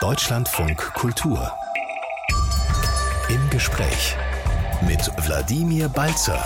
Deutschlandfunk 0.00 0.78
Kultur. 0.94 1.52
Im 3.28 3.50
Gespräch 3.50 4.16
mit 4.88 4.98
Wladimir 5.26 5.90
Balzer. 5.90 6.42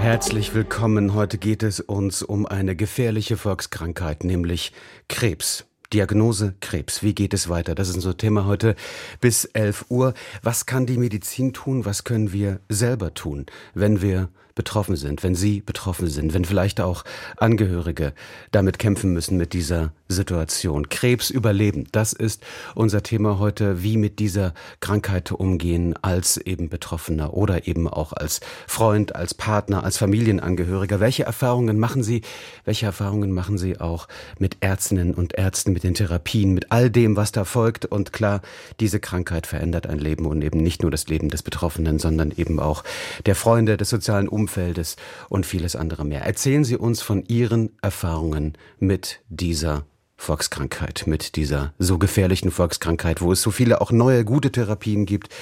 Herzlich 0.00 0.54
willkommen. 0.54 1.12
Heute 1.12 1.36
geht 1.36 1.62
es 1.62 1.80
uns 1.80 2.22
um 2.22 2.46
eine 2.46 2.76
gefährliche 2.76 3.36
Volkskrankheit, 3.36 4.24
nämlich 4.24 4.72
Krebs. 5.10 5.66
Diagnose 5.92 6.54
Krebs. 6.60 7.02
Wie 7.02 7.14
geht 7.14 7.34
es 7.34 7.50
weiter? 7.50 7.74
Das 7.74 7.90
ist 7.90 7.96
unser 7.96 8.16
Thema 8.16 8.46
heute 8.46 8.74
bis 9.20 9.44
11 9.44 9.84
Uhr. 9.90 10.14
Was 10.42 10.64
kann 10.64 10.86
die 10.86 10.96
Medizin 10.96 11.52
tun? 11.52 11.84
Was 11.84 12.04
können 12.04 12.32
wir 12.32 12.60
selber 12.70 13.12
tun, 13.12 13.44
wenn 13.74 14.00
wir 14.00 14.30
betroffen 14.56 14.96
sind, 14.96 15.22
wenn 15.22 15.36
Sie 15.36 15.60
betroffen 15.60 16.08
sind, 16.08 16.34
wenn 16.34 16.44
vielleicht 16.44 16.80
auch 16.80 17.04
Angehörige 17.36 18.12
damit 18.50 18.80
kämpfen 18.80 19.12
müssen 19.12 19.36
mit 19.36 19.52
dieser 19.52 19.92
Situation. 20.08 20.88
Krebs 20.88 21.30
überleben, 21.30 21.86
das 21.92 22.12
ist 22.12 22.42
unser 22.74 23.02
Thema 23.02 23.38
heute, 23.38 23.82
wie 23.82 23.96
mit 23.96 24.18
dieser 24.18 24.54
Krankheit 24.80 25.30
umgehen 25.30 25.94
als 26.00 26.38
eben 26.38 26.68
Betroffener 26.68 27.34
oder 27.34 27.68
eben 27.68 27.86
auch 27.86 28.12
als 28.12 28.40
Freund, 28.66 29.14
als 29.14 29.34
Partner, 29.34 29.84
als 29.84 29.98
Familienangehöriger. 29.98 31.00
Welche 31.00 31.24
Erfahrungen 31.24 31.78
machen 31.78 32.02
Sie? 32.02 32.22
Welche 32.64 32.86
Erfahrungen 32.86 33.32
machen 33.32 33.58
Sie 33.58 33.78
auch 33.78 34.08
mit 34.38 34.56
Ärztinnen 34.60 35.12
und 35.12 35.34
Ärzten, 35.34 35.72
mit 35.72 35.82
den 35.84 35.94
Therapien, 35.94 36.54
mit 36.54 36.72
all 36.72 36.88
dem, 36.88 37.16
was 37.16 37.30
da 37.30 37.44
folgt? 37.44 37.84
Und 37.84 38.14
klar, 38.14 38.40
diese 38.80 39.00
Krankheit 39.00 39.46
verändert 39.46 39.86
ein 39.86 39.98
Leben 39.98 40.24
und 40.24 40.40
eben 40.40 40.62
nicht 40.62 40.80
nur 40.80 40.90
das 40.90 41.08
Leben 41.08 41.28
des 41.28 41.42
Betroffenen, 41.42 41.98
sondern 41.98 42.32
eben 42.34 42.58
auch 42.58 42.84
der 43.26 43.34
Freunde, 43.34 43.76
des 43.76 43.90
sozialen 43.90 44.28
Umfelds 44.28 44.45
Umfeldes 44.46 44.94
und 45.28 45.44
vieles 45.44 45.74
andere 45.74 46.04
mehr. 46.04 46.22
Erzählen 46.22 46.62
Sie 46.62 46.76
uns 46.76 47.02
von 47.02 47.24
Ihren 47.24 47.70
Erfahrungen 47.82 48.56
mit 48.78 49.18
dieser 49.28 49.84
Volkskrankheit, 50.16 51.02
mit 51.06 51.34
dieser 51.34 51.74
so 51.78 51.98
gefährlichen 51.98 52.52
Volkskrankheit, 52.52 53.20
wo 53.20 53.32
es 53.32 53.42
so 53.42 53.50
viele 53.50 53.80
auch 53.80 53.90
neue 53.90 54.24
gute 54.24 54.52
Therapien 54.52 55.04
gibt, 55.04 55.34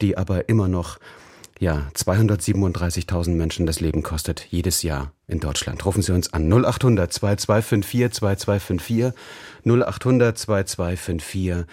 die 0.00 0.16
aber 0.16 0.48
immer 0.48 0.66
noch 0.66 0.98
ja, 1.60 1.88
237.000 1.94 3.32
Menschen 3.32 3.66
das 3.66 3.80
Leben 3.80 4.02
kostet 4.02 4.46
jedes 4.48 4.82
Jahr 4.82 5.12
in 5.26 5.40
Deutschland. 5.40 5.84
Rufen 5.84 6.02
Sie 6.02 6.14
uns 6.14 6.32
an 6.32 6.50
0800 6.50 7.12
2254 7.12 8.18
2254 8.18 9.12
0800 9.66 10.38
2254 10.38 11.66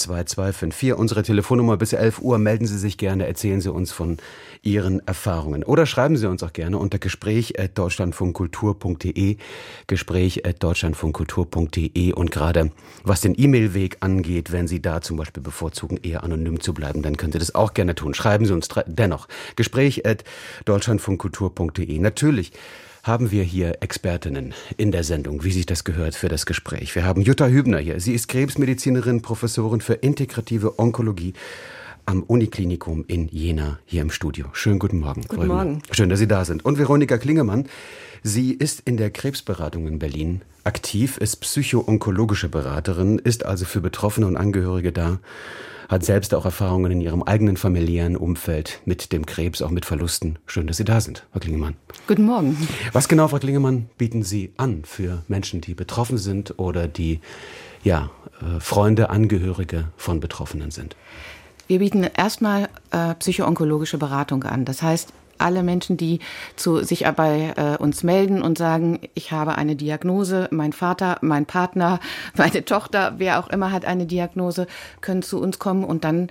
2254. 0.00 0.94
Unsere 0.94 1.22
Telefonnummer 1.22 1.76
bis 1.76 1.92
11 1.92 2.20
Uhr. 2.20 2.38
Melden 2.38 2.66
Sie 2.66 2.78
sich 2.78 2.98
gerne, 2.98 3.26
erzählen 3.26 3.60
Sie 3.60 3.72
uns 3.72 3.92
von 3.92 4.18
Ihren 4.62 5.06
Erfahrungen. 5.06 5.62
Oder 5.64 5.86
schreiben 5.86 6.16
Sie 6.16 6.28
uns 6.28 6.42
auch 6.42 6.52
gerne 6.52 6.76
unter 6.78 6.98
gespräch.deutschlandfunkkultur.de 6.98 9.36
gespräch.deutschlandfunkkultur.de 9.86 12.12
und 12.12 12.30
gerade 12.30 12.70
was 13.04 13.20
den 13.20 13.34
E-Mail-Weg 13.36 13.98
angeht, 14.00 14.50
wenn 14.52 14.68
Sie 14.68 14.82
da 14.82 15.00
zum 15.00 15.16
Beispiel 15.16 15.42
bevorzugen, 15.42 15.98
eher 16.02 16.24
anonym 16.24 16.60
zu 16.60 16.74
bleiben, 16.74 17.00
dann 17.02 17.16
können 17.16 17.32
Sie 17.32 17.38
das 17.38 17.54
auch 17.54 17.72
gerne 17.74 17.94
tun. 17.94 18.14
Schreiben 18.14 18.46
Sie 18.46 18.52
uns 18.52 18.68
dennoch 18.86 19.28
gespräch.deutschlandfunkkultur.de. 19.56 21.98
Natürlich 21.98 22.52
haben 23.02 23.30
wir 23.30 23.42
hier 23.42 23.78
Expertinnen 23.80 24.54
in 24.76 24.92
der 24.92 25.04
Sendung, 25.04 25.44
wie 25.44 25.52
sich 25.52 25.66
das 25.66 25.84
gehört 25.84 26.14
für 26.14 26.28
das 26.28 26.46
Gespräch. 26.46 26.94
Wir 26.94 27.04
haben 27.04 27.22
Jutta 27.22 27.46
Hübner 27.46 27.78
hier. 27.78 28.00
Sie 28.00 28.14
ist 28.14 28.28
Krebsmedizinerin, 28.28 29.22
Professorin 29.22 29.80
für 29.80 29.94
integrative 29.94 30.78
Onkologie 30.78 31.34
am 32.06 32.22
Uniklinikum 32.22 33.04
in 33.06 33.28
Jena 33.28 33.78
hier 33.86 34.02
im 34.02 34.10
Studio. 34.10 34.46
Schönen 34.52 34.78
guten 34.78 34.98
Morgen. 34.98 35.24
Guten 35.28 35.46
Morgen. 35.46 35.82
Schön, 35.92 36.08
dass 36.08 36.18
Sie 36.18 36.28
da 36.28 36.44
sind. 36.44 36.64
Und 36.64 36.78
Veronika 36.78 37.18
Klingemann. 37.18 37.66
Sie 38.22 38.52
ist 38.52 38.80
in 38.80 38.98
der 38.98 39.10
Krebsberatung 39.10 39.86
in 39.86 39.98
Berlin 39.98 40.42
aktiv, 40.64 41.16
ist 41.16 41.36
psychoonkologische 41.36 42.50
Beraterin, 42.50 43.18
ist 43.18 43.46
also 43.46 43.64
für 43.64 43.80
Betroffene 43.80 44.26
und 44.26 44.36
Angehörige 44.36 44.92
da 44.92 45.20
hat 45.90 46.04
selbst 46.04 46.34
auch 46.34 46.44
Erfahrungen 46.44 46.92
in 46.92 47.00
ihrem 47.00 47.24
eigenen 47.24 47.56
familiären 47.56 48.16
Umfeld 48.16 48.80
mit 48.84 49.12
dem 49.12 49.26
Krebs, 49.26 49.60
auch 49.60 49.70
mit 49.70 49.84
Verlusten. 49.84 50.38
Schön, 50.46 50.68
dass 50.68 50.76
Sie 50.76 50.84
da 50.84 51.00
sind, 51.00 51.26
Frau 51.32 51.40
Klingemann. 51.40 51.74
Guten 52.06 52.24
Morgen. 52.24 52.56
Was 52.92 53.08
genau, 53.08 53.26
Frau 53.26 53.38
Klingemann, 53.38 53.90
bieten 53.98 54.22
Sie 54.22 54.52
an 54.56 54.84
für 54.84 55.24
Menschen, 55.26 55.60
die 55.60 55.74
betroffen 55.74 56.16
sind 56.16 56.58
oder 56.60 56.86
die 56.86 57.18
ja, 57.82 58.10
äh, 58.40 58.60
Freunde, 58.60 59.10
Angehörige 59.10 59.88
von 59.96 60.20
Betroffenen 60.20 60.70
sind? 60.70 60.94
Wir 61.66 61.80
bieten 61.80 62.04
erstmal 62.04 62.68
äh, 62.92 63.14
psychoonkologische 63.16 63.98
Beratung 63.98 64.44
an. 64.44 64.64
Das 64.64 64.82
heißt, 64.82 65.12
alle 65.40 65.62
Menschen, 65.62 65.96
die 65.96 66.20
zu, 66.56 66.82
sich 66.84 67.04
bei 67.16 67.54
äh, 67.56 67.76
uns 67.82 68.02
melden 68.02 68.42
und 68.42 68.58
sagen, 68.58 69.00
ich 69.14 69.32
habe 69.32 69.56
eine 69.56 69.76
Diagnose, 69.76 70.48
mein 70.50 70.72
Vater, 70.72 71.18
mein 71.20 71.46
Partner, 71.46 72.00
meine 72.36 72.64
Tochter, 72.64 73.14
wer 73.18 73.40
auch 73.40 73.48
immer 73.48 73.72
hat 73.72 73.84
eine 73.84 74.06
Diagnose, 74.06 74.66
können 75.00 75.22
zu 75.22 75.40
uns 75.40 75.58
kommen 75.58 75.84
und 75.84 76.04
dann 76.04 76.28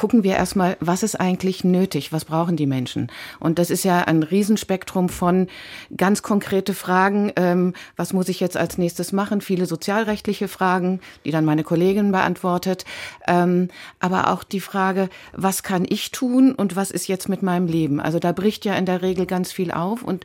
gucken 0.00 0.24
wir 0.24 0.34
erstmal, 0.34 0.78
was 0.80 1.02
ist 1.02 1.20
eigentlich 1.20 1.62
nötig, 1.62 2.10
was 2.10 2.24
brauchen 2.24 2.56
die 2.56 2.66
Menschen. 2.66 3.12
Und 3.38 3.58
das 3.58 3.68
ist 3.68 3.84
ja 3.84 4.00
ein 4.00 4.22
Riesenspektrum 4.22 5.10
von 5.10 5.46
ganz 5.94 6.22
konkrete 6.22 6.72
Fragen, 6.72 7.34
ähm, 7.36 7.74
was 7.96 8.14
muss 8.14 8.30
ich 8.30 8.40
jetzt 8.40 8.56
als 8.56 8.78
nächstes 8.78 9.12
machen, 9.12 9.42
viele 9.42 9.66
sozialrechtliche 9.66 10.48
Fragen, 10.48 11.00
die 11.26 11.30
dann 11.32 11.44
meine 11.44 11.64
Kollegin 11.64 12.12
beantwortet, 12.12 12.86
ähm, 13.28 13.68
aber 13.98 14.32
auch 14.32 14.42
die 14.42 14.60
Frage, 14.60 15.10
was 15.34 15.62
kann 15.62 15.84
ich 15.86 16.10
tun 16.12 16.54
und 16.54 16.76
was 16.76 16.90
ist 16.90 17.06
jetzt 17.06 17.28
mit 17.28 17.42
meinem 17.42 17.66
Leben. 17.66 18.00
Also 18.00 18.18
da 18.18 18.32
bricht 18.32 18.64
ja 18.64 18.76
in 18.76 18.86
der 18.86 19.02
Regel 19.02 19.26
ganz 19.26 19.52
viel 19.52 19.70
auf. 19.70 20.02
Und 20.02 20.24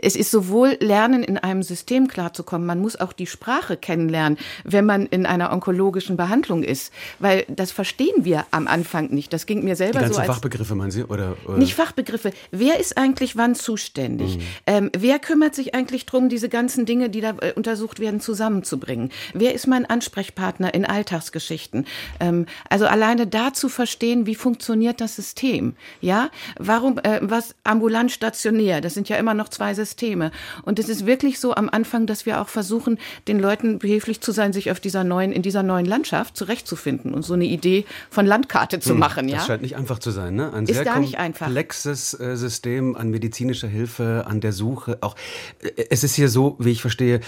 es 0.00 0.14
ist 0.14 0.30
sowohl 0.30 0.76
Lernen 0.78 1.24
in 1.24 1.36
einem 1.36 1.64
System 1.64 2.06
klarzukommen, 2.06 2.64
man 2.64 2.78
muss 2.78 2.94
auch 2.94 3.12
die 3.12 3.26
Sprache 3.26 3.76
kennenlernen, 3.76 4.38
wenn 4.62 4.86
man 4.86 5.06
in 5.06 5.26
einer 5.26 5.52
onkologischen 5.52 6.16
Behandlung 6.16 6.62
ist, 6.62 6.92
weil 7.18 7.44
das 7.48 7.72
verstehen 7.72 8.24
wir 8.24 8.46
am 8.52 8.68
Anfang 8.68 8.99
Anfang 9.00 9.14
nicht. 9.14 9.32
Das 9.32 9.46
ging 9.46 9.64
mir 9.64 9.76
selber 9.76 9.98
Die 9.98 10.04
ganzen 10.04 10.14
so. 10.14 10.20
Als 10.20 10.28
Fachbegriffe 10.28 10.74
meinen 10.74 10.90
Sie? 10.90 11.04
Oder, 11.04 11.36
oder? 11.46 11.58
Nicht 11.58 11.74
Fachbegriffe. 11.74 12.32
Wer 12.50 12.78
ist 12.78 12.96
eigentlich 12.96 13.36
wann 13.36 13.54
zuständig? 13.54 14.36
Mhm. 14.36 14.42
Ähm, 14.66 14.90
wer 14.96 15.18
kümmert 15.18 15.54
sich 15.54 15.74
eigentlich 15.74 16.06
darum, 16.06 16.28
diese 16.28 16.48
ganzen 16.48 16.86
Dinge, 16.86 17.10
die 17.10 17.20
da 17.20 17.34
äh, 17.40 17.52
untersucht 17.54 18.00
werden, 18.00 18.20
zusammenzubringen? 18.20 19.10
Wer 19.34 19.54
ist 19.54 19.66
mein 19.66 19.86
Ansprechpartner 19.86 20.74
in 20.74 20.84
Alltagsgeschichten? 20.84 21.86
Ähm, 22.20 22.46
also 22.68 22.86
alleine 22.86 23.26
da 23.26 23.52
zu 23.52 23.68
verstehen, 23.68 24.26
wie 24.26 24.34
funktioniert 24.34 25.00
das 25.00 25.16
System? 25.16 25.74
Ja, 26.00 26.30
warum, 26.58 26.98
äh, 26.98 27.20
was 27.22 27.54
ambulant 27.64 28.12
stationär? 28.12 28.80
Das 28.80 28.94
sind 28.94 29.08
ja 29.08 29.16
immer 29.16 29.34
noch 29.34 29.48
zwei 29.48 29.74
Systeme. 29.74 30.30
Und 30.62 30.78
es 30.78 30.88
ist 30.88 31.06
wirklich 31.06 31.40
so 31.40 31.54
am 31.54 31.68
Anfang, 31.68 32.06
dass 32.06 32.26
wir 32.26 32.40
auch 32.40 32.48
versuchen, 32.48 32.98
den 33.28 33.40
Leuten 33.40 33.78
behilflich 33.78 34.20
zu 34.20 34.32
sein, 34.32 34.52
sich 34.52 34.70
auf 34.70 34.80
dieser 34.80 35.04
neuen, 35.04 35.32
in 35.32 35.42
dieser 35.42 35.62
neuen 35.62 35.86
Landschaft 35.86 36.36
zurechtzufinden 36.36 37.14
und 37.14 37.22
so 37.22 37.34
eine 37.34 37.44
Idee 37.44 37.84
von 38.10 38.26
Landkarte 38.26 38.79
zu 38.80 38.90
hm, 38.90 38.98
machen. 38.98 39.28
Ja? 39.28 39.36
Das 39.36 39.46
scheint 39.46 39.62
nicht 39.62 39.76
einfach 39.76 39.98
zu 39.98 40.10
sein. 40.10 40.34
Ne? 40.34 40.52
Ein 40.52 40.64
ist 40.64 40.74
sehr 40.74 40.84
gar 40.84 41.00
nicht 41.00 41.18
einfach. 41.18 41.46
komplexes 41.46 42.18
äh, 42.18 42.36
System 42.36 42.96
an 42.96 43.10
medizinischer 43.10 43.68
Hilfe, 43.68 44.24
an 44.26 44.40
der 44.40 44.52
Suche. 44.52 44.98
Auch 45.00 45.16
äh, 45.62 45.84
es 45.90 46.04
ist 46.04 46.14
hier 46.14 46.28
so, 46.28 46.56
wie 46.58 46.70
ich 46.70 46.80
verstehe, 46.80 47.20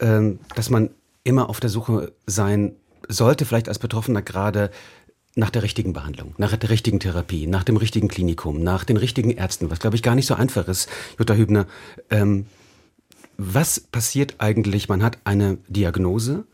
ähm, 0.00 0.38
dass 0.54 0.70
man 0.70 0.90
immer 1.24 1.48
auf 1.48 1.60
der 1.60 1.70
Suche 1.70 2.12
sein 2.26 2.72
sollte, 3.08 3.44
vielleicht 3.44 3.68
als 3.68 3.78
Betroffener 3.78 4.22
gerade 4.22 4.70
nach 5.34 5.50
der 5.50 5.62
richtigen 5.62 5.92
Behandlung, 5.92 6.34
nach 6.36 6.56
der 6.56 6.70
richtigen 6.70 6.98
Therapie, 6.98 7.46
nach 7.46 7.62
dem 7.62 7.76
richtigen 7.76 8.08
Klinikum, 8.08 8.62
nach 8.62 8.84
den 8.84 8.96
richtigen 8.96 9.30
Ärzten, 9.30 9.70
was 9.70 9.78
glaube 9.78 9.94
ich 9.94 10.02
gar 10.02 10.14
nicht 10.14 10.26
so 10.26 10.34
einfach 10.34 10.66
ist. 10.66 10.88
Jutta 11.18 11.34
Hübner, 11.34 11.66
ähm, 12.10 12.46
was 13.36 13.78
passiert 13.78 14.34
eigentlich? 14.38 14.88
Man 14.88 15.02
hat 15.02 15.18
eine 15.24 15.58
Diagnose 15.68 16.44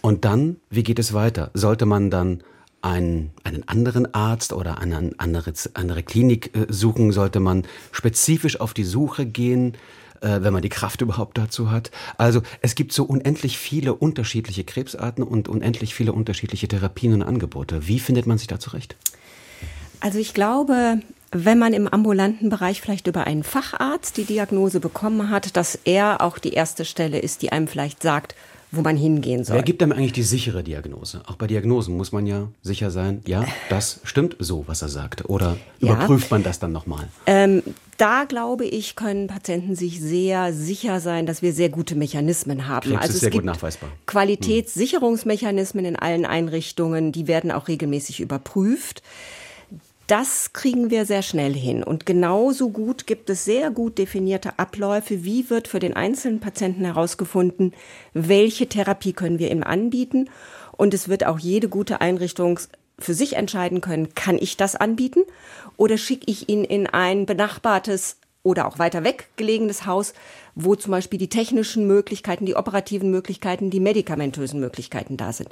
und 0.00 0.24
dann, 0.24 0.56
wie 0.68 0.82
geht 0.82 0.98
es 0.98 1.12
weiter? 1.12 1.50
Sollte 1.54 1.86
man 1.86 2.10
dann 2.10 2.42
einen, 2.88 3.30
einen 3.44 3.66
anderen 3.68 4.14
Arzt 4.14 4.52
oder 4.52 4.78
eine 4.78 5.12
andere, 5.18 5.52
andere 5.74 6.02
Klinik 6.02 6.56
äh, 6.56 6.66
suchen, 6.68 7.12
sollte 7.12 7.40
man 7.40 7.64
spezifisch 7.92 8.60
auf 8.60 8.74
die 8.74 8.84
Suche 8.84 9.26
gehen, 9.26 9.74
äh, 10.20 10.42
wenn 10.42 10.52
man 10.52 10.62
die 10.62 10.68
Kraft 10.68 11.00
überhaupt 11.00 11.38
dazu 11.38 11.70
hat. 11.70 11.90
Also 12.16 12.42
es 12.60 12.74
gibt 12.74 12.92
so 12.92 13.04
unendlich 13.04 13.58
viele 13.58 13.94
unterschiedliche 13.94 14.64
Krebsarten 14.64 15.22
und 15.22 15.48
unendlich 15.48 15.94
viele 15.94 16.12
unterschiedliche 16.12 16.68
Therapien 16.68 17.14
und 17.14 17.22
Angebote. 17.22 17.86
Wie 17.86 18.00
findet 18.00 18.26
man 18.26 18.38
sich 18.38 18.48
da 18.48 18.58
zurecht? 18.58 18.96
Also 20.00 20.18
ich 20.18 20.34
glaube, 20.34 21.00
wenn 21.30 21.58
man 21.58 21.72
im 21.72 21.88
ambulanten 21.88 22.48
Bereich 22.48 22.80
vielleicht 22.80 23.06
über 23.06 23.26
einen 23.26 23.42
Facharzt 23.42 24.16
die 24.16 24.24
Diagnose 24.24 24.80
bekommen 24.80 25.30
hat, 25.30 25.56
dass 25.56 25.78
er 25.84 26.22
auch 26.22 26.38
die 26.38 26.52
erste 26.52 26.84
Stelle 26.84 27.18
ist, 27.18 27.42
die 27.42 27.52
einem 27.52 27.68
vielleicht 27.68 28.02
sagt, 28.02 28.34
wo 28.70 28.82
man 28.82 28.96
hingehen 28.96 29.44
soll. 29.44 29.56
Wer 29.56 29.62
gibt 29.62 29.82
einem 29.82 29.92
eigentlich 29.92 30.12
die 30.12 30.22
sichere 30.22 30.62
Diagnose? 30.62 31.22
Auch 31.26 31.36
bei 31.36 31.46
Diagnosen 31.46 31.96
muss 31.96 32.12
man 32.12 32.26
ja 32.26 32.48
sicher 32.62 32.90
sein, 32.90 33.22
ja, 33.26 33.44
das 33.70 34.00
stimmt 34.04 34.36
so, 34.38 34.64
was 34.66 34.82
er 34.82 34.88
sagt. 34.88 35.28
Oder 35.28 35.56
ja. 35.80 35.94
überprüft 35.94 36.30
man 36.30 36.42
das 36.42 36.58
dann 36.58 36.72
nochmal? 36.72 37.08
Ähm, 37.26 37.62
da 37.96 38.24
glaube 38.24 38.64
ich, 38.64 38.94
können 38.94 39.26
Patienten 39.26 39.74
sich 39.74 40.00
sehr 40.00 40.52
sicher 40.52 41.00
sein, 41.00 41.26
dass 41.26 41.42
wir 41.42 41.52
sehr 41.52 41.68
gute 41.68 41.96
Mechanismen 41.96 42.68
haben. 42.68 42.90
Krebs 42.90 43.02
also 43.02 43.14
ist 43.14 43.20
sehr 43.20 43.30
gut 43.30 43.44
nachweisbar. 43.44 43.90
Qualitätssicherungsmechanismen 44.06 45.84
in 45.84 45.96
allen 45.96 46.24
Einrichtungen, 46.24 47.10
die 47.10 47.26
werden 47.26 47.50
auch 47.50 47.68
regelmäßig 47.68 48.20
überprüft. 48.20 49.02
Das 50.08 50.52
kriegen 50.52 50.90
wir 50.90 51.04
sehr 51.06 51.22
schnell 51.22 51.54
hin. 51.54 51.84
Und 51.84 52.06
genauso 52.06 52.70
gut 52.70 53.06
gibt 53.06 53.30
es 53.30 53.44
sehr 53.44 53.70
gut 53.70 53.98
definierte 53.98 54.58
Abläufe. 54.58 55.22
Wie 55.22 55.48
wird 55.50 55.68
für 55.68 55.78
den 55.78 55.94
einzelnen 55.94 56.40
Patienten 56.40 56.84
herausgefunden, 56.84 57.74
welche 58.14 58.68
Therapie 58.68 59.12
können 59.12 59.38
wir 59.38 59.50
ihm 59.50 59.62
anbieten? 59.62 60.30
Und 60.76 60.94
es 60.94 61.08
wird 61.08 61.26
auch 61.26 61.38
jede 61.38 61.68
gute 61.68 62.00
Einrichtung 62.00 62.58
für 62.98 63.14
sich 63.14 63.36
entscheiden 63.36 63.80
können, 63.80 64.14
kann 64.14 64.38
ich 64.38 64.56
das 64.56 64.74
anbieten 64.74 65.20
oder 65.76 65.98
schicke 65.98 66.24
ich 66.26 66.48
ihn 66.48 66.64
in 66.64 66.86
ein 66.86 67.26
benachbartes 67.26 68.16
oder 68.42 68.66
auch 68.66 68.78
weiter 68.78 69.04
weg 69.04 69.28
gelegenes 69.36 69.86
Haus, 69.86 70.14
wo 70.54 70.74
zum 70.74 70.92
Beispiel 70.92 71.18
die 71.18 71.28
technischen 71.28 71.86
Möglichkeiten, 71.86 72.46
die 72.46 72.56
operativen 72.56 73.10
Möglichkeiten, 73.10 73.70
die 73.70 73.80
medikamentösen 73.80 74.58
Möglichkeiten 74.58 75.16
da 75.16 75.32
sind. 75.32 75.50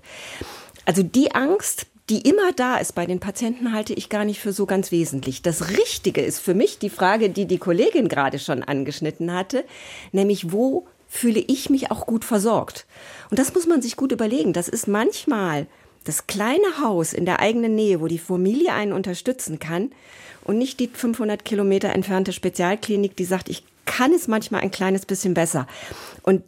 Also 0.86 1.02
die 1.02 1.34
Angst, 1.34 1.86
die 2.08 2.28
immer 2.28 2.52
da 2.52 2.76
ist 2.76 2.94
bei 2.94 3.06
den 3.06 3.18
Patienten, 3.20 3.72
halte 3.72 3.92
ich 3.92 4.08
gar 4.08 4.24
nicht 4.24 4.40
für 4.40 4.52
so 4.52 4.66
ganz 4.66 4.92
wesentlich. 4.92 5.42
Das 5.42 5.70
Richtige 5.70 6.20
ist 6.20 6.38
für 6.38 6.54
mich 6.54 6.78
die 6.78 6.90
Frage, 6.90 7.30
die 7.30 7.46
die 7.46 7.58
Kollegin 7.58 8.08
gerade 8.08 8.38
schon 8.38 8.62
angeschnitten 8.62 9.32
hatte, 9.32 9.64
nämlich 10.12 10.52
wo 10.52 10.86
fühle 11.08 11.40
ich 11.40 11.70
mich 11.70 11.90
auch 11.90 12.06
gut 12.06 12.24
versorgt? 12.24 12.86
Und 13.30 13.38
das 13.38 13.54
muss 13.54 13.66
man 13.66 13.82
sich 13.82 13.96
gut 13.96 14.12
überlegen. 14.12 14.52
Das 14.52 14.68
ist 14.68 14.86
manchmal 14.86 15.66
das 16.04 16.26
kleine 16.26 16.80
Haus 16.80 17.12
in 17.12 17.24
der 17.24 17.40
eigenen 17.40 17.74
Nähe, 17.74 18.00
wo 18.00 18.06
die 18.06 18.18
Familie 18.18 18.72
einen 18.72 18.92
unterstützen 18.92 19.58
kann 19.58 19.90
und 20.44 20.58
nicht 20.58 20.78
die 20.78 20.88
500 20.88 21.44
Kilometer 21.44 21.90
entfernte 21.90 22.32
Spezialklinik, 22.32 23.16
die 23.16 23.24
sagt, 23.24 23.48
ich 23.48 23.64
kann 23.84 24.12
es 24.12 24.28
manchmal 24.28 24.60
ein 24.60 24.70
kleines 24.70 25.06
bisschen 25.06 25.34
besser. 25.34 25.66
Und 26.22 26.42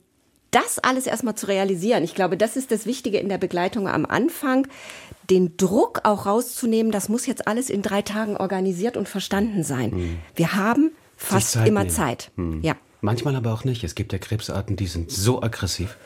das 0.50 0.78
alles 0.78 1.06
erstmal 1.06 1.34
zu 1.34 1.46
realisieren, 1.46 2.04
ich 2.04 2.14
glaube, 2.14 2.36
das 2.36 2.56
ist 2.56 2.70
das 2.70 2.86
Wichtige 2.86 3.18
in 3.18 3.28
der 3.28 3.38
Begleitung 3.38 3.88
am 3.88 4.06
Anfang, 4.06 4.66
den 5.30 5.56
Druck 5.56 6.00
auch 6.04 6.26
rauszunehmen, 6.26 6.90
das 6.92 7.08
muss 7.08 7.26
jetzt 7.26 7.46
alles 7.46 7.70
in 7.70 7.82
drei 7.82 8.02
Tagen 8.02 8.36
organisiert 8.36 8.96
und 8.96 9.08
verstanden 9.08 9.62
sein. 9.62 9.92
Hm. 9.92 10.18
Wir 10.34 10.54
haben 10.54 10.92
fast 11.16 11.52
Zeit 11.52 11.68
immer 11.68 11.80
nehmen. 11.80 11.90
Zeit. 11.90 12.30
Hm. 12.36 12.62
Ja. 12.62 12.76
Manchmal 13.00 13.36
aber 13.36 13.52
auch 13.52 13.62
nicht. 13.62 13.84
Es 13.84 13.94
gibt 13.94 14.12
ja 14.12 14.18
Krebsarten, 14.18 14.74
die 14.74 14.88
sind 14.88 15.12
so 15.12 15.40
aggressiv, 15.40 15.96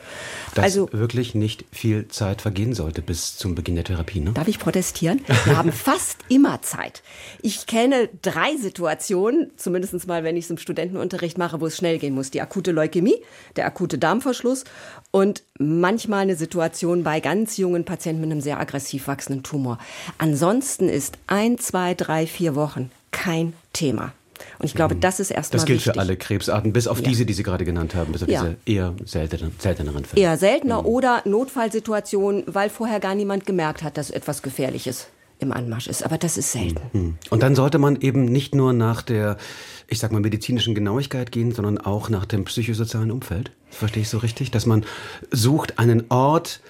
dass 0.53 0.65
also, 0.65 0.89
wirklich 0.91 1.33
nicht 1.33 1.65
viel 1.71 2.07
Zeit 2.07 2.41
vergehen 2.41 2.75
sollte 2.75 3.01
bis 3.01 3.35
zum 3.35 3.55
Beginn 3.55 3.75
der 3.75 3.83
Therapie. 3.83 4.19
Ne? 4.19 4.31
Darf 4.33 4.47
ich 4.47 4.59
protestieren? 4.59 5.21
Wir 5.45 5.57
haben 5.57 5.71
fast 5.73 6.19
immer 6.29 6.61
Zeit. 6.61 7.01
Ich 7.41 7.65
kenne 7.65 8.09
drei 8.21 8.55
Situationen, 8.57 9.51
zumindest 9.57 10.07
mal, 10.07 10.23
wenn 10.23 10.37
ich 10.37 10.45
es 10.45 10.51
im 10.51 10.59
Studentenunterricht 10.59 11.37
mache, 11.37 11.61
wo 11.61 11.65
es 11.65 11.77
schnell 11.77 11.97
gehen 11.97 12.13
muss. 12.13 12.29
Die 12.29 12.41
akute 12.41 12.71
Leukämie, 12.71 13.17
der 13.55 13.65
akute 13.65 13.97
Darmverschluss 13.97 14.63
und 15.09 15.43
manchmal 15.57 16.21
eine 16.21 16.35
Situation 16.35 17.03
bei 17.03 17.19
ganz 17.19 17.57
jungen 17.57 17.85
Patienten 17.85 18.21
mit 18.21 18.31
einem 18.31 18.41
sehr 18.41 18.59
aggressiv 18.59 19.07
wachsenden 19.07 19.41
Tumor. 19.41 19.79
Ansonsten 20.19 20.89
ist 20.89 21.17
ein, 21.25 21.57
zwei, 21.57 21.95
drei, 21.95 22.27
vier 22.27 22.55
Wochen 22.55 22.91
kein 23.11 23.53
Thema. 23.73 24.13
Und 24.59 24.65
ich 24.65 24.75
glaube, 24.75 24.95
mhm. 24.95 25.01
das 25.01 25.19
ist 25.19 25.31
erstmal 25.31 25.57
Das 25.57 25.65
gilt 25.65 25.79
wichtig. 25.79 25.93
für 25.93 25.99
alle 25.99 26.17
Krebsarten, 26.17 26.73
bis 26.73 26.87
auf 26.87 26.99
ja. 26.99 27.07
diese, 27.07 27.25
die 27.25 27.33
Sie 27.33 27.43
gerade 27.43 27.65
genannt 27.65 27.95
haben, 27.95 28.11
bis 28.11 28.23
auf 28.23 28.29
ja. 28.29 28.41
diese 28.41 28.57
eher 28.65 28.93
seltenen, 29.05 29.51
selteneren 29.57 30.05
Fälle. 30.05 30.21
Eher 30.21 30.37
seltener 30.37 30.81
mhm. 30.81 30.87
oder 30.87 31.21
Notfallsituationen, 31.25 32.43
weil 32.47 32.69
vorher 32.69 32.99
gar 32.99 33.15
niemand 33.15 33.45
gemerkt 33.45 33.83
hat, 33.83 33.97
dass 33.97 34.09
etwas 34.09 34.41
Gefährliches 34.41 35.07
im 35.39 35.51
Anmarsch 35.51 35.87
ist. 35.87 36.03
Aber 36.03 36.17
das 36.17 36.37
ist 36.37 36.51
selten. 36.51 36.81
Mhm. 36.93 37.17
Und 37.29 37.43
dann 37.43 37.55
sollte 37.55 37.77
man 37.77 37.99
eben 38.01 38.25
nicht 38.25 38.55
nur 38.55 38.73
nach 38.73 39.01
der, 39.01 39.37
ich 39.87 39.99
sag 39.99 40.11
mal, 40.11 40.21
medizinischen 40.21 40.73
Genauigkeit 40.73 41.31
gehen, 41.31 41.51
sondern 41.51 41.77
auch 41.77 42.09
nach 42.09 42.25
dem 42.25 42.45
psychosozialen 42.45 43.11
Umfeld. 43.11 43.51
Verstehe 43.69 44.01
ich 44.03 44.09
so 44.09 44.17
richtig? 44.19 44.51
Dass 44.51 44.65
man 44.65 44.85
sucht 45.31 45.79
einen 45.79 46.05
Ort, 46.09 46.61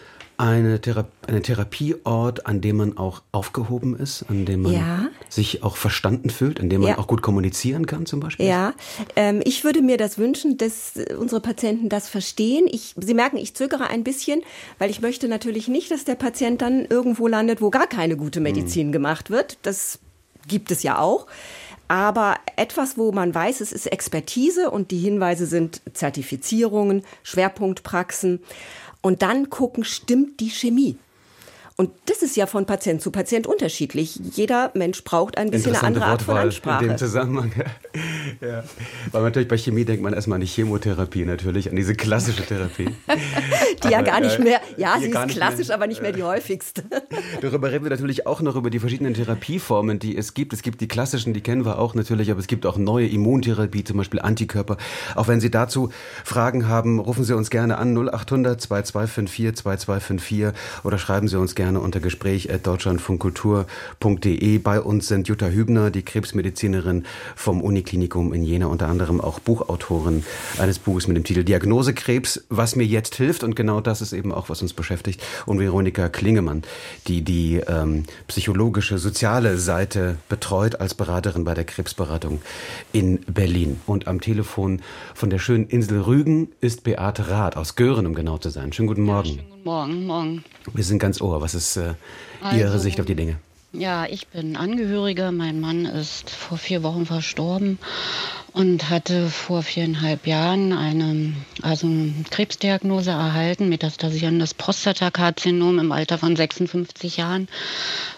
eine, 0.43 0.81
Thera 0.81 1.05
eine 1.25 1.41
Therapieort, 1.41 2.45
an 2.45 2.59
dem 2.59 2.77
man 2.77 2.97
auch 2.97 3.21
aufgehoben 3.31 3.97
ist, 3.97 4.25
an 4.29 4.45
dem 4.45 4.63
man 4.63 4.73
ja. 4.73 5.07
sich 5.29 5.63
auch 5.63 5.77
verstanden 5.77 6.29
fühlt, 6.29 6.59
an 6.59 6.69
dem 6.69 6.81
man 6.81 6.91
ja. 6.91 6.97
auch 6.97 7.07
gut 7.07 7.21
kommunizieren 7.21 7.85
kann 7.85 8.05
zum 8.05 8.19
Beispiel? 8.19 8.45
Ja, 8.45 8.73
ähm, 9.15 9.41
ich 9.45 9.63
würde 9.63 9.81
mir 9.81 9.97
das 9.97 10.17
wünschen, 10.17 10.57
dass 10.57 10.93
unsere 11.17 11.39
Patienten 11.39 11.87
das 11.87 12.09
verstehen. 12.09 12.67
Ich, 12.69 12.93
Sie 12.99 13.13
merken, 13.13 13.37
ich 13.37 13.55
zögere 13.55 13.87
ein 13.87 14.03
bisschen, 14.03 14.41
weil 14.79 14.89
ich 14.89 15.01
möchte 15.01 15.29
natürlich 15.29 15.69
nicht, 15.69 15.91
dass 15.91 16.03
der 16.03 16.15
Patient 16.15 16.61
dann 16.61 16.85
irgendwo 16.85 17.27
landet, 17.27 17.61
wo 17.61 17.69
gar 17.69 17.87
keine 17.87 18.17
gute 18.17 18.39
mhm. 18.39 18.43
Medizin 18.43 18.87
mhm. 18.87 18.91
gemacht 18.91 19.29
wird. 19.29 19.57
Das 19.61 19.99
gibt 20.47 20.71
es 20.71 20.83
ja 20.83 20.99
auch 20.99 21.27
aber 21.89 22.37
etwas, 22.55 22.97
wo 22.97 23.11
man 23.11 23.35
weiß, 23.35 23.61
es 23.61 23.71
ist 23.71 23.85
Expertise 23.85 24.71
und 24.71 24.89
die 24.89 24.97
Hinweise 24.97 25.45
sind 25.45 25.81
Zertifizierungen, 25.93 27.03
Schwerpunktpraxen 27.21 28.39
und 29.03 29.21
dann 29.21 29.51
gucken, 29.51 29.83
stimmt 29.83 30.39
die 30.39 30.49
Chemie? 30.49 30.97
Und 31.75 31.89
das 32.05 32.21
ist 32.21 32.35
ja 32.35 32.45
von 32.45 32.65
Patient 32.65 33.01
zu 33.01 33.09
Patient 33.09 33.47
unterschiedlich. 33.47 34.15
Jeder 34.15 34.71
Mensch 34.75 35.03
braucht 35.03 35.37
ein 35.37 35.49
bisschen 35.49 35.75
eine 35.75 35.83
andere 35.83 36.05
Art 36.05 36.21
von 36.21 36.37
Ansprache. 36.37 36.83
In 36.83 36.89
dem 36.91 36.97
Zusammenhang. 36.97 37.51
ja. 38.41 38.63
Weil 39.11 39.23
natürlich 39.23 39.47
bei 39.47 39.57
Chemie 39.57 39.83
denkt 39.83 40.03
man 40.03 40.13
erstmal 40.13 40.35
an 40.35 40.41
die 40.41 40.47
Chemotherapie 40.47 41.25
natürlich, 41.25 41.69
an 41.69 41.75
diese 41.75 41.95
klassische 41.95 42.45
Therapie. 42.45 42.89
die 43.83 43.87
ja 43.89 44.01
gar 44.01 44.19
nicht 44.19 44.39
mehr, 44.39 44.61
ja, 44.77 44.97
sie 44.99 45.07
ist 45.07 45.27
klassisch, 45.29 45.67
mehr, 45.69 45.75
aber 45.75 45.87
nicht 45.87 46.01
mehr 46.01 46.11
die 46.11 46.23
häufigste. 46.23 46.83
Darüber 47.41 47.71
reden 47.71 47.85
wir 47.85 47.91
natürlich 47.91 48.27
auch 48.27 48.41
noch 48.41 48.55
über 48.55 48.69
die 48.69 48.79
verschiedenen 48.79 49.13
Therapieformen, 49.13 49.99
die 49.99 50.15
es 50.15 50.33
gibt. 50.33 50.53
Es 50.53 50.61
gibt 50.61 50.81
die 50.81 50.87
klassischen, 50.87 51.33
die 51.33 51.41
kennen 51.41 51.65
wir 51.65 51.79
auch 51.79 51.95
natürlich, 51.95 52.29
aber 52.29 52.39
es 52.39 52.47
gibt 52.47 52.65
auch 52.65 52.77
neue 52.77 53.07
Immuntherapie, 53.07 53.83
zum 53.83 53.97
Beispiel 53.97 54.19
Antikörper. 54.19 54.77
Auch 55.15 55.27
wenn 55.27 55.39
Sie 55.39 55.49
dazu 55.49 55.89
Fragen 56.23 56.67
haben, 56.67 56.99
rufen 56.99 57.23
Sie 57.23 57.35
uns 57.35 57.49
gerne 57.49 57.77
an 57.77 57.95
0800 57.95 58.61
2254 58.61 59.55
2254 59.55 60.83
oder 60.83 60.97
schreiben 60.97 61.27
Sie 61.27 61.39
uns 61.39 61.55
gerne 61.55 61.72
gerne 61.73 61.83
unter 61.83 61.99
gespräch.deutschlandfunkkultur.de. 61.99 64.59
Bei 64.59 64.79
uns 64.79 65.07
sind 65.07 65.27
Jutta 65.27 65.47
Hübner, 65.47 65.89
die 65.89 66.03
Krebsmedizinerin 66.03 67.05
vom 67.35 67.61
Uniklinikum 67.61 68.31
in 68.31 68.43
Jena, 68.43 68.67
unter 68.67 68.89
anderem 68.89 69.19
auch 69.19 69.39
Buchautorin 69.39 70.23
eines 70.59 70.77
Buches 70.77 71.07
mit 71.07 71.17
dem 71.17 71.23
Titel 71.23 71.43
Diagnose 71.43 71.95
Krebs, 71.95 72.43
was 72.49 72.75
mir 72.75 72.85
jetzt 72.85 73.15
hilft. 73.15 73.43
Und 73.43 73.55
genau 73.55 73.81
das 73.81 74.01
ist 74.01 74.13
eben 74.13 74.31
auch, 74.31 74.49
was 74.49 74.61
uns 74.61 74.73
beschäftigt. 74.73 75.19
Und 75.47 75.59
Veronika 75.59 76.09
Klingemann, 76.09 76.61
die 77.07 77.23
die 77.23 77.55
ähm, 77.67 78.03
psychologische, 78.27 78.99
soziale 78.99 79.57
Seite 79.57 80.17
betreut 80.29 80.79
als 80.79 80.93
Beraterin 80.93 81.43
bei 81.43 81.55
der 81.55 81.63
Krebsberatung 81.63 82.39
in 82.91 83.17
Berlin. 83.25 83.79
Und 83.87 84.07
am 84.07 84.21
Telefon 84.21 84.83
von 85.15 85.31
der 85.31 85.39
schönen 85.39 85.65
Insel 85.65 86.01
Rügen 86.01 86.49
ist 86.61 86.83
Beate 86.83 87.29
Rath 87.29 87.57
aus 87.57 87.75
Göhren, 87.75 88.05
um 88.05 88.13
genau 88.13 88.37
zu 88.37 88.51
sein. 88.51 88.71
Schönen 88.73 88.89
guten 88.89 89.01
Morgen. 89.01 89.29
Ja, 89.29 89.37
guten 89.37 89.52
Morgen, 89.63 90.05
morgen. 90.07 90.43
Wir 90.73 90.83
sind 90.83 90.99
ganz 90.99 91.21
ohr. 91.21 91.39
Was 91.39 91.55
ist 91.55 91.77
äh, 91.77 91.93
Ihre 92.53 92.71
also, 92.71 92.79
Sicht 92.79 92.99
auf 92.99 93.05
die 93.05 93.15
Dinge? 93.15 93.37
Ja, 93.71 94.05
ich 94.05 94.27
bin 94.27 94.57
Angehörige. 94.57 95.31
Mein 95.31 95.61
Mann 95.61 95.85
ist 95.85 96.29
vor 96.29 96.57
vier 96.57 96.83
Wochen 96.83 97.05
verstorben 97.05 97.79
und 98.51 98.89
hatte 98.89 99.29
vor 99.29 99.63
viereinhalb 99.63 100.27
Jahren 100.27 100.73
eine, 100.73 101.33
also 101.61 101.87
eine 101.87 102.13
Krebsdiagnose 102.29 103.11
erhalten, 103.11 103.69
metastasierendes 103.69 104.53
Prostatakarzinom 104.53 105.79
im 105.79 105.93
Alter 105.93 106.17
von 106.17 106.35
56 106.35 107.15
Jahren, 107.15 107.47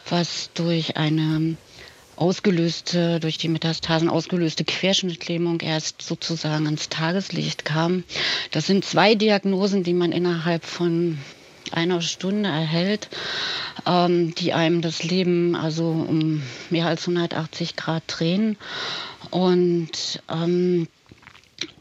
was 0.09 0.49
durch 0.55 0.97
eine 0.97 1.57
ausgelöste, 2.15 3.19
durch 3.19 3.37
die 3.37 3.49
Metastasen 3.49 4.09
ausgelöste 4.09 4.63
Querschnittlähmung 4.63 5.59
erst 5.61 6.01
sozusagen 6.01 6.65
ans 6.65 6.89
Tageslicht 6.89 7.65
kam. 7.65 8.03
Das 8.51 8.65
sind 8.65 8.85
zwei 8.85 9.15
Diagnosen, 9.15 9.83
die 9.83 9.93
man 9.93 10.11
innerhalb 10.11 10.65
von 10.65 11.19
einer 11.71 12.01
Stunde 12.01 12.49
erhält, 12.49 13.09
ähm, 13.85 14.33
die 14.35 14.53
einem 14.53 14.81
das 14.81 15.03
Leben 15.03 15.55
also 15.55 15.85
um 15.85 16.41
mehr 16.69 16.87
als 16.87 17.01
180 17.07 17.75
Grad 17.75 18.03
drehen. 18.07 18.57
Und 19.31 20.21
ähm, 20.29 20.87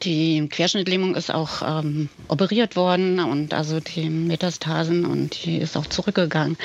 die 0.03 0.47
Querschnittlähmung 0.49 1.15
ist 1.15 1.33
auch 1.33 1.63
ähm, 1.63 2.09
operiert 2.29 2.77
worden 2.77 3.21
und 3.21 3.55
also 3.55 3.81
die 3.81 4.09
Metastasen 4.09 5.05
und 5.05 5.45
die 5.45 5.59
ist 5.59 5.77
auch 5.77 5.87
zurückgegangen. 5.87 6.57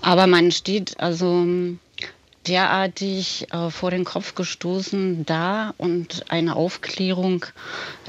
Aber 0.00 0.26
man 0.26 0.50
steht 0.52 0.98
also 1.00 1.46
derartig 2.46 3.46
äh, 3.52 3.70
vor 3.70 3.90
den 3.90 4.04
Kopf 4.04 4.34
gestoßen 4.34 5.26
da 5.26 5.74
und 5.76 6.24
eine 6.30 6.56
Aufklärung 6.56 7.44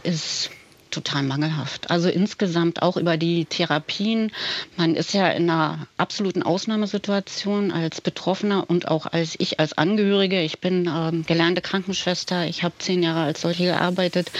ist 0.03 0.49
total 0.91 1.24
mangelhaft. 1.24 1.91
Also 1.91 2.10
insgesamt 2.10 2.81
auch 2.81 2.98
über 2.98 3.17
die 3.17 3.46
Therapien. 3.46 4.31
Man 4.77 4.96
ist 4.96 5.13
ja 5.13 5.29
in 5.29 5.50
einer 5.50 5.88
absoluten 5.98 6.43
Ausnahmesituation 6.43 7.72
als 7.72 8.01
Betroffener 8.01 8.69
und 8.69 8.88
auch 8.88 9.05
als 9.05 9.36
ich 9.39 9.60
als 9.60 9.77
Angehörige. 9.77 10.41
Ich 10.41 10.60
bin 10.60 10.89
ähm, 10.93 11.25
gelernte 11.25 11.62
Krankenschwester. 11.62 12.48
Ich 12.48 12.63
habe 12.63 12.75
zehn 12.79 13.03
Jahre 13.03 13.22
als 13.22 13.41
solche 13.41 13.65
gearbeitet. 13.65 14.31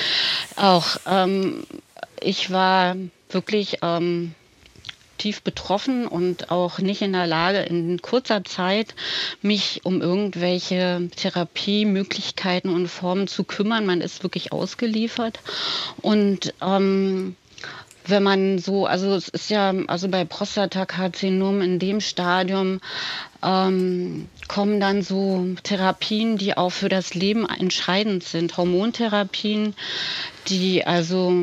Auch 0.56 0.98
ähm, 1.08 1.66
ich 2.22 2.52
war 2.52 2.96
wirklich 3.30 3.80
ähm, 3.82 4.34
tief 5.20 5.44
betroffen 5.44 6.08
und 6.08 6.50
auch 6.50 6.80
nicht 6.80 7.04
in 7.04 7.14
der 7.14 7.28
Lage, 7.28 7.60
in 7.60 8.02
kurzer 8.02 8.44
Zeit 8.44 8.96
mich 9.44 9.82
um 9.84 10.02
irgendwelche 10.02 11.10
Therapiemöglichkeiten 11.16 12.74
und 12.74 12.88
Formen 12.88 13.28
zu 13.28 13.44
kümmern. 13.44 13.86
Man 13.86 14.02
ist 14.02 14.24
wirklich 14.24 14.52
ausgeliefert. 14.52 15.40
Und 16.02 16.54
ähm, 16.62 17.36
wenn 18.10 18.24
man 18.24 18.60
so, 18.60 18.86
also 18.86 19.14
es 19.14 19.30
ist 19.30 19.50
ja, 19.50 19.74
also 19.88 20.08
bei 20.08 20.26
Prostatakarzinom 20.26 21.62
in 21.62 21.80
dem 21.80 22.02
Stadium 22.02 22.80
ähm, 23.44 24.28
kommen 24.48 24.80
dann 24.80 25.02
so 25.02 25.46
Therapien, 25.64 26.38
die 26.38 26.58
auch 26.58 26.72
für 26.72 26.90
das 26.90 27.14
Leben 27.14 27.48
entscheidend 27.48 28.24
sind. 28.24 28.58
Hormontherapien, 28.58 29.76
die 30.48 30.86
also 30.86 31.34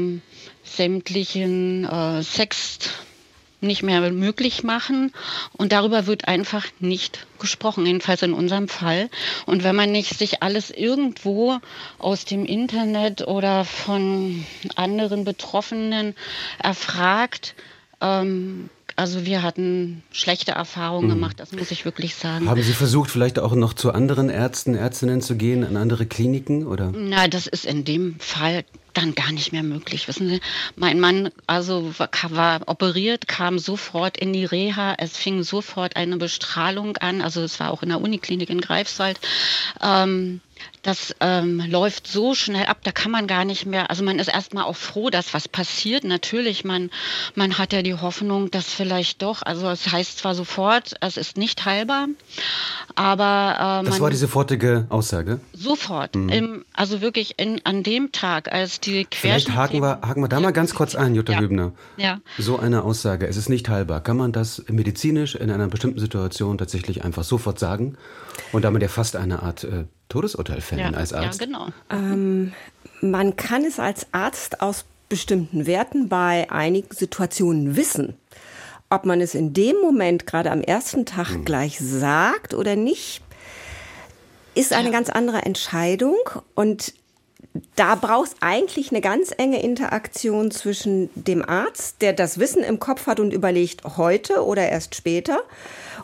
sämtlichen 0.64 1.84
äh, 1.84 2.22
Sex 2.22 2.78
nicht 3.60 3.82
mehr 3.82 4.10
möglich 4.10 4.62
machen. 4.62 5.12
Und 5.52 5.72
darüber 5.72 6.06
wird 6.06 6.28
einfach 6.28 6.66
nicht 6.80 7.26
gesprochen, 7.38 7.86
jedenfalls 7.86 8.22
in 8.22 8.32
unserem 8.32 8.68
Fall. 8.68 9.08
Und 9.46 9.64
wenn 9.64 9.76
man 9.76 9.92
nicht 9.92 10.18
sich 10.18 10.42
alles 10.42 10.70
irgendwo 10.70 11.58
aus 11.98 12.24
dem 12.24 12.44
Internet 12.44 13.26
oder 13.26 13.64
von 13.64 14.44
anderen 14.74 15.24
Betroffenen 15.24 16.14
erfragt, 16.62 17.54
ähm, 18.00 18.68
also 18.96 19.26
wir 19.26 19.42
hatten 19.42 20.02
schlechte 20.10 20.52
Erfahrungen 20.52 21.08
mhm. 21.08 21.14
gemacht, 21.14 21.38
das 21.38 21.52
muss 21.52 21.70
ich 21.70 21.84
wirklich 21.84 22.14
sagen. 22.14 22.48
Haben 22.48 22.62
Sie 22.62 22.72
versucht, 22.72 23.10
vielleicht 23.10 23.38
auch 23.38 23.54
noch 23.54 23.74
zu 23.74 23.92
anderen 23.92 24.30
Ärzten, 24.30 24.74
Ärztinnen 24.74 25.20
zu 25.20 25.36
gehen, 25.36 25.64
an 25.64 25.76
andere 25.76 26.06
Kliniken 26.06 26.66
oder? 26.66 26.92
Na, 26.96 27.28
das 27.28 27.46
ist 27.46 27.66
in 27.66 27.84
dem 27.84 28.18
Fall 28.18 28.64
dann 28.96 29.14
gar 29.14 29.32
nicht 29.32 29.52
mehr 29.52 29.62
möglich. 29.62 30.08
Wissen 30.08 30.28
Sie, 30.28 30.40
mein 30.76 31.00
Mann 31.00 31.30
also 31.46 31.98
war, 31.98 32.10
war, 32.30 32.60
operiert, 32.66 33.28
kam 33.28 33.58
sofort 33.58 34.16
in 34.16 34.32
die 34.32 34.44
Reha. 34.44 34.94
Es 34.98 35.16
fing 35.16 35.42
sofort 35.42 35.96
eine 35.96 36.16
Bestrahlung 36.16 36.96
an. 36.96 37.20
Also 37.20 37.42
es 37.42 37.60
war 37.60 37.70
auch 37.70 37.82
in 37.82 37.90
der 37.90 38.00
Uniklinik 38.00 38.50
in 38.50 38.60
Greifswald. 38.60 39.20
Ähm, 39.82 40.40
das 40.86 41.16
ähm, 41.18 41.60
läuft 41.68 42.06
so 42.06 42.34
schnell 42.34 42.66
ab, 42.66 42.78
da 42.84 42.92
kann 42.92 43.10
man 43.10 43.26
gar 43.26 43.44
nicht 43.44 43.66
mehr, 43.66 43.90
also 43.90 44.04
man 44.04 44.20
ist 44.20 44.28
erstmal 44.28 44.64
auch 44.64 44.76
froh, 44.76 45.10
dass 45.10 45.34
was 45.34 45.48
passiert. 45.48 46.04
Natürlich, 46.04 46.64
man, 46.64 46.90
man 47.34 47.58
hat 47.58 47.72
ja 47.72 47.82
die 47.82 47.94
Hoffnung, 47.94 48.52
dass 48.52 48.72
vielleicht 48.72 49.20
doch, 49.20 49.42
also 49.42 49.68
es 49.68 49.90
heißt 49.90 50.18
zwar 50.18 50.36
sofort, 50.36 50.94
es 51.00 51.16
ist 51.16 51.36
nicht 51.36 51.64
heilbar, 51.64 52.06
aber 52.94 53.82
äh, 53.82 53.86
Das 53.86 54.00
war 54.00 54.10
die 54.10 54.16
sofortige 54.16 54.86
Aussage? 54.88 55.40
Sofort. 55.52 56.14
Mhm. 56.14 56.28
Im, 56.28 56.64
also 56.72 57.00
wirklich 57.00 57.34
in, 57.38 57.60
an 57.64 57.82
dem 57.82 58.12
Tag, 58.12 58.52
als 58.52 58.78
die 58.78 59.06
Querschnitt... 59.06 59.46
Vielleicht 59.46 59.56
haken 59.56 59.80
wir, 59.80 60.00
haken 60.02 60.20
wir 60.22 60.28
da 60.28 60.38
mal 60.38 60.52
ganz 60.52 60.72
kurz 60.72 60.94
ein, 60.94 61.16
Jutta 61.16 61.32
ja. 61.32 61.40
Hübner. 61.40 61.72
Ja. 61.96 62.20
So 62.38 62.60
eine 62.60 62.84
Aussage, 62.84 63.26
es 63.26 63.36
ist 63.36 63.48
nicht 63.48 63.68
heilbar. 63.68 64.02
Kann 64.02 64.16
man 64.16 64.30
das 64.30 64.62
medizinisch 64.68 65.34
in 65.34 65.50
einer 65.50 65.66
bestimmten 65.66 65.98
Situation 65.98 66.58
tatsächlich 66.58 67.04
einfach 67.04 67.24
sofort 67.24 67.58
sagen 67.58 67.96
und 68.52 68.64
damit 68.64 68.82
ja 68.82 68.88
fast 68.88 69.16
eine 69.16 69.42
Art 69.42 69.64
äh, 69.64 69.84
Todesurteil 70.08 70.60
fällen 70.60 70.92
ja, 70.92 70.98
als 70.98 71.12
Arzt? 71.12 71.40
Ja, 71.40 71.46
genau. 71.46 71.68
Ähm, 71.90 72.52
man 73.00 73.36
kann 73.36 73.64
es 73.64 73.78
als 73.78 74.06
Arzt 74.12 74.60
aus 74.60 74.84
bestimmten 75.08 75.66
Werten 75.66 76.08
bei 76.08 76.50
einigen 76.50 76.94
Situationen 76.94 77.76
wissen. 77.76 78.14
Ob 78.88 79.04
man 79.04 79.20
es 79.20 79.34
in 79.34 79.52
dem 79.52 79.76
Moment 79.82 80.26
gerade 80.26 80.50
am 80.50 80.60
ersten 80.60 81.06
Tag 81.06 81.30
hm. 81.30 81.44
gleich 81.44 81.78
sagt 81.80 82.54
oder 82.54 82.76
nicht, 82.76 83.22
ist 84.54 84.72
eine 84.72 84.86
ja. 84.86 84.92
ganz 84.92 85.10
andere 85.10 85.42
Entscheidung. 85.42 86.16
Und 86.54 86.94
da 87.76 87.94
braucht 87.94 88.28
es 88.28 88.36
eigentlich 88.40 88.90
eine 88.90 89.00
ganz 89.00 89.30
enge 89.36 89.62
Interaktion 89.62 90.50
zwischen 90.50 91.10
dem 91.14 91.44
Arzt, 91.48 92.02
der 92.02 92.12
das 92.12 92.38
Wissen 92.38 92.62
im 92.62 92.78
Kopf 92.78 93.06
hat 93.06 93.20
und 93.20 93.32
überlegt, 93.32 93.84
heute 93.96 94.44
oder 94.44 94.68
erst 94.68 94.94
später, 94.94 95.40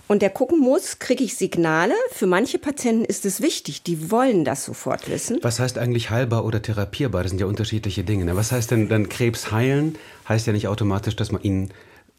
und 0.09 0.21
der 0.21 0.31
gucken 0.31 0.59
muss, 0.59 0.99
kriege 0.99 1.25
ich 1.25 1.37
Signale. 1.37 1.95
Für 2.11 2.27
manche 2.27 2.59
Patienten 2.59 3.05
ist 3.05 3.25
es 3.25 3.41
wichtig, 3.41 3.83
die 3.83 4.11
wollen 4.11 4.45
das 4.45 4.65
sofort 4.65 5.09
wissen. 5.09 5.39
Was 5.43 5.61
heißt 5.61 5.79
eigentlich 5.79 6.11
heilbar 6.11 6.45
oder 6.45 6.61
therapierbar? 6.61 7.23
Das 7.23 7.31
sind 7.31 7.41
ja 7.41 7.47
unterschiedliche 7.47 8.05
Dinge. 8.05 8.25
Ne? 8.25 8.37
Was 8.37 8.53
heißt 8.53 8.71
denn 8.71 8.89
dann 8.89 9.09
Krebs 9.09 9.53
heilen? 9.53 9.97
Heißt 10.29 10.47
ja 10.47 10.53
nicht 10.53 10.69
automatisch, 10.69 11.17
dass 11.17 11.33
man 11.33 11.43
ihn 11.43 11.71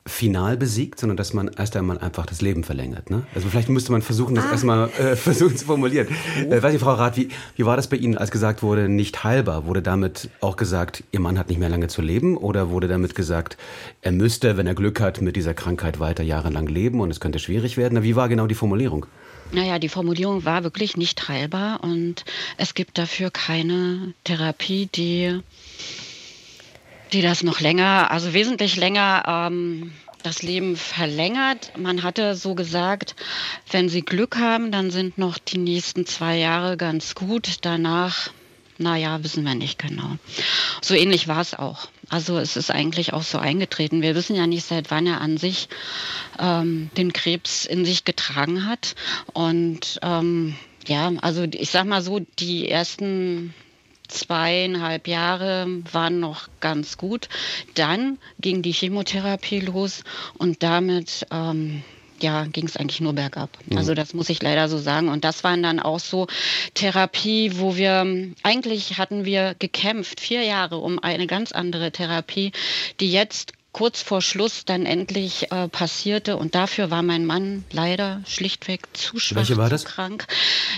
final 0.05 0.57
besiegt, 0.57 0.99
sondern 0.99 1.15
dass 1.15 1.33
man 1.33 1.47
erst 1.47 1.77
einmal 1.77 1.97
einfach 1.97 2.25
das 2.25 2.41
Leben 2.41 2.63
verlängert. 2.63 3.09
Ne? 3.09 3.23
Also 3.33 3.47
vielleicht 3.47 3.69
müsste 3.69 3.91
man 3.91 4.01
versuchen, 4.01 4.35
das 4.35 4.45
ah. 4.45 4.51
erstmal 4.51 4.89
äh, 4.89 5.15
versuchen 5.15 5.55
zu 5.55 5.65
formulieren. 5.65 6.07
Oh. 6.45 6.51
Äh, 6.51 6.61
weiß 6.61 6.73
ich, 6.73 6.81
Frau 6.81 6.93
Rath, 6.93 7.15
wie, 7.15 7.29
wie 7.55 7.65
war 7.65 7.77
das 7.77 7.87
bei 7.87 7.97
Ihnen, 7.97 8.17
als 8.17 8.29
gesagt 8.29 8.63
wurde, 8.63 8.89
nicht 8.89 9.23
heilbar? 9.23 9.65
Wurde 9.65 9.81
damit 9.81 10.29
auch 10.41 10.57
gesagt, 10.57 11.03
Ihr 11.11 11.21
Mann 11.21 11.39
hat 11.39 11.49
nicht 11.49 11.59
mehr 11.59 11.69
lange 11.69 11.87
zu 11.87 12.01
leben? 12.01 12.35
Oder 12.35 12.69
wurde 12.69 12.87
damit 12.87 13.15
gesagt, 13.15 13.57
er 14.01 14.11
müsste, 14.11 14.57
wenn 14.57 14.67
er 14.67 14.75
Glück 14.75 14.99
hat, 14.99 15.21
mit 15.21 15.35
dieser 15.35 15.53
Krankheit 15.53 15.99
weiter 15.99 16.23
jahrelang 16.23 16.67
leben 16.67 16.99
und 16.99 17.09
es 17.09 17.21
könnte 17.21 17.39
schwierig 17.39 17.77
werden? 17.77 18.03
Wie 18.03 18.15
war 18.15 18.27
genau 18.27 18.47
die 18.47 18.55
Formulierung? 18.55 19.05
Naja, 19.53 19.77
die 19.77 19.89
Formulierung 19.89 20.45
war 20.45 20.63
wirklich 20.63 20.97
nicht 20.97 21.27
heilbar 21.29 21.83
und 21.83 22.25
es 22.57 22.73
gibt 22.73 22.97
dafür 22.97 23.29
keine 23.29 24.13
Therapie, 24.23 24.89
die 24.93 25.39
die 27.13 27.21
das 27.21 27.43
noch 27.43 27.59
länger, 27.59 28.11
also 28.11 28.33
wesentlich 28.33 28.75
länger 28.75 29.23
ähm, 29.27 29.91
das 30.23 30.41
Leben 30.41 30.75
verlängert. 30.75 31.73
Man 31.77 32.03
hatte 32.03 32.35
so 32.35 32.55
gesagt, 32.55 33.15
wenn 33.71 33.89
Sie 33.89 34.01
Glück 34.01 34.37
haben, 34.37 34.71
dann 34.71 34.89
sind 34.89 35.17
noch 35.17 35.37
die 35.37 35.57
nächsten 35.57 36.05
zwei 36.05 36.37
Jahre 36.37 36.77
ganz 36.77 37.13
gut. 37.13 37.57
Danach, 37.61 38.31
naja, 38.77 39.23
wissen 39.23 39.43
wir 39.43 39.53
nicht 39.53 39.77
genau. 39.79 40.17
So 40.81 40.95
ähnlich 40.95 41.27
war 41.27 41.41
es 41.41 41.53
auch. 41.53 41.89
Also 42.09 42.37
es 42.37 42.55
ist 42.55 42.71
eigentlich 42.71 43.13
auch 43.13 43.23
so 43.23 43.37
eingetreten. 43.37 44.01
Wir 44.01 44.15
wissen 44.15 44.35
ja 44.35 44.47
nicht, 44.47 44.65
seit 44.65 44.91
wann 44.91 45.05
er 45.05 45.21
an 45.21 45.37
sich 45.37 45.67
ähm, 46.39 46.89
den 46.97 47.13
Krebs 47.13 47.65
in 47.65 47.85
sich 47.85 48.05
getragen 48.05 48.65
hat. 48.65 48.95
Und 49.33 49.99
ähm, 50.01 50.55
ja, 50.87 51.11
also 51.21 51.43
ich 51.43 51.69
sag 51.69 51.85
mal 51.85 52.01
so, 52.01 52.19
die 52.39 52.69
ersten 52.69 53.53
zweieinhalb 54.13 55.07
Jahre 55.07 55.67
waren 55.91 56.19
noch 56.19 56.47
ganz 56.59 56.97
gut. 56.97 57.29
Dann 57.75 58.17
ging 58.39 58.61
die 58.61 58.71
Chemotherapie 58.71 59.59
los 59.59 60.03
und 60.37 60.63
damit 60.63 61.25
ähm, 61.31 61.83
ja, 62.21 62.45
ging 62.45 62.65
es 62.65 62.77
eigentlich 62.77 63.01
nur 63.01 63.13
bergab. 63.13 63.49
Mhm. 63.65 63.77
Also 63.77 63.93
das 63.93 64.13
muss 64.13 64.29
ich 64.29 64.41
leider 64.41 64.69
so 64.69 64.77
sagen. 64.77 65.09
Und 65.09 65.23
das 65.25 65.43
waren 65.43 65.61
dann 65.61 65.79
auch 65.79 65.99
so 65.99 66.27
Therapie, 66.73 67.59
wo 67.59 67.75
wir, 67.75 68.31
eigentlich 68.43 68.97
hatten 68.97 69.25
wir 69.25 69.55
gekämpft, 69.59 70.21
vier 70.21 70.43
Jahre 70.43 70.77
um 70.77 70.99
eine 70.99 71.27
ganz 71.27 71.51
andere 71.51 71.91
Therapie, 71.91 72.53
die 72.99 73.11
jetzt 73.11 73.53
kurz 73.73 74.03
vor 74.03 74.21
Schluss 74.21 74.65
dann 74.65 74.85
endlich 74.85 75.51
äh, 75.51 75.67
passierte. 75.67 76.37
Und 76.37 76.55
dafür 76.55 76.91
war 76.91 77.01
mein 77.01 77.25
Mann 77.25 77.65
leider 77.71 78.21
schlichtweg 78.25 78.81
zu 78.93 79.19
schwach, 79.19 79.49
war 79.57 79.69
das? 79.69 79.81
zu 79.81 79.87
krank. 79.87 80.27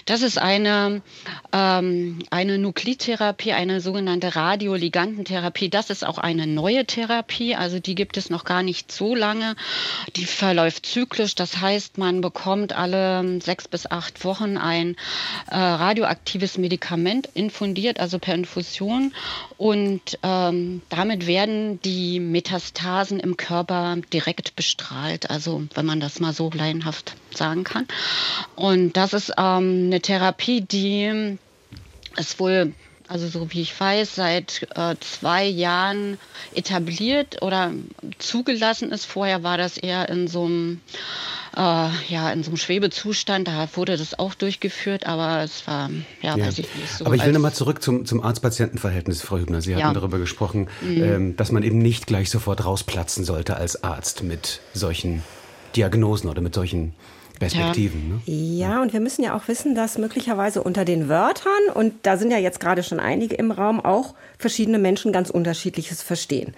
Das 0.06 0.22
ist 0.22 0.38
eine, 0.38 1.02
ähm, 1.52 2.20
eine 2.32 2.58
Nuklidtherapie, 2.58 3.52
eine 3.52 3.82
sogenannte 3.82 4.36
Radioligantentherapie. 4.36 5.70
Das 5.70 5.90
ist 5.90 6.06
auch 6.06 6.18
eine 6.18 6.48
neue 6.48 6.86
Therapie. 6.86 7.56
Also 7.56 7.80
die 7.80 7.96
gibt 7.96 8.16
es 8.16 8.30
noch 8.30 8.46
gar 8.46 8.64
nicht 8.64 8.92
so 8.92 9.14
lange. 9.14 9.56
Die 10.16 10.26
verläuft 10.26 10.86
zyklisch. 10.86 11.36
Das 11.36 11.58
heißt, 11.60 11.98
man 11.98 12.22
bekommt 12.22 12.74
alle 12.74 13.42
sechs 13.42 13.68
bis 13.68 13.86
acht 13.92 14.24
Wochen 14.24 14.58
ein 14.58 14.96
äh, 15.48 15.58
radioaktives 15.58 16.58
Medikament 16.58 17.28
infundiert, 17.34 18.00
also 18.00 18.20
per 18.20 18.36
Infusion. 18.36 19.14
Und 19.58 20.18
ähm, 20.24 20.82
damit 20.90 21.28
werden 21.28 21.82
die 21.82 22.22
Metastasen 22.22 22.85
Metastasen 22.86 23.20
im 23.20 23.36
Körper 23.36 23.98
direkt 24.14 24.56
bestrahlt, 24.56 25.30
also 25.30 25.64
wenn 25.74 25.86
man 25.86 26.00
das 26.00 26.20
mal 26.20 26.34
so 26.34 26.52
laienhaft 26.54 27.16
sagen 27.34 27.64
kann. 27.64 27.88
Und 28.56 28.94
das 28.96 29.14
ist 29.14 29.32
ähm, 29.38 29.86
eine 29.88 30.02
Therapie, 30.02 30.62
die 30.62 31.38
ist 32.16 32.40
wohl 32.40 32.74
also 33.08 33.28
so 33.28 33.52
wie 33.52 33.62
ich 33.62 33.80
weiß, 33.80 34.16
seit 34.16 34.68
äh, 34.76 34.96
zwei 35.00 35.46
Jahren 35.46 36.18
etabliert 36.54 37.42
oder 37.42 37.72
zugelassen 38.18 38.92
ist. 38.92 39.06
Vorher 39.06 39.44
war 39.44 39.58
das 39.58 39.78
eher 39.78 40.10
in 40.10 40.28
so 40.28 40.46
einem 40.46 40.82
äh, 41.56 41.90
ja, 42.10 42.32
in 42.32 42.44
so 42.44 42.50
einem 42.50 42.58
Schwebezustand. 42.58 43.48
Da 43.48 43.68
wurde 43.76 43.98
das 43.98 44.18
auch 44.20 44.34
durchgeführt, 44.34 45.06
aber 45.06 45.44
es 45.44 45.66
war, 45.68 45.90
ja, 46.22 46.38
ja. 46.38 46.46
weiß 46.46 46.60
ich 46.60 46.76
nicht 46.76 46.92
so. 46.98 47.06
Aber 47.06 47.16
ich 47.16 47.24
will 47.24 47.32
nochmal 47.32 47.54
zurück 47.54 47.82
zum, 47.82 48.06
zum 48.06 48.22
Arzt-Patienten-Verhältnis, 48.22 49.22
Frau 49.22 49.38
Hübner. 49.38 49.62
Sie 49.62 49.74
hatten 49.76 49.86
ja. 49.86 49.94
darüber 49.94 50.20
gesprochen, 50.20 50.68
mhm. 50.82 51.04
ähm, 51.04 51.38
dass 51.38 51.52
man 51.52 51.64
eben 51.64 51.78
nicht 51.78 52.08
gleich 52.08 52.30
sofort 52.30 52.66
rausplatzen 52.66 53.24
sollte 53.24 53.56
als 53.56 53.84
Arzt 53.84 54.24
mit 54.24 54.62
solchen 54.74 55.24
Diagnosen 55.76 56.30
oder 56.30 56.42
mit 56.42 56.54
solchen 56.54 56.94
Perspektiven. 57.40 58.22
Ja. 58.26 58.34
Ne? 58.34 58.76
ja, 58.76 58.82
und 58.82 58.94
wir 58.94 59.00
müssen 59.00 59.24
ja 59.24 59.36
auch 59.36 59.48
wissen, 59.48 59.76
dass 59.76 59.98
möglicherweise 59.98 60.64
unter 60.64 60.86
den 60.86 61.10
Wörtern, 61.10 61.52
und 61.74 61.94
da 62.04 62.18
sind 62.18 62.32
ja 62.32 62.38
jetzt 62.38 62.60
gerade 62.60 62.84
schon 62.84 63.00
einige 63.00 63.36
im 63.36 63.52
Raum, 63.52 63.80
auch 63.80 64.16
verschiedene 64.38 64.80
Menschen 64.80 65.12
ganz 65.12 65.30
unterschiedliches 65.30 66.02
verstehen. 66.02 66.54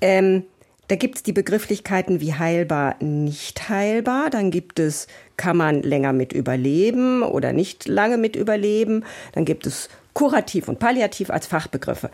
Ähm, 0.00 0.44
da 0.88 0.96
gibt 0.96 1.16
es 1.16 1.22
die 1.22 1.32
Begrifflichkeiten 1.32 2.20
wie 2.20 2.34
heilbar, 2.34 2.96
nicht 3.02 3.70
heilbar. 3.70 4.28
Dann 4.28 4.50
gibt 4.50 4.78
es, 4.78 5.06
kann 5.38 5.56
man 5.56 5.82
länger 5.82 6.12
mit 6.12 6.32
überleben 6.32 7.22
oder 7.22 7.52
nicht 7.52 7.88
lange 7.88 8.18
mit 8.18 8.36
überleben. 8.36 9.04
Dann 9.32 9.46
gibt 9.46 9.66
es 9.66 9.88
kurativ 10.12 10.68
und 10.68 10.78
palliativ 10.78 11.30
als 11.30 11.46
Fachbegriffe. 11.46 12.10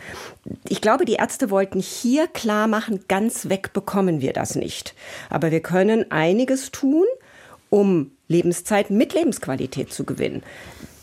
Ich 0.68 0.80
glaube, 0.80 1.04
die 1.04 1.14
Ärzte 1.14 1.50
wollten 1.50 1.80
hier 1.80 2.28
klar 2.28 2.68
machen, 2.68 3.04
ganz 3.08 3.48
weg 3.48 3.72
bekommen 3.72 4.20
wir 4.20 4.32
das 4.32 4.54
nicht. 4.54 4.94
Aber 5.28 5.50
wir 5.50 5.60
können 5.60 6.10
einiges 6.10 6.70
tun, 6.70 7.04
um 7.70 8.10
Lebenszeit 8.28 8.90
mit 8.90 9.14
Lebensqualität 9.14 9.92
zu 9.92 10.04
gewinnen. 10.04 10.42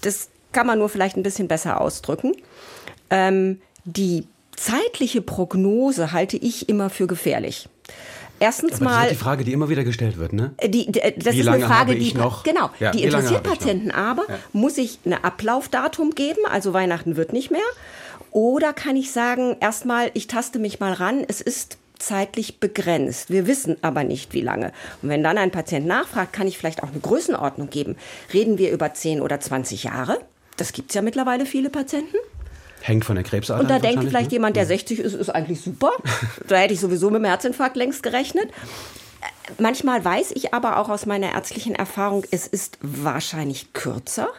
Das 0.01 0.29
kann 0.51 0.67
man 0.67 0.79
nur 0.79 0.89
vielleicht 0.89 1.17
ein 1.17 1.23
bisschen 1.23 1.47
besser 1.47 1.81
ausdrücken. 1.81 2.33
Ähm, 3.09 3.59
die 3.85 4.27
zeitliche 4.55 5.21
Prognose 5.21 6.11
halte 6.11 6.37
ich 6.37 6.69
immer 6.69 6.89
für 6.89 7.07
gefährlich. 7.07 7.69
Erstens 8.39 8.75
Aber 8.75 8.85
mal. 8.85 8.95
Das 9.03 9.11
ist 9.11 9.19
die 9.19 9.23
Frage, 9.23 9.43
die 9.43 9.53
immer 9.53 9.69
wieder 9.69 9.83
gestellt 9.83 10.17
wird, 10.17 10.33
ne? 10.33 10.53
Die, 10.63 10.91
die, 10.91 11.01
das 11.17 11.33
wie 11.33 11.39
ist 11.39 11.47
eine 11.47 11.65
Frage, 11.65 11.95
die 11.95 12.13
noch? 12.13 12.43
genau, 12.43 12.69
ja, 12.79 12.91
die 12.91 13.03
interessiert 13.03 13.43
Patienten. 13.43 13.91
Aber 13.91 14.23
ja. 14.27 14.35
muss 14.53 14.77
ich 14.77 14.99
ein 15.05 15.13
Ablaufdatum 15.13 16.11
geben? 16.11 16.41
Also 16.49 16.73
Weihnachten 16.73 17.15
wird 17.15 17.33
nicht 17.33 17.49
mehr. 17.51 17.61
Oder 18.31 18.73
kann 18.73 18.95
ich 18.95 19.11
sagen, 19.11 19.57
erstmal, 19.59 20.11
ich 20.13 20.27
taste 20.27 20.59
mich 20.59 20.79
mal 20.79 20.93
ran. 20.93 21.23
Es 21.27 21.41
ist 21.41 21.77
zeitlich 21.99 22.59
begrenzt. 22.59 23.29
Wir 23.29 23.47
wissen 23.47 23.77
aber 23.81 24.03
nicht, 24.03 24.33
wie 24.33 24.41
lange. 24.41 24.71
Und 25.01 25.09
wenn 25.09 25.23
dann 25.23 25.37
ein 25.37 25.51
Patient 25.51 25.85
nachfragt, 25.85 26.33
kann 26.33 26.47
ich 26.47 26.57
vielleicht 26.57 26.83
auch 26.83 26.89
eine 26.89 26.99
Größenordnung 26.99 27.69
geben. 27.69 27.95
Reden 28.33 28.57
wir 28.57 28.71
über 28.71 28.93
10 28.93 29.21
oder 29.21 29.39
20 29.39 29.83
Jahre? 29.83 30.19
Das 30.57 30.73
gibt 30.73 30.91
es 30.91 30.95
ja 30.95 31.01
mittlerweile 31.01 31.45
viele 31.45 31.69
Patienten. 31.69 32.17
Hängt 32.81 33.05
von 33.05 33.15
der 33.15 33.23
Krebsart 33.23 33.59
Und 33.59 33.69
da 33.69 33.79
denkt 33.79 34.03
vielleicht 34.03 34.31
ne? 34.31 34.35
jemand, 34.35 34.55
der 34.55 34.65
60 34.65 34.99
ist, 34.99 35.13
ist 35.13 35.29
eigentlich 35.29 35.61
super. 35.61 35.91
da 36.47 36.57
hätte 36.57 36.73
ich 36.73 36.79
sowieso 36.79 37.09
mit 37.09 37.21
dem 37.21 37.25
Herzinfarkt 37.25 37.75
längst 37.75 38.03
gerechnet. 38.03 38.49
Manchmal 39.57 40.03
weiß 40.03 40.31
ich 40.35 40.53
aber 40.53 40.77
auch 40.77 40.89
aus 40.89 41.05
meiner 41.05 41.33
ärztlichen 41.33 41.73
Erfahrung, 41.73 42.23
es 42.31 42.47
ist 42.47 42.77
wahrscheinlich 42.81 43.73
kürzer. 43.73 44.29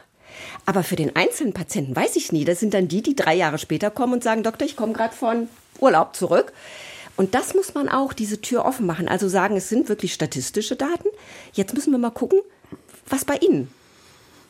Aber 0.66 0.82
für 0.82 0.96
den 0.96 1.16
einzelnen 1.16 1.52
Patienten 1.52 1.96
weiß 1.96 2.16
ich 2.16 2.26
es 2.26 2.32
nie. 2.32 2.44
Das 2.44 2.60
sind 2.60 2.74
dann 2.74 2.88
die, 2.88 3.02
die 3.02 3.16
drei 3.16 3.34
Jahre 3.34 3.58
später 3.58 3.90
kommen 3.90 4.14
und 4.14 4.22
sagen, 4.22 4.42
Doktor, 4.42 4.66
ich 4.66 4.76
komme 4.76 4.92
gerade 4.92 5.14
von 5.14 5.48
Urlaub 5.80 6.14
zurück. 6.14 6.52
Und 7.18 7.34
das 7.34 7.52
muss 7.54 7.74
man 7.74 7.88
auch, 7.88 8.12
diese 8.12 8.40
Tür 8.40 8.64
offen 8.64 8.86
machen. 8.86 9.08
Also 9.08 9.28
sagen, 9.28 9.56
es 9.56 9.68
sind 9.68 9.88
wirklich 9.88 10.14
statistische 10.14 10.76
Daten. 10.76 11.08
Jetzt 11.52 11.74
müssen 11.74 11.90
wir 11.90 11.98
mal 11.98 12.10
gucken, 12.10 12.40
was 13.08 13.24
bei 13.24 13.34
Ihnen 13.36 13.68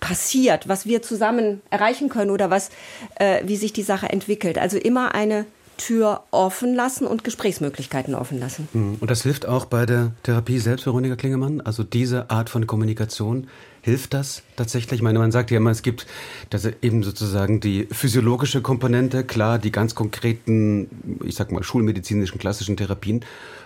passiert, 0.00 0.68
was 0.68 0.84
wir 0.84 1.00
zusammen 1.00 1.62
erreichen 1.70 2.10
können 2.10 2.30
oder 2.30 2.50
was, 2.50 2.68
äh, 3.16 3.40
wie 3.44 3.56
sich 3.56 3.72
die 3.72 3.82
Sache 3.82 4.10
entwickelt. 4.10 4.58
Also 4.58 4.76
immer 4.76 5.14
eine 5.14 5.46
Tür 5.78 6.24
offen 6.30 6.74
lassen 6.74 7.06
und 7.06 7.24
Gesprächsmöglichkeiten 7.24 8.14
offen 8.14 8.38
lassen. 8.38 8.68
Mhm. 8.74 8.96
Und 9.00 9.10
das 9.10 9.22
hilft 9.22 9.46
auch 9.46 9.64
bei 9.64 9.86
der 9.86 10.12
Therapie 10.22 10.58
selbst, 10.58 10.84
Veronika 10.84 11.16
Klingemann? 11.16 11.62
Also 11.62 11.84
diese 11.84 12.28
Art 12.28 12.50
von 12.50 12.66
Kommunikation, 12.66 13.48
hilft 13.82 14.14
das 14.14 14.42
tatsächlich? 14.56 14.98
Ich 14.98 15.02
meine, 15.02 15.18
man 15.18 15.32
sagt 15.32 15.50
ja 15.50 15.56
immer, 15.56 15.70
es 15.70 15.82
gibt 15.82 16.06
das 16.50 16.66
eben 16.82 17.02
sozusagen 17.02 17.60
die 17.60 17.86
physiologische 17.90 18.62
Komponente, 18.62 19.24
klar, 19.24 19.58
die 19.58 19.72
ganz 19.72 19.94
konkreten, 19.94 20.88
ich 21.24 21.34
sag 21.34 21.52
mal, 21.52 21.62
schulmedizinischen 21.62 22.38
klassischen 22.38 22.76
Therapien 22.76 23.24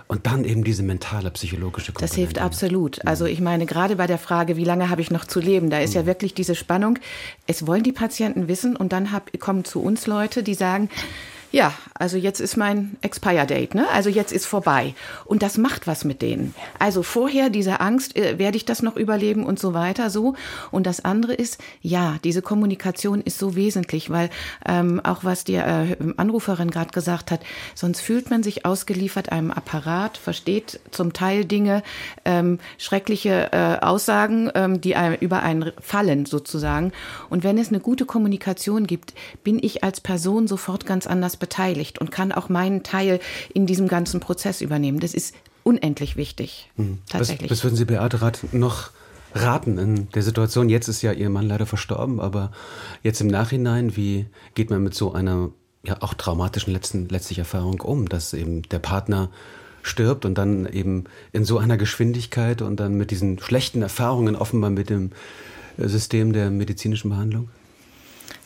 und 0.09 0.27
dann 0.27 0.45
eben 0.45 0.65
diese 0.65 0.83
mentale, 0.83 1.31
psychologische 1.31 1.93
Komponente. 1.93 2.15
Das 2.15 2.15
hilft 2.15 2.39
absolut. 2.39 3.07
Also 3.07 3.25
ich 3.25 3.41
meine, 3.41 3.67
gerade 3.67 3.97
bei 3.97 4.07
der 4.07 4.19
Frage, 4.19 4.57
wie 4.57 4.65
lange 4.65 4.91
habe 4.91 5.01
ich 5.01 5.11
noch 5.11 5.25
zu 5.25 5.41
leben, 5.41 5.71
da 5.71 5.79
ist 5.79 5.95
ja 5.95 6.03
mhm. 6.03 6.07
wirklich 6.07 6.35
diese 6.35 6.55
Spannung. 6.55 6.99
Es 7.47 7.67
wollen 7.67 7.83
die 7.83 7.93
Patienten 7.93 8.49
wissen 8.49 8.77
und 8.77 8.93
dann 8.93 9.13
hab, 9.13 9.31
kommen 9.41 9.65
zu 9.65 9.83
uns 9.83 10.07
Leute, 10.07 10.43
die 10.43 10.55
sagen, 10.55 10.91
ja, 11.53 11.75
also 11.95 12.17
jetzt 12.17 12.41
ist 12.41 12.57
mein 12.57 12.97
Expire 13.03 13.47
Date, 13.47 13.75
ne? 13.75 13.87
Also 13.93 14.09
jetzt 14.09 14.33
ist 14.33 14.47
vorbei. 14.47 14.95
Und 15.27 15.43
das 15.43 15.59
macht 15.59 15.87
was 15.87 16.05
mit 16.05 16.23
denen. 16.23 16.55
Also 16.79 17.03
vorher 17.03 17.51
diese 17.51 17.81
Angst, 17.81 18.17
äh, 18.17 18.39
werde 18.39 18.57
ich 18.57 18.65
das 18.65 18.83
noch 18.83 18.97
überleben 18.97 19.45
und 19.45 19.59
so 19.59 19.75
weiter, 19.75 20.09
so. 20.09 20.35
Und 20.71 20.87
das 20.87 21.05
andere 21.05 21.35
ist, 21.35 21.61
ja, 21.83 22.17
diese 22.25 22.41
Kommunikation 22.41 23.21
ist 23.21 23.39
so 23.39 23.55
wesentlich, 23.55 24.09
weil 24.09 24.31
ähm, 24.67 25.01
auch 25.05 25.25
was 25.25 25.45
die 25.45 25.57
äh, 25.57 25.97
Anruferin 26.17 26.71
gerade 26.71 26.91
gesagt 26.91 27.31
hat, 27.31 27.41
sonst 27.75 28.01
fühlt 28.01 28.31
man 28.31 28.43
sich 28.43 28.65
ausgeliefert 28.65 29.31
einem 29.31 29.51
Apparat, 29.51 30.17
versteht 30.17 30.81
zum 30.91 31.13
Teil 31.13 31.45
Dinge, 31.45 31.83
ähm, 32.25 32.61
schreckliche 32.79 33.53
äh, 33.53 33.85
Aussagen, 33.85 34.51
ähm, 34.55 34.81
die 34.81 34.97
einem 34.97 35.17
über 35.21 35.43
einen 35.43 35.73
fallen 35.81 36.25
sozusagen. 36.25 36.93
Und 37.29 37.45
wenn 37.45 37.59
es 37.59 37.69
eine 37.69 37.81
gute 37.81 38.07
Kommunikation 38.07 38.87
gibt, 38.87 39.13
bin 39.45 39.59
ich 39.63 39.85
als 39.85 40.01
Person 40.01 40.49
sofort 40.49 40.87
ganz 40.87 41.07
anders 41.07 41.42
beteiligt 41.43 41.99
und 41.99 42.13
kann 42.13 42.31
auch 42.31 42.49
meinen 42.49 42.85
Teil 42.85 43.19
in 43.53 43.67
diesem 43.67 43.89
ganzen 43.89 44.21
Prozess 44.21 44.61
übernehmen. 44.61 45.01
Das 45.01 45.13
ist 45.13 45.35
unendlich 45.65 46.17
wichtig. 46.17 46.71
Mhm. 46.77 46.99
Tatsächlich. 47.11 47.51
Was, 47.51 47.59
was 47.59 47.65
würden 47.65 47.77
Sie 47.77 47.85
Beate 47.85 48.23
Rath 48.23 48.53
noch 48.53 48.91
raten 49.35 49.77
in 49.77 50.09
der 50.11 50.23
Situation? 50.23 50.69
Jetzt 50.69 50.87
ist 50.87 51.03
ja 51.03 51.13
Ihr 51.13 51.31
Mann 51.31 51.49
leider 51.49 51.67
verstorben, 51.67 52.21
aber 52.21 52.53
jetzt 53.03 53.21
im 53.21 53.27
Nachhinein, 53.27 53.97
wie 53.97 54.27
geht 54.55 54.71
man 54.71 54.85
mit 54.85 54.95
so 54.95 55.13
einer 55.13 55.51
ja 55.85 55.97
auch 56.01 56.15
traumatischen 56.15 56.73
letzten, 56.73 57.09
letztlich 57.09 57.41
Erfahrung 57.41 57.81
um, 57.81 58.09
dass 58.09 58.33
eben 58.35 58.63
der 58.63 58.79
Partner 58.79 59.31
stirbt 59.83 60.25
und 60.25 60.39
dann 60.39 60.67
eben 60.67 61.05
in 61.33 61.45
so 61.45 61.59
einer 61.59 61.77
Geschwindigkeit 61.77 62.63
und 62.63 62.79
dann 62.79 62.95
mit 62.95 63.11
diesen 63.11 63.41
schlechten 63.41 63.83
Erfahrungen 63.83 64.37
offenbar 64.37 64.71
mit 64.71 64.91
dem 64.91 65.11
System 65.77 66.33
der 66.33 66.51
medizinischen 66.51 67.11
Behandlung? 67.11 67.49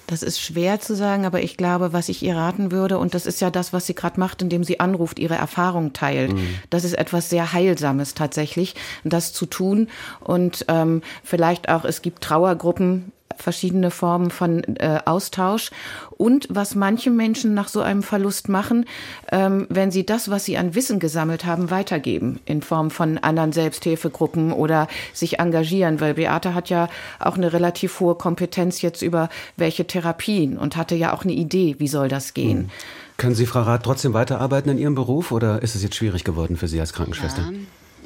Das 0.06 0.22
ist 0.22 0.40
schwer 0.40 0.80
zu 0.80 0.94
sagen, 0.94 1.26
aber 1.26 1.42
ich 1.42 1.56
glaube, 1.56 1.92
was 1.92 2.08
ich 2.08 2.22
ihr 2.22 2.36
raten 2.36 2.70
würde, 2.70 2.98
und 2.98 3.14
das 3.14 3.26
ist 3.26 3.40
ja 3.40 3.50
das, 3.50 3.72
was 3.72 3.86
sie 3.86 3.94
gerade 3.94 4.20
macht, 4.20 4.42
indem 4.42 4.64
sie 4.64 4.80
anruft, 4.80 5.18
ihre 5.18 5.34
Erfahrung 5.34 5.92
teilt. 5.92 6.32
Mhm. 6.32 6.58
Das 6.70 6.84
ist 6.84 6.94
etwas 6.94 7.30
sehr 7.30 7.52
Heilsames 7.52 8.14
tatsächlich, 8.14 8.74
das 9.04 9.32
zu 9.32 9.46
tun. 9.46 9.88
Und 10.20 10.64
ähm, 10.68 11.02
vielleicht 11.24 11.68
auch, 11.68 11.84
es 11.84 12.02
gibt 12.02 12.22
Trauergruppen, 12.22 13.12
verschiedene 13.36 13.90
Formen 13.90 14.30
von 14.30 14.62
äh, 14.76 15.00
Austausch 15.04 15.70
und 16.10 16.46
was 16.50 16.74
manche 16.74 17.10
Menschen 17.10 17.54
nach 17.54 17.68
so 17.68 17.80
einem 17.80 18.02
Verlust 18.02 18.48
machen, 18.48 18.86
ähm, 19.30 19.66
wenn 19.68 19.90
sie 19.90 20.06
das, 20.06 20.30
was 20.30 20.44
sie 20.44 20.56
an 20.56 20.74
Wissen 20.74 20.98
gesammelt 20.98 21.44
haben, 21.44 21.70
weitergeben 21.70 22.40
in 22.44 22.62
Form 22.62 22.90
von 22.90 23.18
anderen 23.18 23.52
Selbsthilfegruppen 23.52 24.52
oder 24.52 24.88
sich 25.12 25.38
engagieren, 25.38 26.00
weil 26.00 26.14
Beate 26.14 26.54
hat 26.54 26.70
ja 26.70 26.88
auch 27.18 27.36
eine 27.36 27.52
relativ 27.52 28.00
hohe 28.00 28.14
Kompetenz 28.14 28.82
jetzt 28.82 29.02
über 29.02 29.28
welche 29.56 29.86
Therapien 29.86 30.58
und 30.58 30.76
hatte 30.76 30.94
ja 30.94 31.12
auch 31.12 31.24
eine 31.24 31.32
Idee, 31.32 31.76
wie 31.78 31.88
soll 31.88 32.08
das 32.08 32.34
gehen. 32.34 32.58
Mhm. 32.58 32.70
Können 33.16 33.34
Sie, 33.34 33.46
Frau 33.46 33.62
Rath, 33.62 33.84
trotzdem 33.84 34.12
weiterarbeiten 34.12 34.70
in 34.70 34.78
Ihrem 34.78 34.94
Beruf 34.94 35.32
oder 35.32 35.62
ist 35.62 35.74
es 35.74 35.82
jetzt 35.82 35.96
schwierig 35.96 36.24
geworden 36.24 36.56
für 36.56 36.68
Sie 36.68 36.78
als 36.80 36.92
Krankenschwester? 36.92 37.42
Ja. 37.42 37.52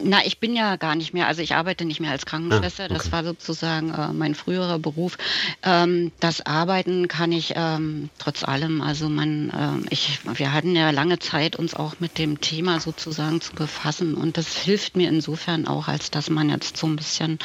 Na, 0.02 0.24
ich 0.24 0.38
bin 0.38 0.54
ja 0.54 0.76
gar 0.76 0.94
nicht 0.94 1.12
mehr, 1.14 1.26
also 1.26 1.42
ich 1.42 1.54
arbeite 1.54 1.84
nicht 1.84 2.00
mehr 2.00 2.10
als 2.10 2.26
Krankenschwester. 2.26 2.84
Ah, 2.84 2.86
okay. 2.86 2.94
Das 2.94 3.12
war 3.12 3.24
sozusagen 3.24 3.92
äh, 3.92 4.12
mein 4.12 4.34
früherer 4.34 4.78
Beruf. 4.78 5.18
Ähm, 5.62 6.12
das 6.20 6.44
Arbeiten 6.46 7.08
kann 7.08 7.32
ich 7.32 7.54
ähm, 7.56 8.10
trotz 8.18 8.44
allem. 8.44 8.80
Also 8.80 9.08
man, 9.08 9.50
äh, 9.50 9.92
ich, 9.94 10.20
wir 10.34 10.52
hatten 10.52 10.74
ja 10.74 10.90
lange 10.90 11.18
Zeit, 11.18 11.56
uns 11.56 11.74
auch 11.74 11.94
mit 12.00 12.18
dem 12.18 12.40
Thema 12.40 12.80
sozusagen 12.80 13.40
zu 13.40 13.54
befassen. 13.54 14.14
Und 14.14 14.36
das 14.36 14.56
hilft 14.56 14.96
mir 14.96 15.08
insofern 15.08 15.66
auch, 15.66 15.88
als 15.88 16.10
dass 16.10 16.30
man 16.30 16.50
jetzt 16.50 16.76
so 16.76 16.86
ein 16.86 16.96
bisschen 16.96 17.38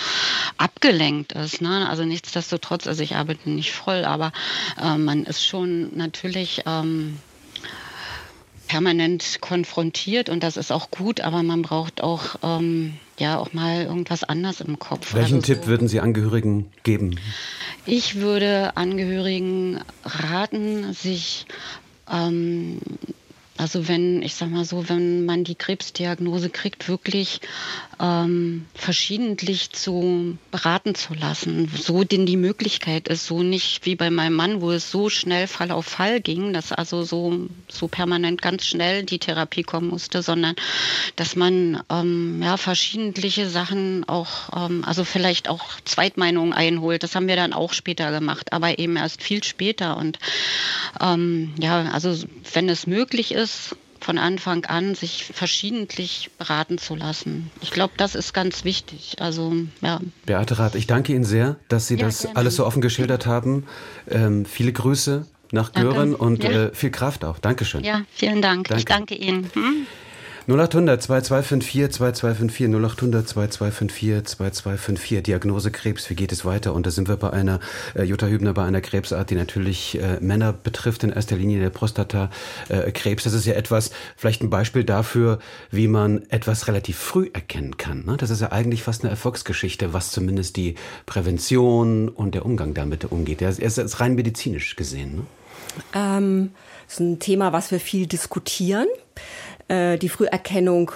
abgelenkt 0.57 1.33
ist. 1.33 1.61
Ne? 1.61 1.87
Also 1.89 2.03
nichtsdestotrotz, 2.05 2.87
also 2.87 3.03
ich 3.03 3.15
arbeite 3.15 3.49
nicht 3.49 3.71
voll, 3.71 4.05
aber 4.05 4.31
äh, 4.81 4.97
man 4.97 5.23
ist 5.23 5.45
schon 5.45 5.95
natürlich 5.95 6.61
ähm, 6.65 7.19
permanent 8.67 9.39
konfrontiert 9.41 10.29
und 10.29 10.43
das 10.43 10.57
ist 10.57 10.71
auch 10.71 10.91
gut, 10.91 11.21
aber 11.21 11.43
man 11.43 11.61
braucht 11.61 12.01
auch 12.01 12.35
ähm, 12.43 12.95
ja 13.19 13.37
auch 13.37 13.53
mal 13.53 13.83
irgendwas 13.83 14.23
anders 14.23 14.61
im 14.61 14.79
Kopf. 14.79 15.13
Welchen 15.13 15.35
also 15.35 15.53
Tipp 15.53 15.63
so. 15.63 15.67
würden 15.67 15.87
Sie 15.87 15.99
Angehörigen 15.99 16.71
geben? 16.83 17.19
Ich 17.85 18.15
würde 18.15 18.75
Angehörigen 18.75 19.81
raten, 20.03 20.93
sich 20.93 21.45
ähm, 22.11 22.79
also 23.57 23.87
wenn, 23.87 24.21
ich 24.21 24.35
sag 24.35 24.49
mal 24.49 24.65
so, 24.65 24.89
wenn 24.89 25.25
man 25.25 25.45
die 25.45 25.55
Krebsdiagnose 25.55 26.49
kriegt, 26.49 26.89
wirklich 26.89 27.39
ähm, 27.99 28.65
verschiedentlich 28.73 29.71
zu 29.71 30.37
beraten 30.51 30.95
zu 30.95 31.13
lassen, 31.13 31.71
so 31.73 32.03
denn 32.03 32.25
die 32.25 32.37
Möglichkeit 32.37 33.07
ist, 33.07 33.25
so 33.25 33.41
nicht 33.43 33.85
wie 33.85 33.95
bei 33.95 34.09
meinem 34.09 34.35
Mann, 34.35 34.61
wo 34.61 34.71
es 34.71 34.91
so 34.91 35.09
schnell 35.09 35.47
Fall 35.47 35.71
auf 35.71 35.85
Fall 35.85 36.19
ging, 36.19 36.53
dass 36.53 36.71
also 36.71 37.03
so, 37.03 37.47
so 37.69 37.87
permanent 37.87 38.41
ganz 38.41 38.65
schnell 38.65 39.03
die 39.03 39.19
Therapie 39.19 39.63
kommen 39.63 39.87
musste, 39.87 40.21
sondern 40.21 40.55
dass 41.15 41.35
man 41.35 41.81
ähm, 41.89 42.41
ja 42.43 42.57
verschiedentliche 42.57 43.49
Sachen 43.49 44.07
auch, 44.09 44.65
ähm, 44.69 44.83
also 44.85 45.05
vielleicht 45.05 45.49
auch 45.49 45.63
Zweitmeinungen 45.85 46.53
einholt. 46.53 47.03
Das 47.03 47.15
haben 47.15 47.27
wir 47.27 47.35
dann 47.35 47.53
auch 47.53 47.73
später 47.73 48.11
gemacht, 48.11 48.53
aber 48.53 48.79
eben 48.79 48.97
erst 48.97 49.23
viel 49.23 49.43
später. 49.43 49.97
Und 49.97 50.19
ähm, 51.01 51.53
ja, 51.59 51.91
also 51.91 52.15
wenn 52.53 52.67
es 52.69 52.85
möglich 52.85 53.31
ist, 53.31 53.45
ist, 53.45 53.75
von 54.05 54.19
Anfang 54.19 54.65
an 54.65 54.93
sich 54.93 55.25
verschiedentlich 55.33 56.29
beraten 56.37 56.77
zu 56.77 56.95
lassen. 56.95 57.49
Ich 57.61 57.71
glaube, 57.71 57.93
das 57.97 58.13
ist 58.13 58.33
ganz 58.33 58.63
wichtig. 58.63 59.15
Also, 59.19 59.53
ja. 59.81 59.99
Beate 60.27 60.59
Rath, 60.59 60.75
ich 60.75 60.85
danke 60.85 61.11
Ihnen 61.13 61.23
sehr, 61.23 61.55
dass 61.69 61.87
Sie 61.87 61.95
ja, 61.95 62.05
das 62.05 62.21
gerne. 62.21 62.35
alles 62.35 62.55
so 62.55 62.67
offen 62.67 62.81
geschildert 62.81 63.25
haben. 63.25 63.65
Ähm, 64.07 64.45
viele 64.45 64.71
Grüße 64.73 65.25
nach 65.51 65.73
Gören 65.73 66.13
und 66.13 66.43
ja. 66.43 66.51
äh, 66.51 66.75
viel 66.75 66.91
Kraft 66.91 67.25
auch. 67.25 67.39
Dankeschön. 67.39 67.83
Ja, 67.83 68.03
vielen 68.13 68.43
Dank. 68.43 68.67
Danke. 68.67 68.79
Ich 68.79 68.85
danke 68.85 69.15
Ihnen. 69.15 69.49
Hm? 69.53 69.87
0800 70.47 71.01
2254 71.01 71.91
2254 71.91 72.67
0800 72.67 73.27
2254 73.27 74.25
2254 74.37 75.23
Diagnose 75.23 75.71
Krebs, 75.71 76.07
wie 76.11 76.15
geht 76.15 76.31
es 76.31 76.45
weiter? 76.45 76.73
Und 76.73 76.85
da 76.85 76.91
sind 76.91 77.07
wir 77.07 77.17
bei 77.17 77.31
einer 77.31 77.59
äh, 77.95 78.03
Jutta 78.03 78.27
Hübner 78.27 78.53
bei 78.53 78.63
einer 78.63 78.81
Krebsart, 78.81 79.31
die 79.31 79.35
natürlich 79.35 79.99
äh, 79.99 80.19
Männer 80.19 80.53
betrifft, 80.53 81.03
in 81.03 81.09
erster 81.09 81.35
Linie 81.35 81.59
der 81.61 81.71
Prostatakrebs. 81.71 83.23
Äh, 83.23 83.25
das 83.25 83.33
ist 83.33 83.47
ja 83.47 83.55
etwas, 83.55 83.89
vielleicht 84.15 84.43
ein 84.43 84.51
Beispiel 84.51 84.83
dafür, 84.83 85.39
wie 85.71 85.87
man 85.87 86.21
etwas 86.29 86.67
relativ 86.67 86.97
früh 86.97 87.31
erkennen 87.33 87.77
kann. 87.77 88.05
Ne? 88.05 88.15
Das 88.17 88.29
ist 88.29 88.41
ja 88.41 88.51
eigentlich 88.51 88.83
fast 88.83 89.03
eine 89.03 89.09
Erfolgsgeschichte, 89.09 89.93
was 89.93 90.11
zumindest 90.11 90.57
die 90.57 90.75
Prävention 91.07 92.07
und 92.07 92.35
der 92.35 92.45
Umgang 92.45 92.75
damit 92.75 93.05
umgeht. 93.05 93.41
Er 93.41 93.49
ist, 93.49 93.99
rein 93.99 94.13
medizinisch 94.13 94.75
gesehen. 94.75 95.15
Ne? 95.15 95.21
Ähm, 95.95 96.51
das 96.85 96.95
ist 96.95 96.99
ein 96.99 97.19
Thema, 97.19 97.51
was 97.51 97.71
wir 97.71 97.79
viel 97.79 98.05
diskutieren. 98.05 98.87
Äh, 99.67 99.97
die 99.97 100.09
Früherkennung 100.09 100.91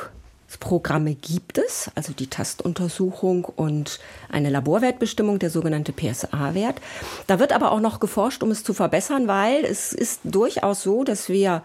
Programme 0.57 1.15
gibt 1.15 1.57
es, 1.57 1.91
also 1.95 2.13
die 2.13 2.27
Tastuntersuchung 2.27 3.45
und 3.45 3.99
eine 4.29 4.49
Laborwertbestimmung, 4.49 5.39
der 5.39 5.49
sogenannte 5.49 5.93
PSA-Wert. 5.93 6.81
Da 7.27 7.39
wird 7.39 7.53
aber 7.53 7.71
auch 7.71 7.79
noch 7.79 7.99
geforscht, 7.99 8.41
um 8.41 8.51
es 8.51 8.63
zu 8.63 8.73
verbessern, 8.73 9.27
weil 9.27 9.63
es 9.63 9.93
ist 9.93 10.21
durchaus 10.23 10.81
so, 10.81 11.03
dass 11.03 11.29
wir 11.29 11.63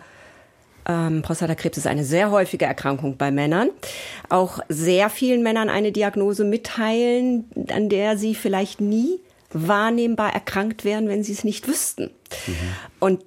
ähm, 0.87 1.23
Prostatakrebs 1.23 1.79
ist 1.79 1.87
eine 1.87 2.05
sehr 2.05 2.31
häufige 2.31 2.67
Erkrankung 2.67 3.17
bei 3.17 3.31
Männern. 3.31 3.71
Auch 4.29 4.61
sehr 4.69 5.09
vielen 5.09 5.43
Männern 5.43 5.71
eine 5.71 5.93
Diagnose 5.93 6.45
mitteilen, 6.45 7.47
an 7.71 7.89
der 7.89 8.19
sie 8.19 8.35
vielleicht 8.35 8.81
nie 8.81 9.21
wahrnehmbar 9.51 10.35
erkrankt 10.35 10.85
wären, 10.85 11.09
wenn 11.09 11.25
sie 11.25 11.33
es 11.33 11.45
nicht 11.45 11.69
wüssten. 11.69 12.11
Mhm. 12.47 12.55
Und 13.01 13.25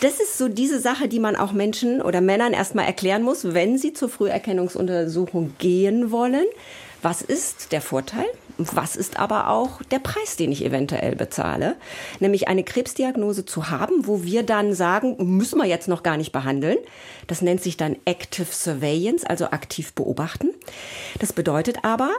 das 0.00 0.20
ist 0.20 0.36
so 0.36 0.48
diese 0.48 0.80
Sache, 0.80 1.08
die 1.08 1.18
man 1.18 1.36
auch 1.36 1.52
Menschen 1.52 2.02
oder 2.02 2.20
Männern 2.20 2.52
erstmal 2.52 2.86
erklären 2.86 3.22
muss, 3.22 3.54
wenn 3.54 3.78
sie 3.78 3.92
zur 3.92 4.08
Früherkennungsuntersuchung 4.08 5.54
gehen 5.58 6.10
wollen. 6.10 6.44
Was 7.00 7.22
ist 7.22 7.72
der 7.72 7.80
Vorteil? 7.80 8.26
Was 8.58 8.96
ist 8.96 9.18
aber 9.18 9.48
auch 9.48 9.82
der 9.84 9.98
Preis, 9.98 10.36
den 10.36 10.52
ich 10.52 10.64
eventuell 10.64 11.16
bezahle? 11.16 11.76
Nämlich 12.20 12.48
eine 12.48 12.64
Krebsdiagnose 12.64 13.46
zu 13.46 13.70
haben, 13.70 14.06
wo 14.06 14.24
wir 14.24 14.42
dann 14.42 14.74
sagen, 14.74 15.16
müssen 15.36 15.58
wir 15.58 15.66
jetzt 15.66 15.88
noch 15.88 16.02
gar 16.02 16.18
nicht 16.18 16.32
behandeln. 16.32 16.76
Das 17.26 17.40
nennt 17.40 17.62
sich 17.62 17.76
dann 17.76 17.96
Active 18.04 18.46
Surveillance, 18.50 19.28
also 19.28 19.46
aktiv 19.46 19.94
beobachten. 19.94 20.50
Das 21.18 21.32
bedeutet 21.32 21.78
aber, 21.82 22.10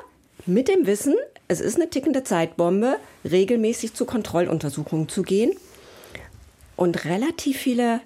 mit 0.45 0.67
dem 0.67 0.87
Wissen, 0.87 1.15
es 1.47 1.61
ist 1.61 1.75
eine 1.75 1.89
tickende 1.89 2.23
Zeitbombe, 2.23 2.97
regelmäßig 3.29 3.93
zu 3.93 4.05
Kontrolluntersuchungen 4.05 5.07
zu 5.07 5.21
gehen 5.21 5.51
und 6.75 7.05
relativ 7.05 7.57
viele 7.57 8.01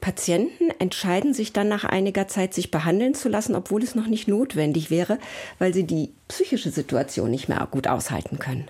Patienten 0.00 0.70
entscheiden 0.80 1.32
sich 1.32 1.52
dann 1.52 1.68
nach 1.68 1.84
einiger 1.84 2.26
Zeit, 2.26 2.54
sich 2.54 2.70
behandeln 2.70 3.14
zu 3.14 3.28
lassen, 3.28 3.54
obwohl 3.54 3.82
es 3.82 3.94
noch 3.94 4.08
nicht 4.08 4.26
notwendig 4.26 4.90
wäre, 4.90 5.18
weil 5.58 5.72
sie 5.72 5.84
die 5.84 6.12
psychische 6.28 6.70
Situation 6.70 7.30
nicht 7.30 7.48
mehr 7.48 7.66
gut 7.70 7.86
aushalten 7.86 8.38
können. 8.38 8.66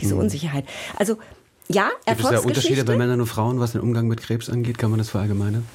Diese 0.00 0.14
mhm. 0.14 0.20
Unsicherheit. 0.20 0.64
Also 0.96 1.18
ja, 1.68 1.90
Gibt 2.06 2.20
es 2.20 2.30
da 2.30 2.38
Unterschiede 2.40 2.84
bei 2.84 2.96
Männern 2.96 3.20
und 3.20 3.26
Frauen, 3.26 3.58
was 3.58 3.72
den 3.72 3.80
Umgang 3.80 4.06
mit 4.06 4.20
Krebs 4.22 4.48
angeht? 4.48 4.78
Kann 4.78 4.90
man 4.90 4.98
das 4.98 5.10
verallgemeinern? 5.10 5.66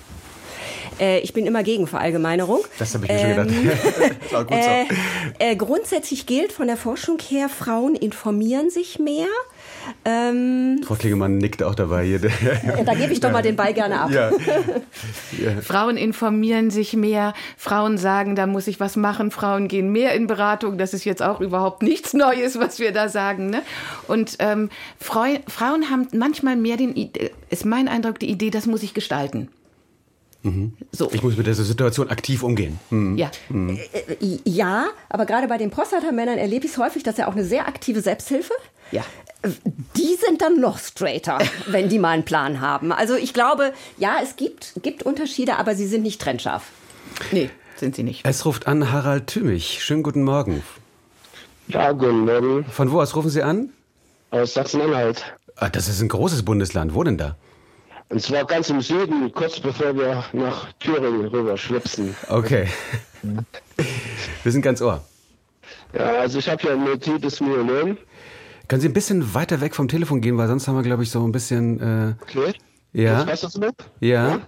Äh, 0.99 1.19
ich 1.19 1.33
bin 1.33 1.45
immer 1.45 1.63
gegen 1.63 1.87
Verallgemeinerung. 1.87 2.63
Das 2.79 2.93
habe 2.93 3.05
ich 3.05 3.11
mir 3.11 3.19
ähm, 3.19 3.49
schon 4.29 4.47
gedacht. 4.47 4.51
Ähm, 4.51 4.87
äh, 5.39 5.51
äh, 5.51 5.55
grundsätzlich 5.55 6.25
gilt 6.25 6.51
von 6.51 6.67
der 6.67 6.77
Forschung 6.77 7.19
her, 7.19 7.49
Frauen 7.49 7.95
informieren 7.95 8.69
sich 8.69 8.99
mehr. 8.99 9.27
Ähm, 10.05 10.81
Frau 10.83 10.95
Klingemann 10.95 11.37
nickt 11.37 11.61
auch 11.63 11.75
dabei 11.75 12.05
hier. 12.05 12.19
Da 12.85 12.93
gebe 12.93 13.13
ich 13.13 13.19
doch 13.19 13.31
mal 13.31 13.41
den 13.41 13.55
Ball 13.55 13.73
gerne 13.73 14.01
ab. 14.01 14.11
Ja. 14.11 14.31
Ja. 15.37 15.61
Frauen 15.61 15.97
informieren 15.97 16.71
sich 16.71 16.93
mehr, 16.93 17.33
Frauen 17.57 17.97
sagen, 17.97 18.35
da 18.35 18.47
muss 18.47 18.65
ich 18.67 18.79
was 18.79 18.95
machen, 18.95 19.29
Frauen 19.29 19.67
gehen 19.67 19.91
mehr 19.91 20.13
in 20.13 20.25
Beratung. 20.25 20.77
Das 20.77 20.93
ist 20.93 21.05
jetzt 21.05 21.21
auch 21.21 21.41
überhaupt 21.41 21.83
nichts 21.83 22.13
Neues, 22.13 22.59
was 22.59 22.79
wir 22.79 22.91
da 22.91 23.07
sagen. 23.09 23.49
Ne? 23.49 23.61
Und 24.07 24.37
ähm, 24.39 24.69
Frau, 24.99 25.25
Frauen 25.47 25.91
haben 25.91 26.07
manchmal 26.13 26.55
mehr 26.55 26.77
den, 26.77 27.11
ist 27.49 27.65
mein 27.65 27.87
Eindruck, 27.87 28.19
die 28.19 28.29
Idee, 28.29 28.49
das 28.49 28.65
muss 28.65 28.83
ich 28.83 28.93
gestalten. 28.93 29.49
Mhm. 30.43 30.73
So. 30.91 31.09
Ich 31.11 31.23
muss 31.23 31.35
mit 31.35 31.47
dieser 31.47 31.63
Situation 31.63 32.09
aktiv 32.09 32.43
umgehen. 32.43 32.79
Mhm. 32.89 33.17
Ja. 33.17 33.31
Mhm. 33.49 33.79
ja, 34.43 34.87
aber 35.09 35.25
gerade 35.25 35.47
bei 35.47 35.57
den 35.57 35.71
Prostatamännern 35.71 36.37
erlebe 36.37 36.65
ich 36.65 36.71
es 36.71 36.77
häufig, 36.77 37.03
dass 37.03 37.19
er 37.19 37.27
auch 37.27 37.33
eine 37.33 37.43
sehr 37.43 37.67
aktive 37.67 38.01
Selbsthilfe. 38.01 38.53
Ja 38.91 39.03
die 39.95 40.15
sind 40.15 40.41
dann 40.41 40.59
noch 40.59 40.79
straighter, 40.79 41.39
wenn 41.67 41.89
die 41.89 41.99
mal 41.99 42.11
einen 42.11 42.25
Plan 42.25 42.61
haben. 42.61 42.91
Also 42.91 43.15
ich 43.15 43.33
glaube, 43.33 43.73
ja, 43.97 44.17
es 44.21 44.35
gibt, 44.35 44.73
gibt 44.81 45.03
Unterschiede, 45.03 45.57
aber 45.57 45.75
sie 45.75 45.87
sind 45.87 46.03
nicht 46.03 46.21
trennscharf. 46.21 46.63
Nee, 47.31 47.49
sind 47.75 47.95
sie 47.95 48.03
nicht. 48.03 48.25
Es 48.25 48.45
ruft 48.45 48.67
an 48.67 48.91
Harald 48.91 49.27
Thümich. 49.27 49.83
Schönen 49.83 50.03
guten 50.03 50.23
Morgen. 50.23 50.63
Ja, 51.67 51.91
guten 51.91 52.25
Morgen. 52.25 52.65
Von 52.65 52.91
wo 52.91 53.01
aus 53.01 53.15
rufen 53.15 53.29
Sie 53.29 53.43
an? 53.43 53.69
Aus 54.31 54.53
Sachsen-Anhalt. 54.53 55.23
Ah, 55.55 55.69
das 55.69 55.87
ist 55.87 56.01
ein 56.01 56.09
großes 56.09 56.43
Bundesland. 56.43 56.93
Wo 56.93 57.03
denn 57.03 57.17
da? 57.17 57.35
Und 58.09 58.21
zwar 58.21 58.45
ganz 58.45 58.69
im 58.69 58.81
Süden, 58.81 59.31
kurz 59.33 59.59
bevor 59.59 59.95
wir 59.95 60.23
nach 60.31 60.71
Thüringen 60.73 61.27
rüber 61.27 61.57
schlüpfen. 61.57 62.15
Okay. 62.29 62.67
wir 64.43 64.51
sind 64.51 64.61
ganz 64.61 64.81
ohr. 64.81 65.03
Ja, 65.93 66.13
also 66.13 66.39
ich 66.39 66.49
habe 66.49 66.63
ja 66.63 66.73
ein 66.73 66.79
multiples 66.79 67.41
Myeloom. 67.41 67.97
Können 68.67 68.81
Sie 68.81 68.87
ein 68.87 68.93
bisschen 68.93 69.33
weiter 69.33 69.61
weg 69.61 69.75
vom 69.75 69.87
Telefon 69.87 70.21
gehen, 70.21 70.37
weil 70.37 70.47
sonst 70.47 70.67
haben 70.67 70.75
wir, 70.75 70.83
glaube 70.83 71.03
ich, 71.03 71.11
so 71.11 71.23
ein 71.23 71.31
bisschen. 71.31 71.79
Äh, 71.79 72.13
okay. 72.21 72.53
Ja. 72.93 73.27
Was 73.27 73.41
das 73.41 73.57
mit? 73.57 73.75
Ja. 73.99 74.29
ja. 74.29 74.41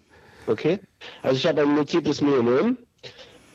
Okay. 0.48 0.80
Also 1.22 1.38
ich 1.38 1.46
habe 1.46 1.62
ein 1.62 1.70
multiples 1.70 2.22
Myeloom. 2.22 2.78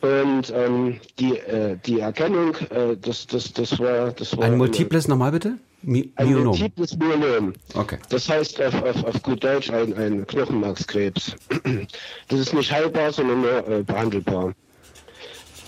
Und 0.00 0.52
ähm, 0.54 1.00
die, 1.18 1.38
äh, 1.38 1.78
die 1.86 2.00
Erkennung, 2.00 2.54
äh, 2.68 2.94
das, 3.00 3.26
das, 3.26 3.54
das, 3.54 3.78
war, 3.78 4.12
das 4.12 4.36
war. 4.36 4.44
Ein 4.44 4.58
multiples, 4.58 5.08
nochmal 5.08 5.32
bitte? 5.32 5.56
Mi 5.87 6.12
ein 6.16 6.33
multiples 6.33 6.97
Myeloom. 6.97 7.53
Okay. 7.75 7.99
Das 8.09 8.29
heißt 8.29 8.61
auf, 8.62 8.83
auf, 8.83 9.05
auf 9.05 9.23
gut 9.23 9.44
Deutsch 9.44 9.70
ein, 9.70 9.94
ein 9.94 10.27
Knochenmarkskrebs. 10.27 11.37
Das 12.29 12.40
ist 12.40 12.55
nicht 12.55 12.73
heilbar, 12.73 13.12
sondern 13.12 13.42
nur 13.42 13.68
äh, 13.68 13.83
behandelbar. 13.83 14.55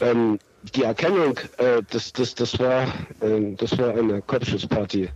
Ähm, 0.00 0.38
die 0.74 0.82
Erkennung, 0.82 1.38
äh, 1.58 1.82
das, 1.90 2.12
das, 2.12 2.34
das, 2.34 2.58
war, 2.58 2.84
äh, 3.20 3.54
das 3.56 3.76
war 3.78 3.94
eine 3.94 4.22
Kopfschussparty. 4.22 5.08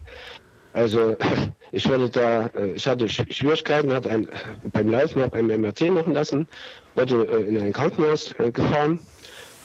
Also 0.72 1.16
ich 1.72 1.88
wurde 1.88 2.08
da, 2.10 2.46
äh, 2.48 2.72
ich 2.72 2.86
hatte 2.86 3.08
Schwierigkeiten, 3.08 3.92
habe 3.92 4.10
ein, 4.10 4.28
beim 4.72 4.88
Laufen 4.90 5.22
habe 5.22 5.36
ein 5.38 5.46
MRT 5.46 5.90
machen 5.90 6.14
lassen, 6.14 6.46
wurde 6.94 7.24
äh, 7.24 7.48
in 7.48 7.60
ein 7.60 7.72
Krankenhaus 7.72 8.32
äh, 8.38 8.50
gefahren 8.50 9.00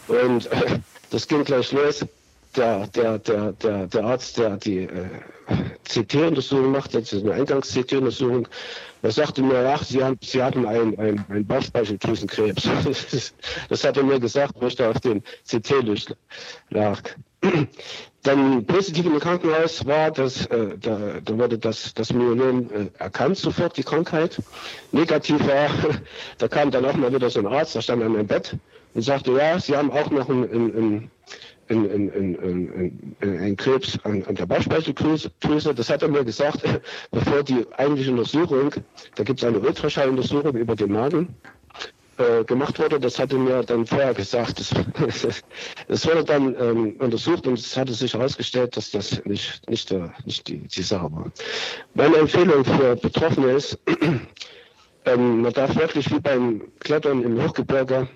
und 0.07 0.49
das 1.11 1.27
ging 1.27 1.43
gleich 1.43 1.71
los. 1.71 2.05
Der, 2.55 2.87
der, 2.87 3.19
der, 3.19 3.51
der, 3.53 3.87
der 3.87 4.03
Arzt, 4.05 4.37
der 4.37 4.57
die 4.57 4.83
äh, 4.83 5.07
CT-Untersuchung 5.83 6.71
macht, 6.71 6.95
also 6.95 7.19
eine 7.19 7.33
Eingangs-CT-Untersuchung, 7.33 8.47
er 9.01 9.11
sagte 9.11 9.43
mir, 9.43 9.69
ach, 9.69 9.83
Sie, 9.83 10.03
haben, 10.03 10.17
Sie 10.21 10.41
hatten 10.41 10.65
einen 10.65 11.23
ein 11.29 11.45
Bauchspeicheldrüsenkrebs. 11.45 12.63
das 13.69 13.83
hat 13.83 13.97
er 13.97 14.03
mir 14.03 14.19
gesagt, 14.19 14.55
wo 14.59 14.67
ich 14.67 14.75
da 14.75 14.89
auf 14.89 14.99
den 14.99 15.21
CT 15.47 16.15
lag. 16.69 17.01
Dann 18.23 18.65
positiv 18.65 19.05
im 19.05 19.19
Krankenhaus 19.19 19.85
war, 19.85 20.09
dass 20.09 20.47
äh, 20.47 20.77
da, 20.79 20.97
da 21.23 21.37
wurde 21.37 21.59
das, 21.59 21.93
das 21.93 22.11
Myelom 22.11 22.71
äh, 22.71 22.87
erkannt, 22.97 23.37
sofort 23.37 23.77
die 23.77 23.83
Krankheit. 23.83 24.41
Negativ 24.91 25.45
war, 25.47 25.69
da 26.39 26.47
kam 26.47 26.71
dann 26.71 26.85
auch 26.85 26.95
mal 26.95 27.13
wieder 27.13 27.29
so 27.29 27.39
ein 27.39 27.47
Arzt, 27.47 27.75
der 27.75 27.81
stand 27.81 28.01
an 28.01 28.13
meinem 28.13 28.25
Bett 28.25 28.55
und 28.95 29.03
sagte, 29.03 29.33
ja, 29.33 29.59
Sie 29.59 29.77
haben 29.77 29.91
auch 29.91 30.09
noch 30.09 30.27
ein, 30.29 30.43
ein, 30.43 30.75
ein 30.75 31.11
ein, 31.69 31.89
ein, 31.89 33.15
ein, 33.21 33.39
ein 33.39 33.57
Krebs 33.57 33.97
an, 34.03 34.23
an 34.25 34.35
der 34.35 34.45
Bauchspeicheldrüse. 34.45 35.31
Das 35.73 35.89
hat 35.89 36.01
er 36.03 36.09
mir 36.09 36.23
gesagt, 36.23 36.61
bevor 37.11 37.43
die 37.43 37.65
eigentliche 37.77 38.11
Untersuchung, 38.11 38.71
da 39.15 39.23
gibt 39.23 39.41
es 39.41 39.45
eine 39.45 39.59
Ultraschalluntersuchung 39.59 40.55
über 40.55 40.75
den 40.75 40.91
Magen, 40.91 41.35
äh, 42.17 42.45
gemacht 42.45 42.79
wurde. 42.79 42.97
Das 42.99 43.19
hatte 43.19 43.37
mir 43.37 43.61
dann 43.63 43.85
vorher 43.85 44.13
gesagt. 44.13 44.59
Das 45.87 46.07
wurde 46.07 46.23
dann 46.23 46.55
ähm, 46.59 46.95
untersucht 46.99 47.45
und 47.45 47.59
es 47.59 47.75
hatte 47.75 47.93
sich 47.93 48.13
herausgestellt, 48.13 48.77
dass 48.77 48.91
das 48.91 49.23
nicht, 49.25 49.69
nicht, 49.69 49.91
der, 49.91 50.13
nicht 50.23 50.47
die, 50.47 50.59
die 50.59 50.81
Sache 50.81 51.11
war. 51.11 51.31
Meine 51.93 52.15
Empfehlung 52.15 52.63
für 52.63 52.95
Betroffene 52.95 53.51
ist, 53.51 53.77
ähm, 55.05 55.41
man 55.41 55.51
darf 55.51 55.75
wirklich 55.75 56.09
wie 56.09 56.19
beim 56.19 56.61
Klettern 56.79 57.21
im 57.21 57.41
Hochgebirge 57.43 58.07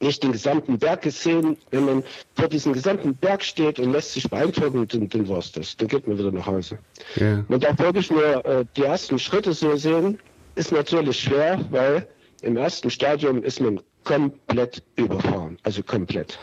nicht 0.00 0.22
den 0.22 0.32
gesamten 0.32 0.78
Berg 0.78 1.02
gesehen. 1.02 1.56
Wenn 1.70 1.84
man 1.84 2.04
vor 2.34 2.48
diesem 2.48 2.72
gesamten 2.72 3.14
Berg 3.14 3.42
steht 3.42 3.78
und 3.78 3.92
lässt 3.92 4.12
sich 4.12 4.28
beeindrucken, 4.28 4.86
dann, 4.88 5.08
dann 5.08 5.28
war 5.28 5.38
es 5.38 5.52
das. 5.52 5.76
Dann 5.76 5.88
geht 5.88 6.06
man 6.06 6.18
wieder 6.18 6.32
nach 6.32 6.46
Hause. 6.46 6.78
Ja. 7.16 7.44
Man 7.48 7.60
darf 7.60 7.78
wirklich 7.78 8.10
nur 8.10 8.44
äh, 8.44 8.64
die 8.76 8.82
ersten 8.82 9.18
Schritte 9.18 9.52
so 9.52 9.76
sehen. 9.76 10.18
Ist 10.54 10.72
natürlich 10.72 11.20
schwer, 11.20 11.64
weil 11.70 12.06
im 12.42 12.56
ersten 12.56 12.90
Stadium 12.90 13.42
ist 13.42 13.60
man 13.60 13.80
komplett 14.04 14.82
überfahren. 14.96 15.58
Also 15.64 15.82
komplett. 15.82 16.38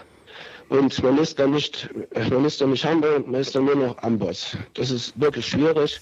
Und 0.70 1.02
man 1.04 1.18
ist 1.18 1.40
dann 1.40 1.52
nicht, 1.52 1.90
man 2.30 2.46
ist 2.46 2.62
dann 2.62 2.72
nicht 2.72 2.86
Hamburg, 2.86 3.28
man 3.28 3.42
ist 3.42 3.56
dann 3.56 3.66
nur 3.66 3.76
noch 3.76 3.98
Amboss. 4.00 4.58
Das 4.74 4.92
ist 4.92 5.20
wirklich 5.20 5.46
schwierig. 5.46 6.00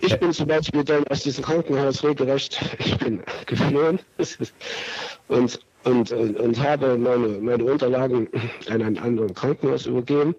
Ich 0.00 0.18
bin 0.18 0.32
zum 0.32 0.46
Beispiel 0.46 0.84
dann 0.84 1.06
aus 1.08 1.22
diesem 1.22 1.44
Krankenhaus 1.44 2.04
regelrecht, 2.04 2.60
ich 2.78 2.96
bin 2.98 3.22
geflohen 3.46 3.98
und 5.28 5.60
und, 5.86 6.10
und, 6.12 6.38
und 6.38 6.62
habe 6.62 6.98
meine, 6.98 7.28
meine 7.40 7.64
Unterlagen 7.64 8.28
an 8.70 8.82
ein 8.82 8.98
anderes 8.98 9.34
Krankenhaus 9.34 9.86
übergeben. 9.86 10.34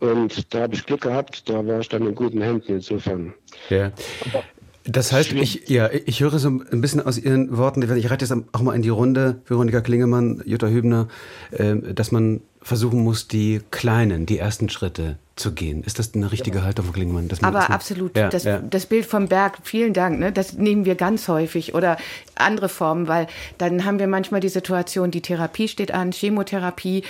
Und 0.00 0.54
da 0.54 0.62
habe 0.62 0.74
ich 0.74 0.86
Glück 0.86 1.00
gehabt, 1.00 1.48
da 1.48 1.66
war 1.66 1.80
ich 1.80 1.88
dann 1.88 2.06
in 2.06 2.14
guten 2.14 2.40
Händen 2.40 2.76
insofern. 2.76 3.34
Ja. 3.68 3.90
Das 4.84 5.12
heißt, 5.12 5.32
ich, 5.32 5.68
ja, 5.68 5.90
ich 5.92 6.20
höre 6.20 6.38
so 6.38 6.48
ein 6.48 6.80
bisschen 6.80 7.04
aus 7.04 7.18
Ihren 7.18 7.58
Worten, 7.58 7.82
ich 7.82 8.10
reite 8.10 8.24
jetzt 8.24 8.44
auch 8.52 8.62
mal 8.62 8.74
in 8.74 8.82
die 8.82 8.88
Runde, 8.88 9.42
Veronika 9.44 9.80
Klingemann, 9.80 10.40
Jutta 10.46 10.68
Hübner, 10.68 11.08
ähm, 11.52 11.94
dass 11.94 12.12
man 12.12 12.40
versuchen 12.68 13.02
muss, 13.02 13.26
die 13.28 13.60
kleinen, 13.70 14.26
die 14.26 14.38
ersten 14.38 14.68
Schritte 14.68 15.16
zu 15.36 15.52
gehen. 15.52 15.82
Ist 15.82 15.98
das 15.98 16.14
eine 16.14 16.30
richtige 16.30 16.62
Haltung 16.62 16.84
von 16.84 16.94
Klingemann? 16.94 17.28
Aber 17.42 17.60
das 17.60 17.70
absolut. 17.70 18.16
Ja, 18.16 18.28
das, 18.28 18.44
ja. 18.44 18.58
das, 18.58 18.86
Bild 18.86 19.06
vom 19.06 19.28
Berg, 19.28 19.58
vielen 19.62 19.94
Dank, 19.94 20.18
ne, 20.18 20.32
das 20.32 20.52
nehmen 20.52 20.84
wir 20.84 20.94
ganz 20.94 21.28
häufig 21.28 21.74
oder 21.74 21.96
andere 22.34 22.68
Formen, 22.68 23.08
weil 23.08 23.26
dann 23.56 23.84
haben 23.84 23.98
wir 23.98 24.06
manchmal 24.06 24.40
die 24.40 24.48
Situation, 24.48 25.10
die 25.10 25.22
Therapie 25.22 25.68
steht 25.68 25.92
an, 25.92 26.12
Chemotherapie 26.12 27.04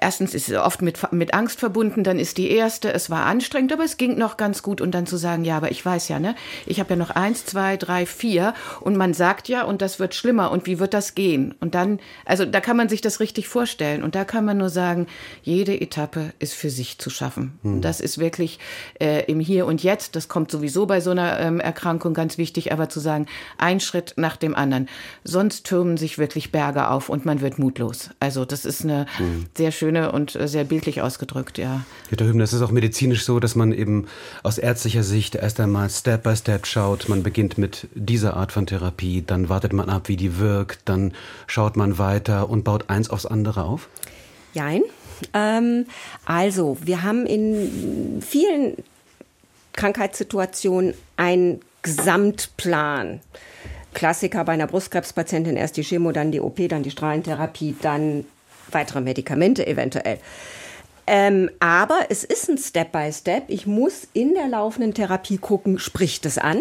erstens 0.00 0.34
ist 0.34 0.48
es 0.48 0.56
oft 0.56 0.82
mit, 0.82 1.12
mit 1.12 1.34
Angst 1.34 1.60
verbunden, 1.60 2.04
dann 2.04 2.18
ist 2.18 2.38
die 2.38 2.50
erste, 2.50 2.92
es 2.92 3.10
war 3.10 3.26
anstrengend, 3.26 3.72
aber 3.72 3.84
es 3.84 3.96
ging 3.96 4.16
noch 4.16 4.36
ganz 4.36 4.62
gut 4.62 4.80
und 4.80 4.92
dann 4.92 5.06
zu 5.06 5.16
sagen, 5.16 5.44
ja, 5.44 5.56
aber 5.56 5.70
ich 5.70 5.84
weiß 5.84 6.08
ja, 6.08 6.18
ne, 6.18 6.34
ich 6.66 6.80
habe 6.80 6.90
ja 6.90 6.96
noch 6.96 7.10
eins, 7.10 7.44
zwei, 7.44 7.76
drei, 7.76 8.06
vier 8.06 8.54
und 8.80 8.96
man 8.96 9.14
sagt 9.14 9.48
ja, 9.48 9.64
und 9.64 9.82
das 9.82 9.98
wird 9.98 10.14
schlimmer 10.14 10.50
und 10.50 10.66
wie 10.66 10.78
wird 10.78 10.94
das 10.94 11.14
gehen? 11.14 11.54
Und 11.60 11.74
dann, 11.74 12.00
also 12.24 12.44
da 12.44 12.60
kann 12.60 12.76
man 12.76 12.88
sich 12.88 13.00
das 13.00 13.20
richtig 13.20 13.48
vorstellen 13.48 14.02
und 14.02 14.14
da 14.14 14.24
kann 14.24 14.44
man 14.44 14.58
nur 14.58 14.68
sagen, 14.68 15.06
jede 15.42 15.80
Etappe 15.80 16.32
ist 16.38 16.54
für 16.54 16.70
sich 16.70 16.98
zu 16.98 17.10
schaffen. 17.10 17.58
Hm. 17.62 17.80
Das 17.80 18.00
ist 18.00 18.18
wirklich 18.18 18.58
äh, 19.00 19.24
im 19.24 19.40
Hier 19.40 19.66
und 19.66 19.82
Jetzt, 19.82 20.16
das 20.16 20.28
kommt 20.28 20.50
sowieso 20.50 20.86
bei 20.86 21.00
so 21.00 21.10
einer 21.10 21.40
ähm, 21.40 21.60
Erkrankung 21.60 22.14
ganz 22.14 22.38
wichtig, 22.38 22.72
aber 22.72 22.88
zu 22.88 23.00
sagen, 23.00 23.26
ein 23.58 23.80
Schritt 23.80 24.14
nach 24.16 24.36
dem 24.36 24.54
anderen. 24.54 24.88
Sonst 25.24 25.64
türmen 25.64 25.96
sich 25.96 26.18
wirklich 26.18 26.52
Berge 26.52 26.88
auf 26.88 27.08
und 27.08 27.24
man 27.24 27.40
wird 27.40 27.58
mutlos. 27.58 28.10
Also 28.20 28.44
das 28.44 28.64
ist 28.64 28.84
eine 28.84 29.06
hm. 29.16 29.46
sehr 29.56 29.72
schöne 29.78 30.12
und 30.12 30.34
äh, 30.34 30.48
sehr 30.48 30.64
bildlich 30.64 31.00
ausgedrückt, 31.00 31.58
ja. 31.58 31.82
Jutta 32.10 32.24
Hüben, 32.24 32.38
das 32.38 32.52
ist 32.52 32.62
auch 32.62 32.70
medizinisch 32.70 33.24
so, 33.24 33.40
dass 33.40 33.54
man 33.54 33.72
eben 33.72 34.06
aus 34.42 34.58
ärztlicher 34.58 35.02
Sicht 35.02 35.34
erst 35.34 35.60
einmal 35.60 35.88
Step 35.88 36.24
by 36.24 36.36
Step 36.36 36.66
schaut. 36.66 37.08
Man 37.08 37.22
beginnt 37.22 37.58
mit 37.58 37.88
dieser 37.94 38.36
Art 38.36 38.52
von 38.52 38.66
Therapie, 38.66 39.22
dann 39.26 39.48
wartet 39.48 39.72
man 39.72 39.88
ab, 39.88 40.08
wie 40.08 40.16
die 40.16 40.38
wirkt, 40.38 40.80
dann 40.84 41.12
schaut 41.46 41.76
man 41.76 41.98
weiter 41.98 42.50
und 42.50 42.64
baut 42.64 42.90
eins 42.90 43.08
aufs 43.10 43.26
andere 43.26 43.64
auf? 43.64 43.88
Jein. 44.52 44.82
Ähm, 45.34 45.86
also, 46.24 46.76
wir 46.80 47.02
haben 47.02 47.26
in 47.26 48.22
vielen 48.26 48.76
Krankheitssituationen 49.72 50.94
einen 51.16 51.60
Gesamtplan. 51.82 53.20
Klassiker 53.94 54.44
bei 54.44 54.52
einer 54.52 54.66
Brustkrebspatientin 54.66 55.56
erst 55.56 55.76
die 55.76 55.82
Chemo, 55.82 56.12
dann 56.12 56.30
die 56.30 56.40
OP, 56.40 56.68
dann 56.68 56.82
die 56.82 56.90
Strahlentherapie, 56.90 57.74
dann 57.80 58.24
weitere 58.72 59.00
Medikamente 59.00 59.66
eventuell. 59.66 60.18
Ähm, 61.06 61.50
aber 61.58 62.00
es 62.10 62.22
ist 62.22 62.50
ein 62.50 62.58
Step-by-Step. 62.58 63.44
Step. 63.44 63.48
Ich 63.48 63.66
muss 63.66 64.06
in 64.12 64.34
der 64.34 64.46
laufenden 64.46 64.92
Therapie 64.92 65.38
gucken, 65.38 65.78
spricht 65.78 66.26
es 66.26 66.36
an? 66.36 66.60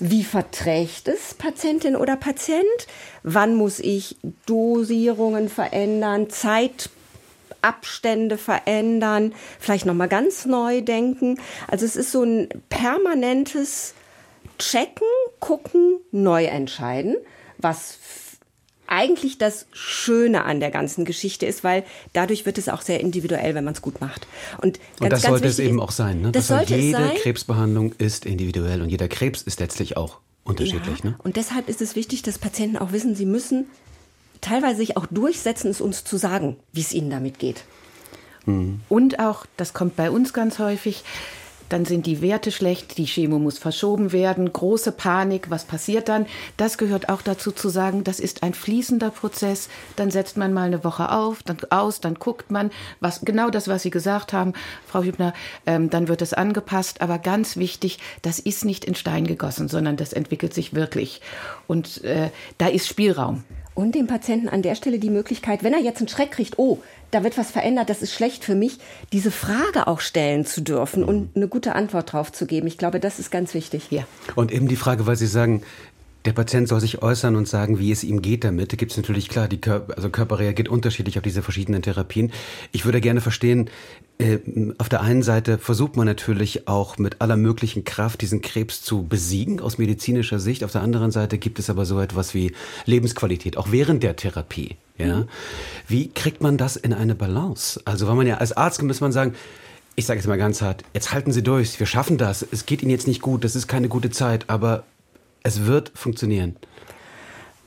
Wie 0.00 0.22
verträgt 0.22 1.08
es 1.08 1.32
Patientin 1.32 1.96
oder 1.96 2.16
Patient? 2.16 2.62
Wann 3.22 3.54
muss 3.54 3.80
ich 3.80 4.18
Dosierungen 4.44 5.48
verändern, 5.48 6.28
Zeitabstände 6.28 8.36
verändern, 8.36 9.32
vielleicht 9.58 9.86
noch 9.86 9.94
mal 9.94 10.08
ganz 10.08 10.44
neu 10.44 10.82
denken? 10.82 11.40
Also 11.68 11.86
es 11.86 11.96
ist 11.96 12.12
so 12.12 12.22
ein 12.22 12.50
permanentes 12.68 13.94
Checken, 14.58 15.06
gucken, 15.40 16.00
neu 16.10 16.44
entscheiden, 16.44 17.16
was 17.56 17.96
eigentlich 18.86 19.38
das 19.38 19.66
Schöne 19.72 20.44
an 20.44 20.60
der 20.60 20.70
ganzen 20.70 21.04
Geschichte 21.04 21.46
ist, 21.46 21.64
weil 21.64 21.84
dadurch 22.12 22.46
wird 22.46 22.58
es 22.58 22.68
auch 22.68 22.82
sehr 22.82 23.00
individuell, 23.00 23.54
wenn 23.54 23.64
man 23.64 23.74
es 23.74 23.82
gut 23.82 24.00
macht. 24.00 24.26
Und, 24.60 24.78
ganz, 24.78 25.00
und 25.00 25.12
das 25.12 25.22
sollte 25.22 25.48
es 25.48 25.58
eben 25.58 25.80
auch 25.80 25.90
sein. 25.90 26.20
Ne? 26.20 26.32
Das, 26.32 26.48
das 26.48 26.58
sollte 26.58 26.76
jede 26.76 26.98
sein. 26.98 27.16
Krebsbehandlung 27.16 27.92
ist 27.98 28.26
individuell 28.26 28.82
und 28.82 28.90
jeder 28.90 29.08
Krebs 29.08 29.42
ist 29.42 29.60
letztlich 29.60 29.96
auch 29.96 30.20
unterschiedlich. 30.44 31.00
Ja, 31.02 31.10
ne? 31.10 31.18
Und 31.22 31.36
deshalb 31.36 31.68
ist 31.68 31.80
es 31.80 31.96
wichtig, 31.96 32.22
dass 32.22 32.38
Patienten 32.38 32.76
auch 32.76 32.92
wissen, 32.92 33.14
sie 33.14 33.26
müssen 33.26 33.66
teilweise 34.40 34.76
sich 34.76 34.96
auch 34.96 35.06
durchsetzen, 35.06 35.70
es 35.70 35.80
uns 35.80 36.04
zu 36.04 36.16
sagen, 36.16 36.56
wie 36.72 36.82
es 36.82 36.92
ihnen 36.92 37.10
damit 37.10 37.38
geht. 37.38 37.64
Mhm. 38.44 38.80
Und 38.88 39.18
auch, 39.18 39.46
das 39.56 39.72
kommt 39.72 39.96
bei 39.96 40.10
uns 40.10 40.32
ganz 40.32 40.58
häufig, 40.58 41.02
dann 41.74 41.84
sind 41.84 42.06
die 42.06 42.22
Werte 42.22 42.52
schlecht, 42.52 42.98
die 42.98 43.04
Chemo 43.04 43.40
muss 43.40 43.58
verschoben 43.58 44.12
werden, 44.12 44.52
große 44.52 44.92
Panik, 44.92 45.50
was 45.50 45.64
passiert 45.64 46.08
dann? 46.08 46.26
Das 46.56 46.78
gehört 46.78 47.08
auch 47.08 47.20
dazu 47.20 47.50
zu 47.50 47.68
sagen, 47.68 48.04
das 48.04 48.20
ist 48.20 48.44
ein 48.44 48.54
fließender 48.54 49.10
Prozess. 49.10 49.68
Dann 49.96 50.12
setzt 50.12 50.36
man 50.36 50.52
mal 50.52 50.68
eine 50.68 50.84
Woche 50.84 51.10
auf, 51.10 51.42
dann 51.42 51.56
aus, 51.70 52.00
dann 52.00 52.14
guckt 52.14 52.52
man, 52.52 52.70
was 53.00 53.22
genau 53.22 53.50
das, 53.50 53.66
was 53.66 53.82
Sie 53.82 53.90
gesagt 53.90 54.32
haben, 54.32 54.52
Frau 54.86 55.02
Hübner, 55.02 55.34
ähm, 55.66 55.90
dann 55.90 56.06
wird 56.06 56.22
es 56.22 56.32
angepasst. 56.32 57.00
Aber 57.00 57.18
ganz 57.18 57.56
wichtig, 57.56 57.98
das 58.22 58.38
ist 58.38 58.64
nicht 58.64 58.84
in 58.84 58.94
Stein 58.94 59.26
gegossen, 59.26 59.66
sondern 59.66 59.96
das 59.96 60.12
entwickelt 60.12 60.54
sich 60.54 60.74
wirklich. 60.74 61.22
Und 61.66 62.04
äh, 62.04 62.30
da 62.56 62.68
ist 62.68 62.86
Spielraum. 62.86 63.42
Und 63.74 63.94
dem 63.94 64.06
Patienten 64.06 64.48
an 64.48 64.62
der 64.62 64.76
Stelle 64.76 64.98
die 64.98 65.10
Möglichkeit, 65.10 65.64
wenn 65.64 65.72
er 65.72 65.80
jetzt 65.80 65.98
einen 65.98 66.08
Schreck 66.08 66.30
kriegt, 66.30 66.58
oh, 66.58 66.78
da 67.10 67.24
wird 67.24 67.36
was 67.36 67.50
verändert, 67.50 67.90
das 67.90 68.02
ist 68.02 68.12
schlecht 68.12 68.44
für 68.44 68.54
mich, 68.54 68.78
diese 69.12 69.30
Frage 69.30 69.86
auch 69.86 70.00
stellen 70.00 70.44
zu 70.44 70.60
dürfen 70.60 71.04
und 71.04 71.30
eine 71.36 71.48
gute 71.48 71.74
Antwort 71.74 72.12
drauf 72.12 72.32
zu 72.32 72.46
geben. 72.46 72.66
Ich 72.66 72.78
glaube, 72.78 73.00
das 73.00 73.18
ist 73.18 73.30
ganz 73.30 73.54
wichtig. 73.54 73.90
Ja. 73.90 74.04
Und 74.36 74.52
eben 74.52 74.68
die 74.68 74.76
Frage, 74.76 75.06
weil 75.06 75.16
Sie 75.16 75.26
sagen, 75.26 75.62
der 76.24 76.32
Patient 76.32 76.68
soll 76.68 76.80
sich 76.80 77.02
äußern 77.02 77.36
und 77.36 77.46
sagen, 77.46 77.78
wie 77.78 77.92
es 77.92 78.02
ihm 78.02 78.22
geht 78.22 78.44
damit. 78.44 78.72
Da 78.72 78.76
gibt 78.76 78.92
es 78.92 78.96
natürlich 78.96 79.28
klar, 79.28 79.46
die 79.46 79.60
Körper, 79.60 79.94
also 79.96 80.08
Körper 80.08 80.38
reagiert 80.38 80.68
unterschiedlich 80.68 81.18
auf 81.18 81.22
diese 81.22 81.42
verschiedenen 81.42 81.82
Therapien. 81.82 82.32
Ich 82.72 82.86
würde 82.86 83.02
gerne 83.02 83.20
verstehen, 83.20 83.68
äh, 84.18 84.38
auf 84.78 84.88
der 84.88 85.02
einen 85.02 85.22
Seite 85.22 85.58
versucht 85.58 85.96
man 85.96 86.06
natürlich 86.06 86.66
auch 86.66 86.96
mit 86.96 87.20
aller 87.20 87.36
möglichen 87.36 87.84
Kraft 87.84 88.22
diesen 88.22 88.40
Krebs 88.40 88.80
zu 88.82 89.02
besiegen 89.02 89.60
aus 89.60 89.76
medizinischer 89.76 90.38
Sicht. 90.38 90.64
Auf 90.64 90.72
der 90.72 90.80
anderen 90.80 91.10
Seite 91.10 91.36
gibt 91.36 91.58
es 91.58 91.68
aber 91.68 91.84
so 91.84 92.00
etwas 92.00 92.32
wie 92.32 92.52
Lebensqualität, 92.86 93.58
auch 93.58 93.70
während 93.70 94.02
der 94.02 94.16
Therapie. 94.16 94.76
Ja, 94.96 95.24
wie 95.88 96.08
kriegt 96.08 96.40
man 96.40 96.56
das 96.56 96.76
in 96.76 96.92
eine 96.92 97.16
Balance? 97.16 97.80
Also, 97.84 98.06
wenn 98.06 98.16
man 98.16 98.28
ja 98.28 98.36
als 98.36 98.52
Arzt 98.52 98.80
muss 98.82 99.00
man 99.00 99.10
sagen, 99.10 99.34
ich 99.96 100.06
sage 100.06 100.20
jetzt 100.20 100.28
mal 100.28 100.38
ganz 100.38 100.62
hart, 100.62 100.84
jetzt 100.94 101.12
halten 101.12 101.32
Sie 101.32 101.42
durch, 101.42 101.78
wir 101.80 101.86
schaffen 101.86 102.16
das. 102.16 102.46
Es 102.48 102.64
geht 102.64 102.82
Ihnen 102.82 102.92
jetzt 102.92 103.08
nicht 103.08 103.20
gut, 103.20 103.42
das 103.42 103.56
ist 103.56 103.66
keine 103.66 103.88
gute 103.88 104.10
Zeit, 104.10 104.48
aber 104.48 104.84
es 105.44 105.66
wird 105.66 105.92
funktionieren. 105.94 106.56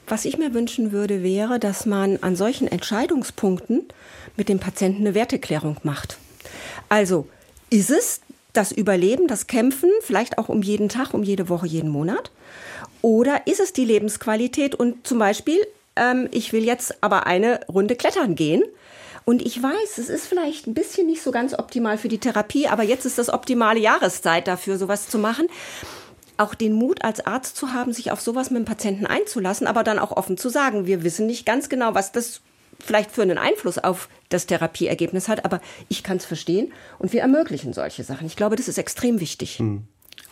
Was 0.07 0.25
ich 0.25 0.37
mir 0.37 0.53
wünschen 0.53 0.91
würde, 0.91 1.23
wäre, 1.23 1.59
dass 1.59 1.85
man 1.85 2.17
an 2.21 2.35
solchen 2.35 2.67
Entscheidungspunkten 2.67 3.85
mit 4.35 4.49
dem 4.49 4.59
Patienten 4.59 5.01
eine 5.01 5.15
Werteklärung 5.15 5.77
macht. 5.83 6.17
Also, 6.89 7.27
ist 7.69 7.91
es 7.91 8.21
das 8.53 8.71
Überleben, 8.71 9.27
das 9.27 9.47
Kämpfen, 9.47 9.89
vielleicht 10.01 10.37
auch 10.37 10.49
um 10.49 10.61
jeden 10.61 10.89
Tag, 10.89 11.13
um 11.13 11.23
jede 11.23 11.49
Woche, 11.49 11.67
jeden 11.67 11.89
Monat? 11.89 12.31
Oder 13.01 13.45
ist 13.45 13.59
es 13.59 13.73
die 13.73 13.85
Lebensqualität 13.85 14.73
und 14.73 15.05
zum 15.05 15.19
Beispiel, 15.19 15.59
ähm, 15.95 16.29
ich 16.31 16.53
will 16.53 16.63
jetzt 16.63 16.95
aber 17.01 17.27
eine 17.27 17.59
Runde 17.67 17.95
klettern 17.95 18.35
gehen? 18.35 18.63
Und 19.25 19.45
ich 19.45 19.61
weiß, 19.61 19.97
es 19.97 20.07
ist 20.07 20.25
vielleicht 20.25 20.67
ein 20.67 20.73
bisschen 20.73 21.05
nicht 21.05 21.21
so 21.21 21.31
ganz 21.31 21.53
optimal 21.53 21.97
für 21.97 22.07
die 22.07 22.17
Therapie, 22.17 22.67
aber 22.69 22.83
jetzt 22.83 23.05
ist 23.05 23.17
das 23.17 23.29
optimale 23.29 23.79
Jahreszeit 23.79 24.47
dafür, 24.47 24.77
sowas 24.77 25.09
zu 25.09 25.19
machen 25.19 25.47
auch 26.37 26.53
den 26.53 26.73
Mut 26.73 27.03
als 27.03 27.25
Arzt 27.25 27.55
zu 27.55 27.73
haben, 27.73 27.93
sich 27.93 28.11
auf 28.11 28.21
sowas 28.21 28.49
mit 28.49 28.59
dem 28.59 28.65
Patienten 28.65 29.05
einzulassen, 29.05 29.67
aber 29.67 29.83
dann 29.83 29.99
auch 29.99 30.11
offen 30.11 30.37
zu 30.37 30.49
sagen, 30.49 30.85
wir 30.85 31.03
wissen 31.03 31.25
nicht 31.27 31.45
ganz 31.45 31.69
genau, 31.69 31.95
was 31.95 32.11
das 32.11 32.41
vielleicht 32.79 33.11
für 33.11 33.23
einen 33.23 33.37
Einfluss 33.37 33.77
auf 33.77 34.09
das 34.29 34.45
Therapieergebnis 34.45 35.27
hat, 35.27 35.45
aber 35.45 35.61
ich 35.89 36.03
kann 36.03 36.17
es 36.17 36.25
verstehen 36.25 36.71
und 36.99 37.13
wir 37.13 37.21
ermöglichen 37.21 37.73
solche 37.73 38.03
Sachen. 38.03 38.27
Ich 38.27 38.35
glaube, 38.35 38.55
das 38.55 38.67
ist 38.67 38.77
extrem 38.77 39.19
wichtig. 39.19 39.59
Mhm. 39.59 39.83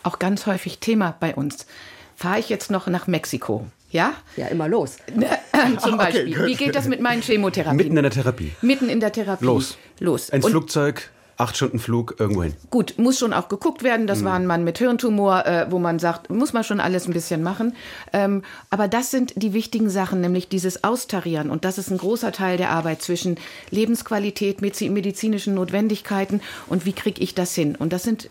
Auch 0.02 0.18
ganz 0.18 0.46
häufig 0.46 0.78
Thema 0.78 1.16
bei 1.18 1.34
uns. 1.34 1.66
Fahre 2.14 2.38
ich 2.38 2.48
jetzt 2.48 2.70
noch 2.70 2.86
nach 2.86 3.06
Mexiko? 3.06 3.66
Ja? 3.90 4.14
Ja, 4.36 4.46
immer 4.46 4.68
los. 4.68 4.98
Zum 5.82 5.96
Beispiel. 5.96 6.34
Okay, 6.34 6.46
Wie 6.46 6.54
geht 6.54 6.74
das 6.74 6.86
mit 6.86 7.00
meinen 7.00 7.22
Chemotherapien? 7.22 7.76
Mitten 7.76 7.96
in 7.96 8.02
der 8.02 8.12
Therapie. 8.12 8.52
Mitten 8.62 8.88
in 8.88 9.00
der 9.00 9.12
Therapie. 9.12 9.44
Los. 9.44 9.78
Los. 10.00 10.28
Ins 10.28 10.44
und 10.44 10.50
Flugzeug, 10.50 11.10
acht 11.36 11.56
Stunden 11.56 11.78
Flug 11.78 12.16
irgendwo 12.18 12.42
hin. 12.42 12.54
Gut, 12.70 12.94
muss 12.98 13.18
schon 13.18 13.32
auch 13.32 13.48
geguckt 13.48 13.82
werden. 13.82 14.06
Das 14.06 14.20
mhm. 14.20 14.24
war 14.24 14.34
ein 14.34 14.46
Mann 14.46 14.64
mit 14.64 14.78
Hirntumor, 14.78 15.46
äh, 15.46 15.66
wo 15.70 15.78
man 15.78 15.98
sagt, 15.98 16.30
muss 16.30 16.52
man 16.52 16.64
schon 16.64 16.80
alles 16.80 17.06
ein 17.06 17.12
bisschen 17.12 17.42
machen. 17.42 17.74
Ähm, 18.12 18.42
aber 18.70 18.88
das 18.88 19.10
sind 19.10 19.32
die 19.36 19.52
wichtigen 19.52 19.90
Sachen, 19.90 20.20
nämlich 20.20 20.48
dieses 20.48 20.84
Austarieren. 20.84 21.50
Und 21.50 21.64
das 21.64 21.78
ist 21.78 21.90
ein 21.90 21.98
großer 21.98 22.32
Teil 22.32 22.56
der 22.56 22.70
Arbeit 22.70 23.02
zwischen 23.02 23.36
Lebensqualität, 23.70 24.62
medizinischen 24.62 25.54
Notwendigkeiten 25.54 26.40
und 26.68 26.86
wie 26.86 26.92
kriege 26.92 27.20
ich 27.22 27.34
das 27.34 27.54
hin. 27.54 27.76
Und 27.76 27.92
das 27.92 28.02
sind 28.02 28.30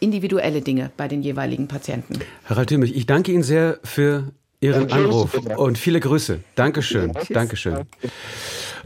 individuelle 0.00 0.60
Dinge 0.60 0.90
bei 0.96 1.08
den 1.08 1.22
jeweiligen 1.22 1.68
Patienten. 1.68 2.18
Harald 2.44 2.68
Thümmich, 2.68 2.94
ich 2.94 3.06
danke 3.06 3.32
Ihnen 3.32 3.42
sehr 3.42 3.78
für 3.82 4.32
Ihren 4.60 4.90
Anruf 4.90 5.34
und 5.56 5.78
viele 5.78 6.00
Grüße. 6.00 6.40
Dankeschön. 6.54 7.12
Dankeschön. 7.30 7.80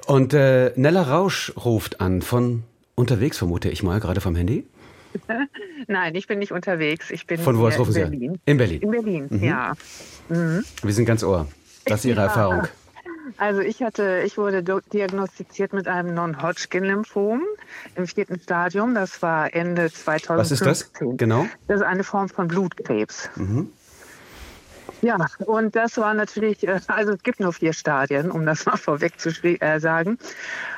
Und 0.06 0.34
äh, 0.34 0.72
Nella 0.76 1.02
Rausch 1.02 1.52
ruft 1.56 2.00
an 2.00 2.22
von 2.22 2.64
unterwegs, 3.00 3.38
vermute 3.38 3.68
ich 3.68 3.82
mal, 3.82 3.98
gerade 3.98 4.20
vom 4.20 4.36
Handy? 4.36 4.66
Nein, 5.88 6.14
ich 6.14 6.26
bin 6.26 6.38
nicht 6.38 6.52
unterwegs. 6.52 7.10
Ich 7.10 7.26
bin 7.26 7.40
Von 7.40 7.58
wo 7.58 7.66
aus 7.66 7.78
rufen 7.78 7.92
Sie 7.92 8.00
Berlin. 8.00 8.38
In 8.44 8.56
Berlin. 8.56 8.82
In 8.82 8.90
Berlin, 8.90 9.26
mhm. 9.28 9.42
ja. 9.42 9.72
Mhm. 10.28 10.64
Wir 10.82 10.92
sind 10.92 11.06
ganz 11.06 11.24
ohr. 11.24 11.48
Das 11.86 12.00
ist 12.00 12.04
Ihre 12.04 12.20
ja. 12.20 12.26
Erfahrung. 12.26 12.68
Also 13.36 13.60
ich 13.60 13.82
hatte, 13.82 14.22
ich 14.26 14.36
wurde 14.38 14.62
diagnostiziert 14.92 15.72
mit 15.72 15.88
einem 15.88 16.14
Non-Hodgkin-Lymphom 16.14 17.42
im 17.94 18.06
vierten 18.06 18.40
Stadium. 18.40 18.94
Das 18.94 19.22
war 19.22 19.54
Ende 19.54 19.90
2015. 19.90 20.36
Was 20.36 20.50
ist 20.50 20.66
das? 20.66 20.92
Genau. 21.16 21.46
Das 21.68 21.80
ist 21.80 21.86
eine 21.86 22.04
Form 22.04 22.28
von 22.28 22.48
Blutkrebs. 22.48 23.30
Mhm. 23.36 23.72
Ja, 25.02 25.16
und 25.46 25.76
das 25.76 25.96
war 25.96 26.14
natürlich, 26.14 26.66
äh, 26.66 26.80
also 26.86 27.12
es 27.12 27.22
gibt 27.22 27.40
nur 27.40 27.52
vier 27.52 27.72
Stadien, 27.72 28.30
um 28.30 28.46
das 28.46 28.66
mal 28.66 28.76
vorweg 28.76 29.18
zu 29.18 29.30
äh, 29.44 29.80
sagen. 29.80 30.18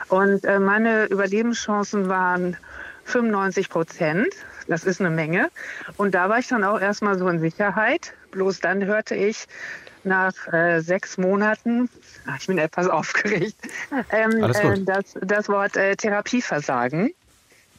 Und 0.09 0.45
äh, 0.45 0.59
meine 0.59 1.07
Überlebenschancen 1.07 2.09
waren 2.09 2.57
95 3.05 3.69
Prozent. 3.69 4.29
Das 4.69 4.85
ist 4.85 5.01
eine 5.01 5.11
Menge. 5.11 5.51
Und 5.97 6.15
da 6.15 6.29
war 6.29 6.39
ich 6.39 6.49
dann 6.49 6.63
auch 6.65 6.81
erstmal 6.81 7.19
so 7.19 7.29
in 7.29 7.41
Sicherheit. 7.41 8.15
Bloß 8.31 8.61
dann 8.61 8.85
hörte 8.85 9.15
ich 9.15 9.47
nach 10.05 10.33
äh, 10.53 10.81
sechs 10.81 11.19
Monaten, 11.19 11.89
ach, 12.27 12.37
ich 12.39 12.47
bin 12.47 12.59
etwas 12.59 12.89
aufgeregt, 12.89 13.57
ähm, 14.11 14.43
äh, 14.43 14.81
das, 14.85 15.17
das 15.21 15.49
Wort 15.49 15.77
äh, 15.77 15.97
Therapieversagen 15.97 17.13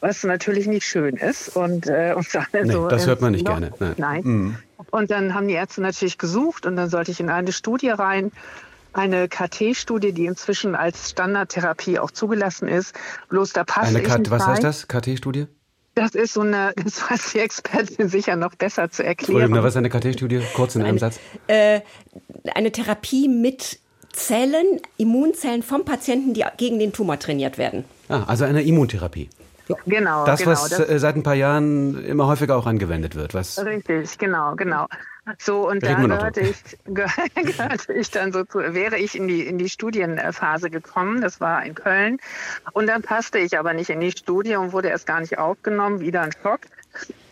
was 0.04 0.22
natürlich 0.22 0.66
nicht 0.66 0.86
schön 0.86 1.16
ist. 1.16 1.56
Und, 1.56 1.86
äh, 1.86 2.12
und 2.14 2.26
nee, 2.52 2.72
so, 2.72 2.88
das 2.88 3.06
hört 3.06 3.22
man 3.22 3.32
nicht 3.32 3.46
noch, 3.46 3.58
gerne. 3.58 3.72
Nein. 3.78 3.94
Nein. 3.96 4.22
Mhm. 4.24 4.56
Und 4.90 5.10
dann 5.10 5.34
haben 5.34 5.48
die 5.48 5.54
Ärzte 5.54 5.80
natürlich 5.80 6.18
gesucht 6.18 6.66
und 6.66 6.76
dann 6.76 6.90
sollte 6.90 7.10
ich 7.10 7.20
in 7.20 7.30
eine 7.30 7.52
Studie 7.52 7.90
rein, 7.90 8.32
eine 8.92 9.28
KT-Studie, 9.28 10.12
die 10.12 10.26
inzwischen 10.26 10.74
als 10.74 11.10
Standardtherapie 11.10 11.98
auch 11.98 12.10
zugelassen 12.10 12.68
ist. 12.68 12.94
Bloß 13.28 13.52
da 13.52 13.64
passt 13.64 13.88
eine 13.88 14.02
ich 14.02 14.08
nicht 14.08 14.30
Was 14.30 14.42
rein. 14.42 14.50
heißt 14.50 14.64
das, 14.64 14.88
KT-Studie? 14.88 15.46
Das 15.94 16.14
ist 16.14 16.34
so 16.34 16.40
eine, 16.40 16.72
das 16.82 17.08
weiß 17.08 17.32
die 17.32 17.40
Expertin 17.40 18.08
sicher 18.08 18.36
noch 18.36 18.54
besser 18.54 18.90
zu 18.90 19.04
erklären. 19.04 19.52
was 19.52 19.74
ist 19.74 19.76
eine 19.76 19.90
KT-Studie? 19.90 20.42
Kurz 20.54 20.74
in 20.76 20.82
einem 20.82 20.90
eine, 20.90 20.98
Satz. 21.00 21.20
Äh, 21.46 21.80
eine 22.54 22.72
Therapie 22.72 23.28
mit 23.28 23.80
Zellen, 24.12 24.80
Immunzellen 24.96 25.62
vom 25.62 25.84
Patienten, 25.84 26.34
die 26.34 26.44
gegen 26.56 26.78
den 26.78 26.92
Tumor 26.92 27.18
trainiert 27.18 27.58
werden. 27.58 27.84
Ah, 28.08 28.24
also 28.24 28.44
eine 28.44 28.62
Immuntherapie. 28.62 29.28
Genau. 29.86 30.26
Das, 30.26 30.40
genau, 30.40 30.50
was 30.52 30.68
das, 30.68 30.88
äh, 30.88 30.98
seit 30.98 31.16
ein 31.16 31.22
paar 31.22 31.34
Jahren 31.34 32.04
immer 32.04 32.26
häufiger 32.26 32.56
auch 32.56 32.66
angewendet 32.66 33.14
wird. 33.14 33.34
Was 33.34 33.64
richtig, 33.64 34.18
genau, 34.18 34.54
genau. 34.56 34.86
So, 35.38 35.68
und 35.68 35.82
da 35.82 35.94
gehörte 35.94 36.40
ich, 36.40 36.56
gehörte 36.84 37.92
ich 37.94 38.10
dann 38.10 38.32
so 38.32 38.44
zu, 38.44 38.58
wäre 38.58 38.98
ich 38.98 39.16
in 39.16 39.26
die, 39.26 39.46
in 39.46 39.56
die 39.56 39.70
Studienphase 39.70 40.68
gekommen, 40.68 41.22
das 41.22 41.40
war 41.40 41.64
in 41.64 41.74
Köln. 41.74 42.18
Und 42.72 42.88
dann 42.88 43.00
passte 43.00 43.38
ich 43.38 43.58
aber 43.58 43.72
nicht 43.72 43.88
in 43.88 44.00
die 44.00 44.10
Studie 44.10 44.56
und 44.56 44.72
wurde 44.72 44.88
erst 44.88 45.06
gar 45.06 45.20
nicht 45.20 45.38
aufgenommen, 45.38 46.00
wieder 46.00 46.20
ein 46.20 46.32
Schock. 46.42 46.60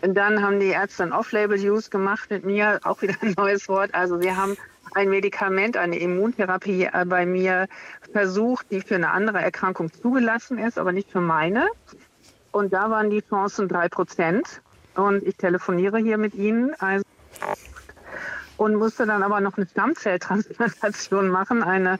Und 0.00 0.14
dann 0.14 0.42
haben 0.42 0.58
die 0.58 0.68
Ärzte 0.68 1.02
ein 1.02 1.12
Off-Label-Use 1.12 1.90
gemacht 1.90 2.30
mit 2.30 2.44
mir, 2.44 2.80
auch 2.82 3.02
wieder 3.02 3.14
ein 3.20 3.34
neues 3.36 3.68
Wort. 3.68 3.94
Also 3.94 4.20
wir 4.20 4.36
haben 4.36 4.56
ein 4.94 5.08
Medikament, 5.08 5.76
eine 5.76 5.98
Immuntherapie 5.98 6.84
äh, 6.84 7.04
bei 7.06 7.26
mir 7.26 7.68
versucht, 8.12 8.66
die 8.70 8.80
für 8.80 8.94
eine 8.94 9.10
andere 9.10 9.40
Erkrankung 9.40 9.92
zugelassen 9.92 10.58
ist, 10.58 10.78
aber 10.78 10.92
nicht 10.92 11.10
für 11.10 11.20
meine. 11.20 11.68
Und 12.52 12.72
da 12.72 12.90
waren 12.90 13.10
die 13.10 13.22
Chancen 13.22 13.68
drei 13.68 13.88
Prozent. 13.88 14.60
Und 14.94 15.22
ich 15.22 15.36
telefoniere 15.36 15.98
hier 15.98 16.18
mit 16.18 16.34
Ihnen. 16.34 16.74
Also 16.78 17.04
und 18.62 18.76
musste 18.76 19.06
dann 19.06 19.22
aber 19.22 19.40
noch 19.40 19.56
eine 19.56 19.66
Stammzelltransplantation 19.66 21.28
machen. 21.28 21.62
Eine, 21.62 21.98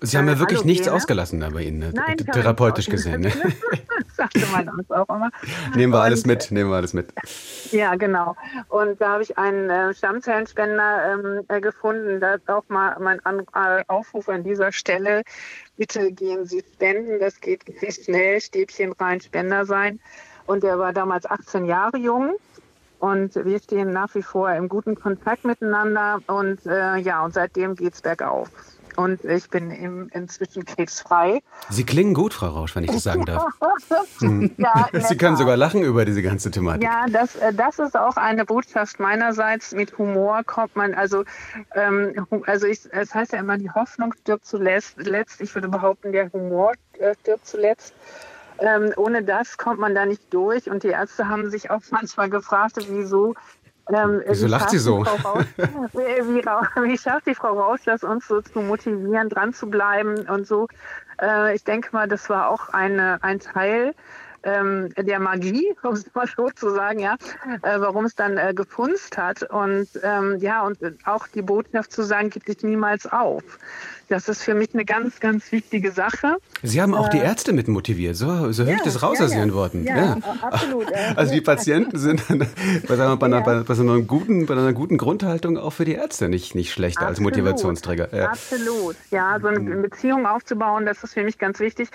Sie 0.00 0.16
haben 0.16 0.28
ja 0.28 0.38
wirklich 0.38 0.58
Allogene. 0.58 0.72
nichts 0.72 0.88
ausgelassen 0.88 1.40
da 1.40 1.50
bei 1.50 1.62
Ihnen, 1.62 1.78
ne? 1.78 1.92
Nein, 1.94 2.16
therapeutisch 2.18 2.86
gesehen. 2.86 3.22
Ne? 3.22 3.32
sagte 4.16 4.44
mein 4.52 4.68
Arzt 4.68 4.92
auch 4.92 5.08
immer. 5.08 5.30
Nehmen 5.74 5.92
wir 5.92 6.00
alles 6.00 6.26
mit, 6.26 6.50
nehmen 6.50 6.70
wir 6.70 6.76
alles 6.76 6.92
mit. 6.94 7.12
Ja, 7.70 7.94
genau. 7.96 8.36
Und 8.68 9.00
da 9.00 9.12
habe 9.12 9.22
ich 9.22 9.36
einen 9.38 9.70
äh, 9.70 9.94
Stammzellenspender 9.94 11.12
ähm, 11.12 11.44
äh, 11.48 11.60
gefunden. 11.60 12.20
Da 12.20 12.34
ist 12.34 12.48
auch 12.48 12.64
mal 12.68 12.96
mein 13.00 13.24
an 13.24 13.46
äh, 13.54 13.84
Aufruf 13.88 14.28
an 14.28 14.44
dieser 14.44 14.72
Stelle. 14.72 15.22
Bitte 15.76 16.12
gehen 16.12 16.46
Sie 16.46 16.62
spenden, 16.74 17.20
das 17.20 17.40
geht 17.40 17.62
schnell, 17.90 18.40
Stäbchen 18.40 18.92
rein, 18.92 19.20
Spender 19.20 19.66
sein. 19.66 20.00
Und 20.46 20.62
der 20.62 20.78
war 20.78 20.92
damals 20.92 21.26
18 21.26 21.64
Jahre 21.66 21.98
jung 21.98 22.36
und 22.98 23.34
wir 23.34 23.58
stehen 23.58 23.90
nach 23.90 24.14
wie 24.14 24.22
vor 24.22 24.50
im 24.52 24.68
guten 24.68 24.94
Kontakt 24.94 25.44
miteinander. 25.44 26.20
Und 26.26 26.64
äh, 26.66 26.96
ja, 26.96 27.24
und 27.24 27.34
seitdem 27.34 27.74
geht 27.74 27.94
es 27.94 28.02
bergauf. 28.02 28.50
Und 28.96 29.24
ich 29.24 29.50
bin 29.50 29.70
im, 29.70 30.08
inzwischen 30.08 30.64
krebsfrei. 30.64 31.42
Sie 31.68 31.84
klingen 31.84 32.14
gut, 32.14 32.32
Frau 32.32 32.48
Rausch, 32.48 32.74
wenn 32.74 32.84
ich 32.84 32.90
das 32.90 33.02
sagen 33.02 33.26
darf. 33.26 33.44
Hm. 34.20 34.52
ja, 34.56 34.88
Sie 35.08 35.16
können 35.18 35.36
sogar 35.36 35.58
lachen 35.58 35.82
über 35.82 36.06
diese 36.06 36.22
ganze 36.22 36.50
Thematik. 36.50 36.84
Ja, 36.84 37.04
das, 37.10 37.36
äh, 37.36 37.52
das 37.52 37.78
ist 37.78 37.94
auch 37.94 38.16
eine 38.16 38.46
Botschaft 38.46 38.98
meinerseits. 38.98 39.72
Mit 39.72 39.98
Humor 39.98 40.42
kommt 40.44 40.74
man, 40.74 40.94
also, 40.94 41.24
ähm, 41.74 42.26
also 42.46 42.66
ich, 42.66 42.80
es 42.90 43.14
heißt 43.14 43.32
ja 43.32 43.40
immer, 43.40 43.58
die 43.58 43.70
Hoffnung 43.70 44.14
stirbt 44.14 44.46
zuletzt. 44.46 44.96
Ich 45.40 45.54
würde 45.54 45.68
behaupten, 45.68 46.12
der 46.12 46.32
Humor 46.32 46.72
äh, 46.98 47.14
stirbt 47.20 47.46
zuletzt. 47.46 47.92
Ähm, 48.58 48.92
ohne 48.96 49.22
das 49.22 49.58
kommt 49.58 49.78
man 49.78 49.94
da 49.94 50.06
nicht 50.06 50.32
durch. 50.32 50.70
Und 50.70 50.82
die 50.82 50.88
Ärzte 50.88 51.28
haben 51.28 51.50
sich 51.50 51.70
auch 51.70 51.82
manchmal 51.90 52.30
gefragt, 52.30 52.76
wieso. 52.88 53.34
Ähm, 53.92 54.22
wieso 54.26 54.48
lacht 54.48 54.70
sie 54.70 54.78
so? 54.78 55.02
Raus, 55.02 55.44
wie, 55.56 55.98
wie, 55.98 56.42
wie, 56.42 56.98
schafft 56.98 57.26
die 57.26 57.36
Frau 57.36 57.52
Raus, 57.52 57.80
das 57.84 58.02
uns 58.02 58.26
so 58.26 58.40
zu 58.40 58.60
motivieren, 58.60 59.28
dran 59.28 59.52
zu 59.52 59.70
bleiben 59.70 60.28
und 60.28 60.46
so. 60.46 60.66
Äh, 61.22 61.54
ich 61.54 61.62
denke 61.62 61.90
mal, 61.92 62.08
das 62.08 62.28
war 62.28 62.50
auch 62.50 62.70
eine, 62.70 63.22
ein 63.22 63.38
Teil 63.38 63.94
ähm, 64.46 64.92
der 64.96 65.20
Magie, 65.20 65.74
um 65.82 65.92
es 65.92 66.06
mal 66.14 66.26
so 66.34 66.48
zu 66.50 66.70
sagen, 66.70 67.00
ja, 67.00 67.16
äh, 67.62 67.80
warum 67.80 68.04
es 68.04 68.14
dann 68.14 68.38
äh, 68.38 68.54
gefunzt 68.54 69.18
hat. 69.18 69.42
Und 69.42 69.88
ähm, 70.02 70.38
ja, 70.40 70.62
und 70.62 70.78
auch 71.04 71.26
die 71.26 71.42
Botschaft 71.42 71.92
zu 71.92 72.02
sagen, 72.02 72.30
gib 72.30 72.46
dich 72.46 72.62
niemals 72.62 73.06
auf. 73.06 73.42
Das 74.08 74.28
ist 74.28 74.42
für 74.42 74.54
mich 74.54 74.72
eine 74.72 74.84
ganz, 74.84 75.18
ganz 75.18 75.50
wichtige 75.50 75.90
Sache. 75.90 76.36
Sie 76.62 76.80
haben 76.80 76.94
auch 76.94 77.08
die 77.08 77.18
äh, 77.18 77.24
Ärzte 77.24 77.52
mit 77.52 77.66
motiviert. 77.66 78.14
So, 78.14 78.52
so 78.52 78.62
höre 78.62 78.70
ja, 78.70 78.76
ich 78.76 78.82
das 78.82 79.02
raus 79.02 79.18
ja, 79.18 79.24
aus 79.24 79.34
Ihren 79.34 79.52
Worten. 79.52 79.84
Ja, 79.84 79.96
ja. 79.96 80.18
absolut. 80.42 80.90
Äh, 80.92 81.14
also 81.16 81.34
die 81.34 81.40
Patienten 81.40 81.98
sind 81.98 82.22
bei, 82.28 82.98
wir, 82.98 83.16
bei, 83.16 83.26
einer, 83.26 83.40
bei, 83.40 83.60
bei, 83.60 83.74
so 83.74 83.82
einer 83.82 84.00
guten, 84.02 84.46
bei 84.46 84.54
einer 84.54 84.72
guten 84.72 84.96
Grundhaltung 84.96 85.58
auch 85.58 85.72
für 85.72 85.84
die 85.84 85.94
Ärzte 85.94 86.28
nicht, 86.28 86.54
nicht 86.54 86.72
schlecht 86.72 86.98
absolut. 86.98 87.10
als 87.10 87.20
Motivationsträger. 87.20 88.30
Absolut. 88.30 88.94
Ja, 89.10 89.40
so 89.40 89.48
eine 89.48 89.58
mhm. 89.58 89.82
Beziehung 89.82 90.26
aufzubauen, 90.26 90.86
das 90.86 91.02
ist 91.02 91.14
für 91.14 91.24
mich 91.24 91.38
ganz 91.38 91.58
wichtig. 91.58 91.88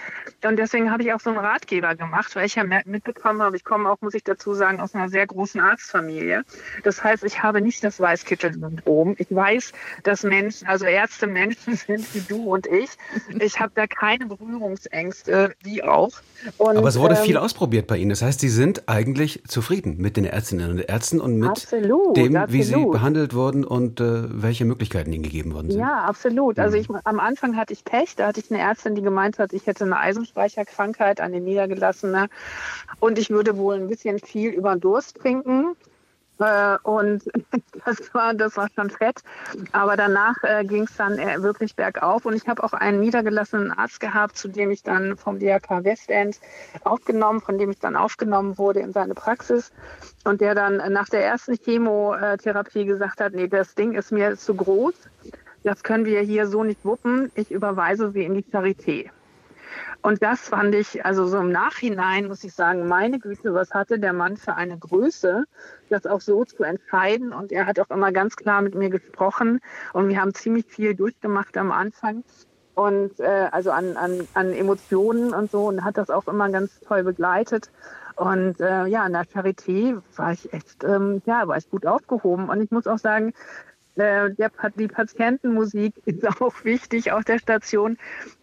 Und 0.43 0.57
deswegen 0.57 0.91
habe 0.91 1.03
ich 1.03 1.13
auch 1.13 1.21
so 1.21 1.29
einen 1.29 1.39
Ratgeber 1.39 1.95
gemacht, 1.95 2.29
weil 2.41 2.47
ich 2.47 2.55
ja 2.55 2.63
mitbekommen 2.85 3.39
habe, 3.43 3.55
ich 3.55 3.63
komme 3.63 3.87
auch, 3.87 4.01
muss 4.01 4.15
ich 4.15 4.23
dazu 4.23 4.55
sagen, 4.55 4.79
aus 4.79 4.95
einer 4.95 5.09
sehr 5.09 5.27
großen 5.27 5.61
Arztfamilie. 5.61 6.41
Das 6.83 7.03
heißt, 7.03 7.23
ich 7.23 7.43
habe 7.43 7.61
nicht 7.61 7.83
das 7.83 7.99
Weißkittel-Syndrom. 7.99 9.15
Ich 9.19 9.27
weiß, 9.29 9.73
dass 10.01 10.23
Menschen, 10.23 10.67
also 10.67 10.85
Ärzte 10.85 11.27
Menschen 11.27 11.75
sind, 11.87 12.15
wie 12.15 12.21
du 12.21 12.51
und 12.51 12.65
ich. 12.65 12.89
Ich 13.39 13.59
habe 13.59 13.73
da 13.75 13.85
keine 13.85 14.25
Berührungsängste, 14.25 15.53
wie 15.61 15.83
auch. 15.83 16.09
Und, 16.57 16.77
Aber 16.77 16.87
es 16.87 16.97
wurde 16.97 17.13
ähm, 17.13 17.21
viel 17.23 17.37
ausprobiert 17.37 17.85
bei 17.85 17.97
Ihnen. 17.97 18.09
Das 18.09 18.23
heißt, 18.23 18.39
Sie 18.39 18.49
sind 18.49 18.89
eigentlich 18.89 19.43
zufrieden 19.47 19.97
mit 19.99 20.17
den 20.17 20.25
Ärztinnen 20.25 20.71
und 20.71 20.79
Ärzten 20.79 21.21
und 21.21 21.37
mit 21.37 21.49
absolut, 21.49 22.17
dem, 22.17 22.35
absolut. 22.35 22.53
wie 22.53 22.63
Sie 22.63 22.85
behandelt 22.85 23.35
wurden 23.35 23.63
und 23.63 23.99
äh, 23.99 24.23
welche 24.41 24.65
Möglichkeiten 24.65 25.13
Ihnen 25.13 25.21
gegeben 25.21 25.53
worden 25.53 25.69
sind. 25.69 25.79
Ja, 25.79 26.05
absolut. 26.05 26.57
Also 26.57 26.75
mhm. 26.75 26.81
ich, 26.81 26.89
am 27.03 27.19
Anfang 27.19 27.55
hatte 27.55 27.71
ich 27.73 27.85
Pech. 27.85 28.15
Da 28.15 28.25
hatte 28.25 28.39
ich 28.39 28.49
eine 28.49 28.59
Ärztin, 28.59 28.95
die 28.95 29.03
gemeint 29.03 29.37
hat, 29.37 29.53
ich 29.53 29.67
hätte 29.67 29.83
eine 29.83 29.97
Eisenspeicherkrankheit, 29.97 31.21
eine 31.21 31.39
niedergelassene. 31.39 32.30
Und 32.99 33.17
ich 33.17 33.29
würde 33.29 33.57
wohl 33.57 33.75
ein 33.75 33.87
bisschen 33.87 34.19
viel 34.19 34.51
über 34.51 34.75
Durst 34.75 35.17
trinken. 35.17 35.75
Äh, 36.41 36.77
und 36.83 37.23
das 37.85 38.13
war, 38.13 38.33
das 38.33 38.57
war 38.57 38.67
schon 38.75 38.89
fett. 38.89 39.21
Aber 39.71 39.95
danach 39.95 40.35
äh, 40.43 40.65
ging 40.65 40.83
es 40.83 40.95
dann 40.95 41.17
äh, 41.19 41.41
wirklich 41.41 41.75
bergauf. 41.75 42.25
Und 42.25 42.35
ich 42.35 42.47
habe 42.47 42.63
auch 42.63 42.73
einen 42.73 42.99
niedergelassenen 42.99 43.71
Arzt 43.71 43.99
gehabt, 43.99 44.37
zu 44.37 44.47
dem 44.47 44.71
ich 44.71 44.83
dann 44.83 45.17
vom 45.17 45.39
DRK 45.39 45.83
Westend 45.83 46.39
aufgenommen, 46.83 47.41
von 47.41 47.57
dem 47.57 47.71
ich 47.71 47.79
dann 47.79 47.95
aufgenommen 47.95 48.57
wurde 48.57 48.79
in 48.79 48.91
seine 48.91 49.13
Praxis. 49.13 49.71
Und 50.23 50.41
der 50.41 50.55
dann 50.55 50.77
nach 50.91 51.09
der 51.09 51.25
ersten 51.25 51.57
Chemotherapie 51.57 52.85
gesagt 52.85 53.21
hat, 53.21 53.33
nee, 53.33 53.47
das 53.47 53.75
Ding 53.75 53.93
ist 53.93 54.11
mir 54.11 54.37
zu 54.37 54.55
groß. 54.55 54.95
Das 55.63 55.83
können 55.83 56.05
wir 56.05 56.21
hier 56.21 56.47
so 56.47 56.63
nicht 56.63 56.83
wuppen. 56.83 57.31
Ich 57.35 57.51
überweise 57.51 58.11
sie 58.11 58.23
in 58.23 58.33
die 58.33 58.43
Charité. 58.43 59.09
Und 60.01 60.23
das 60.23 60.49
fand 60.49 60.73
ich, 60.73 61.05
also 61.05 61.27
so 61.27 61.37
im 61.37 61.51
Nachhinein 61.51 62.27
muss 62.27 62.43
ich 62.43 62.53
sagen, 62.53 62.87
meine 62.87 63.19
Güte, 63.19 63.53
was 63.53 63.71
hatte 63.71 63.99
der 63.99 64.13
Mann 64.13 64.35
für 64.35 64.55
eine 64.55 64.77
Größe, 64.77 65.45
das 65.89 66.07
auch 66.07 66.21
so 66.21 66.43
zu 66.43 66.63
entscheiden. 66.63 67.33
Und 67.33 67.51
er 67.51 67.67
hat 67.67 67.79
auch 67.79 67.89
immer 67.91 68.11
ganz 68.11 68.35
klar 68.35 68.61
mit 68.61 68.73
mir 68.73 68.89
gesprochen. 68.89 69.59
Und 69.93 70.09
wir 70.09 70.19
haben 70.19 70.33
ziemlich 70.33 70.65
viel 70.65 70.95
durchgemacht 70.95 71.55
am 71.55 71.71
Anfang. 71.71 72.23
Und 72.73 73.19
äh, 73.19 73.49
also 73.51 73.71
an, 73.71 73.95
an, 73.95 74.27
an 74.33 74.53
Emotionen 74.53 75.33
und 75.33 75.51
so 75.51 75.67
und 75.67 75.83
hat 75.83 75.97
das 75.97 76.09
auch 76.09 76.27
immer 76.27 76.49
ganz 76.49 76.79
toll 76.79 77.03
begleitet. 77.03 77.69
Und 78.15 78.59
äh, 78.59 78.85
ja, 78.85 79.05
in 79.05 79.13
der 79.13 79.25
Charité 79.25 80.01
war 80.15 80.31
ich 80.31 80.51
echt, 80.53 80.83
ähm, 80.83 81.21
ja, 81.25 81.47
war 81.47 81.57
ich 81.57 81.69
gut 81.69 81.85
aufgehoben. 81.85 82.49
Und 82.49 82.61
ich 82.61 82.71
muss 82.71 82.87
auch 82.87 82.97
sagen, 82.97 83.33
äh, 83.95 84.31
der, 84.31 84.51
die 84.75 84.87
Patientenmusik 84.87 85.93
ist 86.05 86.25
auch 86.41 86.63
wichtig 86.63 87.11
auf 87.11 87.23
der 87.23 87.39
Station. 87.39 87.97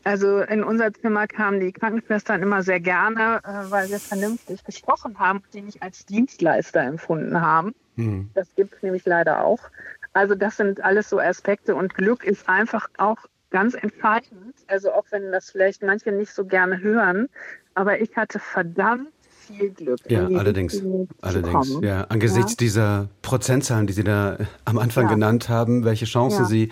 Also 0.05 0.41
in 0.41 0.63
unser 0.63 0.93
Zimmer 0.93 1.27
kamen 1.27 1.61
die 1.61 1.73
Krankenschwestern 1.73 2.43
immer 2.43 2.63
sehr 2.63 2.81
gerne, 2.81 3.41
äh, 3.45 3.71
weil 3.71 3.89
wir 3.91 3.99
vernünftig 3.99 4.65
gesprochen 4.65 5.19
haben 5.19 5.39
und 5.39 5.55
die 5.55 5.63
nicht 5.63 5.83
als 5.83 6.07
Dienstleister 6.07 6.83
empfunden 6.83 7.41
haben. 7.41 7.75
Mhm. 7.97 8.31
Das 8.35 8.55
gibt 8.55 8.75
es 8.75 8.83
nämlich 8.83 9.05
leider 9.07 9.45
auch. 9.45 9.71
Also 10.13 10.35
das 10.35 10.57
sind 10.57 10.83
alles 10.83 11.09
so 11.09 11.19
Aspekte 11.19 11.75
und 11.75 11.95
Glück 11.95 12.25
ist 12.25 12.49
einfach 12.49 12.89
auch 12.97 13.19
ganz 13.51 13.75
entscheidend. 13.75 14.55
Also 14.67 14.93
auch 14.93 15.07
wenn 15.11 15.33
das 15.33 15.51
vielleicht 15.51 15.83
manche 15.83 16.13
nicht 16.13 16.33
so 16.33 16.45
gerne 16.45 16.81
hören, 16.81 17.29
aber 17.75 18.01
ich 18.01 18.17
hatte 18.17 18.39
verdammt 18.39 19.13
viel 19.49 19.71
Glück. 19.71 19.99
Ja, 20.09 20.27
allerdings. 20.27 20.83
Allerdings. 21.21 21.79
Ja, 21.83 22.03
angesichts 22.03 22.53
ja. 22.53 22.57
dieser 22.59 23.09
Prozentzahlen, 23.23 23.87
die 23.87 23.93
Sie 23.93 24.05
da 24.05 24.39
am 24.65 24.79
Anfang 24.79 25.05
ja. 25.05 25.15
genannt 25.15 25.49
haben, 25.49 25.85
welche 25.85 26.05
Chancen 26.05 26.43
ja. 26.43 26.49
Sie 26.49 26.69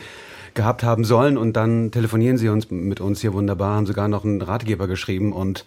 gehabt 0.54 0.82
haben 0.82 1.04
sollen 1.04 1.36
und 1.36 1.54
dann 1.54 1.90
telefonieren 1.90 2.38
Sie 2.38 2.48
uns 2.48 2.70
mit 2.70 3.00
uns 3.00 3.20
hier 3.20 3.32
wunderbar, 3.32 3.76
haben 3.76 3.86
sogar 3.86 4.08
noch 4.08 4.24
einen 4.24 4.40
Ratgeber 4.40 4.88
geschrieben 4.88 5.32
und 5.32 5.64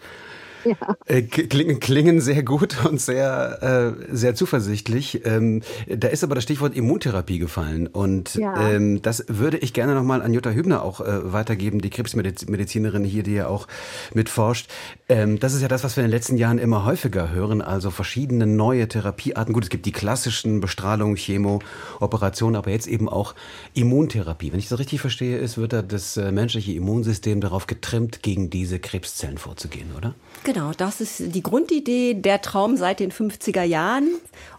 ja. 0.64 0.96
Äh, 1.06 1.22
klingen, 1.22 1.80
klingen 1.80 2.20
sehr 2.20 2.42
gut 2.42 2.84
und 2.84 3.00
sehr, 3.00 3.96
äh, 4.10 4.14
sehr 4.14 4.34
zuversichtlich. 4.34 5.24
Ähm, 5.24 5.62
da 5.88 6.08
ist 6.08 6.24
aber 6.24 6.34
das 6.34 6.44
Stichwort 6.44 6.74
Immuntherapie 6.74 7.38
gefallen. 7.38 7.86
Und 7.86 8.34
ja. 8.34 8.70
ähm, 8.70 9.02
das 9.02 9.24
würde 9.28 9.58
ich 9.58 9.72
gerne 9.72 9.94
nochmal 9.94 10.22
an 10.22 10.32
Jutta 10.32 10.50
Hübner 10.50 10.82
auch 10.82 11.00
äh, 11.00 11.32
weitergeben, 11.32 11.80
die 11.80 11.90
Krebsmedizinerin 11.90 13.04
hier, 13.04 13.22
die 13.22 13.34
ja 13.34 13.46
auch 13.46 13.66
mitforscht. 14.14 14.70
Ähm, 15.08 15.38
das 15.38 15.54
ist 15.54 15.62
ja 15.62 15.68
das, 15.68 15.84
was 15.84 15.96
wir 15.96 16.04
in 16.04 16.10
den 16.10 16.16
letzten 16.16 16.36
Jahren 16.36 16.58
immer 16.58 16.84
häufiger 16.84 17.30
hören. 17.30 17.62
Also 17.62 17.90
verschiedene 17.90 18.46
neue 18.46 18.88
Therapiearten. 18.88 19.54
Gut, 19.54 19.64
es 19.64 19.70
gibt 19.70 19.86
die 19.86 19.92
klassischen 19.92 20.60
Bestrahlung, 20.60 21.16
Chemo, 21.16 21.60
Operationen, 22.00 22.56
aber 22.56 22.70
jetzt 22.70 22.86
eben 22.86 23.08
auch 23.08 23.34
Immuntherapie. 23.74 24.52
Wenn 24.52 24.58
ich 24.58 24.68
das 24.68 24.78
richtig 24.78 25.00
verstehe, 25.00 25.38
ist, 25.38 25.58
wird 25.58 25.72
da 25.72 25.82
das 25.82 26.16
äh, 26.16 26.32
menschliche 26.32 26.72
Immunsystem 26.72 27.40
darauf 27.40 27.66
getrimmt, 27.66 28.22
gegen 28.22 28.50
diese 28.50 28.78
Krebszellen 28.78 29.38
vorzugehen, 29.38 29.90
oder? 29.96 30.14
Genau, 30.44 30.49
das 30.52 31.00
ist 31.00 31.34
die 31.34 31.42
Grundidee, 31.42 32.14
der 32.14 32.40
Traum 32.42 32.76
seit 32.76 33.00
den 33.00 33.12
50er 33.12 33.62
Jahren. 33.62 34.08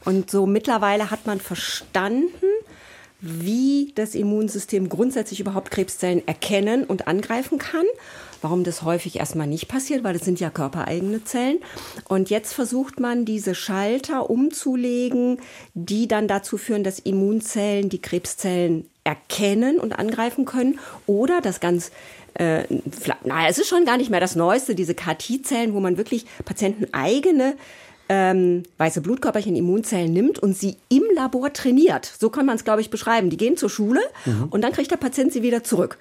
Und 0.05 0.31
so 0.31 0.45
mittlerweile 0.45 1.11
hat 1.11 1.25
man 1.25 1.39
verstanden, 1.39 2.45
wie 3.21 3.91
das 3.95 4.15
Immunsystem 4.15 4.89
grundsätzlich 4.89 5.39
überhaupt 5.39 5.71
Krebszellen 5.71 6.27
erkennen 6.27 6.83
und 6.83 7.07
angreifen 7.07 7.59
kann. 7.59 7.85
Warum 8.41 8.63
das 8.63 8.81
häufig 8.81 9.19
erstmal 9.19 9.45
nicht 9.45 9.67
passiert, 9.67 10.03
weil 10.03 10.13
das 10.13 10.25
sind 10.25 10.39
ja 10.39 10.49
körpereigene 10.49 11.23
Zellen. 11.23 11.59
Und 12.07 12.31
jetzt 12.31 12.53
versucht 12.53 12.99
man, 12.99 13.23
diese 13.23 13.53
Schalter 13.53 14.31
umzulegen, 14.31 15.37
die 15.75 16.07
dann 16.07 16.27
dazu 16.27 16.57
führen, 16.57 16.83
dass 16.83 16.97
Immunzellen 16.97 17.89
die 17.89 18.01
Krebszellen 18.01 18.89
erkennen 19.03 19.79
und 19.79 19.93
angreifen 19.93 20.45
können 20.45 20.79
oder 21.05 21.41
das 21.41 21.59
ganz 21.59 21.91
äh, 22.35 22.63
naja, 23.23 23.49
es 23.49 23.57
ist 23.57 23.67
schon 23.67 23.85
gar 23.85 23.97
nicht 23.97 24.09
mehr 24.09 24.19
das 24.19 24.35
Neueste, 24.35 24.75
diese 24.75 24.95
KT-Zellen, 24.95 25.73
wo 25.73 25.79
man 25.79 25.97
wirklich 25.97 26.25
Patienten 26.45 26.87
eigene 26.93 27.55
ähm, 28.09 28.63
weiße 28.77 29.01
Blutkörperchen, 29.01 29.55
Immunzellen 29.55 30.11
nimmt 30.11 30.37
und 30.37 30.57
sie 30.57 30.75
im 30.89 31.03
Labor 31.15 31.53
trainiert. 31.53 32.11
So 32.19 32.29
kann 32.29 32.45
man 32.45 32.57
es, 32.57 32.65
glaube 32.65 32.81
ich, 32.81 32.89
beschreiben. 32.89 33.29
Die 33.29 33.37
gehen 33.37 33.55
zur 33.55 33.69
Schule 33.69 34.01
mhm. 34.25 34.47
und 34.49 34.61
dann 34.61 34.73
kriegt 34.73 34.91
der 34.91 34.97
Patient 34.97 35.31
sie 35.31 35.43
wieder 35.43 35.63
zurück. 35.63 35.97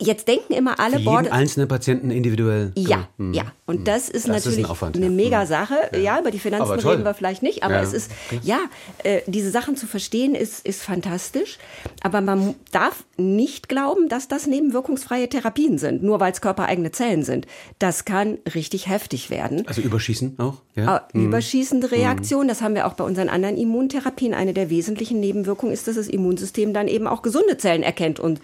Jetzt 0.00 0.26
denken 0.26 0.54
immer 0.54 0.80
alle 0.80 0.98
Für 0.98 1.10
jeden 1.10 1.28
einzelnen 1.28 1.68
Patienten 1.68 2.10
individuell. 2.10 2.72
Ja, 2.76 3.08
mhm. 3.16 3.32
ja. 3.32 3.44
Und 3.64 3.78
hm. 3.78 3.84
das 3.84 4.08
ist 4.08 4.26
das 4.28 4.34
natürlich 4.34 4.58
ist 4.60 4.64
ein 4.64 4.70
Aufwand, 4.70 4.96
eine 4.96 5.06
ja. 5.06 5.12
mega 5.12 5.40
hm. 5.42 5.46
Sache. 5.46 5.74
Ja. 5.92 5.98
ja. 5.98 6.20
über 6.20 6.32
die 6.32 6.40
Finanzen 6.40 6.72
reden 6.80 7.04
wir 7.04 7.14
vielleicht 7.14 7.42
nicht, 7.42 7.62
aber 7.62 7.74
ja. 7.74 7.82
es 7.82 7.92
ist, 7.92 8.10
ja, 8.42 8.58
äh, 9.04 9.20
diese 9.26 9.50
Sachen 9.50 9.76
zu 9.76 9.86
verstehen 9.86 10.34
ist, 10.34 10.66
ist 10.66 10.82
fantastisch. 10.82 11.58
Aber 12.02 12.20
man 12.20 12.56
darf 12.72 13.04
nicht 13.16 13.68
glauben, 13.68 14.08
dass 14.08 14.26
das 14.26 14.48
nebenwirkungsfreie 14.48 15.28
Therapien 15.28 15.78
sind, 15.78 16.02
nur 16.02 16.18
weil 16.18 16.32
es 16.32 16.40
körpereigene 16.40 16.90
Zellen 16.90 17.22
sind. 17.22 17.46
Das 17.78 18.04
kann 18.04 18.38
richtig 18.52 18.88
heftig 18.88 19.30
werden. 19.30 19.66
Also 19.66 19.80
überschießen 19.80 20.40
auch? 20.40 20.62
Ja. 20.74 21.08
Äh, 21.14 21.18
überschießende 21.18 21.92
Reaktion, 21.92 22.48
das 22.48 22.62
haben 22.62 22.74
wir 22.74 22.88
auch 22.88 22.94
bei 22.94 23.04
unseren 23.04 23.28
anderen 23.28 23.56
Immuntherapien. 23.56 24.34
Eine 24.34 24.54
der 24.54 24.70
wesentlichen 24.70 25.20
Nebenwirkungen 25.20 25.72
ist, 25.72 25.86
dass 25.86 25.94
das 25.94 26.08
Immunsystem 26.08 26.74
dann 26.74 26.88
eben 26.88 27.06
auch 27.06 27.22
gesunde 27.22 27.58
Zellen 27.58 27.84
erkennt 27.84 28.18
und 28.18 28.40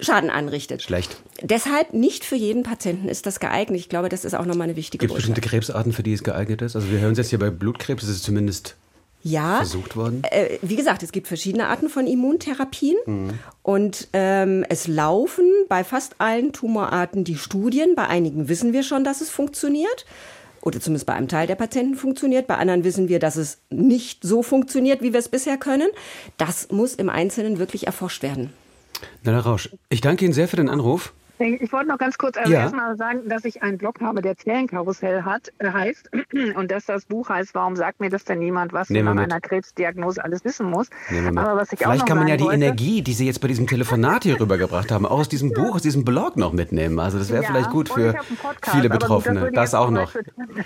Schaden 0.00 0.30
anrichtet. 0.30 0.82
Schlecht. 0.82 1.16
Deshalb 1.42 1.92
nicht 1.94 2.24
für 2.24 2.36
jeden 2.36 2.62
Patienten 2.62 3.08
ist 3.08 3.26
das 3.26 3.40
geeignet. 3.40 3.78
Ich 3.80 3.88
glaube, 3.88 4.08
das 4.08 4.24
ist 4.24 4.34
auch 4.34 4.46
nochmal 4.46 4.68
eine 4.68 4.76
wichtige 4.76 4.98
Gibt 4.98 5.12
es 5.12 5.16
bestimmte 5.16 5.40
Krebsarten, 5.40 5.92
für 5.92 6.02
die 6.02 6.12
es 6.12 6.22
geeignet 6.22 6.62
ist? 6.62 6.76
Also 6.76 6.90
wir 6.90 7.00
hören 7.00 7.12
es 7.12 7.18
jetzt 7.18 7.30
hier 7.30 7.38
bei 7.38 7.50
Blutkrebs, 7.50 8.02
ist 8.04 8.08
es 8.08 8.22
zumindest 8.22 8.76
ja, 9.22 9.56
versucht 9.56 9.96
worden? 9.96 10.22
Äh, 10.30 10.58
wie 10.62 10.76
gesagt, 10.76 11.02
es 11.02 11.12
gibt 11.12 11.28
verschiedene 11.28 11.68
Arten 11.68 11.88
von 11.88 12.06
Immuntherapien 12.06 12.96
mhm. 13.06 13.30
und 13.62 14.08
ähm, 14.12 14.64
es 14.68 14.86
laufen 14.86 15.44
bei 15.68 15.84
fast 15.84 16.14
allen 16.18 16.52
Tumorarten 16.52 17.24
die 17.24 17.36
Studien. 17.36 17.94
Bei 17.94 18.06
einigen 18.08 18.48
wissen 18.48 18.72
wir 18.72 18.82
schon, 18.82 19.04
dass 19.04 19.20
es 19.20 19.30
funktioniert 19.30 20.06
oder 20.62 20.80
zumindest 20.80 21.06
bei 21.06 21.14
einem 21.14 21.28
Teil 21.28 21.46
der 21.46 21.54
Patienten 21.54 21.94
funktioniert. 21.94 22.46
Bei 22.46 22.56
anderen 22.56 22.84
wissen 22.84 23.08
wir, 23.08 23.18
dass 23.18 23.36
es 23.36 23.58
nicht 23.70 24.22
so 24.22 24.42
funktioniert, 24.42 25.02
wie 25.02 25.12
wir 25.12 25.20
es 25.20 25.28
bisher 25.28 25.56
können. 25.56 25.88
Das 26.36 26.70
muss 26.70 26.94
im 26.94 27.08
Einzelnen 27.08 27.58
wirklich 27.58 27.86
erforscht 27.86 28.22
werden. 28.22 28.52
Nella 29.22 29.40
Rausch, 29.40 29.70
ich 29.88 30.00
danke 30.00 30.24
Ihnen 30.24 30.34
sehr 30.34 30.48
für 30.48 30.56
den 30.56 30.68
Anruf. 30.68 31.12
Ich 31.40 31.72
wollte 31.72 31.88
noch 31.88 31.96
ganz 31.96 32.18
kurz 32.18 32.36
also 32.36 32.52
ja. 32.52 32.60
erstmal 32.60 32.96
sagen, 32.96 33.26
dass 33.26 33.46
ich 33.46 33.62
einen 33.62 33.78
Blog 33.78 34.00
habe, 34.02 34.20
der 34.20 34.36
Zellenkarussell 34.36 35.22
hat, 35.22 35.50
äh, 35.58 35.70
heißt 35.70 36.10
und 36.56 36.70
dass 36.70 36.84
das 36.84 37.06
Buch 37.06 37.30
heißt, 37.30 37.54
warum 37.54 37.76
sagt 37.76 38.00
mir 38.00 38.10
das 38.10 38.24
denn 38.24 38.40
niemand, 38.40 38.74
was 38.74 38.90
man 38.90 39.04
nach 39.04 39.16
einer 39.16 39.40
Krebsdiagnose 39.40 40.22
alles 40.22 40.44
wissen 40.44 40.66
muss. 40.66 40.88
Aber 41.34 41.56
was 41.56 41.72
ich 41.72 41.78
Vielleicht 41.78 42.02
auch 42.02 42.06
kann 42.06 42.18
man 42.18 42.28
ja 42.28 42.36
die 42.36 42.44
wollte, 42.44 42.56
Energie, 42.56 43.00
die 43.00 43.14
Sie 43.14 43.24
jetzt 43.24 43.40
bei 43.40 43.48
diesem 43.48 43.66
Telefonat 43.66 44.24
hier 44.24 44.38
rübergebracht 44.38 44.92
haben, 44.92 45.06
auch 45.06 45.20
aus 45.20 45.30
diesem 45.30 45.52
Buch, 45.52 45.76
aus 45.76 45.82
diesem 45.82 46.04
Blog 46.04 46.36
noch 46.36 46.52
mitnehmen. 46.52 46.98
Also 46.98 47.18
das 47.18 47.30
wäre 47.30 47.42
ja, 47.42 47.48
vielleicht 47.48 47.70
gut 47.70 47.88
für 47.88 48.12
Podcast, 48.42 48.76
viele 48.76 48.90
Betroffene. 48.90 49.40
Das, 49.52 49.70
das 49.70 49.74
auch 49.74 49.90
noch. 49.90 50.12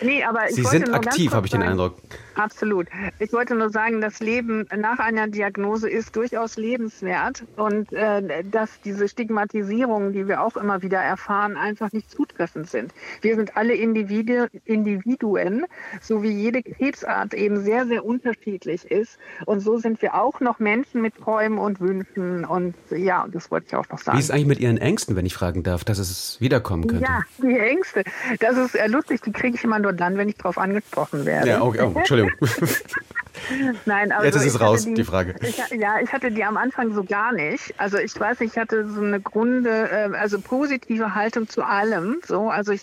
Nee, 0.03 0.25
Sie 0.49 0.65
sind 0.65 0.93
aktiv, 0.93 1.33
habe 1.33 1.47
ich 1.47 1.53
den 1.53 1.63
Eindruck. 1.63 1.97
Absolut. 2.35 2.89
Ich 3.21 3.33
wollte 3.33 3.55
nur 3.55 3.71
sagen, 3.71 4.01
das 4.01 4.19
Leben 4.19 4.67
nach 4.77 4.99
einer 4.99 5.29
Diagnose 5.29 5.89
ist 5.89 6.17
durchaus 6.17 6.57
lebenswert 6.57 7.45
und 7.57 7.93
äh, 7.93 8.43
dass 8.43 8.81
diese 8.81 9.09
Stigmatisierung, 9.09 10.13
die 10.13 10.27
wir 10.27 10.43
auch 10.43 10.57
immer 10.65 10.83
wieder 10.83 10.99
erfahren, 10.99 11.57
einfach 11.57 11.93
nicht 11.93 12.11
zutreffend 12.11 12.71
sind. 12.71 12.95
Wir 13.21 13.37
sind 13.37 13.57
alle 13.57 13.75
Individu 13.75 14.47
Individuen, 14.65 15.67
so 16.01 16.23
wie 16.23 16.31
jede 16.31 16.63
Krebsart 16.63 17.35
eben 17.35 17.63
sehr, 17.63 17.87
sehr 17.87 18.05
unterschiedlich 18.05 18.91
ist. 18.91 19.19
Und 19.45 19.61
so 19.61 19.77
sind 19.77 20.01
wir 20.01 20.15
auch 20.15 20.41
noch 20.41 20.59
Menschen 20.59 21.03
mit 21.03 21.17
Träumen 21.17 21.59
und 21.59 21.81
Wünschen. 21.81 22.47
Und 22.47 22.75
ja, 22.91 23.27
das 23.31 23.51
wollte 23.51 23.67
ich 23.69 23.77
auch 23.77 23.89
noch 23.91 23.99
sagen. 23.99 24.17
Wie 24.17 24.23
ist 24.23 24.31
eigentlich 24.31 24.47
mit 24.47 24.61
Ihren 24.61 24.79
Ängsten, 24.79 25.17
wenn 25.17 25.27
ich 25.27 25.35
fragen 25.35 25.63
darf, 25.63 25.85
dass 25.85 25.99
es 25.99 26.41
wiederkommen 26.41 26.87
könnte? 26.87 27.05
Ja, 27.05 27.23
die 27.43 27.59
Ängste. 27.59 28.03
Das 28.41 28.57
ist 28.57 28.75
äh, 28.75 28.87
lustig, 28.87 29.21
die 29.21 29.33
kriege 29.33 29.57
ich 29.57 29.65
immer 29.65 29.79
nur 29.79 29.93
dann, 29.93 30.17
wenn 30.17 30.31
ich 30.31 30.37
darauf 30.37 30.57
angesprochen 30.57 31.27
werde. 31.27 31.49
Ja, 31.49 31.63
okay, 31.63 31.83
oh, 31.83 31.99
Entschuldigung. 31.99 32.33
Nein, 33.85 34.13
also 34.13 34.25
Jetzt 34.25 34.37
ist 34.37 34.47
es 34.47 34.61
raus, 34.61 34.85
die, 34.85 34.95
die 34.95 35.05
Frage. 35.05 35.35
Ich, 35.41 35.57
ja, 35.71 36.01
ich 36.03 36.13
hatte 36.13 36.31
die 36.31 36.45
am 36.45 36.57
Anfang 36.57 36.95
so 36.95 37.05
gar 37.05 37.33
nicht. 37.33 37.75
Also 37.79 37.99
ich 37.99 38.19
weiß, 38.19 38.41
ich 38.41 38.57
hatte 38.57 38.89
so 38.89 39.01
eine 39.01 39.21
Grunde, 39.21 39.91
äh, 39.91 40.17
also 40.17 40.41
positive 40.55 41.17
Haltung 41.17 41.49
zu 41.49 41.63
allem. 41.63 42.21
So, 42.25 42.49
also 42.49 42.71
ich, 42.71 42.83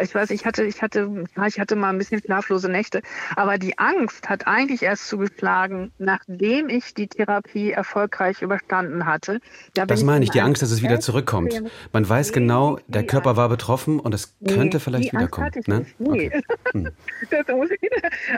ich 0.00 0.14
weiß, 0.14 0.30
ich 0.30 0.46
hatte, 0.46 0.62
ich 0.62 0.82
hatte, 0.82 1.10
ja, 1.36 1.46
ich 1.46 1.58
hatte 1.58 1.74
mal 1.74 1.90
ein 1.90 1.98
bisschen 1.98 2.22
schlaflose 2.22 2.68
Nächte. 2.68 3.02
Aber 3.34 3.58
die 3.58 3.76
Angst 3.78 4.28
hat 4.28 4.46
eigentlich 4.46 4.82
erst 4.82 5.08
zugeschlagen, 5.08 5.90
nachdem 5.98 6.68
ich 6.68 6.94
die 6.94 7.08
Therapie 7.08 7.72
erfolgreich 7.72 8.40
überstanden 8.40 9.04
hatte. 9.04 9.40
Da 9.74 9.84
das 9.84 10.04
meine 10.04 10.24
ich, 10.24 10.30
die 10.30 10.40
Angst, 10.40 10.62
dass 10.62 10.70
es 10.70 10.80
wieder 10.80 11.00
zurückkommt. 11.00 11.60
Man 11.92 12.08
weiß 12.08 12.32
genau, 12.32 12.78
der 12.86 13.04
Körper 13.04 13.36
war 13.36 13.48
betroffen 13.48 13.98
und 13.98 14.14
es 14.14 14.36
könnte 14.46 14.78
vielleicht 14.78 15.12
wiederkommen. 15.12 15.50
Ne? 15.66 15.86
Nee. 15.98 16.28
Okay. 16.28 16.42
Hm. 16.72 16.90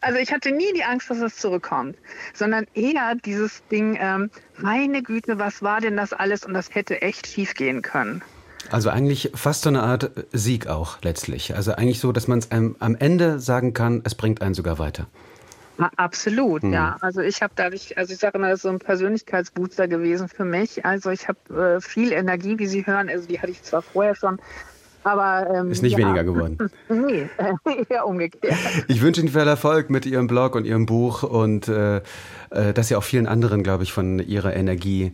also 0.02 0.18
ich 0.18 0.32
hatte 0.32 0.52
nie 0.52 0.72
die 0.74 0.84
Angst, 0.84 1.10
dass 1.10 1.18
es 1.18 1.36
zurückkommt, 1.36 1.96
sondern 2.32 2.66
eher 2.74 3.16
dieses 3.16 3.66
Ding, 3.68 3.98
ähm, 4.00 4.30
meine 4.56 5.02
Güte, 5.02 5.38
was 5.38 5.62
war 5.62 5.80
denn 5.80 5.96
das 5.96 6.12
alles 6.12 6.44
und 6.44 6.54
das 6.54 6.72
hätte 6.74 7.02
echt 7.02 7.26
schief 7.26 7.54
gehen 7.54 7.82
können. 7.82 8.22
Also 8.70 8.90
eigentlich 8.90 9.32
fast 9.34 9.62
so 9.62 9.68
eine 9.68 9.82
Art 9.82 10.10
Sieg 10.32 10.66
auch 10.66 10.98
letztlich. 11.02 11.54
Also 11.54 11.72
eigentlich 11.72 12.00
so, 12.00 12.12
dass 12.12 12.28
man 12.28 12.38
es 12.38 12.50
am 12.50 12.96
Ende 12.98 13.40
sagen 13.40 13.74
kann, 13.74 14.02
es 14.04 14.14
bringt 14.14 14.42
einen 14.42 14.54
sogar 14.54 14.78
weiter. 14.78 15.06
Absolut, 15.96 16.62
hm. 16.62 16.72
ja. 16.72 16.96
Also 17.00 17.20
ich 17.20 17.42
habe 17.42 17.52
dadurch, 17.56 17.96
also 17.96 18.12
ich 18.12 18.18
sage 18.18 18.38
immer, 18.38 18.48
das 18.48 18.58
ist 18.58 18.62
so 18.62 18.68
ein 18.68 18.78
Persönlichkeitsbooster 18.78 19.88
gewesen 19.88 20.28
für 20.28 20.44
mich. 20.44 20.84
Also 20.84 21.10
ich 21.10 21.26
habe 21.28 21.76
äh, 21.76 21.80
viel 21.80 22.12
Energie, 22.12 22.58
wie 22.58 22.66
Sie 22.66 22.86
hören. 22.86 23.08
Also 23.08 23.26
die 23.26 23.40
hatte 23.40 23.50
ich 23.50 23.62
zwar 23.62 23.82
vorher 23.82 24.14
schon, 24.14 24.38
aber, 25.02 25.48
ähm, 25.54 25.70
ist 25.70 25.82
nicht 25.82 25.96
ja. 25.96 26.06
weniger 26.06 26.24
geworden. 26.24 26.58
nee, 26.88 27.28
eher 27.88 28.06
umgekehrt. 28.06 28.54
Ich 28.88 29.00
wünsche 29.00 29.20
Ihnen 29.20 29.30
viel 29.30 29.40
Erfolg 29.40 29.90
mit 29.90 30.04
Ihrem 30.04 30.26
Blog 30.26 30.54
und 30.54 30.66
Ihrem 30.66 30.86
Buch 30.86 31.22
und 31.22 31.68
äh, 31.68 31.98
äh, 32.50 32.72
dass 32.74 32.88
Sie 32.88 32.96
auch 32.96 33.04
vielen 33.04 33.26
anderen, 33.26 33.62
glaube 33.62 33.82
ich, 33.82 33.92
von 33.92 34.18
Ihrer 34.18 34.54
Energie 34.54 35.12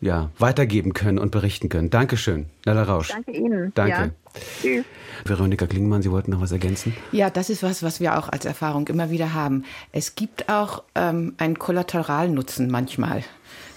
ja, 0.00 0.30
weitergeben 0.38 0.92
können 0.92 1.18
und 1.18 1.30
berichten 1.30 1.68
können. 1.68 1.90
Dankeschön, 1.90 2.46
Nella 2.64 2.82
Rausch. 2.82 3.08
Danke 3.08 3.32
Ihnen. 3.32 3.72
Danke. 3.74 3.92
Ja. 3.92 4.10
Tschüss. 4.60 4.84
Veronika 5.24 5.66
Klingmann, 5.66 6.02
Sie 6.02 6.10
wollten 6.10 6.30
noch 6.30 6.40
was 6.40 6.52
ergänzen? 6.52 6.94
Ja, 7.10 7.30
das 7.30 7.48
ist 7.48 7.62
was, 7.62 7.82
was 7.82 8.00
wir 8.00 8.18
auch 8.18 8.28
als 8.28 8.44
Erfahrung 8.44 8.86
immer 8.88 9.10
wieder 9.10 9.32
haben. 9.32 9.64
Es 9.92 10.14
gibt 10.14 10.48
auch 10.50 10.82
ähm, 10.94 11.34
einen 11.38 11.58
Kollateralnutzen 11.58 12.70
manchmal 12.70 13.24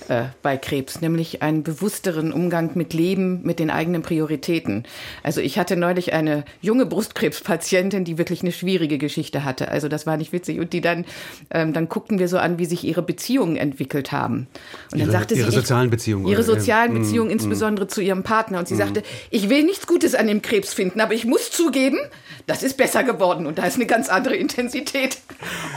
äh, 0.10 0.26
bei 0.42 0.58
Krebs, 0.58 1.02
nämlich 1.02 1.44
einen 1.44 1.62
bewussteren 1.62 2.34
Umgang 2.34 2.72
mit 2.74 2.94
Leben, 2.94 3.42
mit 3.44 3.60
den 3.60 3.70
eigenen 3.70 4.02
Prioritäten. 4.02 4.84
Also 5.22 5.40
ich 5.40 5.60
hatte 5.60 5.76
neulich 5.76 6.14
eine 6.14 6.46
junge 6.62 6.88
Brustkrebspatientin, 6.88 8.06
die 8.06 8.18
wirklich 8.18 8.42
eine 8.42 8.52
schwierige 8.52 8.98
Geschichte 8.98 9.44
hatte. 9.44 9.70
Also 9.70 9.88
das 9.88 10.08
war 10.08 10.18
nicht 10.18 10.34
witzig. 10.34 10.60
Und 10.60 10.74
die 10.74 10.82
dann, 10.82 11.06
ähm, 11.52 11.74
dann 11.74 11.90
guckten 11.90 12.18
wir 12.18 12.28
so 12.28 12.40
an, 12.40 12.58
wie 12.58 12.66
sich 12.66 12.84
ihre 12.84 13.04
Beziehungen 13.04 13.56
entwickelt 13.56 14.12
haben. 14.12 14.48
Und 14.92 14.98
ihre, 14.98 15.12
dann 15.12 15.20
sagte 15.20 15.36
ihre 15.36 15.52
sie, 15.52 15.58
sozialen 15.58 15.92
Beziehungen. 15.92 16.28
Ihre 16.28 16.44
sozialen 16.44 16.94
ja. 16.94 17.00
Beziehungen, 17.00 17.30
mm, 17.30 17.34
insbesondere 17.34 17.86
mm. 17.86 17.90
zu 17.90 18.02
ihrem 18.02 18.24
Partner. 18.24 18.58
Und 18.58 18.68
sie 18.68 18.74
mm. 18.74 18.78
sagte, 18.78 19.04
ich 19.30 19.50
will 19.50 19.64
nichts 19.64 19.86
Gutes 19.86 20.16
an 20.16 20.26
dem 20.26 20.42
Krebs 20.42 20.74
finden, 20.74 21.02
aber 21.02 21.14
ich 21.14 21.26
muss 21.26 21.52
zugeben, 21.52 22.00
das 22.48 22.64
ist 22.64 22.78
besser 22.78 23.04
geworden 23.04 23.46
und 23.46 23.60
da 23.60 23.66
ist 23.66 23.76
eine 23.76 23.86
ganz 23.86 24.10
andere 24.10 24.36
Intensität. 24.36 25.20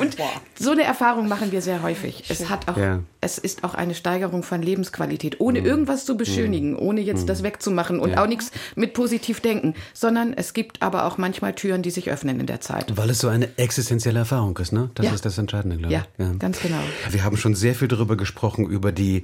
Und 0.01 0.17
so 0.59 0.71
eine 0.71 0.85
Erfahrung 0.85 1.29
machen 1.29 1.53
wir 1.53 1.61
sehr 1.61 1.83
häufig. 1.83 2.25
Es 2.31 2.49
hat 2.49 2.69
auch, 2.69 2.79
ja. 2.79 3.01
es 3.21 3.37
ist 3.37 3.63
auch 3.63 3.75
eine 3.75 3.95
Steigerung 3.95 4.22
von 4.43 4.63
Lebensqualität, 4.63 5.41
ohne 5.41 5.61
mhm. 5.61 5.67
irgendwas 5.67 6.05
zu 6.05 6.17
beschönigen, 6.17 6.73
mhm. 6.73 6.79
ohne 6.79 7.01
jetzt 7.01 7.23
mhm. 7.23 7.27
das 7.27 7.43
wegzumachen 7.43 7.99
und 7.99 8.11
ja. 8.11 8.23
auch 8.23 8.27
nichts 8.27 8.51
mit 8.77 8.95
positiv 8.95 9.41
denken, 9.41 9.75
sondern 9.95 10.33
es 10.35 10.55
gibt 10.55 10.83
aber 10.83 11.07
auch 11.07 11.19
manchmal 11.19 11.55
Türen, 11.55 11.83
die 11.83 11.91
sich 11.91 12.11
öffnen 12.11 12.41
in 12.41 12.47
der 12.47 12.61
Zeit. 12.61 12.97
Weil 12.97 13.11
es 13.11 13.19
so 13.19 13.29
eine 13.29 13.49
existenzielle 13.59 14.21
Erfahrung 14.21 14.57
ist, 14.59 14.73
ne? 14.73 14.91
Das 14.95 15.07
ja. 15.07 15.13
ist 15.13 15.25
das 15.25 15.39
Entscheidende, 15.39 15.77
glaube 15.77 15.95
ich. 15.95 16.01
Ja, 16.19 16.33
ganz 16.39 16.61
genau. 16.61 16.81
Wir 17.11 17.25
haben 17.25 17.37
schon 17.37 17.55
sehr 17.55 17.75
viel 17.75 17.89
darüber 17.89 18.17
gesprochen, 18.17 18.67
über 18.67 18.93
die 18.93 19.23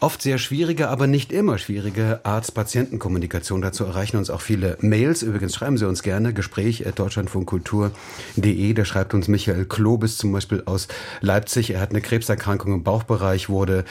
oft 0.00 0.22
sehr 0.22 0.38
schwierige, 0.38 0.88
aber 0.88 1.06
nicht 1.06 1.32
immer 1.32 1.58
schwierige 1.58 2.20
Arzt-Patienten-Kommunikation. 2.24 3.62
Dazu 3.62 3.84
erreichen 3.84 4.16
uns 4.16 4.30
auch 4.30 4.40
viele 4.40 4.76
Mails. 4.80 5.22
Übrigens 5.22 5.54
schreiben 5.54 5.76
Sie 5.76 5.86
uns 5.86 6.02
gerne 6.02 6.32
Gespräch 6.32 6.84
deutschlandfunkkultur.de. 6.94 8.74
Da 8.74 8.84
schreibt 8.84 9.14
uns 9.14 9.28
Michael 9.28 9.66
Klobis 9.66 10.16
zum 10.16 10.32
Beispiel 10.32 10.62
aus 10.66 10.88
Leipzig. 11.20 11.70
Er 11.70 11.80
hat 11.80 11.90
eine 11.90 12.00
Krebserkrankung 12.00 12.74
im 12.74 12.82
Bauchbereich, 12.82 13.48
wurde 13.48 13.84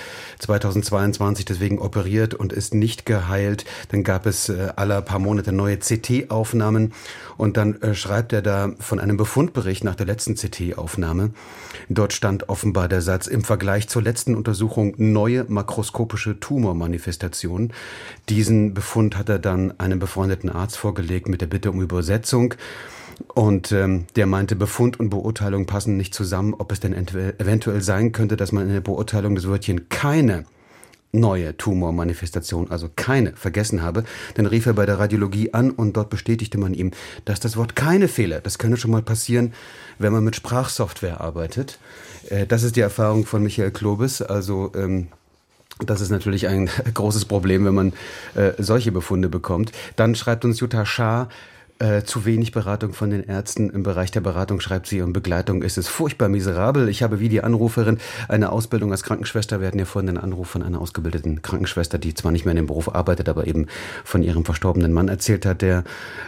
2022 0.50 1.46
deswegen 1.46 1.78
operiert 1.78 2.34
und 2.34 2.54
ist 2.54 2.74
nicht 2.74 3.06
geheilt. 3.06 3.66
Dann 3.90 4.04
gab 4.04 4.26
es 4.26 4.50
äh, 4.50 4.70
alle 4.76 5.00
paar 5.04 5.20
Monate 5.20 5.52
neue 5.52 5.78
CT-Aufnahmen 5.78 6.94
und 7.38 7.56
dann 7.56 7.80
äh, 7.84 7.94
schreibt 7.94 8.34
er 8.34 8.42
da 8.42 8.72
von 8.80 9.00
einem 9.00 9.16
Befundbericht 9.16 9.84
nach 9.84 9.94
der 9.94 10.08
letzten 10.08 10.34
CT-Aufnahme. 10.34 11.32
Dort 11.88 12.14
stand 12.14 12.50
offenbar 12.50 12.88
der 12.88 13.04
Satz 13.04 13.28
im 13.28 13.44
Vergleich 13.44 13.90
zur 13.90 14.02
letzten 14.02 14.34
Untersuchung 14.34 14.96
neue 14.98 15.46
makroskopische 15.48 16.40
Tumormanifestationen. 16.40 17.72
Diesen 18.28 18.74
Befund 18.74 19.18
hat 19.18 19.30
er 19.30 19.38
dann 19.38 19.80
einem 19.80 20.00
befreundeten 20.00 20.50
Arzt 20.50 20.78
vorgelegt 20.78 21.30
mit 21.30 21.42
der 21.42 21.48
Bitte 21.48 21.70
um 21.70 21.80
Übersetzung. 21.80 22.56
Und 23.34 23.72
ähm, 23.72 24.06
der 24.16 24.26
meinte, 24.26 24.56
Befund 24.56 25.00
und 25.00 25.10
Beurteilung 25.10 25.66
passen 25.66 25.98
nicht 25.98 26.14
zusammen, 26.14 26.54
ob 26.58 26.72
es 26.72 26.80
denn 26.80 26.94
eventuell 26.94 27.82
sein 27.82 28.12
könnte, 28.12 28.38
dass 28.38 28.52
man 28.52 28.68
in 28.68 28.74
der 28.74 28.82
Beurteilung 28.82 29.36
des 29.36 29.48
Wörtchen 29.48 29.90
keine 29.90 30.46
neue 31.12 31.58
Tumormanifestation, 31.58 32.70
also 32.70 32.90
keine, 32.96 33.34
vergessen 33.36 33.82
habe. 33.82 34.04
Dann 34.36 34.46
rief 34.46 34.66
er 34.66 34.74
bei 34.74 34.86
der 34.86 35.00
Radiologie 35.00 35.54
an 35.54 35.72
und 35.72 35.98
dort 35.98 36.10
bestätigte 36.10 36.58
man 36.58 36.74
ihm, 36.74 36.92
dass 37.26 37.40
das 37.40 37.58
Wort 37.58 37.76
keine 37.76 38.08
Fehler, 38.08 38.42
das 38.42 38.60
könne 38.60 38.78
schon 38.78 38.92
mal 38.92 39.02
passieren, 39.02 39.54
wenn 39.98 40.14
man 40.14 40.24
mit 40.24 40.36
Sprachsoftware 40.36 41.20
arbeitet. 41.20 41.80
Äh, 42.30 42.46
das 42.46 42.64
ist 42.64 42.76
die 42.76 42.82
Erfahrung 42.82 43.26
von 43.26 43.42
Michael 43.42 43.72
Klobis, 43.72 44.22
also 44.22 44.72
ähm, 44.76 45.08
das 45.86 46.02
ist 46.02 46.10
natürlich 46.10 46.48
ein 46.48 46.70
großes 46.94 47.26
Problem, 47.26 47.66
wenn 47.66 47.74
man 47.74 47.94
äh, 48.36 48.52
solche 48.60 48.92
Befunde 48.92 49.30
bekommt. 49.30 49.72
Dann 49.96 50.14
schreibt 50.14 50.46
uns 50.46 50.60
Jutta 50.60 50.86
Schaar, 50.86 51.30
äh, 51.80 52.04
zu 52.04 52.26
wenig 52.26 52.52
Beratung 52.52 52.94
von 52.94 53.10
den 53.10 53.24
Ärzten. 53.24 53.70
Im 53.70 53.84
Bereich 53.84 54.12
der 54.12 54.20
Beratung 54.20 54.60
schreibt 54.60 54.88
sie 54.88 55.02
und 55.02 55.14
Begleitung 55.14 55.64
ist 55.64 55.78
es 55.78 55.88
furchtbar 55.88 56.28
miserabel. 56.28 56.90
Ich 56.90 57.04
habe 57.04 57.22
wie 57.22 57.30
die 57.30 57.42
Anruferin 57.42 58.00
eine 58.28 58.52
Ausbildung 58.52 58.92
als 58.92 59.04
Krankenschwester. 59.04 59.62
Wir 59.62 59.68
hatten 59.68 59.80
ja 59.80 59.86
vorhin 59.86 60.08
den 60.08 60.18
Anruf 60.18 60.50
von 60.50 60.62
einer 60.62 60.82
ausgebildeten 60.82 61.42
Krankenschwester, 61.42 61.98
die 61.98 62.14
zwar 62.14 62.34
nicht 62.34 62.44
mehr 62.44 62.52
in 62.52 62.58
dem 62.58 62.68
Beruf 62.68 62.94
arbeitet, 62.94 63.30
aber 63.30 63.48
eben 63.48 63.68
von 64.04 64.24
ihrem 64.24 64.44
verstorbenen 64.44 64.92
Mann 64.92 65.08
erzählt 65.08 65.46
hat, 65.46 65.62
der 65.62 65.86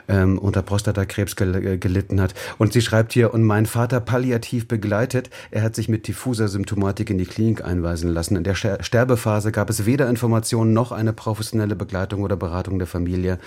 ähm, 0.08 0.38
unter 0.38 0.62
Prostatakrebs 0.62 1.36
gel 1.36 1.56
äh, 1.56 1.78
gelitten 1.78 2.22
hat. 2.22 2.34
Und 2.58 2.72
sie 2.72 2.82
schreibt 2.82 3.12
hier, 3.12 3.34
und 3.34 3.44
mein 3.44 3.66
Vater 3.66 4.00
palliativ 4.00 4.70
begleitet. 4.70 5.30
Er 5.52 5.64
hat 5.64 5.76
sich 5.76 5.90
mit 5.90 6.08
diffuser 6.08 6.48
Symptomatik 6.48 7.10
in 7.10 7.18
die 7.18 7.26
Klinik 7.26 7.64
einweisen 7.64 8.10
lassen. 8.10 8.38
In 8.38 8.46
der 8.46 8.56
Sterbephase 8.56 9.52
gab 9.52 9.70
es 9.70 9.86
weder 9.86 10.10
Informationen 10.10 10.72
noch 10.72 10.94
eine 10.94 11.12
professionelle 11.12 11.76
Begleitung 11.76 12.24
oder 12.24 12.38
Beratung 12.38 12.80
der 12.80 12.88
Familie 12.88 13.38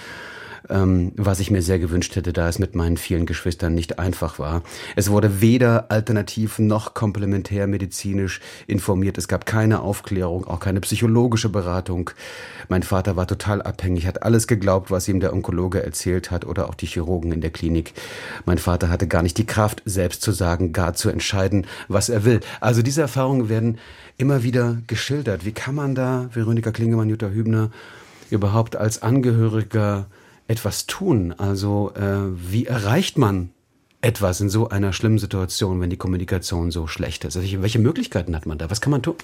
ähm, 0.70 1.12
was 1.16 1.40
ich 1.40 1.50
mir 1.50 1.62
sehr 1.62 1.78
gewünscht 1.78 2.16
hätte, 2.16 2.32
da 2.32 2.48
es 2.48 2.58
mit 2.58 2.74
meinen 2.74 2.96
vielen 2.96 3.26
Geschwistern 3.26 3.74
nicht 3.74 3.98
einfach 3.98 4.38
war. 4.38 4.62
Es 4.96 5.10
wurde 5.10 5.40
weder 5.40 5.90
alternativ 5.90 6.58
noch 6.58 6.94
komplementär 6.94 7.66
medizinisch 7.66 8.40
informiert. 8.66 9.18
Es 9.18 9.28
gab 9.28 9.46
keine 9.46 9.80
Aufklärung, 9.80 10.46
auch 10.46 10.60
keine 10.60 10.80
psychologische 10.80 11.48
Beratung. 11.48 12.10
Mein 12.68 12.82
Vater 12.82 13.16
war 13.16 13.26
total 13.26 13.62
abhängig, 13.62 14.06
hat 14.06 14.22
alles 14.22 14.46
geglaubt, 14.46 14.90
was 14.90 15.08
ihm 15.08 15.20
der 15.20 15.32
Onkologe 15.32 15.82
erzählt 15.82 16.30
hat 16.30 16.44
oder 16.44 16.68
auch 16.68 16.74
die 16.74 16.86
Chirurgen 16.86 17.32
in 17.32 17.40
der 17.40 17.50
Klinik. 17.50 17.92
Mein 18.46 18.58
Vater 18.58 18.88
hatte 18.88 19.06
gar 19.06 19.22
nicht 19.22 19.38
die 19.38 19.46
Kraft, 19.46 19.82
selbst 19.84 20.22
zu 20.22 20.32
sagen, 20.32 20.72
gar 20.72 20.94
zu 20.94 21.10
entscheiden, 21.10 21.66
was 21.88 22.08
er 22.08 22.24
will. 22.24 22.40
Also 22.60 22.82
diese 22.82 23.02
Erfahrungen 23.02 23.48
werden 23.48 23.78
immer 24.16 24.42
wieder 24.42 24.78
geschildert. 24.86 25.44
Wie 25.44 25.52
kann 25.52 25.74
man 25.74 25.94
da, 25.94 26.28
Veronika 26.32 26.70
Klingemann, 26.70 27.08
Jutta 27.08 27.28
Hübner, 27.28 27.70
überhaupt 28.30 28.76
als 28.76 29.02
Angehöriger 29.02 30.06
etwas 30.55 30.86
tun? 30.86 31.32
Also 31.32 31.92
äh, 31.94 32.50
wie 32.50 32.66
erreicht 32.66 33.18
man 33.18 33.50
etwas 34.00 34.40
in 34.40 34.48
so 34.48 34.68
einer 34.68 34.92
schlimmen 34.92 35.18
Situation, 35.18 35.80
wenn 35.80 35.90
die 35.90 35.96
Kommunikation 35.96 36.70
so 36.70 36.86
schlecht 36.86 37.24
ist? 37.24 37.36
Also, 37.36 37.62
welche 37.62 37.78
Möglichkeiten 37.78 38.34
hat 38.36 38.46
man 38.46 38.59
da? 38.59 38.70
Was 38.70 38.80
kann 38.80 38.90
man 38.90 39.02
tun? 39.02 39.16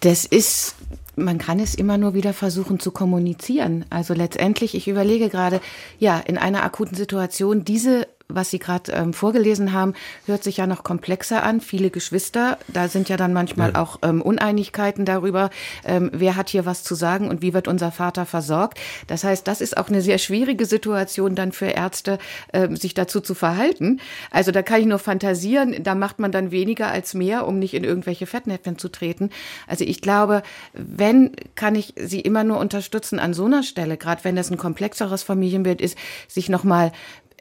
Das 0.00 0.24
ist 0.24 0.74
man 1.18 1.38
kann 1.38 1.58
es 1.58 1.74
immer 1.74 1.98
nur 1.98 2.14
wieder 2.14 2.32
versuchen 2.32 2.78
zu 2.78 2.92
kommunizieren. 2.92 3.84
Also 3.90 4.14
letztendlich, 4.14 4.74
ich 4.74 4.88
überlege 4.88 5.28
gerade, 5.28 5.60
ja, 5.98 6.18
in 6.18 6.38
einer 6.38 6.62
akuten 6.62 6.96
Situation 6.96 7.64
diese 7.64 8.06
was 8.30 8.50
Sie 8.50 8.58
gerade 8.58 8.92
ähm, 8.92 9.14
vorgelesen 9.14 9.72
haben, 9.72 9.94
hört 10.26 10.44
sich 10.44 10.58
ja 10.58 10.66
noch 10.66 10.84
komplexer 10.84 11.42
an. 11.42 11.62
Viele 11.62 11.88
Geschwister, 11.88 12.58
da 12.68 12.88
sind 12.88 13.08
ja 13.08 13.16
dann 13.16 13.32
manchmal 13.32 13.72
ja. 13.72 13.82
auch 13.82 14.00
ähm, 14.02 14.20
Uneinigkeiten 14.20 15.06
darüber, 15.06 15.48
ähm, 15.86 16.10
wer 16.12 16.36
hat 16.36 16.50
hier 16.50 16.66
was 16.66 16.84
zu 16.84 16.94
sagen 16.94 17.30
und 17.30 17.40
wie 17.40 17.54
wird 17.54 17.68
unser 17.68 17.90
Vater 17.90 18.26
versorgt. 18.26 18.78
Das 19.06 19.24
heißt, 19.24 19.48
das 19.48 19.62
ist 19.62 19.78
auch 19.78 19.88
eine 19.88 20.02
sehr 20.02 20.18
schwierige 20.18 20.66
Situation 20.66 21.34
dann 21.34 21.52
für 21.52 21.68
Ärzte, 21.68 22.18
ähm, 22.52 22.76
sich 22.76 22.92
dazu 22.92 23.22
zu 23.22 23.34
verhalten. 23.34 23.98
Also 24.30 24.52
da 24.52 24.60
kann 24.60 24.80
ich 24.80 24.86
nur 24.86 24.98
fantasieren, 24.98 25.82
da 25.82 25.94
macht 25.94 26.18
man 26.18 26.30
dann 26.30 26.50
weniger 26.50 26.88
als 26.88 27.14
mehr, 27.14 27.46
um 27.46 27.58
nicht 27.58 27.72
in 27.72 27.82
irgendwelche 27.84 28.26
Fettnäpfchen 28.26 28.76
zu 28.76 28.90
treten. 28.90 29.30
Also 29.66 29.84
ich 29.84 30.02
glaube, 30.02 30.42
wenn, 30.74 31.32
kann 31.54 31.74
ich 31.74 31.94
Sie 31.96 32.20
immer 32.20 32.44
nur 32.44 32.58
unterstützen 32.58 33.18
an 33.18 33.32
so 33.32 33.46
einer 33.46 33.62
Stelle, 33.62 33.96
gerade 33.96 34.22
wenn 34.24 34.36
es 34.36 34.50
ein 34.50 34.58
komplexeres 34.58 35.22
Familienbild 35.22 35.80
ist, 35.80 35.96
sich 36.28 36.50
nochmal 36.50 36.92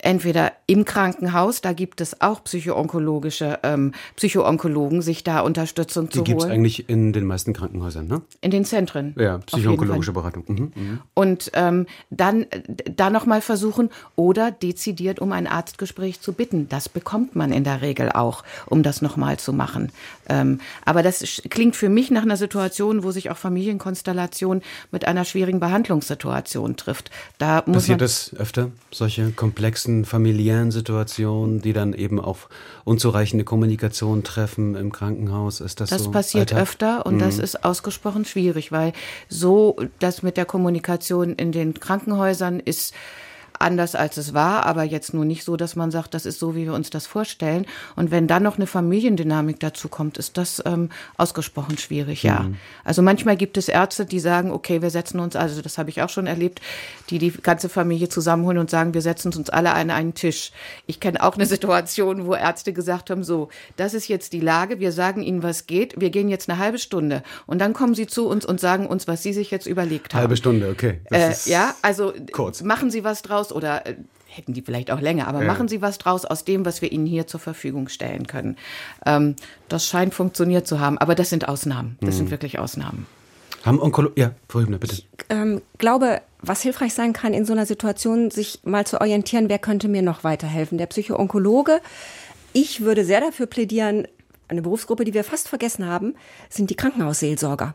entweder 0.01 0.51
im 0.67 0.85
Krankenhaus, 0.85 1.61
da 1.61 1.73
gibt 1.73 2.01
es 2.01 2.21
auch 2.21 2.43
psychoonkologische 2.43 3.59
ähm, 3.63 3.93
Psychoonkologen, 4.15 5.01
sich 5.01 5.23
da 5.23 5.39
Unterstützung 5.39 6.09
Die 6.09 6.17
zu 6.17 6.23
gibt's 6.23 6.43
holen. 6.43 6.53
eigentlich 6.53 6.89
in 6.89 7.13
den 7.13 7.25
meisten 7.25 7.53
Krankenhäusern, 7.53 8.07
ne? 8.07 8.21
In 8.41 8.51
den 8.51 8.65
Zentren. 8.65 9.15
Ja, 9.17 9.39
psychoonkologische 9.39 10.13
Beratung. 10.13 10.43
Mhm. 10.47 10.71
Mhm. 10.75 10.99
Und 11.13 11.51
ähm, 11.53 11.87
dann 12.09 12.45
da 12.95 13.09
noch 13.09 13.25
mal 13.25 13.41
versuchen 13.41 13.89
oder 14.15 14.51
dezidiert 14.51 15.19
um 15.19 15.31
ein 15.31 15.47
Arztgespräch 15.47 16.21
zu 16.21 16.33
bitten. 16.33 16.69
Das 16.69 16.89
bekommt 16.89 17.35
man 17.35 17.51
in 17.51 17.63
der 17.63 17.81
Regel 17.81 18.11
auch, 18.11 18.43
um 18.65 18.83
das 18.83 19.01
noch 19.01 19.17
mal 19.17 19.37
zu 19.37 19.53
machen. 19.53 19.91
Ähm, 20.29 20.59
aber 20.85 21.03
das 21.03 21.41
klingt 21.49 21.75
für 21.75 21.89
mich 21.89 22.11
nach 22.11 22.23
einer 22.23 22.37
Situation, 22.37 23.03
wo 23.03 23.11
sich 23.11 23.29
auch 23.29 23.37
Familienkonstellation 23.37 24.61
mit 24.91 25.05
einer 25.05 25.25
schwierigen 25.25 25.59
Behandlungssituation 25.59 26.75
trifft. 26.75 27.09
Da 27.37 27.63
muss 27.65 27.77
Passiert 27.77 28.01
das 28.01 28.33
öfter, 28.35 28.71
solche 28.91 29.31
komplexen 29.31 29.86
familiären 30.05 30.71
Situationen, 30.71 31.61
die 31.61 31.73
dann 31.73 31.93
eben 31.93 32.19
auf 32.19 32.49
unzureichende 32.83 33.43
Kommunikation 33.43 34.23
treffen 34.23 34.75
im 34.75 34.91
Krankenhaus? 34.91 35.61
Ist 35.61 35.79
das, 35.79 35.89
das 35.89 35.99
so? 35.99 36.05
Das 36.05 36.13
passiert 36.13 36.53
Alltag? 36.53 36.61
öfter 36.61 37.05
und 37.05 37.15
mhm. 37.15 37.19
das 37.19 37.39
ist 37.39 37.63
ausgesprochen 37.63 38.25
schwierig, 38.25 38.71
weil 38.71 38.93
so 39.29 39.77
das 39.99 40.23
mit 40.23 40.37
der 40.37 40.45
Kommunikation 40.45 41.33
in 41.33 41.51
den 41.51 41.73
Krankenhäusern 41.73 42.59
ist 42.59 42.93
anders 43.59 43.95
als 43.95 44.17
es 44.17 44.33
war, 44.33 44.65
aber 44.65 44.83
jetzt 44.83 45.13
nur 45.13 45.25
nicht 45.25 45.43
so, 45.43 45.57
dass 45.57 45.75
man 45.75 45.91
sagt, 45.91 46.13
das 46.13 46.25
ist 46.25 46.39
so, 46.39 46.55
wie 46.55 46.65
wir 46.65 46.73
uns 46.73 46.89
das 46.89 47.07
vorstellen. 47.07 47.65
Und 47.95 48.11
wenn 48.11 48.27
dann 48.27 48.43
noch 48.43 48.57
eine 48.57 48.67
Familiendynamik 48.67 49.59
dazu 49.59 49.87
kommt, 49.87 50.17
ist 50.17 50.37
das 50.37 50.61
ähm, 50.65 50.89
ausgesprochen 51.17 51.77
schwierig, 51.77 52.23
ja. 52.23 52.41
Mhm. 52.41 52.57
Also 52.83 53.01
manchmal 53.01 53.37
gibt 53.37 53.57
es 53.57 53.69
Ärzte, 53.69 54.05
die 54.05 54.19
sagen, 54.19 54.51
okay, 54.51 54.81
wir 54.81 54.89
setzen 54.89 55.19
uns, 55.19 55.35
also 55.35 55.61
das 55.61 55.77
habe 55.77 55.89
ich 55.89 56.01
auch 56.01 56.09
schon 56.09 56.27
erlebt, 56.27 56.61
die 57.09 57.19
die 57.19 57.31
ganze 57.31 57.69
Familie 57.69 58.09
zusammenholen 58.09 58.57
und 58.57 58.69
sagen, 58.69 58.93
wir 58.93 59.01
setzen 59.01 59.33
uns 59.33 59.49
alle 59.49 59.73
an 59.73 59.89
einen 59.89 60.13
Tisch. 60.13 60.51
Ich 60.85 60.99
kenne 60.99 61.23
auch 61.23 61.35
eine 61.35 61.45
Situation, 61.57 62.25
wo 62.25 62.33
Ärzte 62.33 62.73
gesagt 62.73 63.09
haben, 63.09 63.23
so, 63.23 63.49
das 63.75 63.93
ist 63.93 64.07
jetzt 64.07 64.33
die 64.33 64.39
Lage, 64.39 64.79
wir 64.79 64.91
sagen 64.91 65.23
Ihnen, 65.23 65.43
was 65.43 65.67
geht, 65.67 65.99
wir 65.99 66.09
gehen 66.09 66.29
jetzt 66.29 66.49
eine 66.49 66.59
halbe 66.59 66.79
Stunde 66.79 67.23
und 67.45 67.59
dann 67.59 67.73
kommen 67.73 67.95
Sie 67.95 68.07
zu 68.07 68.27
uns 68.27 68.45
und 68.45 68.59
sagen 68.59 68.87
uns, 68.87 69.07
was 69.07 69.23
Sie 69.23 69.33
sich 69.33 69.51
jetzt 69.51 69.67
überlegt 69.67 70.13
haben. 70.13 70.21
Halbe 70.21 70.37
Stunde, 70.37 70.69
okay. 70.69 70.99
Äh, 71.11 71.33
ja, 71.45 71.75
also 71.81 72.13
kurz. 72.31 72.61
machen 72.61 72.91
Sie 72.91 73.03
was 73.03 73.21
draus 73.21 73.46
draus 73.47 73.55
oder 73.55 73.85
äh, 73.85 73.95
hätten 74.27 74.53
die 74.53 74.61
vielleicht 74.61 74.91
auch 74.91 74.99
länger, 74.99 75.27
aber 75.27 75.41
ja. 75.41 75.47
machen 75.47 75.67
Sie 75.67 75.81
was 75.81 75.97
draus 75.97 76.25
aus 76.25 76.43
dem, 76.43 76.65
was 76.65 76.81
wir 76.81 76.91
Ihnen 76.91 77.05
hier 77.05 77.27
zur 77.27 77.39
Verfügung 77.39 77.87
stellen 77.87 78.27
können. 78.27 78.57
Ähm, 79.05 79.35
das 79.69 79.87
scheint 79.87 80.13
funktioniert 80.13 80.67
zu 80.67 80.79
haben, 80.79 80.97
aber 80.97 81.15
das 81.15 81.29
sind 81.29 81.47
Ausnahmen. 81.47 81.97
Das 82.01 82.15
mhm. 82.15 82.17
sind 82.17 82.31
wirklich 82.31 82.59
Ausnahmen. 82.59 83.07
Haben 83.63 83.81
Onkolo 83.81 84.11
ja, 84.15 84.31
Frau 84.47 84.59
Hübner, 84.59 84.77
bitte. 84.77 84.93
Ich 84.93 85.07
ähm, 85.29 85.61
glaube, 85.77 86.21
was 86.41 86.61
hilfreich 86.61 86.93
sein 86.93 87.13
kann 87.13 87.33
in 87.33 87.45
so 87.45 87.53
einer 87.53 87.65
Situation, 87.65 88.31
sich 88.31 88.59
mal 88.63 88.85
zu 88.85 89.01
orientieren, 89.01 89.49
wer 89.49 89.59
könnte 89.59 89.87
mir 89.87 90.01
noch 90.01 90.23
weiterhelfen. 90.23 90.77
Der 90.77 90.85
Psychoonkologe. 90.85 91.81
Ich 92.53 92.81
würde 92.81 93.03
sehr 93.03 93.21
dafür 93.21 93.45
plädieren, 93.45 94.07
eine 94.47 94.61
Berufsgruppe, 94.61 95.03
die 95.03 95.13
wir 95.13 95.23
fast 95.23 95.49
vergessen 95.49 95.85
haben, 95.85 96.15
sind 96.49 96.69
die 96.69 96.75
Krankenhausseelsorger 96.75 97.73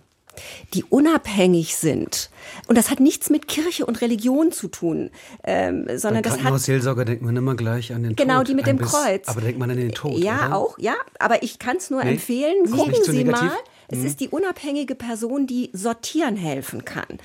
die 0.74 0.84
unabhängig 0.84 1.76
sind. 1.76 2.30
Und 2.66 2.78
das 2.78 2.90
hat 2.90 3.00
nichts 3.00 3.30
mit 3.30 3.48
Kirche 3.48 3.86
und 3.86 4.00
Religion 4.00 4.52
zu 4.52 4.68
tun, 4.68 5.10
ähm, 5.44 5.86
sondern 5.96 6.22
Bei 6.22 6.30
das 6.30 6.42
hat. 6.42 6.60
Seelsorger 6.60 7.04
denkt 7.04 7.22
man 7.22 7.36
immer 7.36 7.54
gleich 7.54 7.92
an 7.92 8.02
den 8.02 8.16
genau, 8.16 8.16
Tod. 8.16 8.26
Genau, 8.26 8.42
die 8.44 8.54
mit 8.54 8.66
dem 8.66 8.78
Biss, 8.78 8.92
Kreuz. 8.92 9.28
Aber 9.28 9.40
denkt 9.40 9.58
man 9.58 9.70
an 9.70 9.76
den 9.76 9.92
Tod. 9.92 10.18
Ja, 10.18 10.46
oder? 10.46 10.56
auch, 10.56 10.78
ja. 10.78 10.94
Aber 11.18 11.42
ich 11.42 11.58
kann 11.58 11.76
es 11.76 11.90
nur 11.90 12.02
nee, 12.04 12.12
empfehlen. 12.12 12.70
Gucken 12.70 12.94
Sie 13.04 13.24
negativ. 13.24 13.48
mal. 13.48 13.58
Es 13.88 13.98
mhm. 13.98 14.06
ist 14.06 14.20
die 14.20 14.28
unabhängige 14.28 14.94
Person, 14.94 15.46
die 15.46 15.70
sortieren 15.72 16.36
helfen 16.36 16.84
kann. 16.84 17.18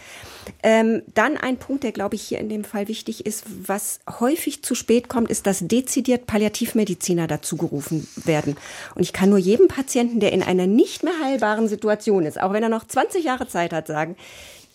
Ähm, 0.63 1.01
dann 1.13 1.37
ein 1.37 1.57
Punkt, 1.57 1.83
der, 1.83 1.91
glaube 1.91 2.15
ich, 2.15 2.23
hier 2.23 2.39
in 2.39 2.49
dem 2.49 2.63
Fall 2.63 2.87
wichtig 2.87 3.25
ist, 3.25 3.45
was 3.65 3.99
häufig 4.19 4.63
zu 4.63 4.75
spät 4.75 5.09
kommt, 5.09 5.29
ist, 5.29 5.47
dass 5.47 5.59
dezidiert 5.59 6.27
Palliativmediziner 6.27 7.27
dazu 7.27 7.57
gerufen 7.57 8.07
werden. 8.15 8.55
Und 8.95 9.01
ich 9.01 9.13
kann 9.13 9.29
nur 9.29 9.39
jedem 9.39 9.67
Patienten, 9.67 10.19
der 10.19 10.31
in 10.31 10.43
einer 10.43 10.67
nicht 10.67 11.03
mehr 11.03 11.13
heilbaren 11.23 11.67
Situation 11.67 12.25
ist, 12.25 12.39
auch 12.39 12.53
wenn 12.53 12.63
er 12.63 12.69
noch 12.69 12.85
20 12.85 13.23
Jahre 13.23 13.47
Zeit 13.47 13.73
hat, 13.73 13.87
sagen, 13.87 14.15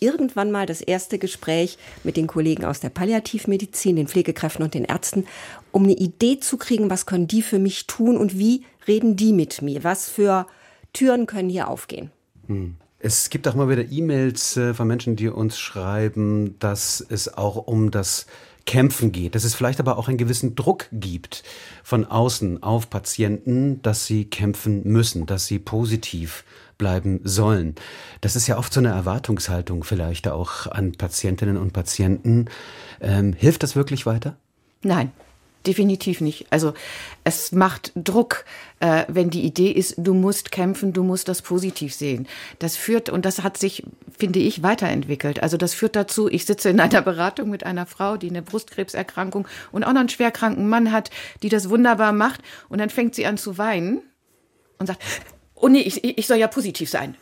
irgendwann 0.02 0.50
mal 0.50 0.66
das 0.66 0.80
erste 0.80 1.18
Gespräch 1.18 1.78
mit 2.02 2.16
den 2.16 2.26
Kollegen 2.26 2.64
aus 2.64 2.80
der 2.80 2.90
Palliativmedizin, 2.90 3.96
den 3.96 4.08
Pflegekräften 4.08 4.64
und 4.64 4.74
den 4.74 4.84
Ärzten, 4.84 5.26
um 5.70 5.84
eine 5.84 5.94
Idee 5.94 6.40
zu 6.40 6.58
kriegen, 6.58 6.90
was 6.90 7.06
können 7.06 7.28
die 7.28 7.42
für 7.42 7.58
mich 7.58 7.86
tun 7.86 8.16
und 8.16 8.38
wie 8.38 8.64
reden 8.88 9.16
die 9.16 9.32
mit 9.32 9.62
mir? 9.62 9.84
Was 9.84 10.08
für 10.08 10.46
Türen 10.92 11.26
können 11.26 11.48
hier 11.48 11.68
aufgehen? 11.68 12.10
Hm. 12.48 12.76
Es 13.05 13.30
gibt 13.30 13.48
auch 13.48 13.57
mal 13.57 13.68
wieder 13.68 13.90
E-Mails 13.90 14.57
äh, 14.57 14.74
von 14.74 14.86
Menschen, 14.86 15.16
die 15.16 15.28
uns 15.28 15.59
schreiben, 15.59 16.57
dass 16.61 17.05
es 17.09 17.36
auch 17.36 17.57
um 17.57 17.90
das 17.90 18.26
Kämpfen 18.64 19.11
geht, 19.11 19.34
dass 19.34 19.42
es 19.42 19.57
vielleicht 19.57 19.80
aber 19.80 19.98
auch 19.98 20.07
einen 20.07 20.18
gewissen 20.18 20.55
Druck 20.55 20.86
gibt 20.92 21.42
von 21.82 22.05
außen 22.05 22.62
auf 22.62 22.90
Patienten, 22.90 23.82
dass 23.82 24.07
sie 24.07 24.26
kämpfen 24.26 24.82
müssen, 24.84 25.26
dass 25.26 25.46
sie 25.46 25.59
positiv 25.59 26.44
bleiben 26.78 27.18
sollen. 27.24 27.74
Das 28.20 28.36
ist 28.36 28.46
ja 28.46 28.57
oft 28.57 28.72
so 28.72 28.78
eine 28.78 28.90
Erwartungshaltung 28.90 29.82
vielleicht 29.82 30.28
auch 30.28 30.68
an 30.68 30.92
Patientinnen 30.92 31.57
und 31.57 31.72
Patienten. 31.72 32.46
Ähm, 33.00 33.32
hilft 33.32 33.64
das 33.64 33.74
wirklich 33.74 34.07
weiter? 34.07 34.36
Nein. 34.84 35.11
Definitiv 35.66 36.20
nicht. 36.20 36.46
Also 36.50 36.74
es 37.22 37.52
macht 37.52 37.92
Druck, 37.94 38.44
äh, 38.80 39.04
wenn 39.06 39.30
die 39.30 39.42
Idee 39.42 39.70
ist, 39.70 39.94
du 39.96 40.12
musst 40.12 40.50
kämpfen, 40.50 40.92
du 40.92 41.04
musst 41.04 41.28
das 41.28 41.40
positiv 41.40 41.94
sehen. 41.94 42.26
Das 42.58 42.76
führt, 42.76 43.08
und 43.08 43.24
das 43.24 43.44
hat 43.44 43.56
sich, 43.58 43.84
finde 44.18 44.40
ich, 44.40 44.64
weiterentwickelt. 44.64 45.40
Also 45.40 45.56
das 45.56 45.72
führt 45.72 45.94
dazu, 45.94 46.28
ich 46.28 46.46
sitze 46.46 46.68
in 46.68 46.80
einer 46.80 47.02
Beratung 47.02 47.48
mit 47.48 47.64
einer 47.64 47.86
Frau, 47.86 48.16
die 48.16 48.28
eine 48.28 48.42
Brustkrebserkrankung 48.42 49.46
und 49.70 49.84
auch 49.84 49.92
noch 49.92 50.00
einen 50.00 50.08
schwerkranken 50.08 50.68
Mann 50.68 50.90
hat, 50.90 51.10
die 51.44 51.48
das 51.48 51.68
wunderbar 51.68 52.12
macht. 52.12 52.40
Und 52.68 52.78
dann 52.78 52.90
fängt 52.90 53.14
sie 53.14 53.26
an 53.26 53.38
zu 53.38 53.56
weinen 53.56 54.00
und 54.78 54.86
sagt, 54.86 55.00
oh 55.54 55.68
nee, 55.68 55.82
ich, 55.82 56.02
ich 56.02 56.26
soll 56.26 56.38
ja 56.38 56.48
positiv 56.48 56.90
sein. 56.90 57.16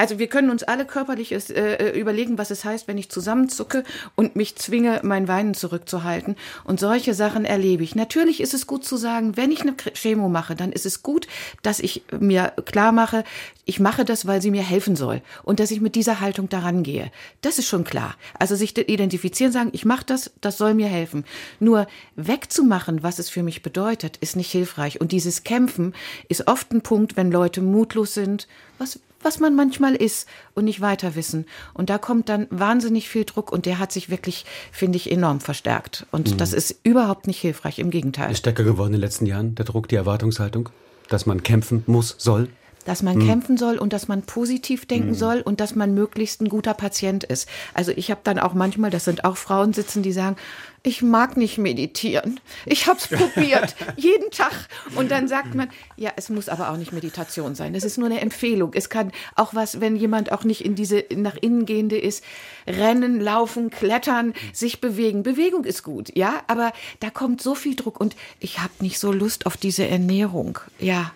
Also 0.00 0.18
wir 0.18 0.28
können 0.28 0.48
uns 0.48 0.62
alle 0.62 0.86
körperlich 0.86 1.30
äh, 1.30 1.74
äh, 1.74 2.00
überlegen, 2.00 2.38
was 2.38 2.50
es 2.50 2.64
heißt, 2.64 2.88
wenn 2.88 2.96
ich 2.96 3.10
zusammenzucke 3.10 3.84
und 4.14 4.34
mich 4.34 4.56
zwinge, 4.56 5.00
mein 5.02 5.28
Weinen 5.28 5.52
zurückzuhalten. 5.52 6.36
Und 6.64 6.80
solche 6.80 7.12
Sachen 7.12 7.44
erlebe 7.44 7.84
ich. 7.84 7.94
Natürlich 7.94 8.40
ist 8.40 8.54
es 8.54 8.66
gut 8.66 8.82
zu 8.82 8.96
sagen, 8.96 9.36
wenn 9.36 9.52
ich 9.52 9.60
eine 9.60 9.76
Chemo 9.76 10.30
mache, 10.30 10.56
dann 10.56 10.72
ist 10.72 10.86
es 10.86 11.02
gut, 11.02 11.26
dass 11.60 11.80
ich 11.80 12.02
mir 12.18 12.54
klar 12.64 12.92
mache, 12.92 13.24
ich 13.66 13.78
mache 13.78 14.06
das, 14.06 14.26
weil 14.26 14.40
sie 14.40 14.50
mir 14.50 14.62
helfen 14.62 14.96
soll 14.96 15.20
und 15.42 15.60
dass 15.60 15.70
ich 15.70 15.82
mit 15.82 15.94
dieser 15.94 16.20
Haltung 16.20 16.48
daran 16.48 16.82
gehe. 16.82 17.12
Das 17.42 17.58
ist 17.58 17.68
schon 17.68 17.84
klar. 17.84 18.14
Also 18.38 18.56
sich 18.56 18.78
identifizieren, 18.78 19.52
sagen, 19.52 19.68
ich 19.74 19.84
mache 19.84 20.06
das, 20.06 20.30
das 20.40 20.56
soll 20.56 20.72
mir 20.72 20.88
helfen. 20.88 21.26
Nur 21.58 21.86
wegzumachen, 22.16 23.02
was 23.02 23.18
es 23.18 23.28
für 23.28 23.42
mich 23.42 23.60
bedeutet, 23.60 24.16
ist 24.16 24.34
nicht 24.34 24.50
hilfreich. 24.50 24.98
Und 24.98 25.12
dieses 25.12 25.44
Kämpfen 25.44 25.92
ist 26.30 26.48
oft 26.48 26.72
ein 26.72 26.80
Punkt, 26.80 27.18
wenn 27.18 27.30
Leute 27.30 27.60
mutlos 27.60 28.14
sind, 28.14 28.48
was 28.78 28.98
was 29.22 29.40
man 29.40 29.54
manchmal 29.54 29.94
ist 29.94 30.28
und 30.54 30.64
nicht 30.64 30.80
weiter 30.80 31.14
wissen. 31.14 31.46
Und 31.74 31.90
da 31.90 31.98
kommt 31.98 32.28
dann 32.28 32.46
wahnsinnig 32.50 33.08
viel 33.08 33.24
Druck 33.24 33.52
und 33.52 33.66
der 33.66 33.78
hat 33.78 33.92
sich 33.92 34.10
wirklich, 34.10 34.44
finde 34.72 34.96
ich, 34.96 35.10
enorm 35.10 35.40
verstärkt. 35.40 36.06
Und 36.10 36.32
mhm. 36.32 36.36
das 36.38 36.52
ist 36.52 36.76
überhaupt 36.82 37.26
nicht 37.26 37.40
hilfreich, 37.40 37.78
im 37.78 37.90
Gegenteil. 37.90 38.32
Ist 38.32 38.38
stärker 38.38 38.64
geworden 38.64 38.88
in 38.88 38.92
den 38.94 39.02
letzten 39.02 39.26
Jahren, 39.26 39.54
der 39.54 39.64
Druck, 39.64 39.88
die 39.88 39.96
Erwartungshaltung, 39.96 40.68
dass 41.08 41.26
man 41.26 41.42
kämpfen 41.42 41.82
muss, 41.86 42.14
soll? 42.18 42.48
Dass 42.84 43.02
man 43.02 43.18
mhm. 43.18 43.26
kämpfen 43.26 43.56
soll 43.56 43.78
und 43.78 43.92
dass 43.92 44.08
man 44.08 44.22
positiv 44.22 44.86
denken 44.86 45.10
mhm. 45.10 45.14
soll 45.14 45.40
und 45.40 45.60
dass 45.60 45.74
man 45.74 45.94
möglichst 45.94 46.40
ein 46.40 46.48
guter 46.48 46.74
Patient 46.74 47.24
ist. 47.24 47.48
Also 47.74 47.92
ich 47.94 48.10
habe 48.10 48.20
dann 48.24 48.38
auch 48.38 48.54
manchmal, 48.54 48.90
das 48.90 49.04
sind 49.04 49.24
auch 49.24 49.36
Frauen 49.36 49.72
sitzen, 49.72 50.02
die 50.02 50.12
sagen, 50.12 50.36
ich 50.82 51.02
mag 51.02 51.36
nicht 51.36 51.58
meditieren. 51.58 52.40
Ich 52.64 52.86
habe 52.86 52.98
es 52.98 53.06
probiert, 53.08 53.76
jeden 53.96 54.30
Tag. 54.30 54.52
Und 54.96 55.10
dann 55.10 55.28
sagt 55.28 55.54
man, 55.54 55.68
ja, 55.96 56.10
es 56.16 56.30
muss 56.30 56.48
aber 56.48 56.70
auch 56.70 56.76
nicht 56.76 56.92
Meditation 56.92 57.54
sein. 57.54 57.74
Es 57.74 57.84
ist 57.84 57.98
nur 57.98 58.06
eine 58.06 58.20
Empfehlung. 58.20 58.72
Es 58.74 58.88
kann 58.88 59.12
auch 59.36 59.54
was, 59.54 59.80
wenn 59.80 59.94
jemand 59.96 60.32
auch 60.32 60.44
nicht 60.44 60.64
in 60.64 60.74
diese 60.74 61.04
nach 61.14 61.36
innen 61.36 61.66
gehende 61.66 61.98
ist, 61.98 62.24
rennen, 62.66 63.20
laufen, 63.20 63.70
klettern, 63.70 64.32
sich 64.52 64.80
bewegen. 64.80 65.22
Bewegung 65.22 65.64
ist 65.64 65.82
gut, 65.82 66.16
ja, 66.16 66.40
aber 66.46 66.72
da 67.00 67.10
kommt 67.10 67.42
so 67.42 67.54
viel 67.54 67.76
Druck 67.76 68.00
und 68.00 68.16
ich 68.38 68.60
habe 68.60 68.72
nicht 68.80 68.98
so 68.98 69.12
Lust 69.12 69.44
auf 69.46 69.56
diese 69.56 69.86
Ernährung. 69.86 70.58
Ja, 70.78 71.12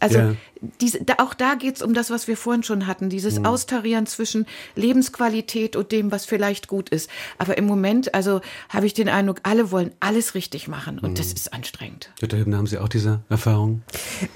also 0.00 0.18
ja. 0.18 0.34
diese, 0.80 1.02
da, 1.04 1.14
auch 1.18 1.34
da 1.34 1.54
geht 1.54 1.76
es 1.76 1.82
um 1.82 1.94
das, 1.94 2.10
was 2.10 2.28
wir 2.28 2.36
vorhin 2.36 2.62
schon 2.62 2.86
hatten, 2.86 3.08
dieses 3.08 3.38
mhm. 3.38 3.46
Austarieren 3.46 4.06
zwischen 4.06 4.46
Lebensqualität 4.76 5.76
und 5.76 5.92
dem, 5.92 6.10
was 6.10 6.26
vielleicht 6.26 6.68
gut 6.68 6.88
ist. 6.88 7.10
Aber 7.38 7.58
im 7.58 7.66
Moment, 7.66 8.14
also 8.14 8.40
habe 8.68 8.86
ich 8.86 8.94
den 8.94 9.08
Eindruck, 9.08 9.40
alle 9.42 9.70
wollen 9.70 9.92
alles 10.00 10.34
richtig 10.34 10.68
machen 10.68 10.98
und 10.98 11.10
mhm. 11.10 11.14
das 11.14 11.32
ist 11.32 11.52
anstrengend. 11.52 12.10
Jutta 12.20 12.36
Hübner, 12.36 12.58
haben 12.58 12.66
Sie 12.66 12.78
auch 12.78 12.88
diese 12.88 13.20
Erfahrung? 13.28 13.82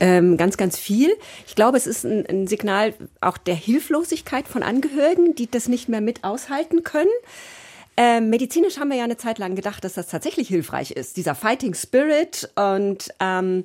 Ähm, 0.01 0.37
ganz, 0.37 0.57
ganz 0.57 0.79
viel. 0.79 1.11
Ich 1.47 1.55
glaube, 1.55 1.77
es 1.77 1.87
ist 1.87 2.05
ein, 2.05 2.27
ein 2.27 2.47
Signal 2.47 2.95
auch 3.21 3.39
der 3.39 3.55
Hilflosigkeit 3.55 4.49
von 4.49 4.63
Angehörigen, 4.63 5.35
die 5.35 5.51
das 5.51 5.69
nicht 5.69 5.89
mehr 5.89 6.01
mit 6.01 6.25
aushalten 6.25 6.83
können. 6.83 7.09
Ähm, 8.01 8.31
medizinisch 8.31 8.79
haben 8.79 8.91
wir 8.91 8.97
ja 8.97 9.03
eine 9.03 9.17
Zeit 9.17 9.39
lang 9.39 9.57
gedacht, 9.57 9.83
dass 9.83 9.95
das 9.95 10.07
tatsächlich 10.07 10.47
hilfreich 10.47 10.93
ist, 10.93 11.17
dieser 11.17 11.35
Fighting 11.35 11.75
Spirit 11.75 12.49
und 12.55 13.09
ähm, 13.19 13.65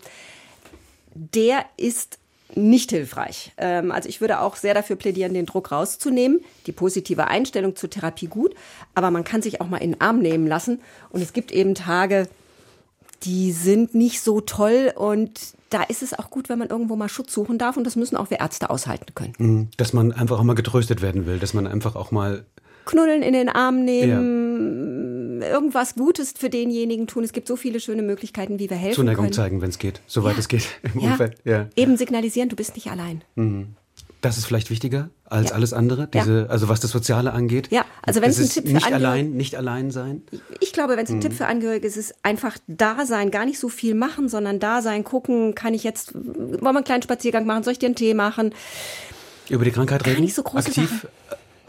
der 1.13 1.65
ist 1.77 2.19
nicht 2.55 2.91
hilfreich. 2.91 3.51
Ähm, 3.57 3.91
also 3.91 4.09
ich 4.09 4.21
würde 4.21 4.39
auch 4.39 4.55
sehr 4.55 4.73
dafür 4.73 4.95
plädieren, 4.95 5.33
den 5.33 5.45
Druck 5.45 5.71
rauszunehmen. 5.71 6.41
Die 6.67 6.71
positive 6.71 7.27
Einstellung 7.27 7.75
zur 7.75 7.89
Therapie 7.89 8.27
gut, 8.27 8.53
aber 8.95 9.11
man 9.11 9.23
kann 9.23 9.41
sich 9.41 9.61
auch 9.61 9.67
mal 9.67 9.77
in 9.77 9.93
den 9.93 10.01
Arm 10.01 10.19
nehmen 10.19 10.47
lassen. 10.47 10.79
Und 11.09 11.21
es 11.21 11.33
gibt 11.33 11.51
eben 11.51 11.75
Tage, 11.75 12.27
die 13.23 13.51
sind 13.51 13.95
nicht 13.95 14.21
so 14.21 14.41
toll 14.41 14.93
und 14.95 15.39
da 15.69 15.81
ist 15.81 16.03
es 16.03 16.13
auch 16.13 16.29
gut, 16.29 16.49
wenn 16.49 16.59
man 16.59 16.69
irgendwo 16.69 16.95
mal 16.95 17.09
Schutz 17.09 17.33
suchen 17.33 17.57
darf 17.57 17.77
und 17.77 17.85
das 17.85 17.95
müssen 17.95 18.15
auch 18.15 18.29
wir 18.29 18.39
Ärzte 18.39 18.69
aushalten 18.69 19.15
können. 19.15 19.33
Mhm. 19.37 19.67
Dass 19.77 19.93
man 19.93 20.11
einfach 20.11 20.39
auch 20.39 20.43
mal 20.43 20.53
getröstet 20.53 21.01
werden 21.01 21.25
will, 21.25 21.39
dass 21.39 21.53
man 21.53 21.65
einfach 21.65 21.95
auch 21.95 22.11
mal 22.11 22.45
knuddeln 22.85 23.23
in 23.23 23.33
den 23.33 23.49
Arm 23.49 23.83
nehmen, 23.83 24.09
ja. 24.09 24.19
Irgendwas 25.43 25.95
Gutes 25.95 26.33
für 26.37 26.49
denjenigen 26.49 27.07
tun. 27.07 27.23
Es 27.23 27.33
gibt 27.33 27.47
so 27.47 27.55
viele 27.55 27.79
schöne 27.79 28.01
Möglichkeiten, 28.01 28.59
wie 28.59 28.69
wir 28.69 28.77
helfen 28.77 28.95
Zuneigung 28.95 29.25
können. 29.25 29.33
zeigen, 29.33 29.61
wenn 29.61 29.69
es 29.69 29.79
geht, 29.79 30.01
soweit 30.07 30.33
ja. 30.33 30.39
es 30.39 30.47
geht 30.47 30.67
im 30.83 30.99
ja. 30.99 31.11
Umfeld. 31.11 31.35
Ja. 31.45 31.67
Eben 31.75 31.97
signalisieren, 31.97 32.49
du 32.49 32.55
bist 32.55 32.75
nicht 32.75 32.89
allein. 32.89 33.23
Mhm. 33.35 33.75
Das 34.21 34.37
ist 34.37 34.45
vielleicht 34.45 34.69
wichtiger 34.69 35.09
als 35.25 35.51
alles 35.51 35.73
andere, 35.73 36.07
diese, 36.07 36.47
also 36.49 36.69
was 36.69 36.79
das 36.79 36.91
Soziale 36.91 37.33
angeht. 37.33 37.69
Ja, 37.71 37.83
also 38.03 38.21
wenn 38.21 38.29
es 38.29 38.39
ein 38.39 38.47
Tipp 38.47 38.67
für 38.67 38.73
nicht 38.73 38.93
allein, 38.93 39.31
nicht 39.31 39.55
allein 39.55 39.91
sein. 39.91 40.21
Ich 40.61 40.71
glaube, 40.71 40.95
wenn 40.95 41.03
es 41.03 41.09
ein 41.09 41.17
mhm. 41.17 41.21
Tipp 41.21 41.33
für 41.33 41.47
Angehörige 41.47 41.85
ist, 41.85 41.97
ist 41.97 42.15
einfach 42.23 42.57
da 42.67 43.05
sein, 43.05 43.31
gar 43.31 43.45
nicht 43.45 43.59
so 43.59 43.67
viel 43.67 43.95
machen, 43.95 44.29
sondern 44.29 44.59
da 44.59 44.81
sein, 44.81 45.03
gucken, 45.03 45.55
kann 45.55 45.73
ich 45.73 45.83
jetzt, 45.83 46.13
wollen 46.13 46.61
wir 46.61 46.69
einen 46.69 46.83
kleinen 46.85 47.01
Spaziergang 47.01 47.45
machen, 47.45 47.63
soll 47.63 47.73
ich 47.73 47.79
dir 47.79 47.87
einen 47.87 47.95
Tee 47.95 48.13
machen? 48.13 48.53
Über 49.49 49.65
die 49.65 49.71
Krankheit 49.71 50.05
reden? 50.05 50.15
Gar 50.15 50.21
nicht 50.21 50.35
so 50.35 50.43
große 50.43 50.67
aktiv. 50.67 50.89
Sachen. 50.89 51.09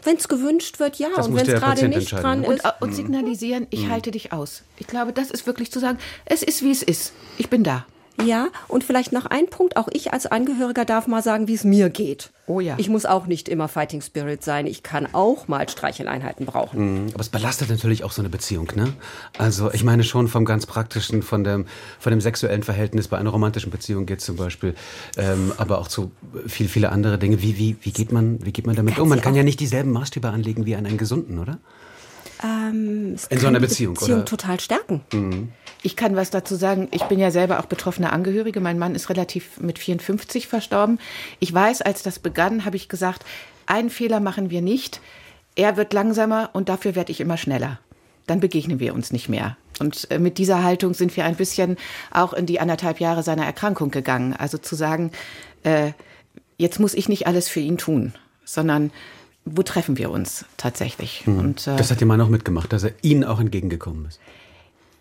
Wenn 0.05 0.17
es 0.17 0.27
gewünscht 0.27 0.79
wird, 0.79 0.97
ja. 0.97 1.09
Das 1.15 1.27
und 1.27 1.35
wenn 1.35 1.49
es 1.49 1.59
gerade 1.59 1.89
nicht 1.89 2.11
dran 2.11 2.43
ist. 2.43 2.63
Und, 2.63 2.81
und 2.81 2.95
signalisieren, 2.95 3.67
ich 3.71 3.85
mhm. 3.85 3.91
halte 3.91 4.11
dich 4.11 4.31
aus. 4.31 4.63
Ich 4.77 4.87
glaube, 4.87 5.11
das 5.11 5.31
ist 5.31 5.45
wirklich 5.47 5.71
zu 5.71 5.79
sagen, 5.79 5.97
es 6.25 6.43
ist 6.43 6.61
wie 6.61 6.71
es 6.71 6.83
ist. 6.83 7.11
Ich 7.37 7.49
bin 7.49 7.63
da. 7.63 7.85
Ja, 8.23 8.47
und 8.67 8.83
vielleicht 8.83 9.11
noch 9.11 9.25
ein 9.25 9.47
Punkt. 9.47 9.77
Auch 9.77 9.87
ich 9.91 10.13
als 10.13 10.25
Angehöriger 10.25 10.85
darf 10.85 11.07
mal 11.07 11.21
sagen, 11.21 11.47
wie 11.47 11.53
es 11.53 11.63
mir 11.63 11.89
geht. 11.89 12.31
Oh 12.47 12.59
ja. 12.59 12.75
Ich 12.77 12.89
muss 12.89 13.05
auch 13.05 13.27
nicht 13.27 13.49
immer 13.49 13.67
Fighting 13.67 14.01
Spirit 14.01 14.43
sein. 14.43 14.67
Ich 14.67 14.83
kann 14.83 15.07
auch 15.13 15.47
mal 15.47 15.67
Streicheleinheiten 15.67 16.45
brauchen. 16.45 17.05
Mhm, 17.05 17.09
aber 17.13 17.21
es 17.21 17.29
belastet 17.29 17.69
natürlich 17.69 18.03
auch 18.03 18.11
so 18.11 18.21
eine 18.21 18.29
Beziehung, 18.29 18.71
ne? 18.75 18.93
Also 19.37 19.71
ich 19.71 19.83
meine 19.83 20.03
schon 20.03 20.27
vom 20.27 20.45
ganz 20.45 20.65
praktischen, 20.65 21.23
von 21.23 21.43
dem, 21.43 21.65
von 21.99 22.11
dem 22.11 22.21
sexuellen 22.21 22.63
Verhältnis 22.63 23.07
bei 23.07 23.17
einer 23.17 23.31
romantischen 23.31 23.71
Beziehung 23.71 24.05
geht 24.05 24.21
zum 24.21 24.37
Beispiel, 24.37 24.75
ähm, 25.17 25.51
aber 25.57 25.79
auch 25.79 25.87
zu 25.87 26.11
viel, 26.47 26.69
viele 26.69 26.91
andere 26.91 27.17
Dinge. 27.17 27.41
Wie, 27.41 27.57
wie, 27.57 27.77
wie 27.81 27.91
geht 27.91 28.11
man, 28.11 28.43
wie 28.45 28.53
geht 28.53 28.65
man 28.65 28.75
damit 28.75 28.95
kann 28.95 29.03
um? 29.03 29.09
Man 29.09 29.21
kann 29.21 29.35
ja 29.35 29.43
nicht 29.43 29.59
dieselben 29.59 29.91
Maßstäbe 29.91 30.29
anlegen 30.29 30.65
wie 30.65 30.75
an 30.75 30.85
einen 30.85 30.97
Gesunden, 30.97 31.39
oder? 31.39 31.57
ähm, 32.43 33.15
in 33.29 33.39
so 33.39 33.47
einer 33.47 33.59
Beziehung, 33.59 33.93
Beziehung 33.93 34.19
oder? 34.19 34.25
total 34.25 34.59
stärken. 34.59 35.01
Mhm. 35.13 35.49
Ich 35.85 35.95
kann 35.95 36.15
was 36.15 36.31
dazu 36.31 36.55
sagen. 36.55 36.87
Ich 36.89 37.03
bin 37.03 37.19
ja 37.19 37.29
selber 37.29 37.59
auch 37.59 37.67
betroffene 37.67 38.11
Angehörige. 38.11 38.59
Mein 38.59 38.79
Mann 38.79 38.95
ist 38.95 39.11
relativ 39.11 39.59
mit 39.59 39.77
54 39.77 40.47
verstorben. 40.47 40.99
Ich 41.39 41.53
weiß, 41.53 41.83
als 41.83 42.01
das 42.01 42.17
begann, 42.17 42.65
habe 42.65 42.75
ich 42.75 42.89
gesagt, 42.89 43.23
einen 43.67 43.91
Fehler 43.91 44.19
machen 44.19 44.49
wir 44.49 44.63
nicht. 44.63 44.99
Er 45.55 45.77
wird 45.77 45.93
langsamer 45.93 46.49
und 46.53 46.69
dafür 46.69 46.95
werde 46.95 47.11
ich 47.11 47.21
immer 47.21 47.37
schneller. 47.37 47.79
Dann 48.25 48.39
begegnen 48.39 48.79
wir 48.79 48.95
uns 48.95 49.13
nicht 49.13 49.29
mehr. 49.29 49.57
Und 49.79 50.09
äh, 50.09 50.17
mit 50.17 50.39
dieser 50.39 50.63
Haltung 50.63 50.95
sind 50.95 51.15
wir 51.15 51.23
ein 51.23 51.35
bisschen 51.35 51.77
auch 52.09 52.33
in 52.33 52.47
die 52.47 52.59
anderthalb 52.59 52.99
Jahre 52.99 53.21
seiner 53.21 53.45
Erkrankung 53.45 53.91
gegangen. 53.91 54.33
Also 54.33 54.57
zu 54.57 54.73
sagen, 54.73 55.11
äh, 55.61 55.91
jetzt 56.57 56.79
muss 56.79 56.95
ich 56.95 57.09
nicht 57.09 57.27
alles 57.27 57.47
für 57.47 57.59
ihn 57.59 57.77
tun, 57.77 58.13
sondern 58.43 58.89
wo 59.45 59.61
treffen 59.61 59.99
wir 59.99 60.09
uns 60.09 60.45
tatsächlich? 60.57 61.27
Hm. 61.27 61.37
Und, 61.37 61.67
äh, 61.67 61.75
das 61.75 61.91
hat 61.91 62.01
Ihr 62.01 62.07
Mann 62.07 62.21
auch 62.21 62.29
mitgemacht, 62.29 62.73
dass 62.73 62.85
er 62.85 62.93
Ihnen 63.03 63.23
auch 63.23 63.39
entgegengekommen 63.39 64.07
ist. 64.07 64.19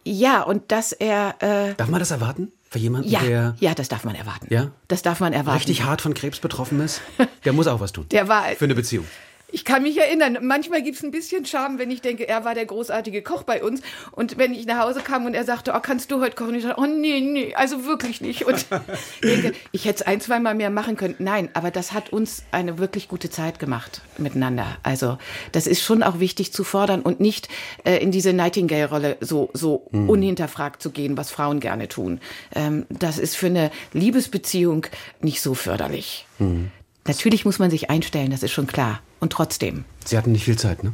Ja, 0.04 0.42
und 0.42 0.70
dass 0.70 0.92
er. 0.92 1.34
Äh, 1.40 1.74
darf 1.74 1.88
man 1.88 2.00
das 2.00 2.10
erwarten? 2.10 2.52
Für 2.70 2.78
jemanden, 2.78 3.08
ja, 3.08 3.20
der. 3.20 3.56
Ja, 3.60 3.74
das 3.74 3.88
darf 3.88 4.04
man 4.04 4.14
erwarten. 4.14 4.48
Ja? 4.50 4.72
Das 4.88 5.02
darf 5.02 5.20
man 5.20 5.32
erwarten. 5.32 5.58
Richtig 5.58 5.84
hart 5.84 6.00
von 6.00 6.12
Krebs 6.12 6.40
betroffen 6.40 6.80
ist? 6.80 7.00
Der 7.44 7.52
muss 7.52 7.66
auch 7.68 7.78
was 7.78 7.92
tun. 7.92 8.06
Der 8.10 8.26
war. 8.26 8.46
Für 8.56 8.64
eine 8.64 8.74
Beziehung. 8.74 9.06
Ich 9.54 9.64
kann 9.64 9.84
mich 9.84 9.96
erinnern, 9.96 10.38
manchmal 10.42 10.82
gibt 10.82 10.96
es 10.96 11.04
ein 11.04 11.12
bisschen 11.12 11.46
Charme, 11.46 11.78
wenn 11.78 11.88
ich 11.88 12.00
denke, 12.00 12.26
er 12.26 12.44
war 12.44 12.56
der 12.56 12.66
großartige 12.66 13.22
Koch 13.22 13.44
bei 13.44 13.62
uns. 13.62 13.82
Und 14.10 14.36
wenn 14.36 14.52
ich 14.52 14.66
nach 14.66 14.80
Hause 14.80 14.98
kam 14.98 15.26
und 15.26 15.34
er 15.34 15.44
sagte, 15.44 15.74
oh, 15.76 15.80
kannst 15.80 16.10
du 16.10 16.20
heute 16.20 16.34
kochen? 16.34 16.56
Ich 16.56 16.64
sage, 16.64 16.74
oh 16.76 16.86
nee, 16.86 17.20
nee, 17.20 17.54
also 17.54 17.84
wirklich 17.84 18.20
nicht. 18.20 18.46
Und 18.46 18.66
denke, 19.22 19.52
ich 19.70 19.84
hätte 19.84 20.00
es 20.00 20.06
ein, 20.08 20.20
zweimal 20.20 20.56
mehr 20.56 20.70
machen 20.70 20.96
können. 20.96 21.14
Nein, 21.20 21.50
aber 21.52 21.70
das 21.70 21.92
hat 21.92 22.12
uns 22.12 22.42
eine 22.50 22.78
wirklich 22.78 23.06
gute 23.06 23.30
Zeit 23.30 23.60
gemacht 23.60 24.02
miteinander. 24.18 24.76
Also 24.82 25.18
das 25.52 25.68
ist 25.68 25.82
schon 25.82 26.02
auch 26.02 26.18
wichtig 26.18 26.52
zu 26.52 26.64
fordern 26.64 27.02
und 27.02 27.20
nicht 27.20 27.48
äh, 27.84 27.98
in 27.98 28.10
diese 28.10 28.32
Nightingale-Rolle 28.32 29.18
so, 29.20 29.50
so 29.52 29.86
hm. 29.92 30.10
unhinterfragt 30.10 30.82
zu 30.82 30.90
gehen, 30.90 31.16
was 31.16 31.30
Frauen 31.30 31.60
gerne 31.60 31.86
tun. 31.86 32.18
Ähm, 32.56 32.86
das 32.88 33.20
ist 33.20 33.36
für 33.36 33.46
eine 33.46 33.70
Liebesbeziehung 33.92 34.88
nicht 35.20 35.40
so 35.40 35.54
förderlich. 35.54 36.26
Hm. 36.38 36.72
Natürlich 37.06 37.44
muss 37.44 37.58
man 37.58 37.70
sich 37.70 37.90
einstellen, 37.90 38.30
das 38.30 38.42
ist 38.42 38.52
schon 38.52 38.66
klar. 38.66 39.00
Und 39.20 39.32
trotzdem. 39.32 39.84
Sie 40.04 40.16
hatten 40.16 40.32
nicht 40.32 40.44
viel 40.44 40.56
Zeit, 40.56 40.84
ne? 40.84 40.92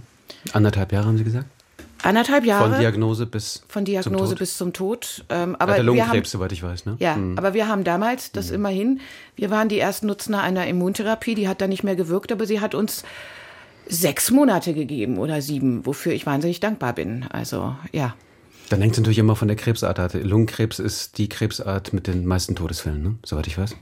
Anderthalb 0.53 0.93
Jahre 0.93 1.07
haben 1.07 1.19
Sie 1.19 1.25
gesagt? 1.25 1.47
Anderthalb 2.03 2.45
Jahre. 2.45 2.71
Von 2.71 2.81
Diagnose 2.81 3.27
bis 3.27 3.63
Von 3.69 3.85
Diagnose 3.85 4.31
zum 4.31 4.39
bis 4.39 4.57
zum 4.57 4.73
Tod. 4.73 5.25
Ähm, 5.29 5.57
aber 5.59 5.75
der 5.75 5.83
Lungenkrebs, 5.83 6.29
haben, 6.29 6.39
soweit 6.39 6.53
ich 6.53 6.63
weiß, 6.63 6.87
ne? 6.87 6.97
Ja, 6.99 7.17
mhm. 7.17 7.37
aber 7.37 7.55
wir 7.55 7.69
haben 7.69 7.85
damals 7.85 8.33
das 8.33 8.49
mhm. 8.49 8.55
immerhin, 8.55 9.01
wir 9.37 9.51
waren 9.51 9.69
die 9.69 9.79
ersten 9.79 10.07
Nutzner 10.07 10.43
einer 10.43 10.67
Immuntherapie, 10.67 11.35
die 11.35 11.49
hat 11.49 11.61
dann 11.61 11.71
nicht 11.71 11.85
mehr 11.85 11.97
gewirkt, 11.97 12.33
aber 12.33 12.47
sie 12.47 12.61
hat 12.61 12.75
uns 12.75 13.05
sechs 13.87 14.31
Monate 14.31 14.73
gegeben 14.73 15.19
oder 15.19 15.43
sieben, 15.43 15.85
wofür 15.85 16.13
ich 16.13 16.25
wahnsinnig 16.25 16.61
dankbar 16.61 16.95
bin. 16.95 17.27
Also, 17.31 17.75
ja. 17.93 18.15
Dann 18.71 18.81
hängt 18.81 18.93
es 18.93 18.99
natürlich 18.99 19.19
immer 19.19 19.37
von 19.37 19.49
der 19.49 19.57
Krebsart 19.57 19.99
ab. 19.99 20.13
Lungenkrebs 20.15 20.79
ist 20.79 21.19
die 21.19 21.29
Krebsart 21.29 21.93
mit 21.93 22.07
den 22.07 22.25
meisten 22.25 22.55
Todesfällen, 22.55 23.03
ne? 23.03 23.15
soweit 23.25 23.49
ich 23.49 23.59
weiß. 23.59 23.75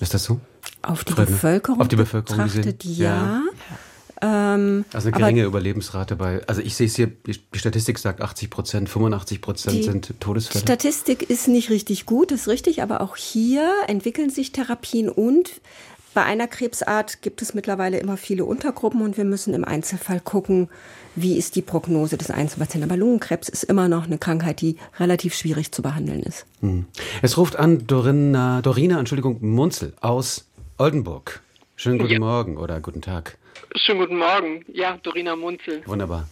Ist 0.00 0.14
das 0.14 0.24
so? 0.24 0.40
Auf 0.82 1.04
die 1.04 1.12
Freunde? 1.12 1.32
Bevölkerung 1.32 1.80
Auf 1.80 1.88
die 1.88 1.96
Bevölkerung 1.96 2.44
betrachtet, 2.44 2.84
ja. 2.84 3.08
ja. 3.08 3.42
Ähm, 4.20 4.84
also 4.92 5.08
eine 5.08 5.16
geringe 5.16 5.44
Überlebensrate 5.44 6.16
bei, 6.16 6.42
also 6.48 6.60
ich 6.60 6.74
sehe 6.74 6.86
es 6.86 6.96
hier, 6.96 7.06
die 7.06 7.58
Statistik 7.58 7.98
sagt 7.98 8.20
80 8.20 8.50
Prozent, 8.50 8.88
85 8.88 9.40
Prozent 9.40 9.84
sind 9.84 10.20
Todesfälle. 10.20 10.62
Statistik 10.62 11.30
ist 11.30 11.46
nicht 11.46 11.70
richtig 11.70 12.04
gut, 12.04 12.32
ist 12.32 12.48
richtig, 12.48 12.82
aber 12.82 13.00
auch 13.00 13.16
hier 13.16 13.70
entwickeln 13.86 14.30
sich 14.30 14.50
Therapien 14.50 15.08
und 15.08 15.60
bei 16.18 16.24
einer 16.24 16.48
Krebsart 16.48 17.22
gibt 17.22 17.42
es 17.42 17.54
mittlerweile 17.54 18.00
immer 18.00 18.16
viele 18.16 18.44
Untergruppen 18.44 19.02
und 19.02 19.16
wir 19.16 19.24
müssen 19.24 19.54
im 19.54 19.64
Einzelfall 19.64 20.18
gucken, 20.18 20.68
wie 21.14 21.38
ist 21.38 21.54
die 21.54 21.62
Prognose 21.62 22.18
des 22.18 22.32
Einzelpatienten. 22.32 22.90
Aber 22.90 22.98
Lungenkrebs 22.98 23.48
ist 23.48 23.62
immer 23.62 23.86
noch 23.86 24.06
eine 24.06 24.18
Krankheit, 24.18 24.60
die 24.60 24.78
relativ 24.98 25.32
schwierig 25.32 25.70
zu 25.70 25.80
behandeln 25.80 26.24
ist. 26.24 26.44
Hm. 26.58 26.86
Es 27.22 27.36
ruft 27.36 27.54
an 27.54 27.86
Dorina, 27.86 28.62
Dorina, 28.62 28.98
Entschuldigung, 28.98 29.38
Munzel 29.42 29.94
aus 30.00 30.50
Oldenburg. 30.76 31.40
Schönen 31.76 32.00
guten 32.00 32.14
ja. 32.14 32.18
Morgen 32.18 32.56
oder 32.56 32.80
guten 32.80 33.00
Tag. 33.00 33.38
Schönen 33.76 34.00
guten 34.00 34.18
Morgen. 34.18 34.64
Ja, 34.66 34.98
Dorina 35.00 35.36
Munzel. 35.36 35.86
Wunderbar. 35.86 36.28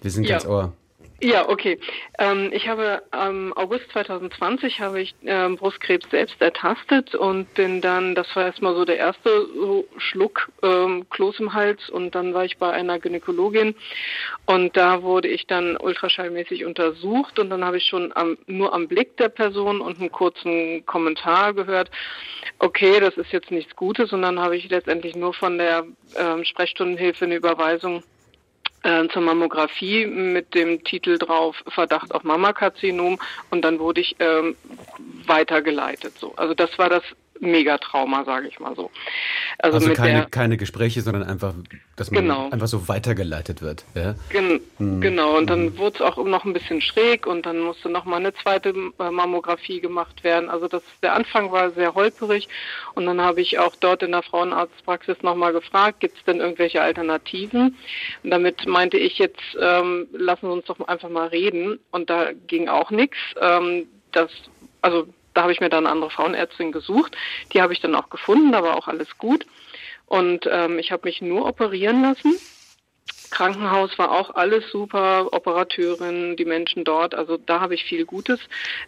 Wir 0.00 0.10
sind 0.10 0.24
ja. 0.24 0.38
ganz 0.38 0.46
Ohr. 0.46 0.72
Ja, 1.20 1.48
okay. 1.48 1.78
Ähm, 2.18 2.50
ich 2.52 2.68
habe 2.68 3.02
am 3.12 3.52
August 3.52 3.88
2020 3.92 4.80
habe 4.80 5.00
ich 5.00 5.14
ähm, 5.24 5.56
Brustkrebs 5.56 6.10
selbst 6.10 6.40
ertastet 6.42 7.14
und 7.14 7.54
bin 7.54 7.80
dann, 7.80 8.14
das 8.16 8.26
war 8.34 8.46
erstmal 8.46 8.74
so 8.74 8.84
der 8.84 8.96
erste 8.96 9.46
so 9.54 9.86
Schluck 9.96 10.50
ähm, 10.62 11.08
Kloß 11.10 11.38
im 11.38 11.54
Hals 11.54 11.88
und 11.88 12.14
dann 12.16 12.34
war 12.34 12.44
ich 12.44 12.58
bei 12.58 12.70
einer 12.72 12.98
Gynäkologin 12.98 13.76
und 14.46 14.76
da 14.76 15.02
wurde 15.02 15.28
ich 15.28 15.46
dann 15.46 15.76
ultraschallmäßig 15.76 16.64
untersucht 16.64 17.38
und 17.38 17.48
dann 17.48 17.64
habe 17.64 17.76
ich 17.78 17.84
schon 17.84 18.12
am, 18.14 18.36
nur 18.46 18.74
am 18.74 18.88
Blick 18.88 19.16
der 19.16 19.28
Person 19.28 19.80
und 19.80 20.00
einen 20.00 20.12
kurzen 20.12 20.84
Kommentar 20.84 21.54
gehört, 21.54 21.90
okay, 22.58 22.98
das 22.98 23.16
ist 23.16 23.32
jetzt 23.32 23.52
nichts 23.52 23.74
Gutes 23.76 24.12
und 24.12 24.22
dann 24.22 24.40
habe 24.40 24.56
ich 24.56 24.68
letztendlich 24.68 25.14
nur 25.14 25.32
von 25.32 25.58
der 25.58 25.86
ähm, 26.16 26.44
Sprechstundenhilfe 26.44 27.24
eine 27.24 27.36
Überweisung 27.36 28.02
äh, 28.84 29.08
zur 29.08 29.22
Mammographie 29.22 30.06
mit 30.06 30.54
dem 30.54 30.84
Titel 30.84 31.18
drauf 31.18 31.56
Verdacht 31.68 32.14
auf 32.14 32.22
Mammakarzinom 32.22 33.18
und 33.50 33.62
dann 33.62 33.78
wurde 33.80 34.00
ich 34.00 34.16
ähm, 34.20 34.56
weitergeleitet. 35.26 36.14
So, 36.18 36.34
also 36.36 36.54
das 36.54 36.78
war 36.78 36.88
das 36.88 37.02
Megatrauma, 37.40 38.24
sage 38.24 38.48
ich 38.48 38.60
mal 38.60 38.74
so. 38.74 38.90
Also, 39.58 39.78
also 39.78 39.92
keine, 39.92 40.12
der, 40.12 40.24
keine 40.26 40.56
Gespräche, 40.56 41.00
sondern 41.02 41.22
einfach, 41.24 41.54
dass 41.96 42.10
man 42.10 42.24
genau. 42.24 42.50
einfach 42.50 42.66
so 42.66 42.88
weitergeleitet 42.88 43.62
wird. 43.62 43.84
Ja? 43.94 44.14
Gen 44.30 44.60
hm. 44.78 45.00
Genau, 45.00 45.36
und 45.36 45.48
dann 45.48 45.66
hm. 45.66 45.78
wurde 45.78 45.96
es 45.96 46.00
auch 46.02 46.22
noch 46.24 46.44
ein 46.44 46.52
bisschen 46.52 46.80
schräg 46.80 47.26
und 47.26 47.46
dann 47.46 47.60
musste 47.60 47.88
noch 47.88 48.04
mal 48.04 48.16
eine 48.16 48.34
zweite 48.34 48.70
äh, 48.70 49.10
Mammographie 49.10 49.80
gemacht 49.80 50.24
werden. 50.24 50.48
Also 50.48 50.68
das, 50.68 50.82
der 51.02 51.14
Anfang 51.14 51.52
war 51.52 51.70
sehr 51.72 51.94
holperig 51.94 52.48
und 52.94 53.06
dann 53.06 53.20
habe 53.20 53.40
ich 53.40 53.58
auch 53.58 53.74
dort 53.76 54.02
in 54.02 54.12
der 54.12 54.22
Frauenarztpraxis 54.22 55.22
noch 55.22 55.34
mal 55.34 55.52
gefragt, 55.52 56.00
gibt 56.00 56.18
es 56.18 56.24
denn 56.24 56.40
irgendwelche 56.40 56.82
Alternativen? 56.82 57.76
Und 58.22 58.30
damit 58.30 58.66
meinte 58.66 58.96
ich 58.96 59.18
jetzt, 59.18 59.40
ähm, 59.60 60.06
lassen 60.12 60.46
Sie 60.46 60.52
uns 60.52 60.66
doch 60.66 60.80
einfach 60.86 61.10
mal 61.10 61.28
reden 61.28 61.78
und 61.90 62.10
da 62.10 62.32
ging 62.46 62.68
auch 62.68 62.90
nichts. 62.90 63.18
Ähm, 63.40 63.86
das, 64.12 64.30
also 64.82 65.08
da 65.34 65.42
habe 65.42 65.52
ich 65.52 65.60
mir 65.60 65.68
dann 65.68 65.86
eine 65.86 65.92
andere 65.92 66.10
Frauenärztin 66.10 66.72
gesucht. 66.72 67.16
Die 67.52 67.60
habe 67.60 67.72
ich 67.72 67.80
dann 67.80 67.94
auch 67.94 68.08
gefunden, 68.08 68.52
da 68.52 68.62
war 68.62 68.76
auch 68.76 68.88
alles 68.88 69.18
gut. 69.18 69.46
Und 70.06 70.48
ähm, 70.50 70.78
ich 70.78 70.92
habe 70.92 71.02
mich 71.04 71.20
nur 71.22 71.46
operieren 71.46 72.02
lassen. 72.02 72.36
Krankenhaus 73.34 73.98
war 73.98 74.12
auch 74.12 74.30
alles 74.36 74.70
super, 74.70 75.32
Operateurin, 75.32 76.36
die 76.36 76.44
Menschen 76.44 76.84
dort, 76.84 77.16
also 77.16 77.36
da 77.36 77.60
habe 77.60 77.74
ich 77.74 77.82
viel 77.82 78.04
Gutes 78.04 78.38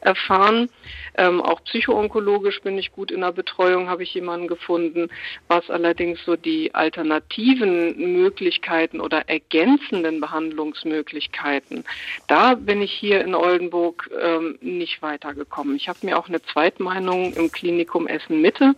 erfahren. 0.00 0.70
Ähm, 1.18 1.40
auch 1.42 1.64
psychoonkologisch 1.64 2.60
bin 2.62 2.78
ich 2.78 2.92
gut 2.92 3.10
in 3.10 3.22
der 3.22 3.32
Betreuung, 3.32 3.88
habe 3.88 4.04
ich 4.04 4.14
jemanden 4.14 4.46
gefunden. 4.46 5.08
Was 5.48 5.68
allerdings 5.68 6.24
so 6.24 6.36
die 6.36 6.72
alternativen 6.76 8.12
Möglichkeiten 8.12 9.00
oder 9.00 9.28
ergänzenden 9.28 10.20
Behandlungsmöglichkeiten, 10.20 11.84
da 12.28 12.54
bin 12.54 12.82
ich 12.82 12.92
hier 12.92 13.22
in 13.22 13.34
Oldenburg 13.34 14.08
ähm, 14.22 14.58
nicht 14.60 15.02
weitergekommen. 15.02 15.74
Ich 15.74 15.88
habe 15.88 15.98
mir 16.02 16.16
auch 16.16 16.28
eine 16.28 16.40
Zweitmeinung 16.42 17.32
im 17.32 17.50
Klinikum 17.50 18.06
Essen 18.06 18.40
Mitte 18.40 18.76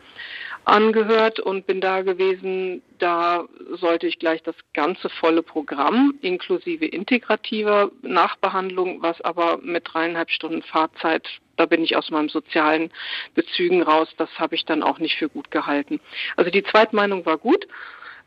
angehört 0.68 1.40
und 1.40 1.66
bin 1.66 1.80
da 1.80 2.02
gewesen. 2.02 2.82
Da 2.98 3.46
sollte 3.72 4.06
ich 4.06 4.18
gleich 4.18 4.42
das 4.42 4.56
ganze 4.74 5.08
volle 5.08 5.42
Programm 5.42 6.14
inklusive 6.20 6.86
integrativer 6.86 7.90
Nachbehandlung, 8.02 9.02
was 9.02 9.20
aber 9.22 9.58
mit 9.62 9.84
dreieinhalb 9.92 10.30
Stunden 10.30 10.62
Fahrzeit, 10.62 11.26
da 11.56 11.66
bin 11.66 11.82
ich 11.82 11.96
aus 11.96 12.10
meinem 12.10 12.28
sozialen 12.28 12.90
Bezügen 13.34 13.82
raus, 13.82 14.08
das 14.16 14.30
habe 14.38 14.54
ich 14.54 14.64
dann 14.64 14.82
auch 14.82 14.98
nicht 14.98 15.16
für 15.16 15.28
gut 15.28 15.50
gehalten. 15.50 16.00
Also 16.36 16.50
die 16.50 16.62
Zweitmeinung 16.62 17.24
war 17.26 17.38
gut. 17.38 17.66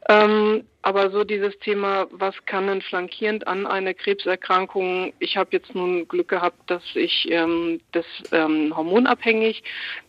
Ähm, 0.09 0.65
aber 0.81 1.11
so 1.11 1.23
dieses 1.23 1.57
Thema, 1.59 2.07
was 2.11 2.35
kann 2.45 2.67
denn 2.67 2.81
flankierend 2.81 3.47
an 3.47 3.67
eine 3.67 3.93
Krebserkrankung? 3.93 5.13
Ich 5.19 5.37
habe 5.37 5.49
jetzt 5.51 5.75
nun 5.75 6.07
Glück 6.07 6.29
gehabt, 6.29 6.57
dass 6.69 6.83
ich 6.95 7.27
ähm, 7.29 7.81
das 7.91 8.05
ähm, 8.31 8.75
hormonabhängig 8.75 9.63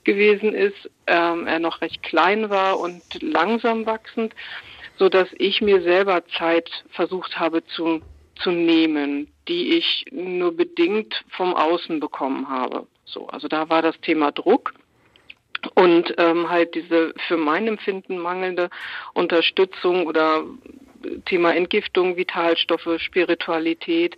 gewesen 0.04 0.54
ist, 0.54 0.90
ähm, 1.06 1.46
er 1.46 1.58
noch 1.58 1.82
recht 1.82 2.02
klein 2.02 2.48
war 2.48 2.80
und 2.80 3.02
langsam 3.20 3.84
wachsend, 3.84 4.34
so 4.96 5.10
dass 5.10 5.28
ich 5.36 5.60
mir 5.60 5.82
selber 5.82 6.24
Zeit 6.38 6.70
versucht 6.90 7.38
habe 7.38 7.64
zu 7.66 8.00
zu 8.42 8.50
nehmen, 8.50 9.28
die 9.48 9.76
ich 9.76 10.06
nur 10.10 10.56
bedingt 10.56 11.24
vom 11.28 11.54
Außen 11.54 12.00
bekommen 12.00 12.48
habe. 12.48 12.86
So, 13.04 13.26
also 13.28 13.48
da 13.48 13.68
war 13.68 13.82
das 13.82 14.00
Thema 14.00 14.32
Druck 14.32 14.72
und 15.74 16.14
ähm, 16.18 16.50
halt 16.50 16.74
diese 16.74 17.14
für 17.28 17.36
mein 17.36 17.66
Empfinden 17.66 18.18
mangelnde 18.18 18.70
Unterstützung 19.14 20.06
oder 20.06 20.44
Thema 21.24 21.54
Entgiftung, 21.54 22.16
Vitalstoffe, 22.16 22.88
Spiritualität, 22.98 24.16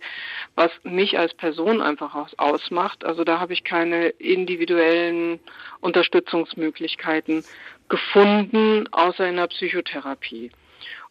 was 0.55 0.71
mich 0.83 1.17
als 1.17 1.33
Person 1.33 1.81
einfach 1.81 2.15
ausmacht. 2.37 3.03
Also 3.03 3.23
da 3.23 3.39
habe 3.39 3.53
ich 3.53 3.63
keine 3.63 4.09
individuellen 4.09 5.39
Unterstützungsmöglichkeiten 5.81 7.43
gefunden, 7.89 8.87
außer 8.91 9.27
in 9.27 9.37
der 9.37 9.47
Psychotherapie. 9.47 10.51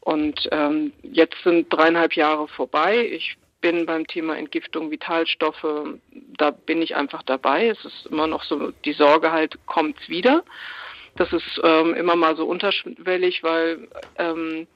Und 0.01 0.49
ähm, 0.53 0.93
jetzt 1.03 1.43
sind 1.43 1.73
dreieinhalb 1.73 2.15
Jahre 2.15 2.47
vorbei. 2.49 3.09
Ich 3.11 3.37
bin 3.65 3.87
beim 3.87 4.07
Thema 4.07 4.37
Entgiftung, 4.37 4.91
Vitalstoffe, 4.91 5.65
da 6.37 6.51
bin 6.51 6.83
ich 6.83 6.97
einfach 6.97 7.23
dabei. 7.23 7.69
Es 7.69 7.83
ist 7.83 8.09
immer 8.11 8.27
noch 8.27 8.45
so 8.45 8.73
die 8.85 8.93
Sorge 8.93 9.33
halt, 9.33 9.59
kommt's 9.65 10.07
wieder. 10.07 10.45
Das 11.17 11.33
ist 11.33 11.63
ähm, 11.63 11.95
immer 11.95 12.15
mal 12.15 12.37
so 12.37 12.45
unterschwellig, 12.45 13.43
weil 13.43 13.89
ähm, 14.19 14.67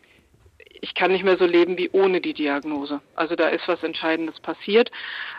ich 0.80 0.95
kann 0.95 1.12
nicht 1.12 1.22
mehr 1.22 1.36
so 1.36 1.45
leben 1.45 1.76
wie 1.76 1.91
ohne 1.91 2.22
die 2.22 2.32
Diagnose. 2.32 3.03
Also 3.14 3.36
da 3.36 3.51
ist 3.51 3.68
was 3.68 3.82
Entscheidendes 3.82 4.41
passiert. 4.41 4.91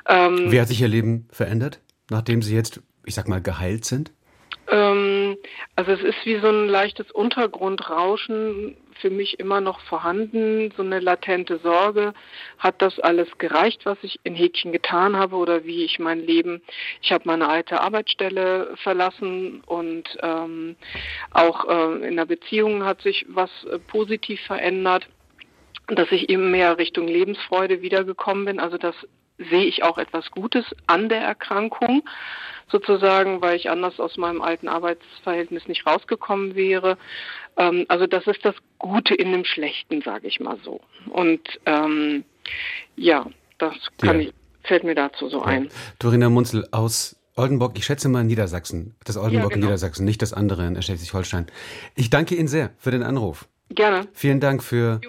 Ähm, 0.08 0.52
wie 0.52 0.62
hat 0.62 0.68
sich 0.68 0.82
Ihr 0.82 0.88
Leben 0.88 1.28
verändert, 1.32 1.80
nachdem 2.12 2.44
Sie 2.44 2.54
jetzt, 2.54 2.84
ich 3.04 3.16
sag 3.16 3.28
mal, 3.28 3.42
geheilt 3.42 3.84
sind? 3.84 4.12
Ähm, 4.70 5.38
also 5.76 5.92
es 5.92 6.02
ist 6.02 6.26
wie 6.26 6.40
so 6.40 6.48
ein 6.48 6.68
leichtes 6.68 7.12
Untergrundrauschen 7.12 8.78
für 9.00 9.10
mich 9.10 9.40
immer 9.40 9.62
noch 9.62 9.80
vorhanden, 9.82 10.72
so 10.76 10.84
eine 10.84 11.00
latente 11.00 11.60
Sorge. 11.60 12.14
Hat 12.58 12.82
das 12.82 13.00
alles 13.00 13.30
gereicht, 13.38 13.86
was 13.86 13.98
ich 14.02 14.20
in 14.24 14.36
Häkchen 14.36 14.72
getan 14.72 15.16
habe 15.16 15.36
oder 15.38 15.64
wie 15.64 15.84
ich 15.84 16.00
mein 16.00 16.20
Leben, 16.20 16.62
ich 17.02 17.12
habe 17.12 17.24
meine 17.26 17.48
alte 17.48 17.82
Arbeitsstelle 17.82 18.76
verlassen 18.84 19.62
und 19.66 20.04
ähm, 20.22 20.76
auch 21.32 21.68
äh, 21.68 22.08
in 22.08 22.18
der 22.18 22.26
Beziehung 22.26 22.84
hat 22.84 23.02
sich 23.02 23.26
was 23.30 23.50
äh, 23.66 23.80
positiv 23.80 24.42
verändert 24.42 25.08
dass 25.96 26.12
ich 26.12 26.30
eben 26.30 26.52
mehr 26.52 26.78
Richtung 26.78 27.08
Lebensfreude 27.08 27.82
wiedergekommen 27.82 28.46
bin. 28.46 28.60
Also 28.60 28.78
das 28.78 28.96
sehe 29.50 29.66
ich 29.66 29.84
auch 29.84 29.98
etwas 29.98 30.30
Gutes 30.32 30.66
an 30.88 31.10
der 31.10 31.22
Erkrankung 31.22 32.04
sozusagen, 32.72 33.42
weil 33.42 33.56
ich 33.56 33.70
anders 33.70 34.00
aus 34.00 34.18
meinem 34.18 34.42
alten 34.42 34.68
Arbeitsverhältnis 34.68 35.68
nicht 35.68 35.86
rausgekommen 35.86 36.56
wäre. 36.56 36.98
Ähm, 37.58 37.86
also 37.88 38.06
das 38.06 38.28
ist 38.28 38.44
das 38.44 38.56
Gute 38.78 39.16
in 39.16 39.32
dem 39.32 39.46
Schlechten, 39.46 40.02
sage 40.02 40.28
ich 40.28 40.40
mal 40.40 40.58
so. 40.64 40.82
Und 41.10 41.42
ähm, 41.66 42.24
ja, 42.96 43.26
das 43.58 43.76
kann 44.00 44.22
ja. 44.22 44.28
Ich, 44.28 44.34
fällt 44.64 44.84
mir 44.84 44.96
dazu 44.96 45.30
so 45.30 45.42
ein. 45.42 45.70
Dorina 46.00 46.30
Munzel 46.30 46.68
aus 46.72 47.16
Oldenburg, 47.36 47.78
ich 47.78 47.86
schätze 47.86 48.10
mal 48.10 48.24
Niedersachsen. 48.24 48.96
Das 49.06 49.18
Oldenburg 49.18 49.52
ja, 49.52 49.56
genau. 49.56 49.56
in 49.56 49.62
Niedersachsen, 49.62 50.06
nicht 50.06 50.22
das 50.22 50.34
andere 50.34 50.68
in 50.68 50.80
Schleswig-Holstein. 50.82 51.48
Ich 51.96 52.10
danke 52.10 52.36
Ihnen 52.36 52.50
sehr 52.50 52.72
für 52.78 52.92
den 52.92 53.02
Anruf. 53.02 53.48
Gerne. 53.70 54.08
Vielen 54.14 54.40
Dank 54.40 54.64
für 54.64 55.00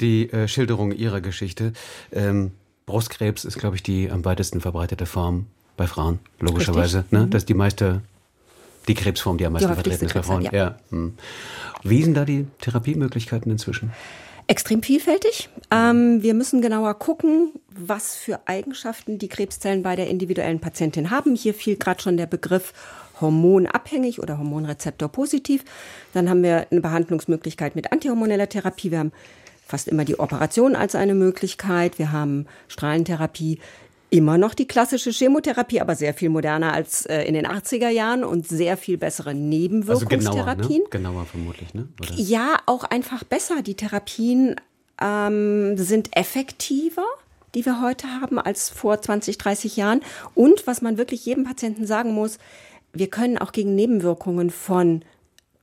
die 0.00 0.30
äh, 0.30 0.48
Schilderung 0.48 0.92
Ihrer 0.92 1.20
Geschichte. 1.20 1.72
Ähm, 2.12 2.52
Brustkrebs 2.86 3.44
ist, 3.44 3.58
glaube 3.58 3.74
ich, 3.76 3.82
die 3.82 4.10
am 4.10 4.24
weitesten 4.24 4.60
verbreitete 4.60 5.06
Form 5.06 5.46
bei 5.76 5.88
Frauen, 5.88 6.20
logischerweise. 6.38 7.04
Ne? 7.10 7.26
Mhm. 7.26 7.30
Das 7.30 7.42
ist 7.42 7.48
die 7.48 7.54
meiste, 7.54 8.00
die 8.86 8.94
Krebsform, 8.94 9.38
die 9.38 9.46
am 9.46 9.54
meisten 9.54 9.74
vertreten 9.74 10.06
ist 10.06 10.14
bei 10.14 10.22
Frauen. 10.22 10.42
Ja. 10.42 10.52
ja. 10.52 10.78
Hm. 10.90 11.14
Wie 11.82 12.02
sind 12.04 12.14
da 12.14 12.24
die 12.24 12.46
Therapiemöglichkeiten 12.60 13.50
inzwischen? 13.50 13.92
Extrem 14.46 14.84
vielfältig. 14.84 15.48
Ähm, 15.72 16.22
wir 16.22 16.32
müssen 16.32 16.62
genauer 16.62 16.94
gucken, 16.94 17.50
was 17.68 18.14
für 18.14 18.38
Eigenschaften 18.46 19.18
die 19.18 19.26
Krebszellen 19.26 19.82
bei 19.82 19.96
der 19.96 20.08
individuellen 20.08 20.60
Patientin 20.60 21.10
haben. 21.10 21.34
Hier 21.34 21.52
fiel 21.52 21.76
gerade 21.76 22.00
schon 22.00 22.16
der 22.16 22.26
Begriff 22.26 22.72
hormonabhängig 23.20 24.20
oder 24.20 24.38
Hormonrezeptor 24.38 25.08
positiv. 25.08 25.64
Dann 26.12 26.30
haben 26.30 26.44
wir 26.44 26.68
eine 26.70 26.80
Behandlungsmöglichkeit 26.80 27.74
mit 27.74 27.90
antihormoneller 27.90 28.48
Therapie. 28.48 28.92
Wir 28.92 29.00
haben 29.00 29.12
fast 29.66 29.88
immer 29.88 30.04
die 30.04 30.18
Operation 30.18 30.76
als 30.76 30.94
eine 30.94 31.14
Möglichkeit. 31.14 31.98
Wir 31.98 32.12
haben 32.12 32.46
Strahlentherapie, 32.68 33.58
immer 34.08 34.38
noch 34.38 34.54
die 34.54 34.68
klassische 34.68 35.10
Chemotherapie, 35.10 35.80
aber 35.80 35.96
sehr 35.96 36.14
viel 36.14 36.28
moderner 36.28 36.72
als 36.72 37.06
äh, 37.06 37.22
in 37.22 37.34
den 37.34 37.46
80er 37.46 37.88
Jahren 37.88 38.22
und 38.22 38.46
sehr 38.46 38.76
viel 38.76 38.96
bessere 38.96 39.34
Nebenwirkungstherapien. 39.34 40.46
Also 40.46 40.68
genauer, 40.68 40.78
ne? 40.78 40.90
genauer 40.90 41.24
vermutlich, 41.26 41.74
ne? 41.74 41.88
Oder? 42.00 42.14
Ja, 42.14 42.56
auch 42.66 42.84
einfach 42.84 43.24
besser. 43.24 43.62
Die 43.62 43.74
Therapien 43.74 44.56
ähm, 45.02 45.76
sind 45.76 46.16
effektiver 46.16 47.04
die 47.54 47.64
wir 47.64 47.80
heute 47.80 48.06
haben, 48.20 48.38
als 48.38 48.68
vor 48.68 49.00
20, 49.00 49.38
30 49.38 49.76
Jahren. 49.78 50.02
Und 50.34 50.66
was 50.66 50.82
man 50.82 50.98
wirklich 50.98 51.24
jedem 51.24 51.44
Patienten 51.44 51.86
sagen 51.86 52.12
muss, 52.12 52.38
wir 52.92 53.08
können 53.08 53.38
auch 53.38 53.50
gegen 53.50 53.74
Nebenwirkungen 53.74 54.50
von 54.50 55.02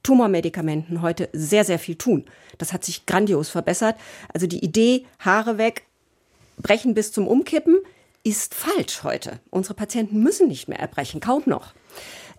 Tumormedikamenten 0.03 1.01
heute 1.01 1.29
sehr, 1.33 1.63
sehr 1.63 1.79
viel 1.79 1.95
tun. 1.95 2.25
Das 2.57 2.73
hat 2.73 2.83
sich 2.83 3.05
grandios 3.05 3.49
verbessert. 3.49 3.95
Also 4.33 4.47
die 4.47 4.63
Idee, 4.63 5.05
Haare 5.19 5.57
weg, 5.57 5.85
brechen 6.57 6.93
bis 6.93 7.11
zum 7.11 7.27
Umkippen, 7.27 7.77
ist 8.23 8.53
falsch 8.53 9.03
heute. 9.03 9.39
Unsere 9.49 9.73
Patienten 9.73 10.21
müssen 10.21 10.47
nicht 10.47 10.67
mehr 10.67 10.79
erbrechen, 10.79 11.19
kaum 11.19 11.43
noch. 11.45 11.73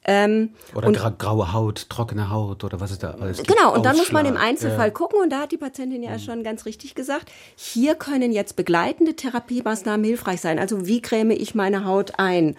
Ähm, 0.06 0.50
oder 0.74 0.88
und, 0.88 1.18
graue 1.18 1.52
Haut, 1.52 1.88
trockene 1.88 2.28
Haut 2.28 2.62
oder 2.62 2.78
was 2.78 2.90
ist 2.90 3.02
da 3.02 3.12
alles. 3.12 3.42
Genau, 3.42 3.74
und 3.74 3.86
dann 3.86 3.96
muss 3.96 4.12
man 4.12 4.26
im 4.26 4.36
Einzelfall 4.36 4.88
ja. 4.88 4.92
gucken 4.92 5.20
und 5.22 5.30
da 5.30 5.40
hat 5.40 5.52
die 5.52 5.56
Patientin 5.56 6.02
ja 6.02 6.12
mhm. 6.12 6.18
schon 6.18 6.42
ganz 6.42 6.66
richtig 6.66 6.94
gesagt, 6.94 7.30
hier 7.56 7.94
können 7.94 8.30
jetzt 8.30 8.56
begleitende 8.56 9.16
Therapiemaßnahmen 9.16 10.04
hilfreich 10.04 10.42
sein. 10.42 10.58
Also 10.58 10.86
wie 10.86 11.00
creme 11.00 11.30
ich 11.30 11.54
meine 11.54 11.86
Haut 11.86 12.18
ein? 12.18 12.56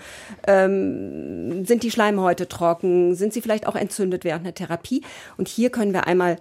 Ähm, 0.47 1.65
sind 1.65 1.83
die 1.83 1.91
Schleimhäute 1.91 2.47
trocken? 2.47 3.15
Sind 3.15 3.31
sie 3.33 3.41
vielleicht 3.41 3.67
auch 3.67 3.75
entzündet 3.75 4.23
während 4.23 4.45
der 4.45 4.55
Therapie? 4.55 5.03
Und 5.37 5.47
hier 5.47 5.69
können 5.69 5.93
wir 5.93 6.07
einmal 6.07 6.37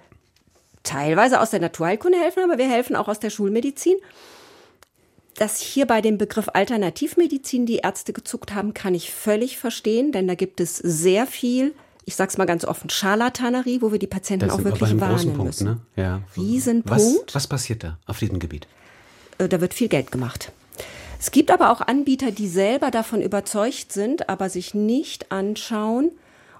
teilweise 0.84 1.40
aus 1.40 1.50
der 1.50 1.60
Naturheilkunde 1.60 2.18
helfen, 2.18 2.42
aber 2.44 2.56
wir 2.56 2.68
helfen 2.68 2.96
auch 2.96 3.08
aus 3.08 3.18
der 3.18 3.30
Schulmedizin 3.30 3.96
dass 5.36 5.60
hier 5.60 5.86
bei 5.86 6.00
dem 6.00 6.18
Begriff 6.18 6.48
Alternativmedizin 6.52 7.66
die 7.66 7.78
Ärzte 7.78 8.12
gezuckt 8.12 8.54
haben, 8.54 8.74
kann 8.74 8.94
ich 8.94 9.12
völlig 9.12 9.58
verstehen, 9.58 10.12
denn 10.12 10.28
da 10.28 10.34
gibt 10.34 10.60
es 10.60 10.76
sehr 10.76 11.26
viel, 11.26 11.72
ich 12.04 12.16
sag's 12.16 12.36
mal 12.36 12.44
ganz 12.44 12.64
offen, 12.64 12.90
Scharlatanerie, 12.90 13.82
wo 13.82 13.92
wir 13.92 13.98
die 13.98 14.06
Patienten 14.06 14.50
auch 14.50 14.62
wirklich 14.62 15.00
warnen 15.00 15.34
Punkt, 15.34 15.44
müssen. 15.44 15.66
Ne? 15.66 15.78
Ja. 15.96 16.20
Riesenpunkt. 16.36 17.28
Was, 17.28 17.34
was 17.34 17.46
passiert 17.46 17.84
da 17.84 17.98
auf 18.06 18.18
diesem 18.18 18.38
Gebiet? 18.38 18.66
Äh, 19.38 19.48
da 19.48 19.60
wird 19.60 19.74
viel 19.74 19.88
Geld 19.88 20.12
gemacht. 20.12 20.52
Es 21.18 21.30
gibt 21.30 21.50
aber 21.50 21.72
auch 21.72 21.80
Anbieter, 21.80 22.30
die 22.30 22.48
selber 22.48 22.90
davon 22.90 23.22
überzeugt 23.22 23.92
sind, 23.92 24.28
aber 24.28 24.50
sich 24.50 24.74
nicht 24.74 25.32
anschauen, 25.32 26.10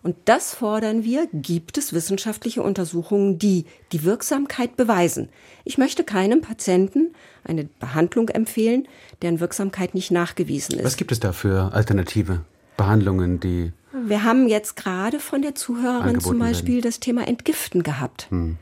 und 0.05 0.15
das 0.27 0.55
fordern 0.55 1.03
wir. 1.03 1.27
Gibt 1.33 1.77
es 1.79 1.93
wissenschaftliche 1.93 2.63
Untersuchungen, 2.63 3.41
die 3.41 3.65
die 3.91 4.05
Wirksamkeit 4.05 4.77
beweisen? 4.77 5.31
Ich 5.65 5.79
möchte 5.79 6.05
keinem 6.05 6.43
Patienten 6.43 7.13
eine 7.43 7.65
Behandlung 7.65 8.29
empfehlen, 8.29 8.87
deren 9.23 9.41
Wirksamkeit 9.41 9.95
nicht 9.95 10.13
nachgewiesen 10.13 10.79
ist. 10.79 10.85
Was 10.85 10.97
gibt 10.97 11.11
es 11.11 11.19
da 11.19 11.33
für 11.33 11.73
alternative 11.73 12.43
Behandlungen, 12.77 13.41
die. 13.41 13.73
Wir 13.93 14.25
haben 14.25 14.49
jetzt 14.49 14.77
gerade 14.77 15.21
von 15.21 15.43
der 15.43 15.55
Zuhörerin 15.55 16.21
zum 16.21 16.39
Beispiel 16.39 16.75
werden. 16.75 16.83
das 16.83 17.01
Thema 17.01 17.27
Entgiften 17.27 17.83
gehabt. 17.83 18.27
Hm. 18.31 18.59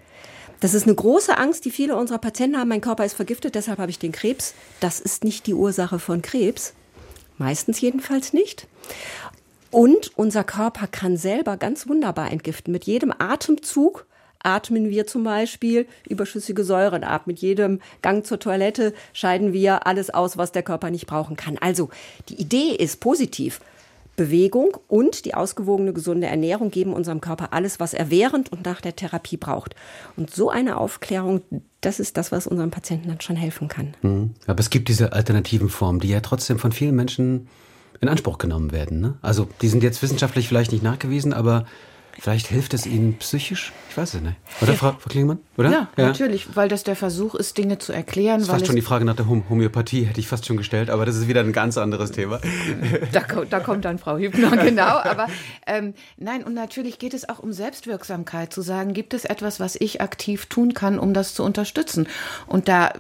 Das 0.61 0.75
ist 0.75 0.87
eine 0.87 0.95
große 0.95 1.37
Angst, 1.37 1.65
die 1.65 1.71
viele 1.71 1.97
unserer 1.97 2.19
Patienten 2.19 2.59
haben. 2.59 2.69
Mein 2.69 2.81
Körper 2.81 3.05
ist 3.05 3.15
vergiftet, 3.15 3.55
deshalb 3.55 3.79
habe 3.79 3.91
ich 3.91 3.99
den 3.99 4.13
Krebs. 4.13 4.55
Das 4.81 5.01
ist 5.01 5.25
nicht 5.25 5.47
die 5.47 5.55
Ursache 5.55 5.99
von 5.99 6.23
Krebs. 6.23 6.75
Meistens 7.39 7.81
jedenfalls 7.81 8.33
nicht. 8.33 8.69
Und 9.73 10.13
unser 10.17 10.45
Körper 10.45 10.87
kann 10.87 11.17
selber 11.17 11.57
ganz 11.57 11.89
wunderbar 11.89 12.31
entgiften. 12.31 12.73
Mit 12.73 12.85
jedem 12.85 13.11
Atemzug 13.19 14.07
atmen 14.43 14.91
wir 14.91 15.07
zum 15.07 15.25
Beispiel 15.25 15.87
überschüssige 16.07 16.63
Säuren 16.63 17.05
ab. 17.05 17.27
Mit 17.27 17.39
jedem 17.39 17.81
Gang 18.03 18.27
zur 18.27 18.39
Toilette 18.39 18.93
scheiden 19.15 19.55
wir 19.55 19.87
alles 19.87 20.11
aus, 20.11 20.37
was 20.37 20.53
der 20.53 20.63
Körper 20.63 20.91
nicht 20.91 21.07
brauchen 21.07 21.37
kann. 21.37 21.57
Also 21.59 21.89
die 22.29 22.41
Idee 22.41 22.77
ist 22.77 23.01
positiv. 23.01 23.61
Bewegung 24.15 24.77
und 24.89 25.25
die 25.25 25.33
ausgewogene 25.33 25.95
gesunde 25.95 26.27
Ernährung 26.27 26.71
geben 26.71 26.93
unserem 26.93 27.23
Körper 27.23 27.55
alles, 27.55 27.81
was 27.81 27.95
er 27.95 28.11
während 28.11 28.53
und 28.53 28.67
nach 28.67 28.83
der 28.83 28.95
Therapie 28.95 29.39
braucht. 29.39 29.75
Und 30.19 30.31
so 30.31 30.51
eine 30.51 30.77
Aufklärung, 30.77 31.41
das 31.81 31.99
ist 31.99 32.19
das, 32.19 32.31
was 32.31 32.47
unseren 32.47 32.71
Patienten 32.71 33.09
dann 33.09 33.23
schon 33.23 33.37
helfen 33.37 33.69
kann. 33.69 33.95
Mhm. 34.03 34.35
Aber 34.47 34.61
es 34.61 34.69
gibt 34.69 34.89
diese 34.89 35.15
alternativen 35.15 35.71
Formen, 35.71 35.99
die 35.99 36.11
ja 36.11 36.21
trotzdem 36.21 36.59
von 36.59 36.73
vielen 36.73 36.95
Menschen 36.95 37.49
in 38.03 38.09
Anspruch 38.09 38.37
genommen 38.37 38.73
werden. 38.73 39.01
Ne? 39.01 39.15
Also 39.23 39.49
die 39.63 39.69
sind 39.69 39.83
jetzt 39.83 40.03
wissenschaftlich 40.03 40.49
vielleicht 40.49 40.73
nicht 40.73 40.83
nachgewiesen, 40.83 41.33
aber 41.33 41.65
Vielleicht 42.19 42.47
hilft 42.47 42.75
es 42.75 42.87
Ihnen 42.87 43.15
psychisch? 43.19 43.73
Ich 43.91 43.97
weiß 43.97 44.15
es 44.15 44.21
nicht. 44.21 44.37
Oder. 44.61 44.75
Frau, 44.75 44.93
Frau 44.93 45.09
Klingmann? 45.09 45.39
Oder? 45.57 45.71
Ja, 45.71 45.89
ja, 45.97 46.07
natürlich, 46.07 46.57
weil 46.57 46.69
das 46.69 46.83
der 46.83 46.97
Versuch 46.97 47.35
ist, 47.35 47.57
Dinge 47.57 47.79
zu 47.79 47.93
erklären. 47.93 48.39
Das 48.39 48.49
ist 48.49 48.51
fast 48.51 48.67
schon 48.67 48.77
die 48.77 48.83
Frage 48.83 49.05
nach 49.05 49.17
der 49.17 49.29
Homöopathie, 49.29 50.05
hätte 50.05 50.19
ich 50.19 50.29
fast 50.29 50.47
schon 50.47 50.57
gestellt, 50.57 50.91
aber 50.91 51.07
das 51.07 51.17
ist 51.17 51.29
wieder 51.29 51.41
ein 51.41 51.53
ganz 51.53 51.79
anderes 51.79 52.11
Thema. 52.11 52.41
Da, 53.13 53.21
da 53.49 53.61
kommt 53.61 53.85
dann 53.85 53.99
Frau 53.99 54.17
Hübner, 54.17 54.57
genau. 54.65 54.99
Aber 54.99 55.29
ähm, 55.67 55.95
nein, 56.17 56.43
und 56.43 56.55
natürlich 56.55 56.99
geht 56.99 57.15
es 57.15 57.29
auch 57.29 57.39
um 57.39 57.53
Selbstwirksamkeit, 57.53 58.53
zu 58.53 58.63
sagen, 58.63 58.95
gibt 58.95 59.15
es 59.15 59.25
etwas, 59.25 59.61
was 59.61 59.77
ich 59.77 60.01
aktiv 60.01 60.47
tun 60.47 60.75
kann, 60.75 60.99
um 60.99 61.15
das 61.15 61.35
zu 61.35 61.43
unterstützen? 61.43 62.09
Und 62.47 62.69
da, 62.69 62.93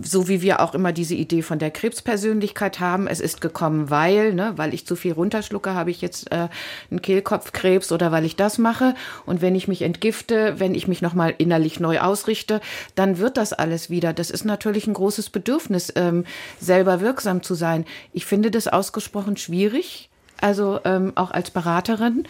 so 0.00 0.28
wie 0.28 0.42
wir 0.42 0.60
auch 0.60 0.74
immer 0.74 0.92
diese 0.92 1.14
Idee 1.14 1.42
von 1.42 1.58
der 1.58 1.70
Krebspersönlichkeit 1.70 2.80
haben, 2.80 3.06
es 3.06 3.20
ist 3.20 3.40
gekommen, 3.40 3.90
weil, 3.90 4.34
ne, 4.34 4.52
weil 4.56 4.74
ich 4.74 4.86
zu 4.86 4.96
viel 4.96 5.12
runterschlucke, 5.12 5.74
habe 5.74 5.90
ich 5.90 6.00
jetzt 6.00 6.30
äh, 6.30 6.48
einen 6.90 7.02
Kehlkopfkrebs 7.02 7.90
oder 7.92 8.12
weil 8.12 8.24
ich 8.24 8.36
das 8.36 8.44
das 8.44 8.58
mache 8.58 8.94
und 9.26 9.40
wenn 9.40 9.54
ich 9.54 9.68
mich 9.68 9.82
entgifte, 9.82 10.54
wenn 10.58 10.74
ich 10.74 10.86
mich 10.86 11.00
nochmal 11.00 11.34
innerlich 11.38 11.80
neu 11.80 11.93
ausrichte, 12.00 12.60
dann 12.94 13.18
wird 13.18 13.36
das 13.36 13.52
alles 13.52 13.90
wieder. 13.90 14.12
Das 14.12 14.30
ist 14.30 14.44
natürlich 14.44 14.86
ein 14.86 14.94
großes 14.94 15.30
Bedürfnis, 15.30 15.92
ähm, 15.96 16.24
selber 16.60 17.00
wirksam 17.00 17.42
zu 17.42 17.54
sein. 17.54 17.84
Ich 18.12 18.26
finde 18.26 18.50
das 18.50 18.68
ausgesprochen 18.68 19.36
schwierig, 19.36 20.08
also 20.40 20.80
ähm, 20.84 21.12
auch 21.14 21.30
als 21.30 21.50
Beraterin 21.50 22.26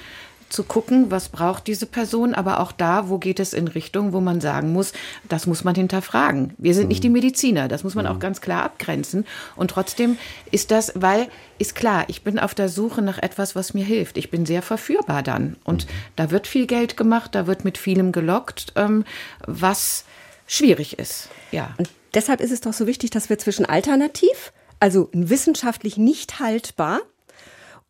zu 0.55 0.63
gucken, 0.63 1.11
was 1.11 1.29
braucht 1.29 1.67
diese 1.67 1.87
Person, 1.87 2.35
aber 2.35 2.61
auch 2.61 2.73
da, 2.73 3.09
wo 3.09 3.19
geht 3.19 3.41
es 3.41 3.53
in 3.53 3.69
Richtung, 3.69 4.13
wo 4.13 4.21
man 4.21 4.41
sagen 4.41 4.73
muss, 4.73 4.93
das 5.29 5.47
muss 5.47 5.65
man 5.65 5.75
hinterfragen. 5.75 6.55
Wir 6.57 6.75
sind 6.75 6.89
nicht 6.89 7.03
die 7.03 7.09
mhm. 7.09 7.15
Mediziner, 7.15 7.69
das 7.69 7.85
muss 7.85 7.95
man 7.95 8.07
auch 8.07 8.15
mhm. 8.15 8.21
ganz 8.21 8.41
klar 8.41 8.63
abgrenzen. 8.63 9.27
Und 9.57 9.73
trotzdem 9.73 10.17
ist 10.51 10.71
das, 10.71 10.93
weil, 10.95 11.29
ist 11.59 11.75
klar, 11.75 12.05
ich 12.09 12.23
bin 12.23 12.39
auf 12.39 12.55
der 12.55 12.69
Suche 12.69 13.03
nach 13.03 13.19
etwas, 13.19 13.55
was 13.55 13.75
mir 13.75 13.85
hilft. 13.85 14.17
Ich 14.17 14.31
bin 14.31 14.47
sehr 14.47 14.63
verführbar 14.63 15.23
dann. 15.23 15.57
Und 15.65 15.87
mhm. 15.87 15.91
da 16.17 16.31
wird 16.31 16.47
viel 16.47 16.67
Geld 16.67 16.97
gemacht, 16.97 17.35
da 17.35 17.47
wird 17.47 17.65
mit 17.65 17.77
vielem 17.77 18.13
gelockt, 18.13 18.73
ähm, 18.77 19.05
was 19.47 20.05
schwierig 20.47 20.99
ist. 20.99 21.29
Ja. 21.51 21.75
Und 21.79 21.91
deshalb 22.15 22.41
ist 22.41 22.53
es 22.53 22.61
doch 22.61 22.73
so 22.73 22.87
wichtig, 22.87 23.11
dass 23.11 23.29
wir 23.29 23.39
zwischen 23.39 23.67
alternativ, 23.67 24.53
also 24.81 25.09
wissenschaftlich 25.13 25.97
nicht 25.97 26.39
haltbar, 26.39 27.01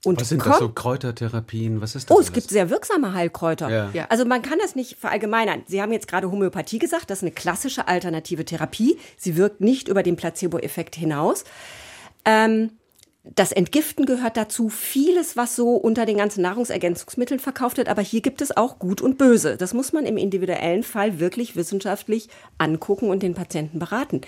und 0.05 0.21
was 0.21 0.29
sind 0.29 0.45
das 0.45 0.59
so 0.59 0.69
Kräutertherapien? 0.69 1.81
Was 1.81 1.95
ist 1.95 2.11
das? 2.11 2.17
Oh, 2.17 2.21
es 2.21 2.27
alles? 2.27 2.33
gibt 2.33 2.51
sehr 2.51 2.71
wirksame 2.71 3.13
Heilkräuter. 3.13 3.71
Ja. 3.71 3.91
Ja. 3.93 4.07
Also 4.09 4.25
man 4.25 4.43
kann 4.43 4.59
das 4.59 4.75
nicht 4.75 4.99
verallgemeinern. 4.99 5.63
Sie 5.67 5.81
haben 5.81 5.93
jetzt 5.93 6.09
gerade 6.09 6.31
Homöopathie 6.31 6.79
gesagt, 6.79 7.11
das 7.11 7.19
ist 7.19 7.25
eine 7.25 7.33
klassische 7.33 7.89
alternative 7.89 8.45
Therapie. 8.45 8.99
Sie 9.17 9.37
wirkt 9.37 9.61
nicht 9.61 9.89
über 9.89 10.03
den 10.03 10.17
Placebo-Effekt 10.17 10.97
hinaus. 10.97 11.45
Ähm, 12.25 12.71
das 13.25 13.53
Entgiften 13.53 14.05
gehört 14.05 14.37
dazu. 14.37 14.69
Vieles, 14.69 15.35
was 15.37 15.57
so 15.57 15.77
unter 15.77 16.05
den 16.05 16.19
ganzen 16.19 16.43
Nahrungsergänzungsmitteln 16.43 17.41
verkauft 17.41 17.79
wird. 17.79 17.89
Aber 17.89 18.03
hier 18.03 18.21
gibt 18.21 18.43
es 18.43 18.55
auch 18.55 18.79
Gut 18.79 19.01
und 19.01 19.17
Böse. 19.17 19.57
Das 19.57 19.73
muss 19.73 19.95
man 19.95 20.05
im 20.05 20.19
individuellen 20.19 20.83
Fall 20.83 21.19
wirklich 21.21 21.57
wissenschaftlich 21.57 22.29
angucken 22.59 23.09
und 23.09 23.23
den 23.23 23.35
Patienten 23.35 23.79
beraten. 23.79 24.21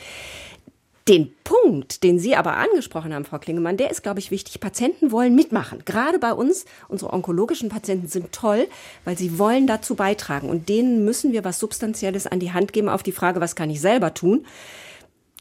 Den 1.08 1.32
Punkt, 1.44 2.02
den 2.02 2.18
Sie 2.18 2.34
aber 2.34 2.56
angesprochen 2.56 3.14
haben, 3.14 3.24
Frau 3.24 3.38
Klingemann, 3.38 3.76
der 3.76 3.92
ist, 3.92 4.02
glaube 4.02 4.18
ich, 4.18 4.32
wichtig. 4.32 4.58
Patienten 4.58 5.12
wollen 5.12 5.36
mitmachen. 5.36 5.82
Gerade 5.84 6.18
bei 6.18 6.32
uns, 6.32 6.64
unsere 6.88 7.12
onkologischen 7.12 7.68
Patienten 7.68 8.08
sind 8.08 8.32
toll, 8.32 8.66
weil 9.04 9.16
sie 9.16 9.38
wollen 9.38 9.68
dazu 9.68 9.94
beitragen. 9.94 10.50
Und 10.50 10.68
denen 10.68 11.04
müssen 11.04 11.32
wir 11.32 11.44
was 11.44 11.60
Substanzielles 11.60 12.26
an 12.26 12.40
die 12.40 12.52
Hand 12.52 12.72
geben 12.72 12.88
auf 12.88 13.04
die 13.04 13.12
Frage, 13.12 13.40
was 13.40 13.54
kann 13.54 13.70
ich 13.70 13.80
selber 13.80 14.14
tun? 14.14 14.46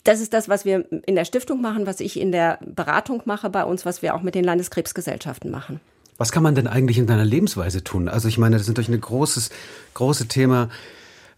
Das 0.03 0.21
ist 0.21 0.33
das, 0.33 0.47
was 0.47 0.65
wir 0.65 0.85
in 1.07 1.15
der 1.15 1.25
Stiftung 1.25 1.61
machen, 1.61 1.87
was 1.87 1.99
ich 1.99 2.19
in 2.19 2.31
der 2.31 2.59
Beratung 2.63 3.23
mache 3.25 3.49
bei 3.49 3.63
uns, 3.63 3.87
was 3.87 4.03
wir 4.03 4.13
auch 4.13 4.21
mit 4.21 4.35
den 4.35 4.43
Landeskrebsgesellschaften 4.43 5.49
machen. 5.49 5.79
Was 6.17 6.31
kann 6.31 6.43
man 6.43 6.53
denn 6.53 6.67
eigentlich 6.67 6.99
in 6.99 7.07
deiner 7.07 7.25
Lebensweise 7.25 7.83
tun? 7.83 8.07
Also 8.07 8.27
ich 8.27 8.37
meine, 8.37 8.55
das 8.55 8.63
ist 8.63 8.67
natürlich 8.67 8.89
ein 8.89 9.01
großes, 9.01 9.49
großes 9.95 10.27
Thema 10.27 10.69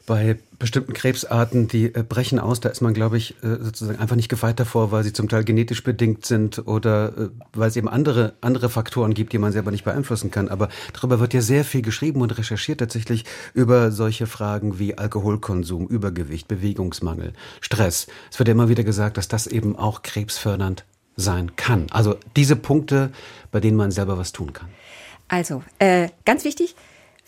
bei 0.05 0.37
bestimmten 0.59 0.93
Krebsarten, 0.93 1.67
die 1.67 1.93
äh, 1.93 2.03
brechen 2.03 2.39
aus. 2.39 2.59
Da 2.59 2.69
ist 2.69 2.81
man, 2.81 2.93
glaube 2.93 3.17
ich, 3.17 3.35
äh, 3.43 3.57
sozusagen 3.61 3.99
einfach 3.99 4.15
nicht 4.15 4.29
gefeit 4.29 4.59
davor, 4.59 4.91
weil 4.91 5.03
sie 5.03 5.13
zum 5.13 5.29
Teil 5.29 5.43
genetisch 5.43 5.83
bedingt 5.83 6.25
sind 6.25 6.67
oder 6.67 7.17
äh, 7.17 7.29
weil 7.53 7.69
es 7.69 7.75
eben 7.75 7.87
andere, 7.87 8.33
andere 8.41 8.69
Faktoren 8.69 9.13
gibt, 9.13 9.33
die 9.33 9.37
man 9.37 9.51
selber 9.51 9.71
nicht 9.71 9.83
beeinflussen 9.83 10.31
kann. 10.31 10.47
Aber 10.49 10.69
darüber 10.93 11.19
wird 11.19 11.33
ja 11.33 11.41
sehr 11.41 11.63
viel 11.63 11.81
geschrieben 11.81 12.21
und 12.21 12.37
recherchiert 12.37 12.79
tatsächlich 12.79 13.25
über 13.53 13.91
solche 13.91 14.27
Fragen 14.27 14.79
wie 14.79 14.97
Alkoholkonsum, 14.97 15.87
Übergewicht, 15.87 16.47
Bewegungsmangel, 16.47 17.33
Stress. 17.61 18.07
Es 18.31 18.39
wird 18.39 18.47
ja 18.47 18.53
immer 18.53 18.69
wieder 18.69 18.83
gesagt, 18.83 19.17
dass 19.17 19.27
das 19.27 19.47
eben 19.47 19.75
auch 19.75 20.01
krebsfördernd 20.01 20.85
sein 21.15 21.55
kann. 21.55 21.87
Also 21.91 22.15
diese 22.35 22.55
Punkte, 22.55 23.11
bei 23.51 23.59
denen 23.59 23.77
man 23.77 23.91
selber 23.91 24.17
was 24.17 24.31
tun 24.31 24.53
kann. 24.53 24.69
Also, 25.27 25.61
äh, 25.79 26.09
ganz 26.25 26.45
wichtig, 26.45 26.75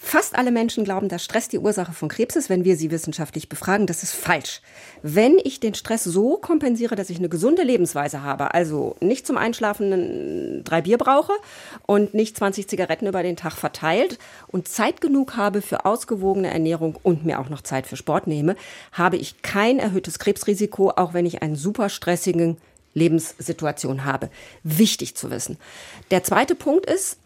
Fast 0.02 0.36
alle 0.38 0.52
Menschen 0.52 0.86
glauben, 0.86 1.10
dass 1.10 1.26
Stress 1.26 1.50
die 1.50 1.60
Ursache 1.60 1.92
von 1.92 2.08
Krebs 2.08 2.38
ist, 2.38 2.50
wenn 2.50 2.64
wir 2.64 2.78
sie 2.78 2.90
wissenschaftlich 2.90 3.50
befragen. 3.50 3.86
Das 3.86 4.02
ist 4.02 4.16
falsch. 4.16 4.62
Wenn 5.04 5.38
ich 5.44 5.60
den 5.60 5.74
Stress 5.74 6.06
so 6.06 6.38
kompensiere, 6.38 6.96
dass 6.96 7.10
ich 7.10 7.18
eine 7.18 7.28
gesunde 7.28 7.64
Lebensweise 7.64 8.24
habe, 8.24 8.54
also 8.54 8.96
nicht 9.02 9.28
zum 9.28 9.38
Einschlafen 9.38 10.64
drei 10.64 10.82
Bier 10.82 10.98
brauche 10.98 11.34
und 11.86 12.14
nicht 12.14 12.38
20 12.38 12.70
Zigaretten 12.70 13.08
über 13.08 13.24
den 13.24 13.36
Tag 13.36 13.54
verteilt 13.54 14.18
und 14.48 14.70
Zeit 14.70 15.02
genug 15.02 15.36
habe 15.36 15.62
für 15.62 15.86
ausgewogene 15.86 16.50
Ernährung 16.50 16.98
und 17.04 17.26
mir 17.26 17.40
auch 17.40 17.50
noch 17.50 17.62
Zeit 17.62 17.86
für 17.86 17.98
Sport 17.98 18.26
nehme, 18.26 18.56
habe 18.94 19.18
ich 19.18 19.42
kein 19.42 19.80
erhöhtes 19.80 20.18
Krebsrisiko, 20.18 20.92
auch 20.92 21.14
wenn 21.14 21.26
ich 21.26 21.44
einen 21.44 21.58
super 21.58 21.90
stressigen 21.90 22.56
Lebenssituation 22.94 24.06
habe. 24.06 24.30
Wichtig 24.64 25.16
zu 25.16 25.30
wissen. 25.30 25.58
Der 26.10 26.24
zweite 26.24 26.56
Punkt 26.56 26.86
ist, 26.86 27.18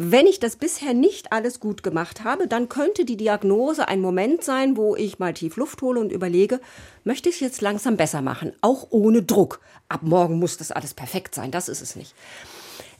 wenn 0.00 0.28
ich 0.28 0.38
das 0.38 0.54
bisher 0.54 0.94
nicht 0.94 1.32
alles 1.32 1.58
gut 1.58 1.82
gemacht 1.82 2.22
habe, 2.22 2.46
dann 2.46 2.68
könnte 2.68 3.04
die 3.04 3.16
Diagnose 3.16 3.88
ein 3.88 4.00
Moment 4.00 4.44
sein, 4.44 4.76
wo 4.76 4.94
ich 4.94 5.18
mal 5.18 5.34
tief 5.34 5.56
Luft 5.56 5.82
hole 5.82 5.98
und 5.98 6.12
überlege, 6.12 6.60
möchte 7.02 7.28
ich 7.28 7.34
es 7.34 7.40
jetzt 7.40 7.62
langsam 7.62 7.96
besser 7.96 8.22
machen, 8.22 8.52
auch 8.60 8.86
ohne 8.90 9.24
Druck. 9.24 9.60
Ab 9.88 10.02
morgen 10.04 10.38
muss 10.38 10.56
das 10.56 10.70
alles 10.70 10.94
perfekt 10.94 11.34
sein, 11.34 11.50
das 11.50 11.68
ist 11.68 11.80
es 11.80 11.96
nicht. 11.96 12.14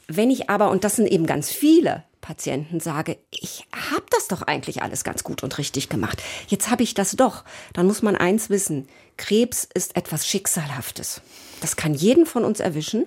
Wenn 0.08 0.28
ich 0.28 0.50
aber, 0.50 0.72
und 0.72 0.82
das 0.82 0.96
sind 0.96 1.06
eben 1.06 1.24
ganz 1.24 1.52
viele 1.52 2.02
Patienten, 2.20 2.80
sage, 2.80 3.16
ich 3.30 3.64
habe 3.72 4.06
das 4.10 4.26
doch 4.26 4.42
eigentlich 4.42 4.82
alles 4.82 5.04
ganz 5.04 5.22
gut 5.22 5.44
und 5.44 5.56
richtig 5.56 5.88
gemacht, 5.88 6.20
jetzt 6.48 6.68
habe 6.68 6.82
ich 6.82 6.94
das 6.94 7.12
doch, 7.12 7.44
dann 7.74 7.86
muss 7.86 8.02
man 8.02 8.16
eins 8.16 8.50
wissen, 8.50 8.88
Krebs 9.16 9.68
ist 9.72 9.94
etwas 9.94 10.26
Schicksalhaftes. 10.26 11.20
Das 11.60 11.76
kann 11.76 11.94
jeden 11.94 12.26
von 12.26 12.44
uns 12.44 12.58
erwischen. 12.58 13.06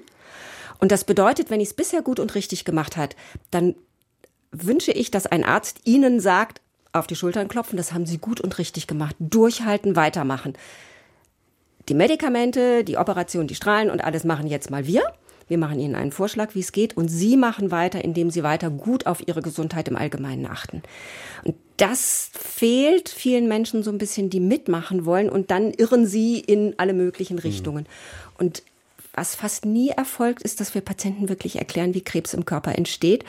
Und 0.81 0.91
das 0.91 1.05
bedeutet, 1.05 1.49
wenn 1.49 1.61
ich 1.61 1.69
es 1.69 1.73
bisher 1.73 2.01
gut 2.01 2.19
und 2.19 2.35
richtig 2.35 2.65
gemacht 2.65 2.97
hat, 2.97 3.15
dann 3.51 3.75
wünsche 4.51 4.91
ich, 4.91 5.11
dass 5.11 5.27
ein 5.27 5.45
Arzt 5.45 5.79
Ihnen 5.85 6.19
sagt, 6.19 6.59
auf 6.91 7.07
die 7.07 7.15
Schultern 7.15 7.47
klopfen, 7.47 7.77
das 7.77 7.93
haben 7.93 8.05
Sie 8.05 8.17
gut 8.17 8.41
und 8.41 8.57
richtig 8.57 8.87
gemacht. 8.87 9.15
Durchhalten, 9.19 9.95
weitermachen. 9.95 10.55
Die 11.87 11.93
Medikamente, 11.93 12.83
die 12.83 12.97
Operation, 12.97 13.47
die 13.47 13.55
Strahlen 13.55 13.89
und 13.89 14.03
alles 14.03 14.23
machen 14.23 14.47
jetzt 14.47 14.69
mal 14.69 14.85
wir. 14.87 15.03
Wir 15.47 15.57
machen 15.57 15.79
Ihnen 15.79 15.95
einen 15.95 16.11
Vorschlag, 16.11 16.55
wie 16.55 16.61
es 16.61 16.71
geht, 16.71 16.97
und 16.97 17.09
Sie 17.09 17.37
machen 17.37 17.71
weiter, 17.71 18.03
indem 18.03 18.29
Sie 18.29 18.43
weiter 18.43 18.69
gut 18.69 19.05
auf 19.05 19.27
Ihre 19.27 19.41
Gesundheit 19.41 19.87
im 19.87 19.97
Allgemeinen 19.97 20.45
achten. 20.45 20.81
Und 21.43 21.55
das 21.77 22.31
fehlt 22.33 23.09
vielen 23.09 23.47
Menschen 23.47 23.83
so 23.83 23.91
ein 23.91 23.97
bisschen, 23.97 24.29
die 24.29 24.39
mitmachen 24.39 25.05
wollen, 25.05 25.29
und 25.29 25.51
dann 25.51 25.71
irren 25.73 26.05
sie 26.05 26.39
in 26.39 26.75
alle 26.77 26.93
möglichen 26.93 27.35
mhm. 27.35 27.41
Richtungen. 27.41 27.83
Mhm. 27.83 28.35
Und 28.37 28.63
was 29.13 29.35
fast 29.35 29.65
nie 29.65 29.89
erfolgt, 29.89 30.41
ist, 30.43 30.59
dass 30.59 30.73
wir 30.73 30.81
Patienten 30.81 31.29
wirklich 31.29 31.57
erklären, 31.57 31.93
wie 31.93 32.03
Krebs 32.03 32.33
im 32.33 32.45
Körper 32.45 32.77
entsteht. 32.77 33.25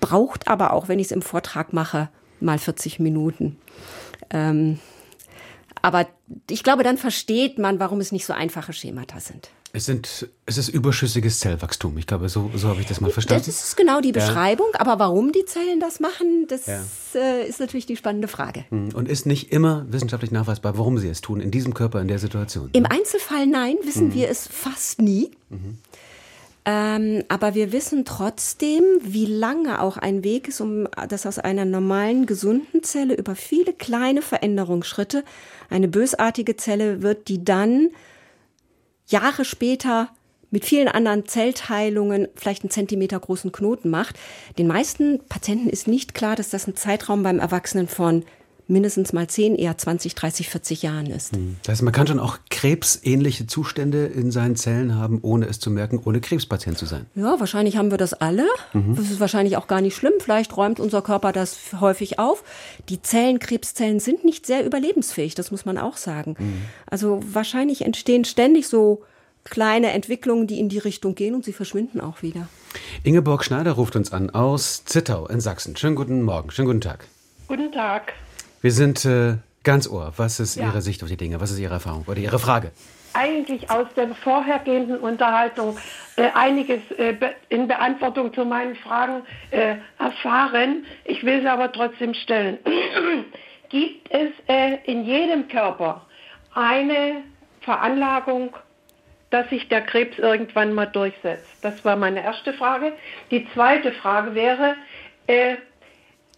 Braucht 0.00 0.48
aber 0.48 0.72
auch, 0.72 0.88
wenn 0.88 0.98
ich 0.98 1.06
es 1.06 1.12
im 1.12 1.22
Vortrag 1.22 1.72
mache, 1.72 2.08
mal 2.40 2.58
40 2.58 3.00
Minuten. 3.00 3.58
Ähm, 4.30 4.78
aber 5.82 6.06
ich 6.50 6.62
glaube, 6.62 6.82
dann 6.82 6.98
versteht 6.98 7.58
man, 7.58 7.78
warum 7.78 8.00
es 8.00 8.12
nicht 8.12 8.26
so 8.26 8.32
einfache 8.32 8.72
Schemata 8.72 9.20
sind. 9.20 9.50
Es, 9.76 9.86
sind, 9.86 10.28
es 10.46 10.56
ist 10.56 10.68
überschüssiges 10.68 11.40
Zellwachstum. 11.40 11.98
Ich 11.98 12.06
glaube, 12.06 12.28
so, 12.28 12.48
so 12.54 12.68
habe 12.68 12.80
ich 12.80 12.86
das 12.86 13.00
mal 13.00 13.10
verstanden. 13.10 13.42
Das 13.44 13.64
ist 13.64 13.76
genau 13.76 14.00
die 14.00 14.12
Beschreibung. 14.12 14.68
Ja. 14.72 14.80
Aber 14.80 15.00
warum 15.00 15.32
die 15.32 15.44
Zellen 15.46 15.80
das 15.80 15.98
machen, 15.98 16.46
das 16.46 16.66
ja. 16.66 16.80
äh, 17.16 17.48
ist 17.48 17.58
natürlich 17.58 17.84
die 17.84 17.96
spannende 17.96 18.28
Frage. 18.28 18.64
Hm. 18.68 18.94
Und 18.94 19.08
ist 19.08 19.26
nicht 19.26 19.50
immer 19.50 19.84
wissenschaftlich 19.88 20.30
nachweisbar, 20.30 20.78
warum 20.78 20.98
sie 20.98 21.08
es 21.08 21.22
tun, 21.22 21.40
in 21.40 21.50
diesem 21.50 21.74
Körper, 21.74 22.00
in 22.00 22.06
der 22.06 22.20
Situation. 22.20 22.70
Im 22.72 22.86
Einzelfall 22.86 23.48
nein, 23.48 23.74
wissen 23.82 24.10
mhm. 24.10 24.14
wir 24.14 24.28
es 24.28 24.46
fast 24.46 25.02
nie. 25.02 25.32
Mhm. 25.50 25.78
Ähm, 26.66 27.24
aber 27.28 27.56
wir 27.56 27.72
wissen 27.72 28.04
trotzdem, 28.04 28.84
wie 29.02 29.26
lange 29.26 29.82
auch 29.82 29.96
ein 29.96 30.22
Weg 30.22 30.46
ist, 30.46 30.60
um 30.60 30.86
das 31.08 31.26
aus 31.26 31.40
einer 31.40 31.64
normalen, 31.64 32.26
gesunden 32.26 32.84
Zelle 32.84 33.14
über 33.16 33.34
viele 33.34 33.72
kleine 33.72 34.22
Veränderungsschritte 34.22 35.24
eine 35.68 35.88
bösartige 35.88 36.56
Zelle 36.56 37.02
wird, 37.02 37.26
die 37.26 37.44
dann 37.44 37.90
Jahre 39.06 39.44
später 39.44 40.08
mit 40.50 40.64
vielen 40.64 40.88
anderen 40.88 41.26
Zellteilungen 41.26 42.28
vielleicht 42.36 42.62
einen 42.62 42.70
Zentimeter 42.70 43.18
großen 43.18 43.50
Knoten 43.50 43.90
macht. 43.90 44.18
Den 44.56 44.68
meisten 44.68 45.20
Patienten 45.28 45.68
ist 45.68 45.88
nicht 45.88 46.14
klar, 46.14 46.36
dass 46.36 46.50
das 46.50 46.68
ein 46.68 46.76
Zeitraum 46.76 47.24
beim 47.24 47.40
Erwachsenen 47.40 47.88
von 47.88 48.24
mindestens 48.66 49.12
mal 49.12 49.26
10, 49.26 49.56
eher 49.56 49.76
20, 49.76 50.14
30, 50.14 50.48
40 50.48 50.82
Jahren 50.82 51.06
ist. 51.06 51.34
Hm. 51.34 51.56
Das 51.62 51.72
heißt, 51.72 51.82
man 51.82 51.92
kann 51.92 52.06
schon 52.06 52.18
auch 52.18 52.38
krebsähnliche 52.50 53.46
Zustände 53.46 54.06
in 54.06 54.30
seinen 54.30 54.56
Zellen 54.56 54.96
haben, 54.96 55.18
ohne 55.22 55.46
es 55.46 55.60
zu 55.60 55.70
merken, 55.70 56.00
ohne 56.04 56.20
Krebspatient 56.20 56.78
zu 56.78 56.86
sein. 56.86 57.06
Ja, 57.14 57.38
wahrscheinlich 57.38 57.76
haben 57.76 57.90
wir 57.90 57.98
das 57.98 58.14
alle. 58.14 58.46
Mhm. 58.72 58.96
Das 58.96 59.10
ist 59.10 59.20
wahrscheinlich 59.20 59.56
auch 59.56 59.66
gar 59.66 59.80
nicht 59.80 59.94
schlimm. 59.94 60.14
Vielleicht 60.18 60.56
räumt 60.56 60.80
unser 60.80 61.02
Körper 61.02 61.32
das 61.32 61.58
häufig 61.80 62.18
auf. 62.18 62.42
Die 62.88 63.02
Zellen, 63.02 63.38
Krebszellen 63.38 64.00
sind 64.00 64.24
nicht 64.24 64.46
sehr 64.46 64.64
überlebensfähig, 64.64 65.34
das 65.34 65.50
muss 65.50 65.64
man 65.64 65.78
auch 65.78 65.96
sagen. 65.96 66.36
Mhm. 66.38 66.62
Also 66.86 67.20
wahrscheinlich 67.32 67.82
entstehen 67.82 68.24
ständig 68.24 68.68
so 68.68 69.02
kleine 69.44 69.92
Entwicklungen, 69.92 70.46
die 70.46 70.58
in 70.58 70.68
die 70.68 70.78
Richtung 70.78 71.14
gehen 71.14 71.34
und 71.34 71.44
sie 71.44 71.52
verschwinden 71.52 72.00
auch 72.00 72.22
wieder. 72.22 72.48
Ingeborg 73.02 73.44
Schneider 73.44 73.72
ruft 73.72 73.94
uns 73.94 74.12
an 74.12 74.30
aus 74.30 74.84
Zittau 74.84 75.26
in 75.26 75.40
Sachsen. 75.40 75.76
Schönen 75.76 75.96
guten 75.96 76.22
Morgen, 76.22 76.50
schönen 76.50 76.66
guten 76.66 76.80
Tag. 76.80 77.06
Guten 77.46 77.70
Tag. 77.70 78.14
Wir 78.64 78.72
sind 78.72 79.04
äh, 79.04 79.34
ganz 79.62 79.86
ohr. 79.86 80.14
Was 80.16 80.40
ist 80.40 80.56
ja. 80.56 80.64
Ihre 80.64 80.80
Sicht 80.80 81.02
auf 81.02 81.10
die 81.10 81.18
Dinge? 81.18 81.38
Was 81.38 81.50
ist 81.50 81.58
Ihre 81.58 81.74
Erfahrung 81.74 82.06
oder 82.06 82.16
Ihre 82.16 82.38
Frage? 82.38 82.72
Eigentlich 83.12 83.70
aus 83.70 83.88
der 83.94 84.14
vorhergehenden 84.14 85.00
Unterhaltung 85.00 85.76
äh, 86.16 86.30
einiges 86.32 86.80
äh, 86.96 87.14
in 87.50 87.68
Beantwortung 87.68 88.32
zu 88.32 88.46
meinen 88.46 88.74
Fragen 88.76 89.20
äh, 89.50 89.74
erfahren. 89.98 90.86
Ich 91.04 91.22
will 91.24 91.42
sie 91.42 91.46
aber 91.46 91.72
trotzdem 91.72 92.14
stellen. 92.14 92.56
Gibt 93.68 94.10
es 94.10 94.30
äh, 94.48 94.78
in 94.86 95.04
jedem 95.04 95.46
Körper 95.48 96.06
eine 96.54 97.16
Veranlagung, 97.60 98.56
dass 99.28 99.46
sich 99.50 99.68
der 99.68 99.82
Krebs 99.82 100.18
irgendwann 100.18 100.72
mal 100.72 100.86
durchsetzt? 100.86 101.50
Das 101.60 101.84
war 101.84 101.96
meine 101.96 102.24
erste 102.24 102.54
Frage. 102.54 102.94
Die 103.30 103.46
zweite 103.52 103.92
Frage 103.92 104.34
wäre, 104.34 104.74
äh, 105.26 105.56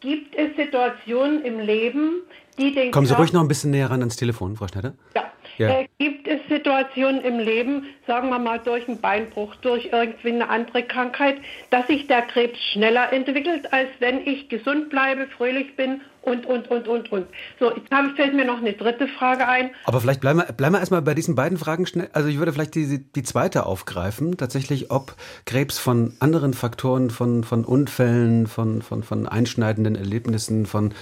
gibt 0.06 0.36
es 0.36 0.54
Situationen 0.54 1.44
im 1.44 1.58
Leben, 1.58 2.22
die 2.58 2.72
den 2.72 2.92
Kommen 2.92 3.06
Sie 3.08 3.14
ruhig 3.14 3.32
noch 3.32 3.40
ein 3.40 3.48
bisschen 3.48 3.72
näher 3.72 3.90
ran 3.90 4.00
ans 4.00 4.14
Telefon, 4.14 4.54
Frau 4.54 4.68
Schneider. 4.68 4.94
Ja. 5.16 5.32
ja. 5.58 5.80
Äh, 5.80 5.88
gibt 5.98 6.28
es 6.28 6.38
Situationen 6.48 7.20
im 7.22 7.40
Leben, 7.40 7.86
sagen 8.06 8.28
wir 8.28 8.38
mal 8.38 8.60
durch 8.60 8.86
einen 8.86 9.00
Beinbruch, 9.00 9.56
durch 9.56 9.90
irgendwie 9.92 10.28
eine 10.28 10.48
andere 10.48 10.84
Krankheit, 10.84 11.38
dass 11.70 11.88
sich 11.88 12.06
der 12.06 12.22
Krebs 12.22 12.56
schneller 12.72 13.12
entwickelt, 13.12 13.72
als 13.72 13.88
wenn 13.98 14.24
ich 14.24 14.48
gesund 14.48 14.90
bleibe, 14.90 15.26
fröhlich 15.26 15.74
bin 15.74 16.00
und, 16.26 16.44
und, 16.44 16.68
und, 16.68 16.88
und, 16.88 17.12
und. 17.12 17.26
So, 17.60 17.72
jetzt 17.74 17.88
fällt 18.16 18.34
mir 18.34 18.44
noch 18.44 18.58
eine 18.58 18.72
dritte 18.72 19.06
Frage 19.06 19.46
ein. 19.46 19.70
Aber 19.84 20.00
vielleicht 20.00 20.20
bleiben 20.20 20.40
wir, 20.40 20.52
bleiben 20.52 20.74
wir 20.74 20.80
erstmal 20.80 21.02
bei 21.02 21.14
diesen 21.14 21.36
beiden 21.36 21.56
Fragen 21.56 21.86
schnell. 21.86 22.10
Also 22.12 22.28
ich 22.28 22.38
würde 22.38 22.52
vielleicht 22.52 22.74
die, 22.74 22.98
die 22.98 23.22
zweite 23.22 23.64
aufgreifen, 23.64 24.36
tatsächlich, 24.36 24.90
ob 24.90 25.14
Krebs 25.44 25.78
von 25.78 26.14
anderen 26.18 26.52
Faktoren, 26.52 27.10
von, 27.10 27.44
von 27.44 27.64
Unfällen, 27.64 28.48
von, 28.48 28.82
von, 28.82 29.04
von 29.04 29.28
einschneidenden 29.28 29.94
Erlebnissen, 29.94 30.66
von 30.66 30.92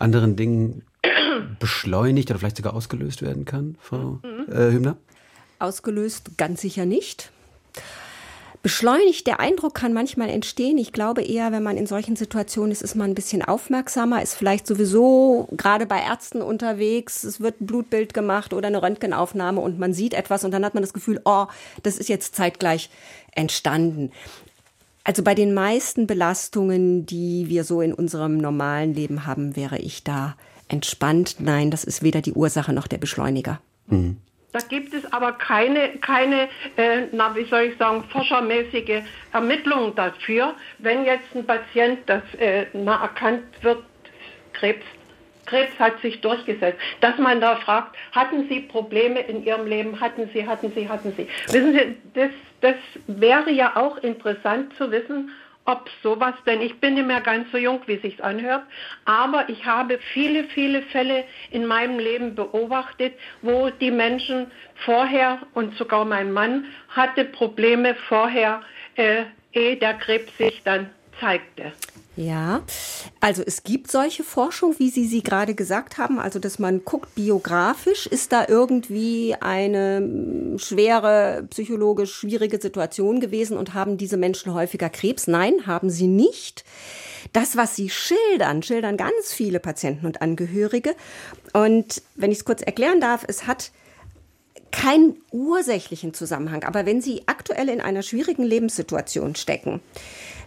anderen 0.00 0.34
Dingen 0.34 0.82
beschleunigt 1.60 2.30
oder 2.30 2.40
vielleicht 2.40 2.56
sogar 2.56 2.74
ausgelöst 2.74 3.22
werden 3.22 3.44
kann, 3.44 3.76
Frau 3.80 4.18
mhm. 4.22 4.52
äh, 4.52 4.72
Hübner? 4.72 4.96
Ausgelöst 5.60 6.36
ganz 6.38 6.60
sicher 6.60 6.86
nicht. 6.86 7.30
Beschleunigt, 8.62 9.26
der 9.26 9.40
Eindruck 9.40 9.74
kann 9.74 9.92
manchmal 9.92 10.28
entstehen. 10.28 10.78
Ich 10.78 10.92
glaube 10.92 11.22
eher, 11.22 11.50
wenn 11.50 11.64
man 11.64 11.76
in 11.76 11.86
solchen 11.86 12.14
Situationen 12.14 12.70
ist, 12.70 12.82
ist 12.82 12.94
man 12.94 13.10
ein 13.10 13.14
bisschen 13.16 13.42
aufmerksamer, 13.42 14.22
ist 14.22 14.34
vielleicht 14.34 14.68
sowieso 14.68 15.48
gerade 15.56 15.84
bei 15.84 16.00
Ärzten 16.00 16.40
unterwegs, 16.40 17.24
es 17.24 17.40
wird 17.40 17.60
ein 17.60 17.66
Blutbild 17.66 18.14
gemacht 18.14 18.52
oder 18.52 18.68
eine 18.68 18.80
Röntgenaufnahme 18.80 19.60
und 19.60 19.80
man 19.80 19.94
sieht 19.94 20.14
etwas 20.14 20.44
und 20.44 20.52
dann 20.52 20.64
hat 20.64 20.74
man 20.74 20.82
das 20.84 20.92
Gefühl, 20.92 21.20
oh, 21.24 21.46
das 21.82 21.98
ist 21.98 22.08
jetzt 22.08 22.36
zeitgleich 22.36 22.88
entstanden. 23.32 24.12
Also 25.02 25.24
bei 25.24 25.34
den 25.34 25.54
meisten 25.54 26.06
Belastungen, 26.06 27.04
die 27.04 27.48
wir 27.48 27.64
so 27.64 27.80
in 27.80 27.92
unserem 27.92 28.36
normalen 28.36 28.94
Leben 28.94 29.26
haben, 29.26 29.56
wäre 29.56 29.78
ich 29.78 30.04
da 30.04 30.36
entspannt. 30.68 31.36
Nein, 31.40 31.72
das 31.72 31.82
ist 31.82 32.04
weder 32.04 32.22
die 32.22 32.32
Ursache 32.32 32.72
noch 32.72 32.86
der 32.86 32.98
Beschleuniger. 32.98 33.60
Mhm. 33.88 34.18
Da 34.52 34.58
gibt 34.60 34.92
es 34.92 35.10
aber 35.12 35.32
keine, 35.32 35.96
keine 35.98 36.48
äh, 36.76 37.06
na, 37.12 37.34
wie 37.34 37.44
soll 37.44 37.62
ich 37.62 37.78
sagen, 37.78 38.04
forschermäßige 38.10 39.02
Ermittlung 39.32 39.94
dafür, 39.94 40.54
wenn 40.78 41.04
jetzt 41.04 41.34
ein 41.34 41.46
Patient, 41.46 42.00
das 42.06 42.22
äh, 42.38 42.66
na, 42.74 43.00
erkannt 43.00 43.44
wird, 43.62 43.82
Krebs, 44.52 44.84
Krebs 45.46 45.72
hat 45.78 46.00
sich 46.00 46.20
durchgesetzt, 46.20 46.78
dass 47.00 47.18
man 47.18 47.40
da 47.40 47.56
fragt, 47.56 47.96
hatten 48.12 48.48
Sie 48.48 48.60
Probleme 48.60 49.20
in 49.20 49.44
Ihrem 49.44 49.66
Leben? 49.66 50.00
Hatten 50.00 50.28
Sie, 50.32 50.46
hatten 50.46 50.70
Sie, 50.74 50.88
hatten 50.88 51.12
Sie? 51.16 51.26
Wissen 51.46 51.72
Sie, 51.72 51.96
das, 52.14 52.30
das 52.60 52.76
wäre 53.06 53.50
ja 53.50 53.76
auch 53.76 53.96
interessant 53.98 54.76
zu 54.76 54.90
wissen, 54.90 55.30
ob 55.64 55.88
sowas, 56.02 56.34
denn 56.46 56.60
ich 56.60 56.80
bin 56.80 56.94
nicht 56.94 57.06
mehr 57.06 57.20
ganz 57.20 57.50
so 57.52 57.58
jung, 57.58 57.80
wie 57.86 57.98
sich's 57.98 58.20
anhört, 58.20 58.64
aber 59.04 59.48
ich 59.48 59.64
habe 59.64 59.98
viele, 60.12 60.44
viele 60.44 60.82
Fälle 60.82 61.24
in 61.50 61.66
meinem 61.66 61.98
Leben 61.98 62.34
beobachtet, 62.34 63.14
wo 63.42 63.70
die 63.70 63.90
Menschen 63.90 64.50
vorher 64.84 65.38
und 65.54 65.76
sogar 65.76 66.04
mein 66.04 66.32
Mann 66.32 66.66
hatte 66.88 67.24
Probleme 67.24 67.94
vorher, 67.94 68.62
äh, 68.96 69.24
ehe 69.52 69.76
der 69.76 69.94
Krebs 69.94 70.36
sich 70.36 70.62
dann 70.64 70.90
zeigte. 71.20 71.72
Ja, 72.14 72.62
also 73.20 73.42
es 73.44 73.62
gibt 73.62 73.90
solche 73.90 74.22
Forschung, 74.22 74.74
wie 74.78 74.90
Sie 74.90 75.06
sie 75.06 75.22
gerade 75.22 75.54
gesagt 75.54 75.96
haben, 75.96 76.18
also 76.18 76.38
dass 76.38 76.58
man 76.58 76.84
guckt 76.84 77.14
biografisch, 77.14 78.06
ist 78.06 78.32
da 78.32 78.44
irgendwie 78.46 79.34
eine 79.40 79.96
hm, 79.96 80.58
schwere, 80.58 81.46
psychologisch 81.48 82.14
schwierige 82.14 82.60
Situation 82.60 83.20
gewesen 83.20 83.56
und 83.56 83.72
haben 83.72 83.96
diese 83.96 84.18
Menschen 84.18 84.52
häufiger 84.52 84.90
Krebs? 84.90 85.26
Nein, 85.26 85.66
haben 85.66 85.88
sie 85.88 86.06
nicht. 86.06 86.64
Das, 87.32 87.56
was 87.56 87.76
sie 87.76 87.88
schildern, 87.88 88.62
schildern 88.62 88.98
ganz 88.98 89.32
viele 89.32 89.58
Patienten 89.58 90.04
und 90.04 90.20
Angehörige. 90.20 90.94
Und 91.54 92.02
wenn 92.14 92.30
ich 92.30 92.38
es 92.38 92.44
kurz 92.44 92.60
erklären 92.60 93.00
darf, 93.00 93.24
es 93.26 93.46
hat 93.46 93.70
keinen 94.70 95.16
ursächlichen 95.30 96.12
Zusammenhang. 96.12 96.64
Aber 96.64 96.84
wenn 96.84 97.00
Sie 97.00 97.22
aktuell 97.26 97.68
in 97.68 97.80
einer 97.80 98.02
schwierigen 98.02 98.42
Lebenssituation 98.42 99.36
stecken, 99.36 99.80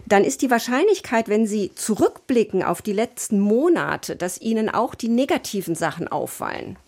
dann 0.06 0.24
ist 0.24 0.42
die 0.42 0.50
Wahrscheinlichkeit, 0.50 1.28
wenn 1.28 1.46
Sie 1.46 1.72
zurückblicken 1.74 2.62
auf 2.62 2.82
die 2.82 2.92
letzten 2.92 3.40
Monate, 3.40 4.16
dass 4.16 4.40
Ihnen 4.40 4.68
auch 4.68 4.94
die 4.94 5.08
negativen 5.08 5.74
Sachen 5.74 6.08
auffallen 6.08 6.78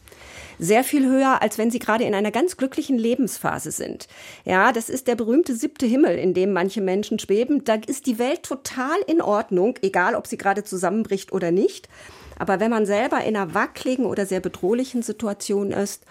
sehr 0.58 0.84
viel 0.84 1.06
höher, 1.06 1.40
als 1.40 1.56
wenn 1.58 1.70
sie 1.70 1.78
gerade 1.78 2.04
in 2.04 2.14
einer 2.14 2.30
ganz 2.30 2.56
glücklichen 2.56 2.98
Lebensphase 2.98 3.70
sind. 3.70 4.08
Ja, 4.44 4.72
das 4.72 4.88
ist 4.88 5.06
der 5.06 5.14
berühmte 5.14 5.54
siebte 5.54 5.86
Himmel, 5.86 6.18
in 6.18 6.34
dem 6.34 6.52
manche 6.52 6.80
Menschen 6.80 7.18
schweben. 7.18 7.64
Da 7.64 7.74
ist 7.86 8.06
die 8.06 8.18
Welt 8.18 8.42
total 8.42 8.98
in 9.06 9.22
Ordnung, 9.22 9.78
egal 9.82 10.14
ob 10.14 10.26
sie 10.26 10.36
gerade 10.36 10.64
zusammenbricht 10.64 11.32
oder 11.32 11.50
nicht. 11.50 11.88
Aber 12.38 12.60
wenn 12.60 12.70
man 12.70 12.86
selber 12.86 13.22
in 13.24 13.36
einer 13.36 13.54
wackeligen 13.54 14.06
oder 14.06 14.26
sehr 14.26 14.40
bedrohlichen 14.40 15.02
Situation 15.02 15.70
ist, 15.72 16.04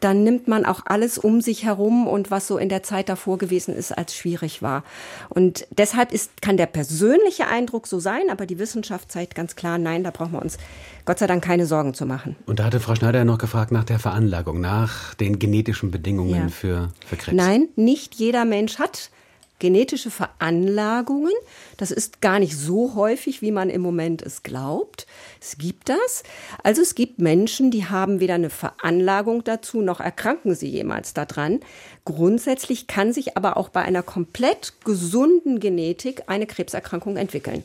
dann 0.00 0.24
nimmt 0.24 0.48
man 0.48 0.64
auch 0.64 0.80
alles 0.84 1.18
um 1.18 1.40
sich 1.40 1.64
herum 1.64 2.06
und 2.06 2.30
was 2.30 2.46
so 2.46 2.58
in 2.58 2.68
der 2.68 2.82
Zeit 2.82 3.08
davor 3.08 3.38
gewesen 3.38 3.74
ist, 3.74 3.96
als 3.96 4.14
schwierig 4.14 4.62
war. 4.62 4.84
Und 5.28 5.66
deshalb 5.70 6.12
ist, 6.12 6.42
kann 6.42 6.56
der 6.56 6.66
persönliche 6.66 7.48
Eindruck 7.48 7.86
so 7.86 7.98
sein, 7.98 8.30
aber 8.30 8.46
die 8.46 8.58
Wissenschaft 8.58 9.10
zeigt 9.10 9.34
ganz 9.34 9.56
klar, 9.56 9.78
nein, 9.78 10.04
da 10.04 10.10
brauchen 10.10 10.32
wir 10.32 10.42
uns 10.42 10.58
Gott 11.04 11.18
sei 11.18 11.26
Dank 11.26 11.42
keine 11.42 11.66
Sorgen 11.66 11.94
zu 11.94 12.06
machen. 12.06 12.36
Und 12.46 12.58
da 12.58 12.64
hatte 12.64 12.80
Frau 12.80 12.94
Schneider 12.94 13.20
ja 13.20 13.24
noch 13.24 13.38
gefragt 13.38 13.72
nach 13.72 13.84
der 13.84 13.98
Veranlagung, 13.98 14.60
nach 14.60 15.14
den 15.14 15.38
genetischen 15.38 15.90
Bedingungen 15.90 16.34
ja. 16.34 16.48
für, 16.48 16.90
für 17.06 17.16
Krebs. 17.16 17.36
Nein, 17.36 17.68
nicht 17.76 18.14
jeder 18.16 18.44
Mensch 18.44 18.78
hat 18.78 19.10
genetische 19.58 20.10
Veranlagungen. 20.10 21.32
Das 21.76 21.90
ist 21.90 22.20
gar 22.20 22.38
nicht 22.38 22.56
so 22.56 22.94
häufig, 22.94 23.42
wie 23.42 23.50
man 23.50 23.70
im 23.70 23.80
Moment 23.80 24.22
es 24.22 24.42
glaubt. 24.42 25.06
Es 25.40 25.58
gibt 25.58 25.88
das. 25.88 26.22
Also 26.62 26.82
es 26.82 26.94
gibt 26.94 27.18
Menschen, 27.18 27.70
die 27.70 27.86
haben 27.86 28.20
weder 28.20 28.34
eine 28.34 28.50
Veranlagung 28.50 29.44
dazu, 29.44 29.82
noch 29.82 30.00
erkranken 30.00 30.54
sie 30.54 30.68
jemals 30.68 31.14
daran. 31.14 31.60
Grundsätzlich 32.04 32.86
kann 32.86 33.12
sich 33.12 33.36
aber 33.36 33.56
auch 33.56 33.68
bei 33.68 33.82
einer 33.82 34.02
komplett 34.02 34.74
gesunden 34.84 35.60
Genetik 35.60 36.22
eine 36.26 36.46
Krebserkrankung 36.46 37.16
entwickeln. 37.16 37.62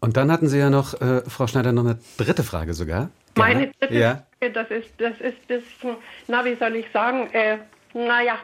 Und 0.00 0.16
dann 0.16 0.32
hatten 0.32 0.48
Sie 0.48 0.58
ja 0.58 0.68
noch, 0.68 1.00
äh, 1.00 1.22
Frau 1.28 1.46
Schneider, 1.46 1.70
noch 1.70 1.84
eine 1.84 1.96
dritte 2.16 2.42
Frage 2.42 2.74
sogar. 2.74 3.10
Gerne. 3.34 3.54
Meine 3.54 3.72
dritte 3.78 3.94
ja. 3.94 4.26
Frage, 4.40 4.52
das 4.52 4.70
ist, 4.70 4.88
das 4.98 5.20
ist 5.20 5.46
bisschen, 5.46 5.96
na, 6.26 6.44
wie 6.44 6.56
soll 6.56 6.74
ich 6.74 6.86
sagen, 6.92 7.30
äh, 7.32 7.58
naja, 7.94 8.36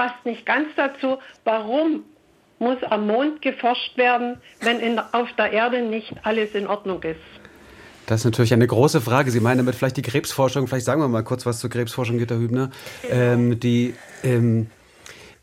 passt 0.00 0.24
nicht 0.24 0.46
ganz 0.46 0.68
dazu. 0.76 1.18
Warum 1.44 2.04
muss 2.58 2.82
am 2.88 3.06
Mond 3.06 3.42
geforscht 3.42 3.98
werden, 3.98 4.38
wenn 4.62 4.80
in, 4.80 4.98
auf 4.98 5.28
der 5.36 5.52
Erde 5.52 5.82
nicht 5.82 6.14
alles 6.22 6.54
in 6.54 6.66
Ordnung 6.66 7.02
ist? 7.02 7.20
Das 8.06 8.20
ist 8.20 8.24
natürlich 8.24 8.54
eine 8.54 8.66
große 8.66 9.02
Frage. 9.02 9.30
Sie 9.30 9.40
meinen 9.40 9.58
damit 9.58 9.74
vielleicht 9.74 9.98
die 9.98 10.02
Krebsforschung. 10.02 10.66
Vielleicht 10.68 10.86
sagen 10.86 11.02
wir 11.02 11.08
mal 11.08 11.22
kurz 11.22 11.44
was 11.44 11.60
zur 11.60 11.68
Krebsforschung, 11.68 12.16
Gitter 12.16 12.38
Hübner. 12.38 12.70
Genau. 13.02 13.14
Ähm, 13.14 13.60
die 13.60 13.94
ähm, 14.24 14.70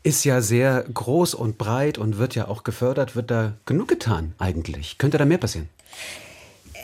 ist 0.02 0.24
ja 0.24 0.40
sehr 0.40 0.84
groß 0.92 1.34
und 1.34 1.56
breit 1.56 1.96
und 1.96 2.18
wird 2.18 2.34
ja 2.34 2.48
auch 2.48 2.64
gefördert. 2.64 3.14
Wird 3.14 3.30
da 3.30 3.52
genug 3.64 3.86
getan 3.86 4.34
eigentlich? 4.38 4.98
Könnte 4.98 5.18
da 5.18 5.24
mehr 5.24 5.38
passieren? 5.38 5.68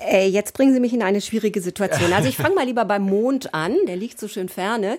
Äh, 0.04 0.28
jetzt 0.28 0.52
bringen 0.54 0.74
Sie 0.74 0.80
mich 0.80 0.92
in 0.92 1.02
eine 1.02 1.20
schwierige 1.20 1.60
Situation. 1.60 2.12
Also 2.12 2.28
ich 2.28 2.36
fange 2.36 2.54
mal 2.54 2.66
lieber 2.66 2.84
beim 2.84 3.02
Mond 3.02 3.54
an, 3.54 3.74
der 3.86 3.96
liegt 3.96 4.20
so 4.20 4.28
schön 4.28 4.48
ferne. 4.48 4.98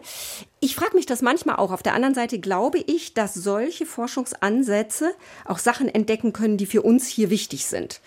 Ich 0.62 0.76
frage 0.76 0.96
mich 0.96 1.06
das 1.06 1.22
manchmal 1.22 1.58
auch. 1.58 1.72
Auf 1.72 1.84
der 1.84 1.94
anderen 1.94 2.16
Seite 2.16 2.40
glaube 2.40 2.80
ich, 2.80 3.14
dass 3.14 3.36
solche 3.36 3.86
Forschungsansätze 3.86 5.14
auch 5.46 5.60
Sachen 5.60 5.88
entdecken 5.88 6.34
können, 6.34 6.58
die 6.58 6.66
für 6.66 6.82
uns 6.82 7.08
hier 7.08 7.30
wichtig 7.30 7.68
sind. 7.68 8.02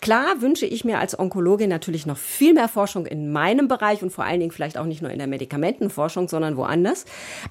Klar 0.00 0.40
wünsche 0.40 0.66
ich 0.66 0.84
mir 0.84 1.00
als 1.00 1.18
Onkologin 1.18 1.70
natürlich 1.70 2.06
noch 2.06 2.18
viel 2.18 2.54
mehr 2.54 2.68
Forschung 2.68 3.06
in 3.06 3.32
meinem 3.32 3.66
Bereich 3.66 4.02
und 4.02 4.10
vor 4.10 4.24
allen 4.24 4.38
Dingen 4.38 4.52
vielleicht 4.52 4.78
auch 4.78 4.84
nicht 4.84 5.02
nur 5.02 5.10
in 5.10 5.18
der 5.18 5.26
Medikamentenforschung, 5.26 6.28
sondern 6.28 6.56
woanders. 6.56 7.04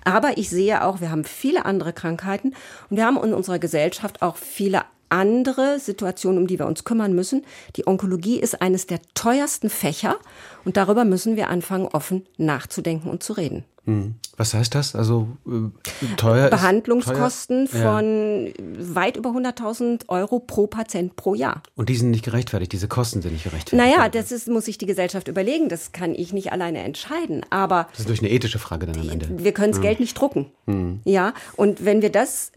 Aber 0.05 0.37
ich 0.37 0.49
sehe 0.49 0.83
auch, 0.85 1.01
wir 1.01 1.11
haben 1.11 1.25
viele 1.25 1.65
andere 1.65 1.91
Krankheiten 1.91 2.55
und 2.89 2.97
wir 2.97 3.05
haben 3.05 3.21
in 3.21 3.33
unserer 3.33 3.59
Gesellschaft 3.59 4.21
auch 4.21 4.37
viele 4.37 4.83
andere 5.13 5.79
Situationen, 5.79 6.39
um 6.39 6.47
die 6.47 6.59
wir 6.59 6.65
uns 6.65 6.83
kümmern 6.83 7.13
müssen. 7.13 7.45
Die 7.75 7.87
Onkologie 7.87 8.39
ist 8.39 8.61
eines 8.61 8.87
der 8.87 8.99
teuersten 9.13 9.69
Fächer 9.69 10.17
und 10.65 10.75
darüber 10.75 11.05
müssen 11.05 11.35
wir 11.35 11.49
anfangen, 11.49 11.87
offen 11.87 12.25
nachzudenken 12.37 13.09
und 13.09 13.23
zu 13.23 13.33
reden. 13.33 13.63
Hm. 13.85 14.15
Was 14.37 14.53
heißt 14.53 14.73
das? 14.75 14.95
Also 14.95 15.27
äh, 15.45 16.15
teuer 16.15 16.49
Behandlungskosten 16.49 17.67
teuer? 17.67 17.81
von 17.81 18.47
ja. 18.47 18.53
weit 18.95 19.17
über 19.17 19.31
100.000 19.31 20.07
Euro 20.07 20.39
pro 20.39 20.67
Patient 20.67 21.15
pro 21.17 21.35
Jahr. 21.35 21.61
Und 21.75 21.89
die 21.89 21.95
sind 21.95 22.09
nicht 22.09 22.23
gerechtfertigt, 22.23 22.71
diese 22.71 22.87
Kosten 22.87 23.21
sind 23.21 23.33
nicht 23.33 23.43
gerechtfertigt. 23.43 23.77
Naja, 23.77 24.07
das 24.07 24.31
ist, 24.31 24.47
muss 24.47 24.65
sich 24.65 24.77
die 24.77 24.85
Gesellschaft 24.85 25.27
überlegen, 25.27 25.67
das 25.67 25.91
kann 25.91 26.15
ich 26.15 26.31
nicht 26.31 26.53
alleine 26.53 26.79
entscheiden. 26.79 27.45
Aber 27.49 27.87
das 27.91 28.01
ist 28.01 28.09
durch 28.09 28.21
eine 28.21 28.31
ethische 28.31 28.57
Frage 28.57 28.85
dann 28.85 28.99
am 28.99 29.09
Ende. 29.09 29.27
Wir 29.31 29.51
können 29.51 29.73
das 29.73 29.83
ja. 29.83 29.89
Geld 29.89 29.99
nicht 29.99 30.13
drucken. 30.19 30.49
Hm. 30.65 31.01
Ja, 31.03 31.33
und 31.57 31.83
wenn 31.83 32.01
wir 32.01 32.11
das 32.11 32.53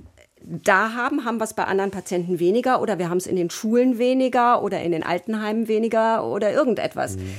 da 0.46 0.94
haben, 0.94 1.24
haben 1.24 1.38
wir 1.38 1.44
es 1.44 1.54
bei 1.54 1.64
anderen 1.64 1.90
Patienten 1.90 2.38
weniger 2.38 2.80
oder 2.80 2.98
wir 2.98 3.10
haben 3.10 3.18
es 3.18 3.26
in 3.26 3.36
den 3.36 3.50
Schulen 3.50 3.98
weniger 3.98 4.62
oder 4.62 4.80
in 4.80 4.92
den 4.92 5.02
Altenheimen 5.02 5.66
weniger 5.68 6.24
oder 6.24 6.52
irgendetwas. 6.52 7.16
Mhm. 7.16 7.34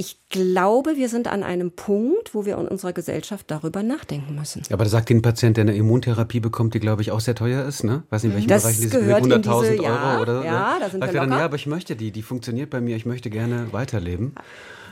ich 0.00 0.16
glaube, 0.30 0.96
wir 0.96 1.08
sind 1.08 1.26
an 1.26 1.42
einem 1.42 1.72
Punkt, 1.72 2.32
wo 2.32 2.46
wir 2.46 2.56
in 2.56 2.68
unserer 2.68 2.92
Gesellschaft 2.92 3.50
darüber 3.50 3.82
nachdenken 3.82 4.34
müssen. 4.36 4.62
Aber 4.70 4.84
da 4.84 4.90
sagt 4.90 5.10
ein 5.10 5.22
Patient, 5.22 5.56
der 5.56 5.62
eine 5.62 5.74
Immuntherapie 5.74 6.38
bekommt, 6.40 6.74
die, 6.74 6.80
glaube 6.80 7.02
ich, 7.02 7.10
auch 7.10 7.20
sehr 7.20 7.34
teuer 7.34 7.66
ist, 7.66 7.82
ne? 7.82 8.04
Weiß 8.08 8.22
nicht, 8.22 8.30
in 8.30 8.36
welchem 8.36 8.48
das 8.48 8.62
Bereich 8.62 8.90
gehört 8.90 9.24
100.000 9.24 9.80
Euro 9.80 9.82
ja, 9.82 10.20
oder? 10.20 10.44
Ja, 10.44 10.76
da 10.78 10.88
sind 10.88 11.00
sagt 11.00 11.12
wir 11.12 11.20
er 11.20 11.24
locker. 11.24 11.30
dann, 11.30 11.38
ja, 11.40 11.44
aber 11.44 11.56
ich 11.56 11.66
möchte 11.66 11.96
die, 11.96 12.12
die 12.12 12.22
funktioniert 12.22 12.70
bei 12.70 12.80
mir, 12.80 12.96
ich 12.96 13.06
möchte 13.06 13.28
gerne 13.28 13.72
weiterleben. 13.72 14.34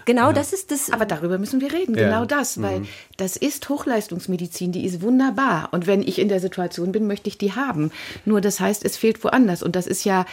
Genau, 0.06 0.28
ja. 0.28 0.32
das 0.32 0.54
ist 0.54 0.70
das. 0.70 0.90
Aber 0.90 1.04
darüber 1.04 1.36
müssen 1.36 1.60
wir 1.60 1.72
reden, 1.72 1.94
ja. 1.94 2.04
genau 2.06 2.24
das, 2.24 2.62
weil 2.62 2.80
mhm. 2.80 2.88
das 3.18 3.36
ist 3.36 3.68
Hochleistungsmedizin, 3.68 4.72
die 4.72 4.86
ist 4.86 5.02
wunderbar. 5.02 5.68
Und 5.72 5.86
wenn 5.86 6.00
ich 6.00 6.18
in 6.18 6.28
der 6.28 6.40
Situation 6.40 6.92
bin, 6.92 7.06
möchte 7.06 7.28
ich 7.28 7.36
die 7.36 7.52
haben. 7.52 7.90
Nur 8.24 8.40
das 8.40 8.60
heißt, 8.60 8.84
es 8.84 8.96
fehlt 8.96 9.22
woanders. 9.22 9.62
Und 9.62 9.76
das 9.76 9.86
ist 9.86 10.04
ja 10.04 10.24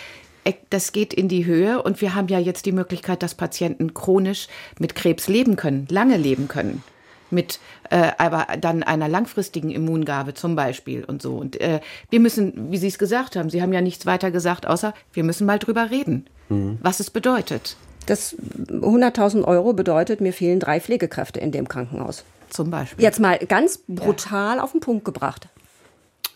das 0.69 0.91
geht 0.91 1.13
in 1.13 1.29
die 1.29 1.45
Höhe 1.45 1.81
und 1.81 2.01
wir 2.01 2.15
haben 2.15 2.27
ja 2.27 2.39
jetzt 2.39 2.65
die 2.65 2.71
Möglichkeit, 2.71 3.23
dass 3.23 3.33
Patienten 3.33 3.93
chronisch 3.93 4.47
mit 4.77 4.93
Krebs 4.93 5.27
leben 5.27 5.55
können, 5.55 5.87
lange 5.89 6.17
leben 6.17 6.47
können. 6.47 6.83
Mit 7.29 7.59
äh, 7.89 8.11
aber 8.17 8.47
dann 8.59 8.83
einer 8.83 9.07
langfristigen 9.07 9.71
Immungabe 9.71 10.35
zum 10.35 10.55
Beispiel 10.55 11.03
und 11.03 11.21
so. 11.21 11.35
Und 11.35 11.59
äh, 11.61 11.79
wir 12.09 12.19
müssen, 12.19 12.71
wie 12.71 12.77
Sie 12.77 12.87
es 12.87 12.99
gesagt 12.99 13.35
haben, 13.35 13.49
Sie 13.49 13.61
haben 13.61 13.73
ja 13.73 13.81
nichts 13.81 14.05
weiter 14.05 14.29
gesagt, 14.29 14.67
außer 14.67 14.93
wir 15.13 15.23
müssen 15.23 15.47
mal 15.47 15.57
drüber 15.57 15.89
reden, 15.89 16.27
mhm. 16.49 16.77
was 16.81 16.99
es 16.99 17.09
bedeutet. 17.09 17.75
Das 18.05 18.35
100.000 18.67 19.43
Euro 19.43 19.73
bedeutet, 19.73 20.21
mir 20.21 20.33
fehlen 20.33 20.59
drei 20.59 20.79
Pflegekräfte 20.79 21.39
in 21.39 21.51
dem 21.51 21.67
Krankenhaus. 21.67 22.23
Zum 22.49 22.69
Beispiel. 22.69 23.03
Jetzt 23.03 23.19
mal 23.19 23.39
ganz 23.39 23.79
brutal 23.87 24.57
ja. 24.57 24.63
auf 24.63 24.71
den 24.71 24.81
Punkt 24.81 25.05
gebracht. 25.05 25.47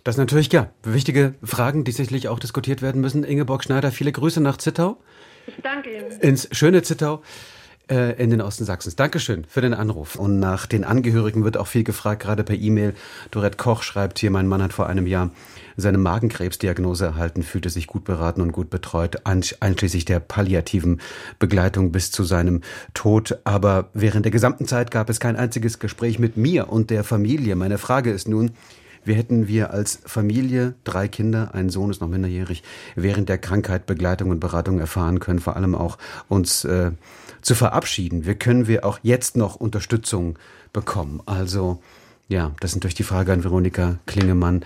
Das 0.03 0.15
ist 0.15 0.19
natürlich, 0.19 0.51
ja, 0.51 0.69
wichtige 0.83 1.35
Fragen, 1.43 1.83
die 1.83 1.91
sicherlich 1.91 2.29
auch 2.29 2.39
diskutiert 2.39 2.81
werden 2.81 3.01
müssen. 3.01 3.23
Ingeborg 3.23 3.63
Schneider, 3.63 3.91
viele 3.91 4.11
Grüße 4.11 4.39
nach 4.41 4.57
Zittau. 4.57 4.97
Ich 5.45 5.55
danke 5.61 5.95
Ihnen. 5.95 6.11
Ins 6.21 6.47
schöne 6.51 6.81
Zittau 6.81 7.21
äh, 7.89 8.21
in 8.21 8.29
den 8.29 8.41
Osten 8.41 8.65
Sachsens. 8.65 8.95
Dankeschön 8.95 9.45
für 9.45 9.61
den 9.61 9.73
Anruf. 9.73 10.15
Und 10.15 10.39
nach 10.39 10.65
den 10.65 10.83
Angehörigen 10.83 11.43
wird 11.43 11.57
auch 11.57 11.67
viel 11.67 11.83
gefragt, 11.83 12.21
gerade 12.21 12.43
per 12.43 12.55
E-Mail. 12.55 12.93
Dorette 13.31 13.57
Koch 13.57 13.83
schreibt 13.83 14.19
hier, 14.19 14.31
mein 14.31 14.47
Mann 14.47 14.63
hat 14.63 14.73
vor 14.73 14.87
einem 14.87 15.07
Jahr 15.07 15.31
seine 15.77 15.97
Magenkrebsdiagnose 15.99 17.05
erhalten, 17.05 17.43
fühlte 17.43 17.69
sich 17.69 17.87
gut 17.87 18.03
beraten 18.03 18.41
und 18.41 18.51
gut 18.51 18.69
betreut, 18.69 19.25
einschließlich 19.25 20.05
der 20.05 20.19
palliativen 20.19 20.99
Begleitung 21.39 21.91
bis 21.91 22.11
zu 22.11 22.23
seinem 22.23 22.61
Tod. 22.93 23.37
Aber 23.43 23.89
während 23.93 24.25
der 24.25 24.31
gesamten 24.31 24.67
Zeit 24.67 24.91
gab 24.91 25.09
es 25.09 25.19
kein 25.19 25.35
einziges 25.35 25.79
Gespräch 25.79 26.19
mit 26.19 26.35
mir 26.35 26.69
und 26.69 26.89
der 26.89 27.03
Familie. 27.03 27.55
Meine 27.55 27.77
Frage 27.77 28.11
ist 28.11 28.27
nun, 28.27 28.51
wie 29.07 29.13
hätten 29.13 29.47
wir 29.47 29.71
als 29.71 29.99
Familie, 30.05 30.73
drei 30.83 31.07
Kinder, 31.07 31.53
ein 31.53 31.69
Sohn 31.69 31.89
ist 31.89 32.01
noch 32.01 32.09
minderjährig, 32.09 32.61
während 32.95 33.29
der 33.29 33.37
Krankheit 33.37 33.85
Begleitung 33.85 34.31
und 34.31 34.41
Beratung 34.41 34.79
erfahren 34.79 35.19
können, 35.19 35.39
vor 35.39 35.55
allem 35.55 35.75
auch 35.75 35.97
uns 36.27 36.65
äh, 36.65 36.91
zu 37.41 37.55
verabschieden. 37.55 38.25
Wie 38.25 38.35
können 38.35 38.67
wir 38.67 38.83
auch 38.83 38.99
jetzt 39.03 39.37
noch 39.37 39.55
Unterstützung 39.55 40.37
bekommen? 40.73 41.21
Also, 41.25 41.81
ja, 42.27 42.51
das 42.59 42.71
ist 42.71 42.75
natürlich 42.75 42.95
die 42.95 43.03
Frage 43.03 43.31
an 43.31 43.45
Veronika 43.45 43.99
Klingemann. 44.07 44.65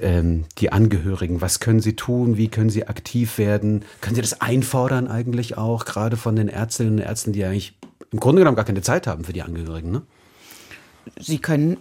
Ähm, 0.00 0.44
die 0.58 0.72
Angehörigen, 0.72 1.40
was 1.40 1.60
können 1.60 1.80
sie 1.80 1.94
tun? 1.94 2.36
Wie 2.36 2.48
können 2.48 2.70
sie 2.70 2.86
aktiv 2.86 3.36
werden? 3.38 3.84
Können 4.00 4.14
sie 4.14 4.22
das 4.22 4.40
einfordern 4.40 5.08
eigentlich 5.08 5.58
auch, 5.58 5.84
gerade 5.84 6.16
von 6.16 6.34
den 6.34 6.48
Ärztinnen 6.48 6.94
und 6.94 6.98
Ärzten, 7.00 7.32
die 7.32 7.44
eigentlich 7.44 7.74
im 8.10 8.20
Grunde 8.20 8.40
genommen 8.40 8.56
gar 8.56 8.64
keine 8.64 8.82
Zeit 8.82 9.06
haben 9.06 9.24
für 9.24 9.32
die 9.32 9.42
Angehörigen? 9.42 9.90
Ne? 9.90 10.02
Sie 11.20 11.38
können 11.38 11.76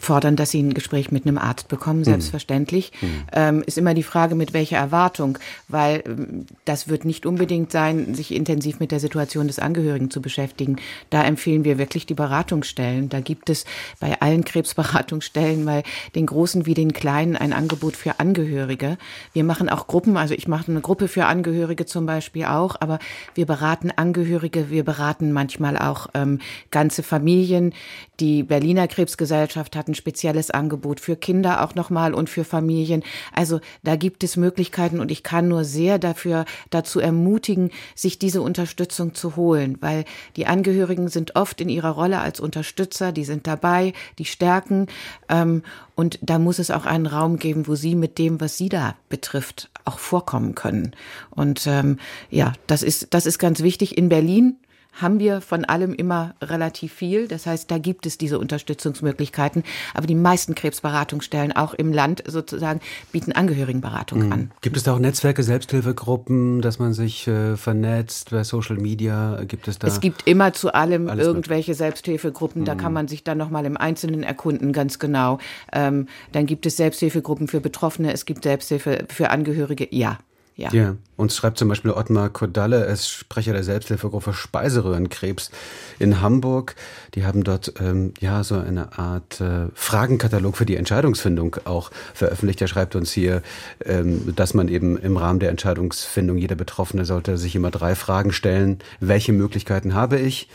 fordern, 0.00 0.36
dass 0.36 0.50
sie 0.50 0.62
ein 0.62 0.74
Gespräch 0.74 1.10
mit 1.10 1.26
einem 1.26 1.38
Arzt 1.38 1.68
bekommen, 1.68 2.00
mhm. 2.00 2.04
selbstverständlich. 2.04 2.92
Mhm. 3.00 3.22
Ähm, 3.32 3.62
ist 3.66 3.78
immer 3.78 3.94
die 3.94 4.02
Frage, 4.02 4.34
mit 4.34 4.52
welcher 4.52 4.76
Erwartung, 4.76 5.38
weil 5.68 6.02
ähm, 6.06 6.46
das 6.64 6.88
wird 6.88 7.04
nicht 7.04 7.26
unbedingt 7.26 7.72
sein, 7.72 8.14
sich 8.14 8.34
intensiv 8.34 8.80
mit 8.80 8.92
der 8.92 9.00
Situation 9.00 9.46
des 9.46 9.58
Angehörigen 9.58 10.10
zu 10.10 10.20
beschäftigen. 10.20 10.76
Da 11.10 11.24
empfehlen 11.24 11.64
wir 11.64 11.78
wirklich 11.78 12.06
die 12.06 12.14
Beratungsstellen. 12.14 13.08
Da 13.08 13.20
gibt 13.20 13.50
es 13.50 13.64
bei 14.00 14.20
allen 14.20 14.44
Krebsberatungsstellen, 14.44 15.64
bei 15.64 15.82
den 16.14 16.26
großen 16.26 16.66
wie 16.66 16.74
den 16.74 16.92
kleinen, 16.92 17.36
ein 17.36 17.52
Angebot 17.52 17.96
für 17.96 18.20
Angehörige. 18.20 18.98
Wir 19.32 19.44
machen 19.44 19.68
auch 19.68 19.86
Gruppen, 19.86 20.16
also 20.16 20.34
ich 20.34 20.48
mache 20.48 20.70
eine 20.70 20.80
Gruppe 20.80 21.08
für 21.08 21.26
Angehörige 21.26 21.86
zum 21.86 22.06
Beispiel 22.06 22.44
auch, 22.44 22.76
aber 22.80 22.98
wir 23.34 23.46
beraten 23.46 23.90
Angehörige, 23.90 24.70
wir 24.70 24.84
beraten 24.84 25.32
manchmal 25.32 25.76
auch 25.76 26.08
ähm, 26.14 26.40
ganze 26.70 27.02
Familien. 27.02 27.72
Die 28.20 28.42
Berliner 28.42 28.88
Krebsgesellschaft 28.88 29.76
hat 29.76 29.86
ein 29.86 29.94
spezielles 29.94 30.50
Angebot 30.50 30.98
für 30.98 31.14
Kinder 31.14 31.62
auch 31.62 31.76
nochmal 31.76 32.14
und 32.14 32.28
für 32.28 32.42
Familien. 32.42 33.04
Also 33.32 33.60
da 33.84 33.94
gibt 33.94 34.24
es 34.24 34.36
Möglichkeiten 34.36 34.98
und 34.98 35.12
ich 35.12 35.22
kann 35.22 35.46
nur 35.46 35.64
sehr 35.64 35.98
dafür 36.00 36.44
dazu 36.70 36.98
ermutigen, 36.98 37.70
sich 37.94 38.18
diese 38.18 38.42
Unterstützung 38.42 39.14
zu 39.14 39.36
holen, 39.36 39.78
weil 39.80 40.04
die 40.34 40.46
Angehörigen 40.46 41.08
sind 41.08 41.36
oft 41.36 41.60
in 41.60 41.68
ihrer 41.68 41.90
Rolle 41.90 42.18
als 42.18 42.40
Unterstützer, 42.40 43.12
die 43.12 43.24
sind 43.24 43.46
dabei, 43.46 43.92
die 44.18 44.24
stärken 44.24 44.88
ähm, 45.28 45.62
und 45.94 46.18
da 46.20 46.38
muss 46.38 46.58
es 46.58 46.70
auch 46.72 46.86
einen 46.86 47.06
Raum 47.06 47.38
geben, 47.38 47.68
wo 47.68 47.76
sie 47.76 47.94
mit 47.94 48.18
dem, 48.18 48.40
was 48.40 48.56
sie 48.56 48.68
da 48.68 48.96
betrifft, 49.08 49.70
auch 49.84 49.98
vorkommen 49.98 50.54
können. 50.54 50.92
Und 51.30 51.66
ähm, 51.66 51.98
ja, 52.30 52.52
das 52.66 52.82
ist 52.82 53.08
das 53.10 53.26
ist 53.26 53.38
ganz 53.38 53.62
wichtig 53.62 53.96
in 53.96 54.08
Berlin 54.08 54.56
haben 55.00 55.18
wir 55.18 55.40
von 55.40 55.64
allem 55.64 55.94
immer 55.94 56.34
relativ 56.42 56.92
viel. 56.92 57.28
Das 57.28 57.46
heißt, 57.46 57.70
da 57.70 57.78
gibt 57.78 58.06
es 58.06 58.18
diese 58.18 58.38
Unterstützungsmöglichkeiten. 58.38 59.62
Aber 59.94 60.06
die 60.06 60.14
meisten 60.14 60.54
Krebsberatungsstellen, 60.54 61.52
auch 61.52 61.74
im 61.74 61.92
Land 61.92 62.24
sozusagen, 62.26 62.80
bieten 63.12 63.32
Angehörigenberatung 63.32 64.26
mhm. 64.26 64.32
an. 64.32 64.50
Gibt 64.60 64.76
es 64.76 64.82
da 64.82 64.94
auch 64.94 64.98
Netzwerke, 64.98 65.42
Selbsthilfegruppen, 65.42 66.60
dass 66.60 66.78
man 66.78 66.92
sich 66.92 67.26
äh, 67.28 67.56
vernetzt 67.56 68.30
bei 68.30 68.44
Social 68.44 68.76
Media? 68.76 69.42
Gibt 69.46 69.68
es 69.68 69.78
da? 69.78 69.86
Es 69.86 70.00
gibt 70.00 70.26
immer 70.26 70.52
zu 70.52 70.74
allem 70.74 71.08
irgendwelche 71.08 71.70
mit? 71.72 71.78
Selbsthilfegruppen. 71.78 72.62
Mhm. 72.62 72.66
Da 72.66 72.74
kann 72.74 72.92
man 72.92 73.08
sich 73.08 73.24
dann 73.24 73.38
nochmal 73.38 73.64
im 73.66 73.76
Einzelnen 73.76 74.22
erkunden, 74.22 74.72
ganz 74.72 74.98
genau. 74.98 75.38
Ähm, 75.72 76.08
dann 76.32 76.46
gibt 76.46 76.66
es 76.66 76.76
Selbsthilfegruppen 76.76 77.48
für 77.48 77.60
Betroffene. 77.60 78.12
Es 78.12 78.26
gibt 78.26 78.42
Selbsthilfe 78.42 79.04
für 79.08 79.30
Angehörige. 79.30 79.86
Ja, 79.90 80.18
ja. 80.58 80.70
ja. 80.72 80.96
Uns 81.16 81.36
schreibt 81.36 81.56
zum 81.56 81.68
Beispiel 81.68 81.92
Ottmar 81.92 82.30
Kodalle, 82.30 82.84
er 82.86 82.92
ist 82.92 83.08
Sprecher 83.08 83.52
der 83.52 83.62
Selbsthilfegruppe 83.62 84.32
Speiseröhrenkrebs 84.32 85.52
in 86.00 86.20
Hamburg. 86.20 86.74
Die 87.14 87.24
haben 87.24 87.44
dort 87.44 87.74
ähm, 87.80 88.12
ja 88.18 88.42
so 88.42 88.56
eine 88.56 88.98
Art 88.98 89.40
äh, 89.40 89.66
Fragenkatalog 89.74 90.56
für 90.56 90.66
die 90.66 90.74
Entscheidungsfindung 90.74 91.56
auch 91.64 91.92
veröffentlicht. 92.12 92.60
Er 92.60 92.66
schreibt 92.66 92.96
uns 92.96 93.12
hier, 93.12 93.42
ähm, 93.84 94.34
dass 94.34 94.52
man 94.52 94.66
eben 94.66 94.98
im 94.98 95.16
Rahmen 95.16 95.38
der 95.38 95.50
Entscheidungsfindung 95.50 96.36
jeder 96.36 96.56
Betroffene 96.56 97.04
sollte 97.04 97.38
sich 97.38 97.54
immer 97.54 97.70
drei 97.70 97.94
Fragen 97.94 98.32
stellen. 98.32 98.80
Welche 98.98 99.32
Möglichkeiten 99.32 99.94
habe 99.94 100.18
ich? 100.18 100.48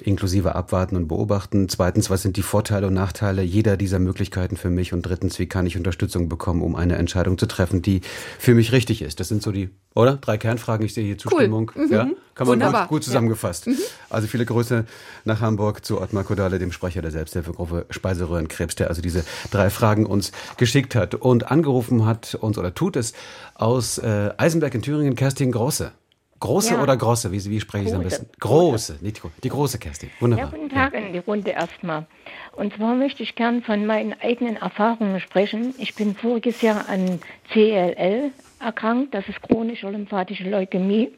Inklusive 0.00 0.54
Abwarten 0.54 0.96
und 0.96 1.08
Beobachten. 1.08 1.68
Zweitens, 1.68 2.10
was 2.10 2.22
sind 2.22 2.36
die 2.36 2.42
Vorteile 2.42 2.86
und 2.86 2.94
Nachteile 2.94 3.42
jeder 3.42 3.76
dieser 3.76 3.98
Möglichkeiten 3.98 4.56
für 4.56 4.70
mich? 4.70 4.92
Und 4.92 5.02
drittens, 5.02 5.38
wie 5.38 5.46
kann 5.46 5.66
ich 5.66 5.76
Unterstützung 5.76 6.28
bekommen, 6.28 6.62
um 6.62 6.74
eine 6.76 6.96
Entscheidung 6.96 7.38
zu 7.38 7.46
treffen, 7.46 7.82
die 7.82 8.00
für 8.38 8.54
mich 8.54 8.72
richtig 8.72 9.02
ist? 9.02 9.20
Das 9.20 9.28
sind 9.28 9.42
so 9.42 9.52
die, 9.52 9.70
oder? 9.94 10.16
Drei 10.16 10.38
Kernfragen. 10.38 10.84
Ich 10.84 10.94
sehe 10.94 11.04
hier 11.04 11.18
Zustimmung. 11.18 11.70
Cool. 11.74 11.86
Mhm. 11.86 11.92
Ja, 11.92 12.08
kann 12.34 12.46
man 12.46 12.60
gut, 12.60 12.88
gut, 12.88 13.04
zusammengefasst. 13.04 13.66
Ja. 13.66 13.72
Mhm. 13.72 13.78
Also 14.10 14.28
viele 14.28 14.44
Grüße 14.44 14.84
nach 15.24 15.40
Hamburg 15.40 15.84
zu 15.84 16.00
Ottmar 16.00 16.24
Kodale, 16.24 16.58
dem 16.58 16.72
Sprecher 16.72 17.02
der 17.02 17.10
Selbsthilfegruppe 17.10 17.86
Speiseröhrenkrebs, 17.90 18.74
der 18.76 18.88
also 18.88 19.02
diese 19.02 19.24
drei 19.50 19.70
Fragen 19.70 20.06
uns 20.06 20.32
geschickt 20.56 20.94
hat 20.94 21.14
und 21.14 21.50
angerufen 21.50 22.06
hat 22.06 22.34
uns 22.34 22.58
oder 22.58 22.74
tut 22.74 22.96
es 22.96 23.12
aus 23.54 23.98
äh, 23.98 24.30
Eisenberg 24.36 24.74
in 24.74 24.82
Thüringen, 24.82 25.14
Kerstin 25.14 25.52
Große. 25.52 25.92
Große 26.40 26.74
ja. 26.74 26.82
oder 26.82 26.96
große? 26.96 27.32
Wie, 27.32 27.44
wie 27.44 27.60
spreche 27.60 27.84
ich 27.84 27.90
es 27.90 27.96
am 27.96 28.02
besten? 28.02 28.26
Große, 28.38 28.98
nicht 29.00 29.22
die, 29.22 29.28
die 29.42 29.48
große 29.48 29.78
Kerstin. 29.78 30.10
Wunderbar. 30.20 30.46
Ja, 30.46 30.50
guten 30.56 30.68
Tag 30.68 30.94
ja. 30.94 31.00
in 31.00 31.12
die 31.12 31.18
Runde 31.18 31.50
erstmal. 31.50 32.06
Und 32.52 32.74
zwar 32.74 32.94
möchte 32.94 33.22
ich 33.22 33.34
gern 33.34 33.62
von 33.62 33.86
meinen 33.86 34.14
eigenen 34.20 34.56
Erfahrungen 34.56 35.20
sprechen. 35.20 35.74
Ich 35.78 35.94
bin 35.94 36.14
voriges 36.14 36.62
Jahr 36.62 36.88
an 36.88 37.20
CLL 37.52 38.30
erkrankt. 38.60 39.14
Das 39.14 39.28
ist 39.28 39.42
chronische 39.42 39.88
lymphatische 39.88 40.48
Leukämie. 40.48 41.12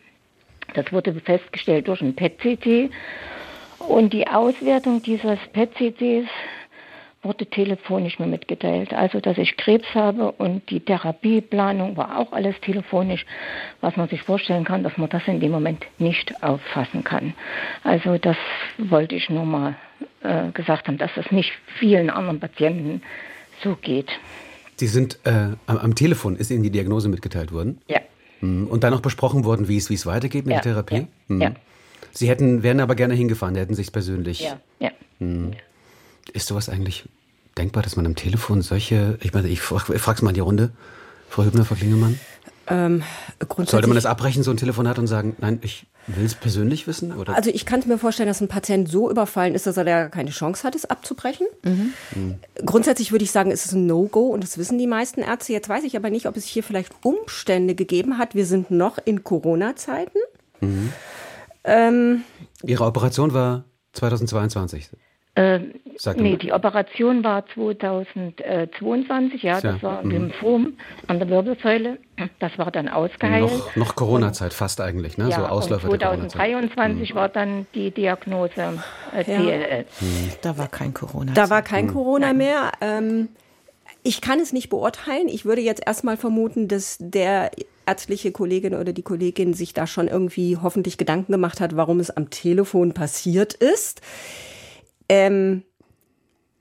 Das 0.74 0.92
wurde 0.92 1.14
festgestellt 1.14 1.88
durch 1.88 2.00
ein 2.00 2.14
PET-CT. 2.14 2.90
Und 3.78 4.12
die 4.12 4.26
Auswertung 4.26 5.02
dieses 5.02 5.38
PET-CTs 5.52 6.28
wurde 7.22 7.46
telefonisch 7.46 8.18
mir 8.18 8.26
mitgeteilt. 8.26 8.94
Also, 8.94 9.20
dass 9.20 9.36
ich 9.36 9.56
Krebs 9.56 9.86
habe 9.94 10.32
und 10.32 10.70
die 10.70 10.80
Therapieplanung 10.80 11.96
war 11.96 12.18
auch 12.18 12.32
alles 12.32 12.58
telefonisch, 12.62 13.26
was 13.80 13.96
man 13.96 14.08
sich 14.08 14.22
vorstellen 14.22 14.64
kann, 14.64 14.82
dass 14.82 14.96
man 14.96 15.10
das 15.10 15.22
in 15.26 15.40
dem 15.40 15.50
Moment 15.50 15.84
nicht 15.98 16.42
auffassen 16.42 17.04
kann. 17.04 17.34
Also, 17.84 18.16
das 18.16 18.36
wollte 18.78 19.14
ich 19.14 19.28
nur 19.28 19.44
mal 19.44 19.76
äh, 20.22 20.50
gesagt 20.52 20.88
haben, 20.88 20.96
dass 20.96 21.10
das 21.14 21.30
nicht 21.30 21.52
vielen 21.78 22.08
anderen 22.08 22.40
Patienten 22.40 23.02
so 23.62 23.76
geht. 23.76 24.08
Sie 24.76 24.86
sind 24.86 25.18
äh, 25.24 25.56
am, 25.66 25.76
am, 25.76 25.94
Telefon, 25.94 26.36
ist 26.36 26.50
Ihnen 26.50 26.62
die 26.62 26.70
Diagnose 26.70 27.10
mitgeteilt 27.10 27.52
worden? 27.52 27.82
Ja. 27.86 28.00
Hm, 28.40 28.66
und 28.66 28.82
dann 28.82 28.92
noch 28.94 29.02
besprochen 29.02 29.44
worden, 29.44 29.68
wie 29.68 29.76
es, 29.76 29.90
wie 29.90 29.94
es 29.94 30.06
weitergeht 30.06 30.46
mit 30.46 30.54
ja, 30.54 30.60
der 30.62 30.72
Therapie? 30.72 30.94
Ja. 30.94 31.06
Hm. 31.28 31.40
ja. 31.42 31.50
Sie 32.12 32.28
hätten, 32.30 32.62
wären 32.62 32.80
aber 32.80 32.94
gerne 32.94 33.14
hingefahren, 33.14 33.54
hätten 33.56 33.74
sich 33.74 33.92
persönlich. 33.92 34.40
Ja, 34.40 34.58
ja. 34.78 34.90
Hm. 35.18 35.52
Ist 36.32 36.48
sowas 36.48 36.68
eigentlich 36.68 37.04
denkbar, 37.56 37.82
dass 37.82 37.96
man 37.96 38.06
am 38.06 38.14
Telefon 38.14 38.62
solche, 38.62 39.18
ich 39.20 39.32
meine, 39.32 39.48
ich 39.48 39.60
frage 39.60 39.92
es 39.92 40.22
mal 40.22 40.30
in 40.30 40.34
die 40.34 40.40
Runde, 40.40 40.70
Frau 41.28 41.44
Hübner, 41.44 41.64
Frau 41.64 41.74
Klingemann? 41.74 42.18
Ähm, 42.66 43.02
Sollte 43.64 43.88
man 43.88 43.96
das 43.96 44.06
abbrechen, 44.06 44.42
so 44.42 44.50
ein 44.50 44.56
Telefonat 44.56 44.98
und 44.98 45.06
sagen, 45.06 45.36
nein, 45.40 45.58
ich 45.62 45.86
Will 46.06 46.24
es 46.24 46.34
persönlich 46.34 46.86
wissen? 46.86 47.12
Oder? 47.12 47.36
Also 47.36 47.50
ich 47.50 47.66
kann 47.66 47.82
mir 47.86 47.98
vorstellen, 47.98 48.28
dass 48.28 48.40
ein 48.40 48.48
Patient 48.48 48.88
so 48.88 49.10
überfallen 49.10 49.54
ist, 49.54 49.66
dass 49.66 49.76
er 49.76 49.84
da 49.84 50.08
keine 50.08 50.30
Chance 50.30 50.64
hat, 50.64 50.74
es 50.74 50.86
abzubrechen. 50.86 51.46
Mhm. 51.62 51.92
Mhm. 52.14 52.34
Grundsätzlich 52.64 53.12
würde 53.12 53.24
ich 53.24 53.30
sagen, 53.30 53.50
es 53.50 53.66
ist 53.66 53.72
ein 53.72 53.86
No-Go 53.86 54.28
und 54.28 54.42
das 54.42 54.56
wissen 54.58 54.78
die 54.78 54.86
meisten 54.86 55.20
Ärzte. 55.20 55.52
Jetzt 55.52 55.68
weiß 55.68 55.84
ich 55.84 55.96
aber 55.96 56.10
nicht, 56.10 56.26
ob 56.26 56.36
es 56.36 56.44
hier 56.44 56.62
vielleicht 56.62 56.92
Umstände 57.02 57.74
gegeben 57.74 58.18
hat. 58.18 58.34
Wir 58.34 58.46
sind 58.46 58.70
noch 58.70 58.98
in 59.04 59.22
Corona-Zeiten. 59.22 60.18
Mhm. 60.60 60.92
Ähm, 61.64 62.22
Ihre 62.64 62.84
Operation 62.84 63.34
war 63.34 63.64
2022. 63.92 64.88
Äh, 65.36 65.60
nee, 66.16 66.36
die 66.36 66.52
Operation 66.52 67.22
war 67.22 67.44
2022, 67.54 69.42
ja, 69.44 69.60
das 69.60 69.80
war 69.80 70.02
mhm. 70.02 70.10
Lymphom 70.10 70.72
an 71.06 71.20
der 71.20 71.28
Wirbelsäule. 71.28 71.98
Das 72.40 72.58
war 72.58 72.72
dann 72.72 72.88
ausgeheilt. 72.88 73.44
Noch, 73.44 73.76
noch 73.76 73.94
Corona-Zeit 73.94 74.52
fast 74.52 74.80
eigentlich, 74.80 75.18
ne? 75.18 75.28
Ja, 75.28 75.36
so 75.36 75.46
Ausläufer 75.46 75.88
und 75.88 76.00
2023 76.00 77.10
mhm. 77.10 77.14
war 77.14 77.28
dann 77.28 77.66
die 77.74 77.92
Diagnose 77.92 78.82
äh, 79.14 79.24
CLL. 79.24 79.84
Mhm. 80.00 80.30
Da 80.42 80.58
war 80.58 80.66
kein 80.66 80.92
Corona. 80.92 81.32
Da 81.32 81.48
war 81.48 81.62
kein 81.62 81.86
mhm. 81.86 81.92
Corona 81.92 82.32
mehr. 82.32 82.72
Ähm, 82.80 83.28
ich 84.02 84.20
kann 84.20 84.40
es 84.40 84.52
nicht 84.52 84.68
beurteilen. 84.68 85.28
Ich 85.28 85.44
würde 85.44 85.60
jetzt 85.60 85.82
erstmal 85.86 86.16
vermuten, 86.16 86.66
dass 86.66 86.96
der 86.98 87.52
ärztliche 87.86 88.32
Kollegin 88.32 88.74
oder 88.74 88.92
die 88.92 89.02
Kollegin 89.02 89.54
sich 89.54 89.74
da 89.74 89.86
schon 89.86 90.08
irgendwie 90.08 90.56
hoffentlich 90.56 90.98
Gedanken 90.98 91.32
gemacht 91.32 91.60
hat, 91.60 91.76
warum 91.76 92.00
es 92.00 92.10
am 92.10 92.30
Telefon 92.30 92.94
passiert 92.94 93.54
ist. 93.54 94.00
Ähm, 95.10 95.64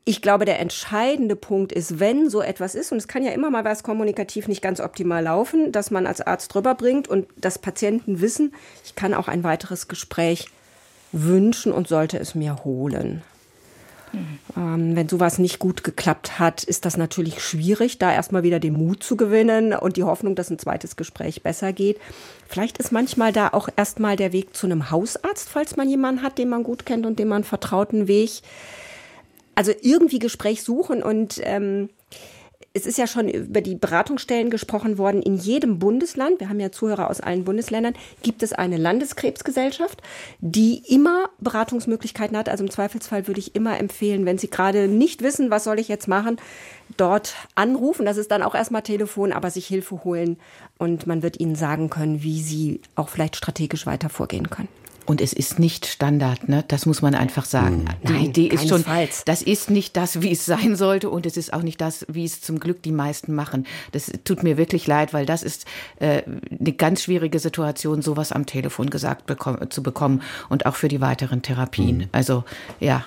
ich 0.05 0.23
glaube, 0.23 0.45
der 0.45 0.59
entscheidende 0.59 1.35
Punkt 1.35 1.71
ist, 1.71 1.99
wenn 1.99 2.31
so 2.31 2.41
etwas 2.41 2.73
ist, 2.73 2.91
und 2.91 2.97
es 2.97 3.07
kann 3.07 3.23
ja 3.23 3.31
immer 3.31 3.51
mal 3.51 3.63
was 3.63 3.83
kommunikativ 3.83 4.47
nicht 4.47 4.63
ganz 4.63 4.79
optimal 4.79 5.23
laufen, 5.23 5.71
dass 5.71 5.91
man 5.91 6.07
als 6.07 6.19
Arzt 6.19 6.55
drüber 6.55 6.73
bringt 6.73 7.07
und 7.07 7.27
dass 7.37 7.59
Patienten 7.59 8.19
wissen, 8.19 8.55
ich 8.83 8.95
kann 8.95 9.13
auch 9.13 9.27
ein 9.27 9.43
weiteres 9.43 9.87
Gespräch 9.87 10.47
wünschen 11.11 11.71
und 11.71 11.87
sollte 11.87 12.17
es 12.17 12.33
mir 12.33 12.63
holen. 12.63 13.21
Ähm, 14.57 14.95
wenn 14.95 15.09
sowas 15.09 15.39
nicht 15.39 15.59
gut 15.59 15.83
geklappt 15.83 16.39
hat, 16.39 16.63
ist 16.63 16.85
das 16.85 16.97
natürlich 16.97 17.41
schwierig, 17.41 17.97
da 17.97 18.11
erstmal 18.11 18.43
wieder 18.43 18.59
den 18.59 18.73
Mut 18.73 19.03
zu 19.03 19.15
gewinnen 19.15 19.73
und 19.73 19.97
die 19.97 20.03
Hoffnung, 20.03 20.35
dass 20.35 20.49
ein 20.49 20.59
zweites 20.59 20.95
Gespräch 20.95 21.43
besser 21.43 21.73
geht. 21.73 21.99
Vielleicht 22.47 22.77
ist 22.77 22.91
manchmal 22.91 23.31
da 23.31 23.49
auch 23.49 23.69
erstmal 23.75 24.15
der 24.15 24.33
Weg 24.33 24.55
zu 24.55 24.67
einem 24.67 24.91
Hausarzt, 24.91 25.49
falls 25.49 25.75
man 25.75 25.89
jemanden 25.89 26.23
hat, 26.23 26.37
den 26.37 26.49
man 26.49 26.63
gut 26.63 26.85
kennt 26.85 27.05
und 27.05 27.19
dem 27.19 27.27
man 27.27 27.43
vertrauten 27.43 28.07
Weg. 28.07 28.41
Also 29.55 29.73
irgendwie 29.81 30.19
Gespräch 30.19 30.63
suchen 30.63 31.03
und 31.03 31.39
ähm, 31.43 31.89
es 32.73 32.85
ist 32.85 32.97
ja 32.97 33.07
schon 33.07 33.27
über 33.27 33.61
die 33.61 33.75
Beratungsstellen 33.75 34.49
gesprochen 34.49 34.97
worden. 34.97 35.21
In 35.21 35.35
jedem 35.37 35.79
Bundesland, 35.79 36.39
wir 36.39 36.49
haben 36.49 36.59
ja 36.59 36.71
Zuhörer 36.71 37.09
aus 37.09 37.19
allen 37.19 37.43
Bundesländern, 37.43 37.95
gibt 38.21 38.43
es 38.43 38.53
eine 38.53 38.77
Landeskrebsgesellschaft, 38.77 40.01
die 40.39 40.83
immer 40.87 41.29
Beratungsmöglichkeiten 41.39 42.37
hat. 42.37 42.47
Also 42.47 42.63
im 42.63 42.69
Zweifelsfall 42.69 43.27
würde 43.27 43.39
ich 43.39 43.55
immer 43.55 43.79
empfehlen, 43.79 44.25
wenn 44.25 44.37
Sie 44.37 44.49
gerade 44.49 44.87
nicht 44.87 45.23
wissen, 45.23 45.49
was 45.49 45.63
soll 45.63 45.79
ich 45.79 45.87
jetzt 45.87 46.07
machen, 46.07 46.37
dort 46.97 47.35
anrufen. 47.55 48.05
Das 48.05 48.17
ist 48.17 48.31
dann 48.31 48.43
auch 48.43 48.55
erstmal 48.55 48.83
Telefon, 48.83 49.33
aber 49.33 49.49
sich 49.49 49.65
Hilfe 49.65 50.03
holen 50.03 50.37
und 50.77 51.07
man 51.07 51.23
wird 51.23 51.39
Ihnen 51.39 51.55
sagen 51.55 51.89
können, 51.89 52.21
wie 52.21 52.41
Sie 52.41 52.81
auch 52.95 53.09
vielleicht 53.09 53.35
strategisch 53.35 53.85
weiter 53.87 54.09
vorgehen 54.09 54.49
können. 54.49 54.69
Und 55.09 55.21
es 55.21 55.33
ist 55.33 55.57
nicht 55.57 55.87
Standard, 55.87 56.49
ne? 56.49 56.63
Das 56.67 56.85
muss 56.85 57.01
man 57.01 57.15
einfach 57.15 57.43
sagen. 57.43 57.85
Mhm. 57.85 58.07
Die 58.07 58.13
Nein, 58.13 58.25
Idee 58.25 58.45
ist 58.45 58.69
schon, 58.69 58.85
das 59.25 59.41
ist 59.41 59.71
nicht 59.71 59.97
das, 59.97 60.21
wie 60.21 60.31
es 60.31 60.45
sein 60.45 60.75
sollte, 60.75 61.09
und 61.09 61.25
es 61.25 61.35
ist 61.35 61.51
auch 61.51 61.63
nicht 61.63 61.81
das, 61.81 62.05
wie 62.07 62.25
es 62.25 62.41
zum 62.41 62.59
Glück 62.59 62.83
die 62.83 62.91
meisten 62.91 63.33
machen. 63.33 63.65
Das 63.91 64.11
tut 64.23 64.43
mir 64.43 64.55
wirklich 64.57 64.85
leid, 64.85 65.11
weil 65.11 65.25
das 65.25 65.41
ist 65.41 65.65
äh, 65.99 66.21
eine 66.59 66.73
ganz 66.73 67.01
schwierige 67.01 67.39
Situation, 67.39 68.03
sowas 68.03 68.31
am 68.31 68.45
Telefon 68.45 68.91
gesagt 68.91 69.25
bekommen, 69.25 69.71
zu 69.71 69.81
bekommen 69.81 70.21
und 70.47 70.67
auch 70.67 70.75
für 70.75 70.89
die 70.89 71.01
weiteren 71.01 71.41
Therapien. 71.41 71.97
Mhm. 71.97 72.09
Also 72.11 72.43
ja. 72.79 73.03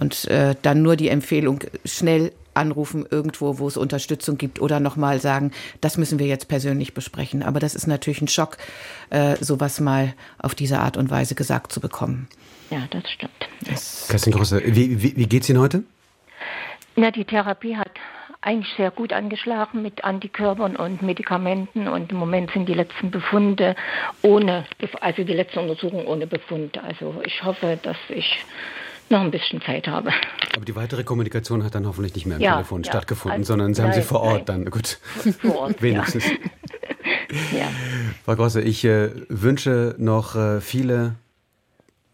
Und 0.00 0.26
äh, 0.28 0.54
dann 0.62 0.82
nur 0.82 0.96
die 0.96 1.08
Empfehlung, 1.08 1.60
schnell 1.84 2.32
anrufen 2.54 3.06
irgendwo, 3.08 3.58
wo 3.58 3.68
es 3.68 3.76
Unterstützung 3.76 4.36
gibt 4.38 4.60
oder 4.60 4.80
nochmal 4.80 5.20
sagen, 5.20 5.52
das 5.80 5.96
müssen 5.96 6.18
wir 6.18 6.26
jetzt 6.26 6.48
persönlich 6.48 6.94
besprechen. 6.94 7.42
Aber 7.42 7.60
das 7.60 7.74
ist 7.74 7.86
natürlich 7.86 8.20
ein 8.22 8.28
Schock, 8.28 8.56
äh, 9.10 9.36
sowas 9.36 9.80
mal 9.80 10.14
auf 10.38 10.54
diese 10.54 10.80
Art 10.80 10.96
und 10.96 11.10
Weise 11.10 11.34
gesagt 11.34 11.72
zu 11.72 11.80
bekommen. 11.80 12.28
Ja, 12.70 12.86
das 12.90 13.10
stimmt. 13.10 13.48
Das 13.68 14.08
Kerstin 14.08 14.32
Grosse, 14.32 14.62
wie, 14.64 15.02
wie, 15.02 15.16
wie 15.16 15.26
geht 15.26 15.42
es 15.42 15.48
Ihnen 15.48 15.60
heute? 15.60 15.82
Ja, 16.96 17.10
die 17.10 17.24
Therapie 17.24 17.76
hat 17.76 17.90
eigentlich 18.42 18.72
sehr 18.76 18.90
gut 18.90 19.12
angeschlagen 19.12 19.82
mit 19.82 20.02
Antikörpern 20.04 20.76
und 20.76 21.02
Medikamenten 21.02 21.88
und 21.88 22.10
im 22.10 22.18
Moment 22.18 22.50
sind 22.52 22.68
die 22.68 22.74
letzten 22.74 23.10
Befunde 23.10 23.74
ohne, 24.22 24.64
also 25.00 25.24
die 25.24 25.34
letzte 25.34 25.60
Untersuchung 25.60 26.06
ohne 26.06 26.26
Befund. 26.26 26.78
Also 26.78 27.20
ich 27.24 27.44
hoffe, 27.44 27.78
dass 27.82 27.98
ich 28.08 28.44
noch 29.10 29.20
ein 29.20 29.30
bisschen 29.30 29.60
Zeit 29.62 29.86
habe. 29.86 30.10
Aber 30.54 30.64
die 30.64 30.76
weitere 30.76 31.04
Kommunikation 31.04 31.64
hat 31.64 31.74
dann 31.74 31.86
hoffentlich 31.86 32.14
nicht 32.14 32.26
mehr 32.26 32.36
am 32.36 32.42
ja, 32.42 32.52
Telefon 32.54 32.82
ja. 32.82 32.90
stattgefunden, 32.90 33.40
also, 33.40 33.52
sondern 33.52 33.74
Sie 33.74 33.82
haben 33.82 33.92
sie 33.92 34.02
vor 34.02 34.20
Ort 34.20 34.48
nein. 34.48 34.64
dann. 34.64 34.70
Gut. 34.70 34.98
Vor 35.40 35.58
Ort, 35.58 35.82
wenigstens. 35.82 36.24
Ja. 37.56 37.68
Frau 38.24 38.34
Grosse, 38.34 38.60
ich 38.60 38.84
äh, 38.84 39.10
wünsche 39.28 39.94
noch 39.98 40.34
äh, 40.34 40.60
viele 40.60 41.14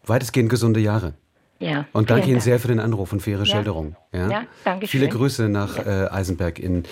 weitestgehend 0.05 0.49
gesunde 0.49 0.79
Jahre. 0.79 1.13
Ja, 1.59 1.87
und 1.91 2.09
danke 2.09 2.25
Ihnen 2.25 2.35
Dank. 2.35 2.43
sehr 2.43 2.59
für 2.59 2.67
den 2.67 2.79
Anruf 2.79 3.13
und 3.13 3.21
für 3.21 3.31
Ihre 3.31 3.43
ja. 3.43 3.55
Schilderung. 3.55 3.95
Ja, 4.13 4.29
ja 4.29 4.43
danke 4.63 4.87
Viele 4.87 5.05
schön. 5.05 5.13
Grüße 5.13 5.49
nach 5.49 5.77
äh, 5.79 6.07
Eisenberg 6.11 6.59
in 6.59 6.83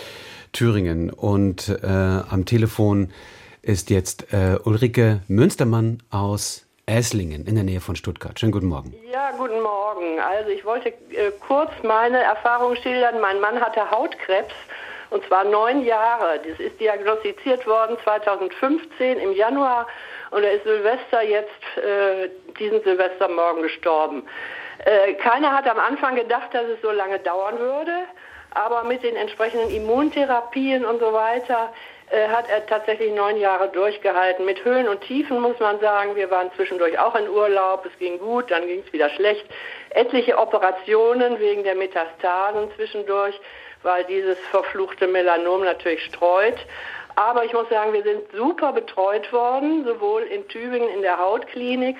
Thüringen. 0.53 1.11
Und 1.11 1.69
äh, 1.69 1.87
am 1.87 2.45
Telefon 2.45 3.09
ist 3.61 3.89
jetzt 3.89 4.33
äh, 4.33 4.57
Ulrike 4.63 5.21
Münstermann 5.27 5.99
aus 6.09 6.64
Esslingen 6.87 7.47
in 7.47 7.55
der 7.55 7.63
Nähe 7.63 7.81
von 7.81 7.95
Stuttgart. 7.95 8.39
Schönen 8.39 8.51
guten 8.51 8.67
Morgen. 8.67 8.93
Ja, 9.11 9.31
guten 9.31 9.59
Morgen. 9.61 10.19
Also 10.19 10.51
ich 10.51 10.63
wollte 10.65 10.89
äh, 10.89 11.31
kurz 11.47 11.71
meine 11.81 12.21
Erfahrung 12.21 12.75
schildern. 12.75 13.19
Mein 13.21 13.39
Mann 13.41 13.59
hatte 13.59 13.89
Hautkrebs 13.89 14.53
und 15.09 15.25
zwar 15.25 15.45
neun 15.45 15.83
Jahre. 15.83 16.39
Das 16.47 16.59
ist 16.59 16.79
diagnostiziert 16.79 17.65
worden 17.65 17.97
2015 18.03 19.17
im 19.17 19.31
Januar 19.33 19.87
und 20.29 20.43
er 20.43 20.53
ist 20.53 20.63
Silvester 20.63 21.23
jetzt, 21.23 21.49
äh, 21.77 22.29
diesen 22.59 22.83
Silvestermorgen 22.83 23.63
gestorben. 23.63 24.23
Äh, 24.85 25.13
keiner 25.15 25.55
hat 25.55 25.67
am 25.67 25.79
Anfang 25.79 26.15
gedacht, 26.15 26.53
dass 26.53 26.65
es 26.65 26.79
so 26.83 26.91
lange 26.91 27.17
dauern 27.17 27.57
würde, 27.57 27.93
aber 28.51 28.83
mit 28.83 29.01
den 29.01 29.15
entsprechenden 29.15 29.71
Immuntherapien 29.71 30.85
und 30.85 30.99
so 30.99 31.13
weiter 31.13 31.73
hat 32.11 32.49
er 32.49 32.65
tatsächlich 32.65 33.13
neun 33.13 33.37
Jahre 33.37 33.69
durchgehalten. 33.69 34.45
Mit 34.45 34.63
Höhen 34.63 34.87
und 34.87 35.01
Tiefen 35.01 35.39
muss 35.39 35.59
man 35.59 35.79
sagen. 35.79 36.15
Wir 36.15 36.29
waren 36.31 36.51
zwischendurch 36.55 36.97
auch 36.99 37.15
in 37.15 37.27
Urlaub. 37.27 37.85
Es 37.85 37.97
ging 37.97 38.19
gut, 38.19 38.51
dann 38.51 38.67
ging 38.67 38.83
es 38.85 38.93
wieder 38.93 39.09
schlecht. 39.09 39.45
Etliche 39.89 40.37
Operationen 40.37 41.39
wegen 41.39 41.63
der 41.63 41.75
Metastasen 41.75 42.71
zwischendurch, 42.75 43.39
weil 43.83 44.03
dieses 44.05 44.37
verfluchte 44.51 45.07
Melanom 45.07 45.63
natürlich 45.63 46.03
streut. 46.05 46.57
Aber 47.15 47.45
ich 47.45 47.53
muss 47.53 47.69
sagen, 47.69 47.93
wir 47.93 48.03
sind 48.03 48.23
super 48.33 48.73
betreut 48.73 49.31
worden, 49.31 49.85
sowohl 49.85 50.23
in 50.23 50.47
Tübingen 50.49 50.89
in 50.89 51.01
der 51.01 51.17
Hautklinik. 51.17 51.95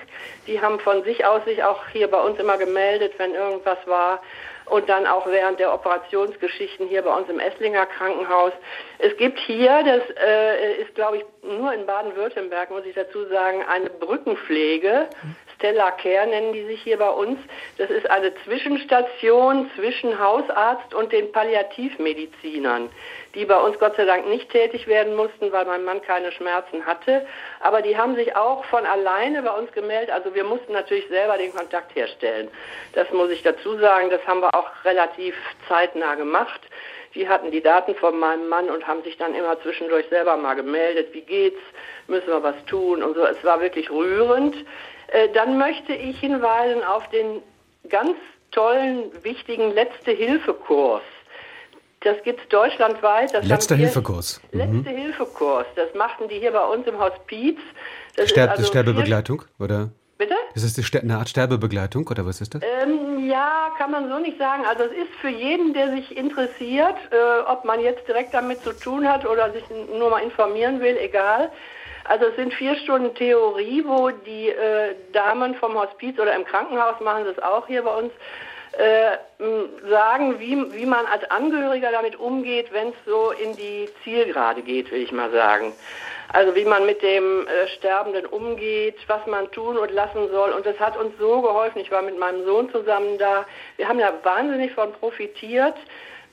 Die 0.46 0.60
haben 0.60 0.78
von 0.78 1.02
sich 1.04 1.24
aus 1.24 1.42
sich 1.46 1.64
auch 1.64 1.88
hier 1.88 2.08
bei 2.10 2.20
uns 2.20 2.38
immer 2.38 2.58
gemeldet, 2.58 3.14
wenn 3.16 3.34
irgendwas 3.34 3.78
war 3.86 4.20
und 4.66 4.88
dann 4.88 5.06
auch 5.06 5.26
während 5.26 5.60
der 5.60 5.72
Operationsgeschichten 5.72 6.88
hier 6.88 7.02
bei 7.02 7.16
uns 7.16 7.28
im 7.28 7.38
Esslinger 7.38 7.86
Krankenhaus. 7.86 8.52
Es 8.98 9.16
gibt 9.16 9.38
hier, 9.38 9.82
das 9.84 10.02
äh, 10.22 10.82
ist 10.82 10.94
glaube 10.94 11.18
ich 11.18 11.24
nur 11.42 11.72
in 11.72 11.86
Baden-Württemberg, 11.86 12.70
muss 12.70 12.84
ich 12.84 12.94
dazu 12.94 13.26
sagen, 13.26 13.64
eine 13.68 13.90
Brückenpflege. 13.90 15.08
Stella 15.56 15.90
Care 15.92 16.26
nennen 16.26 16.52
die 16.52 16.66
sich 16.66 16.82
hier 16.82 16.98
bei 16.98 17.08
uns. 17.08 17.38
Das 17.78 17.88
ist 17.88 18.08
eine 18.10 18.34
Zwischenstation 18.44 19.70
zwischen 19.74 20.18
Hausarzt 20.18 20.92
und 20.94 21.12
den 21.12 21.32
Palliativmedizinern, 21.32 22.90
die 23.34 23.46
bei 23.46 23.56
uns 23.56 23.78
Gott 23.78 23.96
sei 23.96 24.04
Dank 24.04 24.28
nicht 24.28 24.50
tätig 24.50 24.86
werden 24.86 25.16
mussten, 25.16 25.50
weil 25.52 25.64
mein 25.64 25.84
Mann 25.84 26.02
keine 26.02 26.30
Schmerzen 26.32 26.84
hatte. 26.84 27.26
Aber 27.60 27.80
die 27.80 27.96
haben 27.96 28.16
sich 28.16 28.36
auch 28.36 28.66
von 28.66 28.84
alleine 28.84 29.42
bei 29.42 29.50
uns 29.50 29.72
gemeldet. 29.72 30.10
Also 30.10 30.34
wir 30.34 30.44
mussten 30.44 30.72
natürlich 30.72 31.08
selber 31.08 31.38
den 31.38 31.54
Kontakt 31.54 31.94
herstellen. 31.96 32.48
Das 32.92 33.10
muss 33.10 33.30
ich 33.30 33.42
dazu 33.42 33.78
sagen. 33.78 34.10
Das 34.10 34.26
haben 34.26 34.40
wir 34.40 34.54
auch 34.54 34.68
relativ 34.84 35.34
zeitnah 35.68 36.16
gemacht. 36.16 36.60
Die 37.14 37.30
hatten 37.30 37.50
die 37.50 37.62
Daten 37.62 37.94
von 37.94 38.18
meinem 38.18 38.48
Mann 38.48 38.68
und 38.68 38.86
haben 38.86 39.02
sich 39.02 39.16
dann 39.16 39.34
immer 39.34 39.58
zwischendurch 39.62 40.06
selber 40.10 40.36
mal 40.36 40.52
gemeldet. 40.52 41.14
Wie 41.14 41.22
geht's? 41.22 41.60
Müssen 42.08 42.28
wir 42.28 42.42
was 42.42 42.62
tun? 42.66 43.02
Und 43.02 43.14
so. 43.14 43.24
Es 43.24 43.42
war 43.42 43.62
wirklich 43.62 43.90
rührend. 43.90 44.54
Äh, 45.08 45.28
dann 45.34 45.58
möchte 45.58 45.92
ich 45.94 46.18
hinweisen 46.20 46.82
auf 46.84 47.08
den 47.10 47.42
ganz 47.88 48.16
tollen, 48.50 49.10
wichtigen 49.22 49.72
Letzte-Hilfe-Kurs. 49.72 51.02
Das 52.00 52.22
gibt 52.22 52.40
es 52.40 52.48
deutschlandweit. 52.48 53.34
Das 53.34 53.44
Letzter 53.46 53.74
Hilfekurs. 53.74 54.40
Mhm. 54.52 54.58
Letzte 54.58 54.90
Hilfekurs. 54.90 55.66
Das 55.74 55.92
machten 55.94 56.28
die 56.28 56.38
hier 56.38 56.52
bei 56.52 56.64
uns 56.64 56.86
im 56.86 56.98
Hospiz. 56.98 57.58
Das 58.16 58.30
Sterb 58.30 58.50
also 58.50 58.64
Sterbebegleitung, 58.64 59.42
oder? 59.58 59.90
Bitte? 60.18 60.34
Ist 60.54 60.78
das 60.78 61.02
eine 61.02 61.18
Art 61.18 61.28
Sterbebegleitung 61.28 62.06
oder 62.08 62.24
was 62.24 62.40
ist 62.40 62.54
das? 62.54 62.62
Ähm, 62.62 63.28
ja, 63.28 63.70
kann 63.76 63.90
man 63.90 64.08
so 64.08 64.18
nicht 64.18 64.38
sagen. 64.38 64.64
Also 64.66 64.84
es 64.84 64.92
ist 64.92 65.14
für 65.20 65.28
jeden, 65.28 65.74
der 65.74 65.90
sich 65.90 66.16
interessiert, 66.16 66.96
äh, 67.10 67.50
ob 67.50 67.64
man 67.64 67.80
jetzt 67.80 68.08
direkt 68.08 68.32
damit 68.32 68.62
zu 68.62 68.72
tun 68.72 69.06
hat 69.06 69.26
oder 69.26 69.52
sich 69.52 69.64
nur 69.98 70.08
mal 70.08 70.20
informieren 70.20 70.80
will, 70.80 70.96
egal. 70.96 71.50
Also 72.08 72.26
es 72.26 72.36
sind 72.36 72.54
vier 72.54 72.76
Stunden 72.76 73.14
Theorie, 73.14 73.84
wo 73.84 74.10
die 74.10 74.48
äh, 74.48 74.94
Damen 75.12 75.54
vom 75.56 75.74
Hospiz 75.74 76.18
oder 76.18 76.34
im 76.34 76.44
Krankenhaus 76.44 77.00
machen 77.00 77.24
das 77.24 77.38
auch 77.42 77.66
hier 77.66 77.82
bei 77.82 77.94
uns, 77.94 78.12
äh, 78.72 79.16
sagen, 79.88 80.38
wie, 80.38 80.72
wie 80.74 80.86
man 80.86 81.06
als 81.06 81.28
Angehöriger 81.30 81.90
damit 81.90 82.16
umgeht, 82.16 82.72
wenn 82.72 82.88
es 82.88 82.94
so 83.06 83.30
in 83.30 83.56
die 83.56 83.88
Zielgerade 84.04 84.62
geht, 84.62 84.90
will 84.90 85.02
ich 85.02 85.12
mal 85.12 85.30
sagen. 85.30 85.72
Also 86.32 86.54
wie 86.54 86.64
man 86.64 86.84
mit 86.84 87.02
dem 87.02 87.46
äh, 87.46 87.68
Sterbenden 87.68 88.26
umgeht, 88.26 88.96
was 89.06 89.26
man 89.26 89.50
tun 89.52 89.78
und 89.78 89.90
lassen 89.92 90.28
soll. 90.30 90.50
Und 90.52 90.66
das 90.66 90.78
hat 90.78 90.96
uns 90.96 91.16
so 91.18 91.40
geholfen. 91.40 91.80
Ich 91.80 91.90
war 91.90 92.02
mit 92.02 92.18
meinem 92.18 92.44
Sohn 92.44 92.70
zusammen 92.70 93.16
da. 93.18 93.46
Wir 93.76 93.88
haben 93.88 93.98
ja 93.98 94.12
wahnsinnig 94.22 94.72
von 94.72 94.92
profitiert 94.92 95.76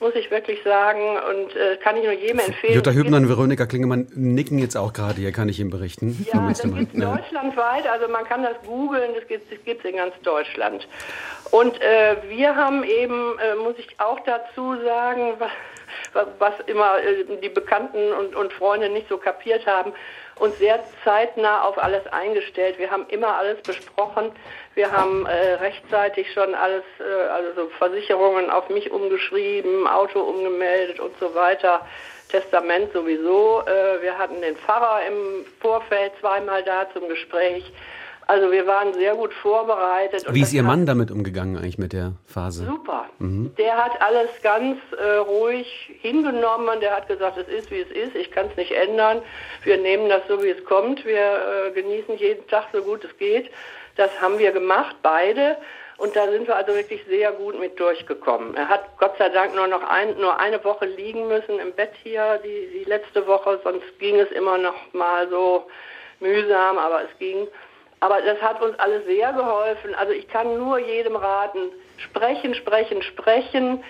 muss 0.00 0.14
ich 0.14 0.30
wirklich 0.30 0.62
sagen. 0.62 1.16
Und 1.16 1.56
äh, 1.56 1.76
kann 1.82 1.96
ich 1.96 2.04
nur 2.04 2.12
jedem 2.12 2.40
empfehlen. 2.40 2.74
Jutta 2.74 2.90
Hübner 2.90 3.16
und 3.18 3.28
Veronika 3.28 3.66
Klingemann 3.66 4.06
nicken 4.14 4.58
jetzt 4.58 4.76
auch 4.76 4.92
gerade 4.92 5.16
hier, 5.16 5.32
kann 5.32 5.48
ich 5.48 5.60
Ihnen 5.60 5.70
berichten. 5.70 6.26
Ja, 6.32 6.48
das 6.48 6.62
gibt 6.62 6.94
es 6.94 7.00
ja. 7.00 7.16
deutschlandweit. 7.16 7.86
Also 7.86 8.08
man 8.08 8.24
kann 8.24 8.42
das 8.42 8.56
googeln, 8.66 9.12
das 9.14 9.26
gibt 9.26 9.84
es 9.84 9.90
in 9.90 9.96
ganz 9.96 10.14
Deutschland. 10.22 10.86
Und 11.50 11.80
äh, 11.80 12.16
wir 12.28 12.56
haben 12.56 12.84
eben, 12.84 13.38
äh, 13.38 13.54
muss 13.56 13.74
ich 13.78 13.88
auch 13.98 14.20
dazu 14.20 14.76
sagen, 14.84 15.34
was, 16.12 16.26
was 16.38 16.54
immer 16.66 16.98
äh, 16.98 17.24
die 17.42 17.48
Bekannten 17.48 18.12
und, 18.12 18.34
und 18.34 18.52
Freunde 18.52 18.88
nicht 18.88 19.08
so 19.08 19.18
kapiert 19.18 19.66
haben, 19.66 19.92
uns 20.36 20.58
sehr 20.58 20.82
zeitnah 21.04 21.62
auf 21.62 21.78
alles 21.78 22.06
eingestellt. 22.08 22.78
Wir 22.78 22.90
haben 22.90 23.06
immer 23.08 23.36
alles 23.36 23.62
besprochen. 23.62 24.32
Wir 24.74 24.90
haben 24.90 25.26
äh, 25.26 25.54
rechtzeitig 25.54 26.32
schon 26.32 26.54
alles, 26.54 26.82
äh, 26.98 27.28
also 27.28 27.68
Versicherungen 27.78 28.50
auf 28.50 28.68
mich 28.68 28.90
umgeschrieben, 28.90 29.86
Auto 29.86 30.20
umgemeldet 30.20 31.00
und 31.00 31.16
so 31.20 31.34
weiter. 31.34 31.86
Testament 32.28 32.92
sowieso. 32.92 33.62
Äh, 33.66 34.02
wir 34.02 34.18
hatten 34.18 34.40
den 34.40 34.56
Pfarrer 34.56 35.06
im 35.06 35.46
Vorfeld 35.60 36.12
zweimal 36.20 36.64
da 36.64 36.86
zum 36.92 37.08
Gespräch. 37.08 37.64
Also 38.26 38.50
wir 38.50 38.66
waren 38.66 38.94
sehr 38.94 39.14
gut 39.14 39.32
vorbereitet. 39.34 40.24
Wie 40.28 40.40
ist 40.40 40.52
Ihr 40.52 40.62
Mann 40.62 40.86
damit 40.86 41.10
umgegangen 41.10 41.56
eigentlich 41.56 41.78
mit 41.78 41.92
der 41.92 42.12
Phase? 42.26 42.64
Super. 42.64 43.06
Mhm. 43.18 43.54
Der 43.56 43.76
hat 43.76 44.00
alles 44.00 44.30
ganz 44.42 44.78
äh, 44.98 45.16
ruhig 45.16 45.92
hingenommen. 46.00 46.80
Der 46.80 46.96
hat 46.96 47.08
gesagt, 47.08 47.36
es 47.36 47.48
ist, 47.48 47.70
wie 47.70 47.80
es 47.80 47.90
ist. 47.90 48.14
Ich 48.14 48.30
kann 48.30 48.46
es 48.50 48.56
nicht 48.56 48.72
ändern. 48.72 49.20
Wir 49.62 49.76
nehmen 49.76 50.08
das 50.08 50.22
so, 50.28 50.42
wie 50.42 50.48
es 50.48 50.64
kommt. 50.64 51.04
Wir 51.04 51.66
äh, 51.66 51.70
genießen 51.72 52.16
jeden 52.16 52.46
Tag 52.48 52.68
so 52.72 52.82
gut 52.82 53.04
es 53.04 53.16
geht. 53.18 53.50
Das 53.96 54.10
haben 54.20 54.38
wir 54.38 54.52
gemacht, 54.52 54.96
beide. 55.02 55.56
Und 55.96 56.16
da 56.16 56.28
sind 56.28 56.48
wir 56.48 56.56
also 56.56 56.74
wirklich 56.74 57.04
sehr 57.08 57.30
gut 57.32 57.58
mit 57.60 57.78
durchgekommen. 57.78 58.56
Er 58.56 58.68
hat 58.68 58.98
Gott 58.98 59.16
sei 59.18 59.28
Dank 59.28 59.54
nur 59.54 59.68
noch 59.68 59.82
ein, 59.82 60.16
nur 60.18 60.40
eine 60.40 60.62
Woche 60.64 60.86
liegen 60.86 61.28
müssen 61.28 61.60
im 61.60 61.72
Bett 61.72 61.92
hier, 62.02 62.40
die, 62.44 62.78
die 62.78 62.84
letzte 62.84 63.26
Woche. 63.26 63.60
Sonst 63.62 63.98
ging 64.00 64.18
es 64.18 64.30
immer 64.32 64.58
noch 64.58 64.92
mal 64.92 65.28
so 65.28 65.66
mühsam, 66.20 66.78
aber 66.78 67.02
es 67.02 67.18
ging. 67.18 67.46
Aber 68.00 68.20
das 68.20 68.40
hat 68.42 68.60
uns 68.60 68.78
alles 68.78 69.04
sehr 69.06 69.32
geholfen. 69.32 69.94
Also 69.94 70.12
ich 70.12 70.28
kann 70.28 70.58
nur 70.58 70.78
jedem 70.78 71.16
raten, 71.16 71.70
sprechen, 71.98 72.54
sprechen, 72.54 73.02
sprechen. 73.02 73.82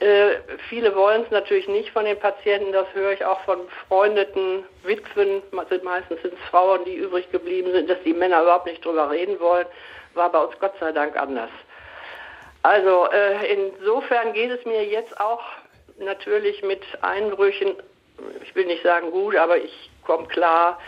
Äh, 0.00 0.40
viele 0.68 0.94
wollen 0.94 1.22
es 1.22 1.30
natürlich 1.30 1.68
nicht 1.68 1.90
von 1.90 2.04
den 2.04 2.18
Patienten, 2.18 2.70
das 2.72 2.86
höre 2.92 3.12
ich 3.12 3.24
auch 3.24 3.40
von 3.40 3.64
befreundeten 3.64 4.64
Witwen, 4.82 5.42
sind 5.70 5.84
meistens 5.84 6.20
sind 6.20 6.34
es 6.34 6.50
Frauen, 6.50 6.84
die 6.84 6.96
übrig 6.96 7.30
geblieben 7.32 7.72
sind, 7.72 7.88
dass 7.88 8.02
die 8.04 8.12
Männer 8.12 8.42
überhaupt 8.42 8.66
nicht 8.66 8.84
drüber 8.84 9.10
reden 9.10 9.40
wollen, 9.40 9.66
war 10.12 10.30
bei 10.30 10.38
uns 10.38 10.58
Gott 10.60 10.74
sei 10.80 10.92
Dank 10.92 11.16
anders. 11.16 11.48
Also 12.62 13.06
äh, 13.10 13.54
insofern 13.54 14.34
geht 14.34 14.50
es 14.50 14.62
mir 14.66 14.84
jetzt 14.84 15.18
auch 15.18 15.42
natürlich 15.98 16.62
mit 16.62 16.82
Einbrüchen, 17.00 17.74
ich 18.42 18.54
will 18.54 18.66
nicht 18.66 18.82
sagen 18.82 19.10
gut, 19.10 19.34
aber 19.36 19.56
ich 19.56 19.90
komme 20.04 20.26
klar, 20.26 20.78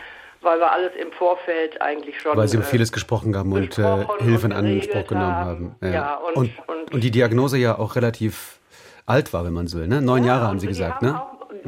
weil 0.41 0.59
wir 0.59 0.71
alles 0.71 0.91
im 0.95 1.11
Vorfeld 1.11 1.81
eigentlich 1.81 2.19
schon. 2.19 2.37
Weil 2.37 2.47
Sie 2.47 2.57
um 2.57 2.63
äh, 2.63 2.65
vieles 2.65 2.91
gesprochen 2.91 3.35
haben 3.35 3.51
und 3.51 3.77
äh, 3.77 4.05
Hilfe 4.19 4.47
in 4.47 4.53
Anspruch 4.53 5.07
genommen 5.07 5.35
haben. 5.35 5.75
Ja, 5.81 5.89
ja 5.89 6.15
und, 6.15 6.35
und, 6.35 6.51
und, 6.67 6.93
und, 6.93 7.03
die 7.03 7.11
Diagnose 7.11 7.57
ja 7.57 7.77
auch 7.77 7.95
relativ 7.95 8.59
alt 9.05 9.33
war, 9.33 9.43
wenn 9.45 9.53
man 9.53 9.67
so 9.67 9.79
will. 9.79 9.87
Ne? 9.87 10.01
Neun 10.01 10.23
ja, 10.23 10.35
Jahre 10.35 10.47
haben 10.47 10.59
Sie 10.59 10.67
gesagt, 10.67 11.01
haben 11.01 11.07
ne? 11.07 11.21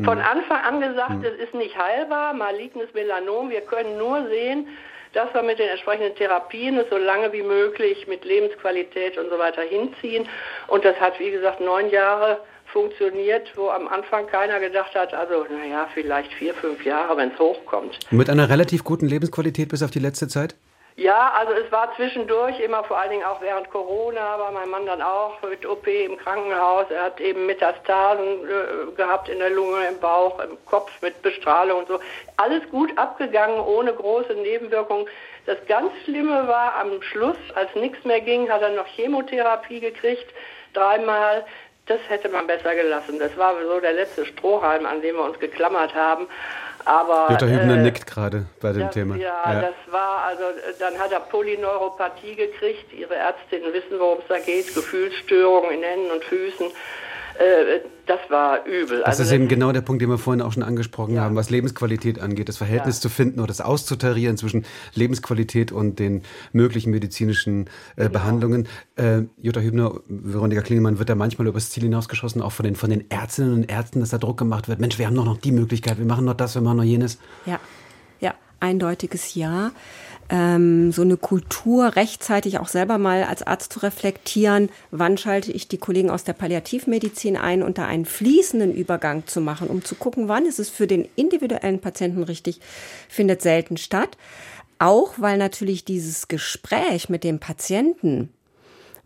Von 0.05 0.19
mhm. 0.19 0.23
Anfang 0.23 0.61
an 0.63 0.79
gesagt, 0.79 1.17
mhm. 1.17 1.25
es 1.25 1.47
ist 1.47 1.53
nicht 1.53 1.77
heilbar, 1.77 2.33
malignes 2.33 2.93
Melanom. 2.93 3.49
Wir 3.49 3.61
können 3.61 3.97
nur 3.97 4.25
sehen, 4.27 4.67
dass 5.13 5.33
wir 5.33 5.43
mit 5.43 5.59
den 5.59 5.67
entsprechenden 5.67 6.15
Therapien 6.15 6.77
es 6.77 6.89
so 6.89 6.97
lange 6.97 7.33
wie 7.33 7.43
möglich 7.43 8.07
mit 8.07 8.23
Lebensqualität 8.23 9.17
und 9.17 9.29
so 9.29 9.37
weiter 9.37 9.63
hinziehen. 9.63 10.29
Und 10.67 10.85
das 10.85 10.97
hat, 10.99 11.19
wie 11.19 11.31
gesagt, 11.31 11.59
neun 11.59 11.89
Jahre 11.89 12.39
funktioniert, 12.71 13.51
wo 13.55 13.69
am 13.69 13.87
Anfang 13.87 14.27
keiner 14.27 14.59
gedacht 14.59 14.95
hat, 14.95 15.13
also 15.13 15.45
naja, 15.49 15.87
vielleicht 15.93 16.33
vier, 16.33 16.53
fünf 16.53 16.83
Jahre, 16.85 17.17
wenn 17.17 17.31
es 17.31 17.39
hochkommt. 17.39 17.99
Mit 18.11 18.29
einer 18.29 18.49
relativ 18.49 18.83
guten 18.83 19.07
Lebensqualität 19.07 19.69
bis 19.69 19.83
auf 19.83 19.91
die 19.91 19.99
letzte 19.99 20.27
Zeit? 20.27 20.55
Ja, 20.97 21.31
also 21.37 21.53
es 21.53 21.71
war 21.71 21.95
zwischendurch 21.95 22.59
immer 22.59 22.83
vor 22.83 22.99
allen 22.99 23.11
Dingen 23.11 23.23
auch 23.23 23.41
während 23.41 23.69
Corona, 23.69 24.37
war 24.37 24.51
mein 24.51 24.69
Mann 24.69 24.85
dann 24.85 25.01
auch 25.01 25.41
mit 25.41 25.65
OP 25.65 25.87
im 25.87 26.17
Krankenhaus. 26.17 26.91
Er 26.91 27.03
hat 27.03 27.21
eben 27.21 27.45
Metastasen 27.45 28.23
äh, 28.23 28.91
gehabt 28.95 29.29
in 29.29 29.39
der 29.39 29.51
Lunge, 29.51 29.87
im 29.87 29.99
Bauch, 29.99 30.39
im 30.39 30.57
Kopf 30.65 30.91
mit 31.01 31.21
Bestrahlung 31.21 31.79
und 31.79 31.87
so. 31.87 31.99
Alles 32.35 32.61
gut 32.69 32.95
abgegangen, 32.97 33.61
ohne 33.61 33.93
große 33.93 34.33
Nebenwirkungen. 34.33 35.07
Das 35.45 35.57
ganz 35.67 35.91
Schlimme 36.03 36.47
war 36.47 36.75
am 36.75 37.01
Schluss, 37.01 37.37
als 37.55 37.73
nichts 37.75 38.03
mehr 38.03 38.21
ging, 38.21 38.49
hat 38.49 38.61
er 38.61 38.71
noch 38.71 38.85
Chemotherapie 38.85 39.79
gekriegt, 39.79 40.27
dreimal 40.73 41.45
das 41.87 41.99
hätte 42.07 42.29
man 42.29 42.47
besser 42.47 42.75
gelassen. 42.75 43.19
Das 43.19 43.35
war 43.37 43.55
so 43.61 43.79
der 43.79 43.93
letzte 43.93 44.25
Strohhalm, 44.25 44.85
an 44.85 45.01
dem 45.01 45.15
wir 45.15 45.23
uns 45.23 45.39
geklammert 45.39 45.93
haben. 45.93 46.27
Aber, 46.85 47.27
Jutta 47.29 47.45
Hübner 47.45 47.75
äh, 47.75 47.83
nickt 47.83 48.07
gerade 48.07 48.45
bei 48.59 48.71
dem 48.71 48.83
das, 48.83 48.93
Thema. 48.93 49.15
Ja, 49.15 49.43
ja, 49.45 49.61
das 49.61 49.93
war, 49.93 50.23
also 50.23 50.43
dann 50.79 50.97
hat 50.97 51.11
er 51.11 51.19
Polyneuropathie 51.19 52.35
gekriegt. 52.35 52.91
Ihre 52.93 53.15
Ärztinnen 53.15 53.73
wissen, 53.73 53.99
worum 53.99 54.19
es 54.19 54.27
da 54.27 54.39
geht. 54.39 54.73
Gefühlsstörungen 54.73 55.71
in 55.71 55.83
Händen 55.83 56.11
und 56.11 56.23
Füßen. 56.23 56.67
Äh, 57.41 57.81
das 58.05 58.19
war 58.29 58.65
übel. 58.65 58.99
Das 58.99 59.07
also 59.07 59.23
ist 59.23 59.31
eben 59.31 59.47
genau 59.47 59.71
der 59.71 59.81
Punkt, 59.81 60.01
den 60.01 60.09
wir 60.09 60.17
vorhin 60.17 60.41
auch 60.41 60.51
schon 60.51 60.63
angesprochen 60.63 61.15
ja. 61.15 61.21
haben, 61.21 61.35
was 61.35 61.49
Lebensqualität 61.49 62.19
angeht, 62.19 62.49
das 62.49 62.57
Verhältnis 62.57 62.97
ja. 62.97 63.01
zu 63.01 63.09
finden 63.09 63.39
oder 63.39 63.47
das 63.47 63.61
auszutarieren 63.61 64.37
zwischen 64.37 64.65
Lebensqualität 64.93 65.71
und 65.71 65.97
den 65.97 66.23
möglichen 66.51 66.91
medizinischen 66.91 67.67
äh, 67.95 68.01
genau. 68.01 68.09
Behandlungen. 68.11 68.67
Äh, 68.95 69.23
Jutta 69.41 69.61
Hübner, 69.61 69.93
Veronika 70.07 70.61
Klingemann 70.61 70.99
wird 70.99 71.09
da 71.09 71.15
manchmal 71.15 71.47
übers 71.47 71.69
Ziel 71.69 71.83
hinausgeschossen, 71.83 72.41
auch 72.41 72.51
von 72.51 72.65
den, 72.65 72.75
von 72.75 72.89
den 72.89 73.09
Ärztinnen 73.09 73.53
und 73.53 73.71
Ärzten, 73.71 74.01
dass 74.01 74.09
da 74.09 74.17
Druck 74.17 74.37
gemacht 74.37 74.67
wird. 74.67 74.79
Mensch, 74.79 74.99
wir 74.99 75.07
haben 75.07 75.15
doch 75.15 75.25
noch 75.25 75.37
die 75.37 75.51
Möglichkeit, 75.51 75.97
wir 75.97 76.05
machen 76.05 76.25
noch 76.25 76.35
das, 76.35 76.55
wir 76.55 76.61
machen 76.61 76.77
noch 76.77 76.83
jenes. 76.83 77.17
Ja, 77.45 77.59
ja, 78.19 78.33
eindeutiges 78.59 79.35
Ja 79.35 79.71
ähm, 80.31 80.93
so 80.93 81.01
eine 81.01 81.17
Kultur 81.17 81.97
rechtzeitig 81.97 82.57
auch 82.57 82.69
selber 82.69 82.97
mal 82.97 83.23
als 83.23 83.43
Arzt 83.43 83.73
zu 83.73 83.79
reflektieren, 83.79 84.69
wann 84.89 85.17
schalte 85.17 85.51
ich 85.51 85.67
die 85.67 85.77
Kollegen 85.77 86.09
aus 86.09 86.23
der 86.23 86.33
Palliativmedizin 86.33 87.35
ein 87.35 87.61
da 87.73 87.85
einen 87.85 88.05
fließenden 88.05 88.73
Übergang 88.73 89.27
zu 89.27 89.41
machen, 89.41 89.67
um 89.67 89.83
zu 89.83 89.95
gucken, 89.95 90.29
wann 90.29 90.45
ist 90.45 90.59
es 90.59 90.69
für 90.69 90.87
den 90.87 91.07
individuellen 91.17 91.79
Patienten 91.79 92.23
richtig, 92.23 92.61
findet 93.09 93.41
selten 93.41 93.75
statt. 93.75 94.17
Auch 94.79 95.15
weil 95.17 95.37
natürlich 95.37 95.85
dieses 95.85 96.29
Gespräch 96.29 97.09
mit 97.09 97.23
dem 97.23 97.39
Patienten 97.39 98.29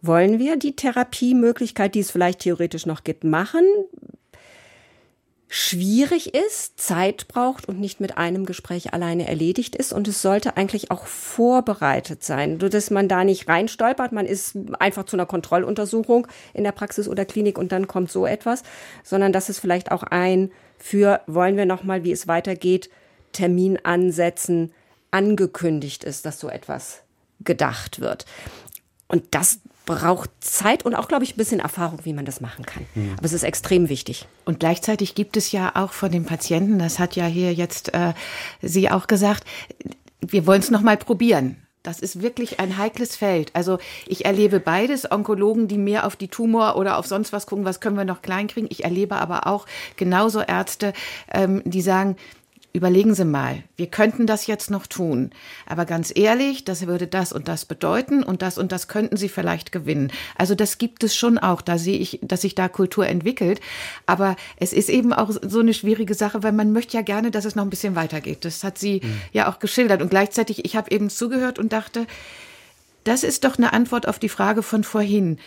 wollen 0.01 0.37
wir 0.37 0.57
die 0.57 0.75
Therapiemöglichkeit, 0.75 1.95
die 1.95 2.01
es 2.01 2.11
vielleicht 2.11 2.39
theoretisch 2.39 2.85
noch 2.85 3.03
gibt, 3.03 3.23
machen? 3.23 3.65
Schwierig 5.47 6.33
ist, 6.33 6.79
Zeit 6.79 7.27
braucht 7.27 7.67
und 7.67 7.79
nicht 7.79 7.99
mit 7.99 8.17
einem 8.17 8.45
Gespräch 8.45 8.93
alleine 8.93 9.27
erledigt 9.27 9.75
ist. 9.75 9.93
Und 9.93 10.07
es 10.07 10.21
sollte 10.21 10.57
eigentlich 10.57 10.91
auch 10.91 11.05
vorbereitet 11.05 12.23
sein, 12.23 12.57
dass 12.57 12.89
man 12.89 13.07
da 13.07 13.23
nicht 13.23 13.47
reinstolpert. 13.47 14.11
Man 14.11 14.25
ist 14.25 14.57
einfach 14.79 15.05
zu 15.05 15.15
einer 15.15 15.25
Kontrolluntersuchung 15.25 16.27
in 16.53 16.63
der 16.63 16.71
Praxis 16.71 17.07
oder 17.07 17.25
Klinik 17.25 17.57
und 17.57 17.71
dann 17.71 17.87
kommt 17.87 18.11
so 18.11 18.25
etwas, 18.25 18.63
sondern 19.03 19.31
dass 19.31 19.49
es 19.49 19.59
vielleicht 19.59 19.91
auch 19.91 20.03
ein 20.03 20.51
für 20.77 21.21
wollen 21.25 21.57
wir 21.57 21.65
nochmal, 21.65 22.03
wie 22.03 22.11
es 22.11 22.27
weitergeht, 22.27 22.89
Termin 23.31 23.79
ansetzen, 23.83 24.73
angekündigt 25.11 26.03
ist, 26.03 26.25
dass 26.25 26.39
so 26.39 26.49
etwas 26.49 27.01
gedacht 27.41 27.99
wird. 27.99 28.25
Und 29.07 29.23
das 29.31 29.59
braucht 29.85 30.29
Zeit 30.39 30.83
und 30.83 30.95
auch, 30.95 31.07
glaube 31.07 31.23
ich, 31.23 31.35
ein 31.35 31.37
bisschen 31.37 31.59
Erfahrung, 31.59 31.99
wie 32.03 32.13
man 32.13 32.25
das 32.25 32.41
machen 32.41 32.65
kann. 32.65 32.85
Mhm. 32.95 33.13
Aber 33.17 33.25
es 33.25 33.33
ist 33.33 33.43
extrem 33.43 33.89
wichtig. 33.89 34.27
Und 34.45 34.59
gleichzeitig 34.59 35.15
gibt 35.15 35.37
es 35.37 35.51
ja 35.51 35.71
auch 35.75 35.93
von 35.93 36.11
den 36.11 36.25
Patienten, 36.25 36.79
das 36.79 36.99
hat 36.99 37.15
ja 37.15 37.25
hier 37.25 37.53
jetzt 37.53 37.93
äh, 37.93 38.13
Sie 38.61 38.89
auch 38.89 39.07
gesagt, 39.07 39.43
wir 40.21 40.47
wollen 40.47 40.61
es 40.61 40.71
nochmal 40.71 40.97
probieren. 40.97 41.57
Das 41.83 41.99
ist 41.99 42.21
wirklich 42.21 42.59
ein 42.59 42.77
heikles 42.77 43.15
Feld. 43.15 43.51
Also 43.53 43.77
ich 44.07 44.25
erlebe 44.25 44.59
beides, 44.59 45.09
Onkologen, 45.11 45.67
die 45.67 45.77
mehr 45.77 46.07
auf 46.07 46.15
die 46.15 46.29
Tumor 46.29 46.77
oder 46.77 46.97
auf 46.97 47.05
sonst 47.05 47.31
was 47.31 47.45
gucken, 47.45 47.63
was 47.63 47.79
können 47.79 47.95
wir 47.95 48.05
noch 48.05 48.23
klein 48.23 48.47
kriegen. 48.47 48.67
Ich 48.71 48.83
erlebe 48.83 49.15
aber 49.17 49.45
auch 49.45 49.67
genauso 49.95 50.41
Ärzte, 50.41 50.93
ähm, 51.31 51.61
die 51.63 51.81
sagen, 51.81 52.17
überlegen 52.75 53.15
Sie 53.15 53.25
mal, 53.25 53.63
wir 53.77 53.87
könnten 53.87 54.27
das 54.27 54.47
jetzt 54.47 54.69
noch 54.69 54.87
tun, 54.87 55.31
aber 55.65 55.85
ganz 55.85 56.11
ehrlich, 56.15 56.65
das 56.65 56.85
würde 56.87 57.07
das 57.07 57.31
und 57.31 57.47
das 57.47 57.65
bedeuten 57.65 58.23
und 58.23 58.41
das 58.41 58.57
und 58.57 58.71
das 58.71 58.87
könnten 58.87 59.17
Sie 59.17 59.29
vielleicht 59.29 59.71
gewinnen. 59.71 60.11
Also 60.37 60.55
das 60.55 60.77
gibt 60.77 61.03
es 61.03 61.15
schon 61.15 61.37
auch, 61.37 61.61
da 61.61 61.77
sehe 61.77 61.97
ich, 61.97 62.19
dass 62.21 62.41
sich 62.41 62.55
da 62.55 62.67
Kultur 62.67 63.07
entwickelt, 63.07 63.61
aber 64.05 64.35
es 64.57 64.73
ist 64.73 64.89
eben 64.89 65.13
auch 65.13 65.31
so 65.31 65.59
eine 65.59 65.73
schwierige 65.73 66.13
Sache, 66.13 66.43
weil 66.43 66.51
man 66.51 66.71
möchte 66.71 66.97
ja 66.97 67.03
gerne, 67.03 67.31
dass 67.31 67.45
es 67.45 67.55
noch 67.55 67.63
ein 67.63 67.69
bisschen 67.69 67.95
weitergeht. 67.95 68.45
Das 68.45 68.63
hat 68.63 68.77
sie 68.77 69.01
mhm. 69.03 69.21
ja 69.31 69.49
auch 69.49 69.59
geschildert 69.59 70.01
und 70.01 70.09
gleichzeitig, 70.09 70.65
ich 70.65 70.75
habe 70.75 70.91
eben 70.91 71.09
zugehört 71.09 71.59
und 71.59 71.73
dachte, 71.73 72.05
das 73.05 73.23
ist 73.23 73.43
doch 73.43 73.57
eine 73.57 73.71
Antwort 73.71 74.07
auf 74.07 74.19
die 74.19 74.29
Frage 74.29 74.63
von 74.63 74.83
vorhin 74.83 75.37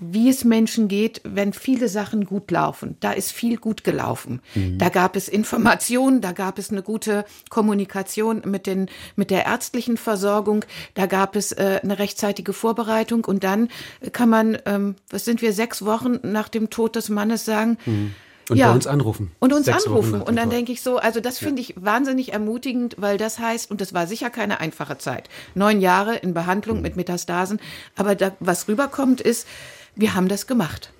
wie 0.00 0.30
es 0.30 0.44
Menschen 0.44 0.88
geht, 0.88 1.20
wenn 1.24 1.52
viele 1.52 1.88
Sachen 1.88 2.24
gut 2.24 2.50
laufen. 2.50 2.96
Da 3.00 3.12
ist 3.12 3.32
viel 3.32 3.58
gut 3.58 3.84
gelaufen. 3.84 4.40
Mhm. 4.54 4.78
Da 4.78 4.88
gab 4.88 5.14
es 5.14 5.28
Informationen, 5.28 6.20
da 6.22 6.32
gab 6.32 6.58
es 6.58 6.70
eine 6.70 6.82
gute 6.82 7.24
Kommunikation 7.50 8.42
mit, 8.46 8.66
den, 8.66 8.88
mit 9.14 9.30
der 9.30 9.44
ärztlichen 9.44 9.98
Versorgung, 9.98 10.64
da 10.94 11.06
gab 11.06 11.36
es 11.36 11.52
äh, 11.52 11.80
eine 11.82 11.98
rechtzeitige 11.98 12.52
Vorbereitung 12.52 13.24
und 13.26 13.44
dann 13.44 13.68
kann 14.12 14.30
man, 14.30 14.58
ähm, 14.64 14.96
was 15.10 15.26
sind 15.26 15.42
wir, 15.42 15.52
sechs 15.52 15.84
Wochen 15.84 16.18
nach 16.22 16.48
dem 16.48 16.70
Tod 16.70 16.96
des 16.96 17.10
Mannes 17.10 17.44
sagen, 17.44 17.76
mhm. 17.84 18.14
Und 18.48 18.56
ja. 18.56 18.66
bei 18.66 18.74
uns 18.74 18.88
anrufen. 18.88 19.30
Und 19.38 19.52
uns 19.52 19.66
Sechs 19.66 19.86
anrufen. 19.86 20.22
Und 20.22 20.34
dann 20.34 20.50
denke 20.50 20.72
ich 20.72 20.82
so, 20.82 20.98
also 20.98 21.20
das 21.20 21.38
finde 21.38 21.62
ich 21.62 21.74
wahnsinnig 21.76 22.32
ermutigend, 22.32 22.96
weil 22.98 23.16
das 23.16 23.38
heißt, 23.38 23.70
und 23.70 23.80
das 23.80 23.94
war 23.94 24.08
sicher 24.08 24.28
keine 24.28 24.58
einfache 24.58 24.98
Zeit. 24.98 25.28
Neun 25.54 25.80
Jahre 25.80 26.16
in 26.16 26.34
Behandlung 26.34 26.78
mhm. 26.78 26.82
mit 26.82 26.96
Metastasen. 26.96 27.60
Aber 27.94 28.16
da, 28.16 28.32
was 28.40 28.66
rüberkommt, 28.66 29.20
ist, 29.20 29.46
wir 29.94 30.14
haben 30.14 30.28
das 30.28 30.46
gemacht. 30.46 30.92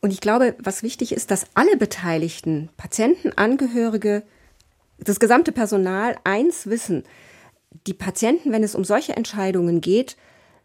Und 0.00 0.12
ich 0.12 0.20
glaube, 0.20 0.54
was 0.58 0.82
wichtig 0.82 1.12
ist, 1.12 1.30
dass 1.30 1.46
alle 1.54 1.76
Beteiligten, 1.76 2.68
Patienten, 2.76 3.32
Angehörige, 3.36 4.22
das 4.98 5.20
gesamte 5.20 5.52
Personal 5.52 6.16
eins 6.24 6.68
wissen. 6.68 7.04
Die 7.86 7.94
Patienten, 7.94 8.52
wenn 8.52 8.62
es 8.62 8.74
um 8.74 8.84
solche 8.84 9.16
Entscheidungen 9.16 9.80
geht, 9.80 10.16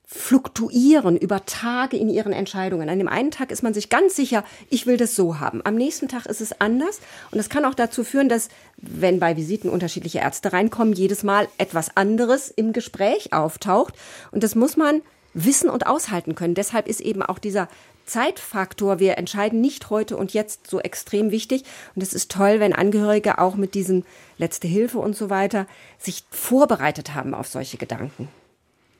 fluktuieren 0.06 1.18
über 1.18 1.46
Tage 1.46 1.98
in 1.98 2.10
ihren 2.10 2.34
Entscheidungen. 2.34 2.90
An 2.90 3.00
dem 3.00 3.08
einen 3.08 3.32
Tag 3.32 3.52
ist 3.52 3.64
man 3.64 3.74
sich 3.74 3.90
ganz 3.90 4.16
sicher, 4.16 4.44
ich 4.70 4.86
will 4.86 4.98
das 4.98 5.16
so 5.16 5.40
haben. 5.40 5.62
Am 5.64 5.76
nächsten 5.76 6.08
Tag 6.08 6.26
ist 6.26 6.42
es 6.42 6.60
anders. 6.60 7.00
Und 7.32 7.38
das 7.38 7.50
kann 7.50 7.66
auch 7.66 7.74
dazu 7.74 8.04
führen, 8.04 8.30
dass, 8.30 8.50
wenn 8.78 9.20
bei 9.20 9.38
Visiten 9.38 9.70
unterschiedliche 9.70 10.20
Ärzte 10.20 10.52
reinkommen, 10.52 10.94
jedes 10.94 11.24
Mal 11.24 11.48
etwas 11.58 11.96
anderes 11.96 12.50
im 12.50 12.74
Gespräch 12.74 13.34
auftaucht. 13.34 13.96
Und 14.32 14.44
das 14.44 14.56
muss 14.56 14.78
man 14.78 15.02
wissen 15.34 15.70
und 15.70 15.88
aushalten 15.88 16.36
können. 16.36 16.56
Deshalb 16.56 16.88
ist 16.88 17.02
eben 17.02 17.24
auch 17.24 17.40
dieser 17.40 17.68
Zeitfaktor, 18.06 19.00
wir 19.00 19.18
entscheiden 19.18 19.62
nicht 19.62 19.90
heute 19.90 20.18
und 20.18 20.34
jetzt 20.34 20.68
so 20.68 20.80
extrem 20.80 21.32
wichtig. 21.32 21.64
Und 21.96 22.02
es 22.02 22.14
ist 22.14 22.32
toll, 22.32 22.60
wenn 22.60 22.74
Angehörige 22.74 23.40
auch 23.40 23.56
mit 23.56 23.76
diesen 23.76 24.06
Letzte 24.38 24.68
Hilfe 24.68 25.00
und 25.00 25.16
so 25.16 25.30
weiter 25.30 25.68
sich 26.00 26.24
vorbereitet 26.30 27.14
haben 27.14 27.34
auf 27.34 27.48
solche 27.48 27.78
Gedanken. 27.78 28.28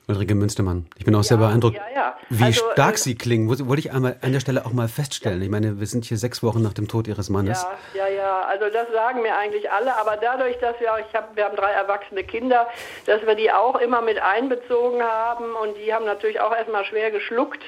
Ulrike 0.06 0.34
Münstermann. 0.34 0.86
Ich 0.98 1.04
bin 1.04 1.14
auch 1.14 1.20
ja, 1.20 1.22
sehr 1.24 1.36
beeindruckt, 1.38 1.76
ja, 1.76 1.82
ja. 1.94 2.16
wie 2.28 2.44
also, 2.44 2.70
stark 2.72 2.94
äh, 2.94 2.98
Sie 2.98 3.14
klingen. 3.14 3.48
Wollte 3.48 3.80
ich 3.80 3.92
einmal 3.92 4.16
an 4.20 4.32
der 4.32 4.40
Stelle 4.40 4.66
auch 4.66 4.72
mal 4.72 4.88
feststellen. 4.88 5.40
Ich 5.40 5.48
meine, 5.48 5.80
wir 5.80 5.86
sind 5.86 6.04
hier 6.04 6.18
sechs 6.18 6.42
Wochen 6.42 6.62
nach 6.62 6.74
dem 6.74 6.88
Tod 6.88 7.08
Ihres 7.08 7.30
Mannes. 7.30 7.66
Ja, 7.94 8.06
ja, 8.06 8.14
ja. 8.14 8.42
Also 8.42 8.66
das 8.70 8.90
sagen 8.92 9.22
mir 9.22 9.36
eigentlich 9.36 9.70
alle. 9.70 9.96
Aber 9.96 10.16
dadurch, 10.16 10.58
dass 10.58 10.78
wir, 10.78 10.90
ich 11.08 11.14
hab, 11.14 11.34
wir 11.36 11.46
haben 11.46 11.56
drei 11.56 11.72
erwachsene 11.72 12.22
Kinder, 12.22 12.68
dass 13.06 13.24
wir 13.26 13.34
die 13.34 13.50
auch 13.50 13.76
immer 13.76 14.02
mit 14.02 14.20
einbezogen 14.20 15.02
haben 15.02 15.54
und 15.54 15.76
die 15.78 15.94
haben 15.94 16.04
natürlich 16.04 16.40
auch 16.40 16.54
erstmal 16.54 16.84
schwer 16.84 17.10
geschluckt, 17.10 17.62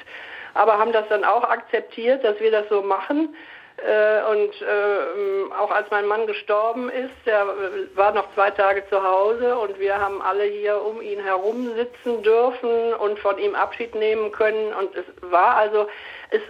aber 0.53 0.77
haben 0.77 0.91
das 0.91 1.07
dann 1.09 1.23
auch 1.23 1.43
akzeptiert, 1.43 2.23
dass 2.23 2.39
wir 2.39 2.51
das 2.51 2.69
so 2.69 2.83
machen. 2.83 3.35
Äh, 3.77 4.23
und 4.31 4.53
äh, 4.61 5.53
auch 5.53 5.69
als 5.69 5.89
mein 5.91 6.07
Mann 6.07 6.25
gestorben 6.25 6.89
ist, 6.89 7.13
der 7.27 7.45
war 7.93 8.11
noch 8.11 8.33
zwei 8.33 8.49
Tage 8.49 8.83
zu 8.89 9.03
Hause 9.03 9.55
und 9.55 9.79
wir 9.79 9.99
haben 9.99 10.19
alle 10.21 10.45
hier 10.45 10.81
um 10.81 10.99
ihn 10.99 11.19
herum 11.19 11.75
sitzen 11.75 12.23
dürfen 12.23 12.93
und 12.95 13.19
von 13.19 13.37
ihm 13.37 13.53
Abschied 13.53 13.93
nehmen 13.93 14.31
können. 14.31 14.73
Und 14.73 14.95
es 14.95 15.05
war 15.21 15.57
also, 15.57 15.87
es, 16.31 16.41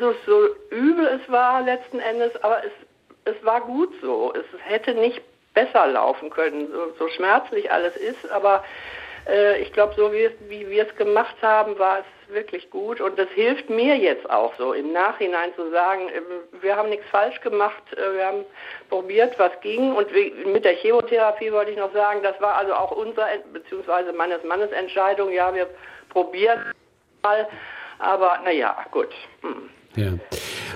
so, 0.00 0.12
so 0.26 0.48
übel 0.70 1.06
es 1.06 1.30
war 1.30 1.62
letzten 1.62 2.00
Endes, 2.00 2.34
aber 2.42 2.64
es, 2.64 3.32
es 3.32 3.44
war 3.44 3.60
gut 3.60 3.92
so. 4.02 4.32
Es 4.34 4.44
hätte 4.64 4.94
nicht 4.94 5.22
besser 5.54 5.86
laufen 5.86 6.30
können, 6.30 6.68
so, 6.72 6.92
so 6.98 7.08
schmerzlich 7.10 7.70
alles 7.70 7.96
ist, 7.96 8.28
aber 8.30 8.64
äh, 9.28 9.60
ich 9.60 9.72
glaube, 9.72 9.94
so 9.96 10.12
wie, 10.12 10.30
wie 10.48 10.68
wir 10.68 10.86
es 10.88 10.96
gemacht 10.96 11.36
haben, 11.42 11.78
war 11.78 12.00
es 12.00 12.34
wirklich 12.34 12.70
gut. 12.70 13.00
Und 13.00 13.18
das 13.18 13.28
hilft 13.30 13.70
mir 13.70 13.96
jetzt 13.96 14.28
auch 14.30 14.52
so 14.58 14.72
im 14.72 14.92
Nachhinein 14.92 15.50
zu 15.54 15.70
sagen, 15.70 16.08
äh, 16.08 16.62
wir 16.62 16.76
haben 16.76 16.88
nichts 16.88 17.06
falsch 17.10 17.40
gemacht, 17.40 17.82
äh, 17.92 18.16
wir 18.16 18.26
haben 18.26 18.44
probiert, 18.88 19.38
was 19.38 19.52
ging. 19.60 19.92
Und 19.92 20.08
mit 20.46 20.64
der 20.64 20.74
Chemotherapie 20.74 21.52
wollte 21.52 21.70
ich 21.70 21.76
noch 21.76 21.92
sagen, 21.92 22.20
das 22.22 22.40
war 22.40 22.56
also 22.56 22.74
auch 22.74 22.90
unsere, 22.92 23.26
beziehungsweise 23.52 24.12
meines 24.12 24.42
Mannes 24.44 24.70
Entscheidung, 24.72 25.32
ja, 25.32 25.54
wir 25.54 25.68
probieren 26.08 26.60
mal. 27.22 27.48
Aber 27.98 28.40
naja, 28.44 28.76
gut. 28.90 29.08
Hm. 29.42 29.70
Ja. 29.94 30.04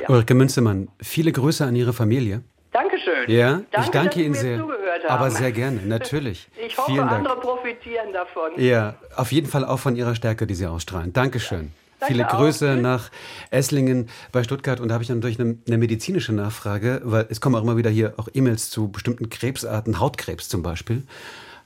ja. 0.01 0.09
Ulrike 0.09 0.35
Münzemann, 0.35 0.89
viele 1.03 1.33
Grüße 1.33 1.65
an 1.65 1.75
Ihre 1.75 1.93
Familie. 1.93 2.43
Dankeschön. 2.73 3.29
Ja, 3.29 3.63
danke, 3.71 3.81
ich 3.81 3.91
danke 3.91 4.21
Ihnen 4.21 4.35
sehr. 4.35 4.63
Aber 5.09 5.31
sehr 5.31 5.53
gerne, 5.53 5.81
natürlich. 5.83 6.49
Ich 6.67 6.77
hoffe, 6.77 6.93
Vielen 6.93 7.09
andere 7.09 7.37
profitieren 7.37 8.13
davon. 8.13 8.53
Ja, 8.57 8.95
auf 9.15 9.31
jeden 9.31 9.47
Fall 9.47 9.65
auch 9.65 9.79
von 9.79 9.95
Ihrer 9.95 10.15
Stärke, 10.15 10.47
die 10.47 10.55
Sie 10.55 10.67
ausstrahlen. 10.67 11.13
Dankeschön. 11.13 11.73
Ja. 12.01 12.07
Viele 12.09 12.25
Grüße 12.25 12.75
auch. 12.77 12.81
nach 12.81 13.11
Esslingen 13.51 14.09
bei 14.33 14.43
Stuttgart. 14.43 14.81
Und 14.81 14.89
da 14.89 14.95
habe 14.95 15.05
ich 15.05 15.11
natürlich 15.11 15.41
eine, 15.41 15.59
eine, 15.67 15.79
medizinische 15.79 16.33
Nachfrage, 16.33 17.01
weil 17.05 17.27
es 17.31 17.41
kommen 17.41 17.55
auch 17.55 17.63
immer 17.63 17.77
wieder 17.77 17.91
hier 17.91 18.15
auch 18.17 18.29
E-Mails 18.33 18.71
zu 18.71 18.89
bestimmten 18.89 19.31
Krebsarten, 19.31 20.01
Hautkrebs 20.01 20.49
zum 20.49 20.63
Beispiel 20.63 21.05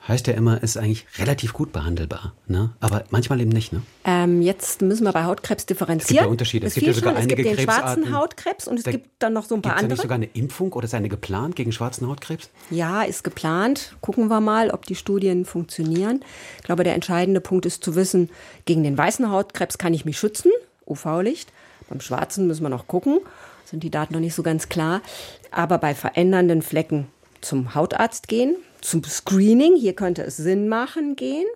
heißt 0.09 0.27
ja 0.27 0.35
immer, 0.35 0.63
ist 0.63 0.77
eigentlich 0.77 1.07
relativ 1.19 1.53
gut 1.53 1.73
behandelbar. 1.73 2.33
Ne? 2.47 2.71
Aber 2.81 3.05
manchmal 3.11 3.41
eben 3.41 3.51
nicht. 3.51 3.73
Ne? 3.73 3.83
Ähm, 4.05 4.41
jetzt 4.43 4.81
müssen 4.83 5.05
wir 5.05 5.13
bei 5.13 5.25
Hautkrebs 5.25 5.67
differenzieren. 5.67 6.01
Es 6.01 6.09
gibt 6.09 6.21
ja 6.21 6.27
Unterschiede. 6.27 6.67
Es, 6.67 6.73
es 6.73 6.75
gibt 6.75 6.87
ja 6.87 6.93
sogar 6.95 7.13
schon, 7.13 7.23
einige 7.23 7.43
es 7.43 7.49
gibt 7.49 7.59
den 7.59 7.65
schwarzen 7.65 8.17
Hautkrebs 8.17 8.67
und 8.67 8.79
es 8.79 8.85
da 8.85 8.91
gibt 8.91 9.11
dann 9.19 9.33
noch 9.33 9.45
so 9.45 9.55
ein 9.55 9.63
paar 9.63 9.73
andere. 9.73 9.87
Ist 9.87 9.99
nicht 9.99 10.03
sogar 10.03 10.17
eine 10.17 10.27
Impfung 10.27 10.73
oder 10.73 10.87
ist 10.87 10.95
eine 10.95 11.09
geplant 11.09 11.55
gegen 11.57 11.73
schwarzen 11.73 12.09
Hautkrebs? 12.09 12.51
Ja, 12.71 13.03
ist 13.03 13.25
geplant. 13.25 13.95
Gucken 14.01 14.29
wir 14.29 14.41
mal, 14.41 14.71
ob 14.71 14.87
die 14.87 14.95
Studien 14.95 15.45
funktionieren. 15.45 16.25
Ich 16.59 16.65
glaube, 16.65 16.85
der 16.85 16.95
entscheidende 16.95 17.41
Punkt 17.41 17.67
ist 17.67 17.85
zu 17.85 17.95
wissen, 17.95 18.31
gegen 18.65 18.83
den 18.83 18.97
weißen 18.97 19.31
Hautkrebs 19.31 19.79
kann 19.79 19.93
ich 19.93 20.05
mich 20.05 20.19
schützen, 20.19 20.51
UV-Licht. 20.87 21.53
Beim 21.89 22.01
schwarzen 22.01 22.47
müssen 22.47 22.63
wir 22.63 22.71
noch 22.71 22.87
gucken. 22.87 23.19
Sind 23.65 23.83
die 23.83 23.91
Daten 23.91 24.15
noch 24.15 24.21
nicht 24.21 24.35
so 24.35 24.43
ganz 24.43 24.69
klar. 24.69 25.03
Aber 25.51 25.79
bei 25.79 25.95
verändernden 25.95 26.63
Flecken 26.63 27.09
zum 27.41 27.75
Hautarzt 27.75 28.29
gehen, 28.29 28.57
zum 28.81 29.05
Screening, 29.05 29.77
hier 29.77 29.95
könnte 29.95 30.23
es 30.23 30.37
Sinn 30.37 30.69
machen, 30.69 31.17
gehen. 31.17 31.47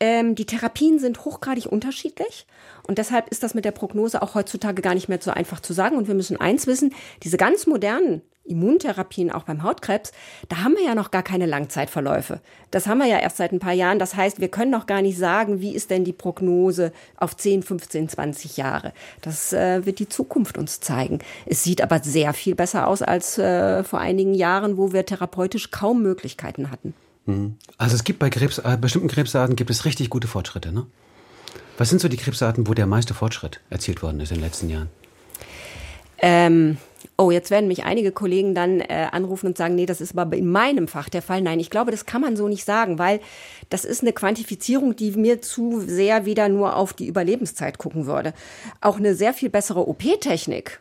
Ähm, 0.00 0.34
die 0.34 0.46
Therapien 0.46 0.98
sind 0.98 1.24
hochgradig 1.24 1.66
unterschiedlich 1.66 2.46
und 2.88 2.98
deshalb 2.98 3.28
ist 3.28 3.42
das 3.42 3.54
mit 3.54 3.66
der 3.66 3.70
Prognose 3.70 4.22
auch 4.22 4.34
heutzutage 4.34 4.80
gar 4.82 4.94
nicht 4.94 5.08
mehr 5.08 5.20
so 5.20 5.30
einfach 5.30 5.60
zu 5.60 5.74
sagen. 5.74 5.96
Und 5.96 6.08
wir 6.08 6.14
müssen 6.14 6.40
eins 6.40 6.66
wissen, 6.66 6.94
diese 7.22 7.36
ganz 7.36 7.66
modernen 7.66 8.22
Immuntherapien 8.44 9.30
auch 9.30 9.44
beim 9.44 9.62
Hautkrebs, 9.62 10.12
da 10.48 10.58
haben 10.58 10.74
wir 10.74 10.82
ja 10.84 10.94
noch 10.94 11.10
gar 11.10 11.22
keine 11.22 11.46
Langzeitverläufe. 11.46 12.40
Das 12.70 12.86
haben 12.86 12.98
wir 12.98 13.06
ja 13.06 13.18
erst 13.18 13.36
seit 13.36 13.52
ein 13.52 13.60
paar 13.60 13.74
Jahren. 13.74 13.98
Das 13.98 14.16
heißt, 14.16 14.40
wir 14.40 14.48
können 14.48 14.70
noch 14.70 14.86
gar 14.86 15.02
nicht 15.02 15.18
sagen, 15.18 15.60
wie 15.60 15.74
ist 15.74 15.90
denn 15.90 16.04
die 16.04 16.12
Prognose 16.12 16.92
auf 17.16 17.36
10, 17.36 17.62
15, 17.62 18.08
20 18.08 18.56
Jahre. 18.56 18.92
Das 19.20 19.52
äh, 19.52 19.86
wird 19.86 19.98
die 19.98 20.08
Zukunft 20.08 20.58
uns 20.58 20.80
zeigen. 20.80 21.20
Es 21.46 21.62
sieht 21.62 21.82
aber 21.82 22.00
sehr 22.02 22.32
viel 22.32 22.54
besser 22.54 22.88
aus 22.88 23.02
als 23.02 23.38
äh, 23.38 23.84
vor 23.84 24.00
einigen 24.00 24.34
Jahren, 24.34 24.76
wo 24.76 24.92
wir 24.92 25.06
therapeutisch 25.06 25.70
kaum 25.70 26.02
Möglichkeiten 26.02 26.70
hatten. 26.70 26.94
Mhm. 27.30 27.56
Also 27.78 27.94
es 27.94 28.04
gibt 28.04 28.18
bei 28.18 28.30
Krebs, 28.30 28.58
äh, 28.58 28.76
bestimmten 28.80 29.08
Krebsarten 29.08 29.56
gibt 29.56 29.70
es 29.70 29.84
richtig 29.84 30.10
gute 30.10 30.28
Fortschritte, 30.28 30.72
ne? 30.72 30.86
Was 31.78 31.88
sind 31.88 32.00
so 32.00 32.08
die 32.08 32.18
Krebsarten, 32.18 32.68
wo 32.68 32.74
der 32.74 32.86
meiste 32.86 33.14
Fortschritt 33.14 33.60
erzielt 33.70 34.02
worden 34.02 34.20
ist 34.20 34.30
in 34.30 34.36
den 34.36 34.44
letzten 34.44 34.68
Jahren? 34.68 34.90
Ähm, 36.18 36.76
oh, 37.16 37.30
jetzt 37.30 37.50
werden 37.50 37.68
mich 37.68 37.84
einige 37.84 38.12
Kollegen 38.12 38.54
dann 38.54 38.80
äh, 38.80 39.08
anrufen 39.10 39.46
und 39.46 39.56
sagen, 39.56 39.76
nee, 39.76 39.86
das 39.86 40.02
ist 40.02 40.16
aber 40.18 40.36
in 40.36 40.50
meinem 40.50 40.88
Fach 40.88 41.08
der 41.08 41.22
Fall. 41.22 41.40
Nein, 41.40 41.58
ich 41.58 41.70
glaube, 41.70 41.90
das 41.90 42.04
kann 42.04 42.20
man 42.20 42.36
so 42.36 42.48
nicht 42.48 42.66
sagen, 42.66 42.98
weil 42.98 43.20
das 43.70 43.86
ist 43.86 44.02
eine 44.02 44.12
Quantifizierung, 44.12 44.94
die 44.94 45.12
mir 45.12 45.40
zu 45.40 45.80
sehr 45.80 46.26
wieder 46.26 46.50
nur 46.50 46.76
auf 46.76 46.92
die 46.92 47.06
Überlebenszeit 47.06 47.78
gucken 47.78 48.04
würde. 48.06 48.34
Auch 48.82 48.98
eine 48.98 49.14
sehr 49.14 49.32
viel 49.32 49.48
bessere 49.48 49.88
OP-Technik 49.88 50.80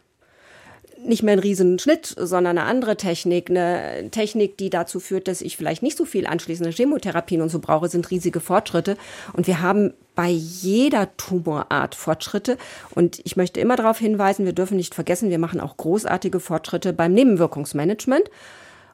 nicht 1.05 1.23
mehr 1.23 1.34
ein 1.34 1.39
Riesenschnitt, 1.39 2.15
sondern 2.17 2.57
eine 2.57 2.67
andere 2.67 2.97
Technik, 2.97 3.49
eine 3.49 4.09
Technik, 4.11 4.57
die 4.57 4.69
dazu 4.69 4.99
führt, 4.99 5.27
dass 5.27 5.41
ich 5.41 5.57
vielleicht 5.57 5.84
nicht 5.84 5.97
so 5.97 6.05
viel 6.05 6.27
anschließende 6.27 6.71
Chemotherapien 6.71 7.41
und 7.41 7.49
so 7.49 7.59
brauche, 7.59 7.89
sind 7.89 8.09
riesige 8.11 8.39
Fortschritte. 8.39 8.97
Und 9.34 9.47
wir 9.47 9.61
haben 9.61 9.93
bei 10.15 10.30
jeder 10.30 11.15
Tumorart 11.17 11.95
Fortschritte. 11.95 12.57
Und 12.93 13.21
ich 13.23 13.38
möchte 13.38 13.59
immer 13.59 13.76
darauf 13.76 13.99
hinweisen, 13.99 14.45
wir 14.45 14.53
dürfen 14.53 14.77
nicht 14.77 14.95
vergessen, 14.95 15.30
wir 15.30 15.39
machen 15.39 15.61
auch 15.61 15.77
großartige 15.77 16.39
Fortschritte 16.39 16.93
beim 16.93 17.13
Nebenwirkungsmanagement 17.13 18.30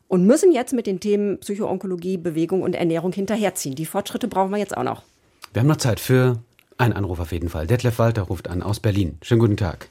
und 0.08 0.26
müssen 0.26 0.52
jetzt 0.52 0.74
mit 0.74 0.88
den 0.88 1.00
Themen 1.00 1.40
Psychoonkologie, 1.40 2.18
Bewegung 2.18 2.62
und 2.62 2.76
Ernährung 2.76 3.12
hinterherziehen. 3.12 3.76
Die 3.76 3.86
Fortschritte 3.86 4.28
brauchen 4.28 4.52
wir 4.52 4.58
jetzt 4.58 4.78
auch 4.78 4.84
noch. 4.84 5.04
Wir 5.54 5.62
haben 5.62 5.68
noch 5.68 5.78
Zeit 5.78 6.00
für 6.00 6.38
einen 6.78 6.94
Anruf 6.94 7.20
auf 7.20 7.32
jeden 7.32 7.50
Fall. 7.50 7.68
Detlef 7.68 8.00
Walter 8.00 8.24
ruft 8.24 8.48
an 8.50 8.62
aus 8.62 8.80
Berlin. 8.80 9.18
Schönen 9.22 9.40
guten 9.40 9.58
Tag. 9.58 9.90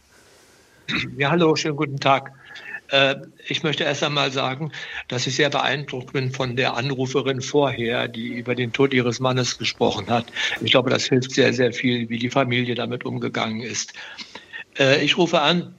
Ja, 1.19 1.31
hallo, 1.31 1.57
schönen 1.57 1.77
guten 1.77 1.99
Tag. 1.99 2.33
Äh, 2.89 3.17
ich 3.47 3.63
möchte 3.63 3.85
erst 3.85 4.03
einmal 4.03 4.31
sagen, 4.31 4.73
dass 5.09 5.27
ich 5.27 5.37
sehr 5.37 5.51
beeindruckt 5.51 6.13
bin 6.13 6.31
von 6.31 6.57
der 6.57 6.77
Anruferin 6.77 7.41
vorher, 7.41 8.09
die 8.09 8.29
über 8.29 8.55
den 8.55 8.73
Tod 8.73 8.93
ihres 8.93 9.21
Mannes 9.21 9.59
gesprochen 9.59 10.09
hat. 10.09 10.27
Ich 10.61 10.73
glaube, 10.73 10.91
das 10.91 11.05
hilft 11.05 11.33
sehr, 11.33 11.53
sehr 11.53 11.73
viel, 11.73 12.09
wie 12.09 12.19
die 12.19 12.31
Familie 12.31 12.75
damit 12.75 13.05
umgegangen 13.05 13.63
ist. 13.63 13.95
Äh, 14.79 15.03
ich 15.05 15.17
rufe 15.17 15.41
an, 15.41 15.75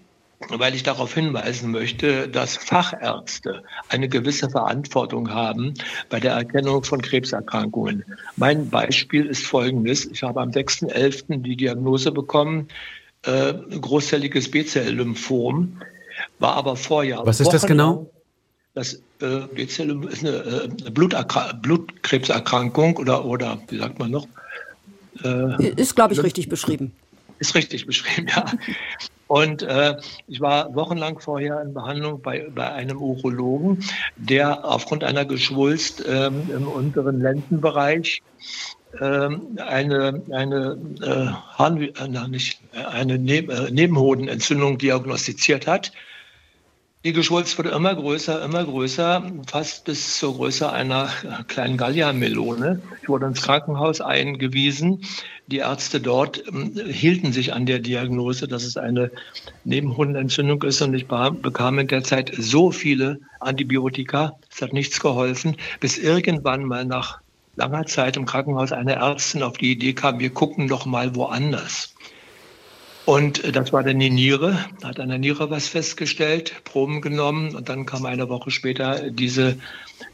weil 0.49 0.75
ich 0.75 0.83
darauf 0.83 1.13
hinweisen 1.13 1.71
möchte, 1.71 2.27
dass 2.27 2.57
Fachärzte 2.57 3.63
eine 3.89 4.09
gewisse 4.09 4.49
Verantwortung 4.49 5.29
haben 5.29 5.73
bei 6.09 6.19
der 6.19 6.33
Erkennung 6.33 6.83
von 6.83 7.01
Krebserkrankungen. 7.01 8.03
Mein 8.35 8.69
Beispiel 8.69 9.25
ist 9.27 9.45
folgendes. 9.45 10.05
Ich 10.05 10.23
habe 10.23 10.41
am 10.41 10.49
6.11. 10.49 11.41
die 11.41 11.55
Diagnose 11.55 12.11
bekommen, 12.11 12.67
äh, 13.25 13.53
großzelliges 13.79 14.51
B-Zell-Lymphom, 14.51 15.81
war 16.39 16.55
aber 16.55 16.75
vorher. 16.75 17.21
Was 17.25 17.39
ist 17.39 17.51
das 17.51 17.65
genau? 17.65 18.09
Das 18.73 19.01
äh, 19.21 19.41
B-Zell 19.53 20.03
ist 20.05 20.25
eine, 20.25 20.69
äh, 20.85 20.91
Blutkrebserkrankung 20.91 22.97
oder, 22.97 23.25
oder 23.25 23.61
wie 23.69 23.77
sagt 23.77 23.99
man 23.99 24.11
noch? 24.11 24.27
Äh, 25.23 25.69
ist, 25.69 25.95
glaube 25.95 26.13
ich, 26.13 26.21
richtig 26.21 26.49
beschrieben. 26.49 26.91
Ist 27.39 27.55
richtig 27.55 27.85
beschrieben, 27.85 28.27
ja. 28.35 28.45
Und 29.27 29.63
äh, 29.63 29.95
ich 30.27 30.39
war 30.39 30.75
wochenlang 30.75 31.19
vorher 31.19 31.61
in 31.61 31.73
Behandlung 31.73 32.21
bei, 32.21 32.47
bei 32.53 32.71
einem 32.71 33.01
Urologen, 33.01 33.83
der 34.17 34.65
aufgrund 34.65 35.03
einer 35.03 35.25
Geschwulst 35.25 36.03
ähm, 36.07 36.49
im 36.55 36.67
unteren 36.67 37.21
Lendenbereich 37.21 38.21
eine, 38.99 40.21
eine, 40.31 40.77
äh, 41.01 41.27
Harn, 41.57 41.81
äh, 41.81 42.27
nicht, 42.27 42.59
eine 42.73 43.17
Neb 43.17 43.49
äh, 43.49 43.71
Nebenhodenentzündung 43.71 44.77
diagnostiziert 44.77 45.67
hat. 45.67 45.91
Die 47.05 47.13
Geschwulst 47.13 47.55
wurde 47.59 47.69
immer 47.69 47.93
größer, 47.93 48.43
immer 48.43 48.63
größer, 48.63 49.31
fast 49.45 49.85
bis 49.85 50.17
zur 50.17 50.37
Größe 50.37 50.71
einer 50.71 51.07
kleinen 51.47 51.77
Galliamelone. 51.77 52.81
Ich 53.03 53.07
wurde 53.07 53.27
ins 53.27 53.43
Krankenhaus 53.43 54.01
eingewiesen. 54.01 55.05
Die 55.45 55.57
Ärzte 55.57 55.99
dort 55.99 56.43
ähm, 56.47 56.73
hielten 56.87 57.31
sich 57.31 57.53
an 57.53 57.67
der 57.67 57.77
Diagnose, 57.77 58.47
dass 58.47 58.63
es 58.63 58.75
eine 58.75 59.11
Nebenhodenentzündung 59.65 60.63
ist. 60.63 60.81
Und 60.81 60.95
ich 60.95 61.05
bekam 61.07 61.77
in 61.77 61.87
der 61.87 62.03
Zeit 62.03 62.33
so 62.35 62.71
viele 62.71 63.19
Antibiotika, 63.39 64.39
es 64.51 64.63
hat 64.63 64.73
nichts 64.73 64.99
geholfen, 64.99 65.57
bis 65.79 65.99
irgendwann 65.99 66.63
mal 66.63 66.85
nach 66.85 67.19
langer 67.55 67.85
Zeit 67.85 68.17
im 68.17 68.25
Krankenhaus 68.25 68.71
eine 68.71 68.95
Ärztin 68.95 69.43
auf 69.43 69.57
die 69.57 69.71
Idee 69.71 69.93
kam, 69.93 70.19
wir 70.19 70.29
gucken 70.29 70.67
doch 70.67 70.85
mal 70.85 71.15
woanders. 71.15 71.95
Und 73.05 73.43
äh, 73.43 73.51
das 73.51 73.71
war 73.71 73.83
dann 73.83 73.99
die 73.99 74.09
Niere, 74.09 74.65
hat 74.83 74.99
an 74.99 75.09
der 75.09 75.19
Niere 75.19 75.49
was 75.49 75.67
festgestellt, 75.67 76.63
Proben 76.63 77.01
genommen 77.01 77.55
und 77.55 77.69
dann 77.69 77.85
kam 77.85 78.05
eine 78.05 78.29
Woche 78.29 78.49
später 78.49 79.11
diese, 79.11 79.57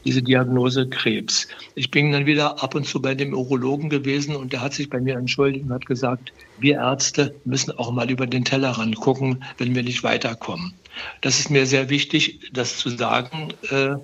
diese 0.04 0.22
Diagnose 0.22 0.90
Krebs. 0.90 1.48
Ich 1.76 1.90
bin 1.90 2.12
dann 2.12 2.26
wieder 2.26 2.62
ab 2.62 2.76
und 2.76 2.86
zu 2.86 3.02
bei 3.02 3.16
dem 3.16 3.34
Urologen 3.34 3.90
gewesen 3.90 4.36
und 4.36 4.52
der 4.52 4.62
hat 4.62 4.74
sich 4.74 4.90
bei 4.90 5.00
mir 5.00 5.16
entschuldigt 5.16 5.66
und 5.66 5.74
hat 5.74 5.86
gesagt, 5.86 6.34
wir 6.60 6.76
Ärzte 6.76 7.34
müssen 7.46 7.72
auch 7.72 7.92
mal 7.92 8.12
über 8.12 8.28
den 8.28 8.44
Tellerrand 8.44 8.98
gucken, 8.98 9.44
wenn 9.58 9.74
wir 9.74 9.84
nicht 9.84 10.04
weiterkommen. 10.04 10.74
Das 11.22 11.40
ist 11.40 11.50
mir 11.50 11.66
sehr 11.66 11.90
wichtig, 11.90 12.52
das 12.52 12.78
zu 12.78 12.90
sagen. 12.90 13.54
Äh, 13.70 13.96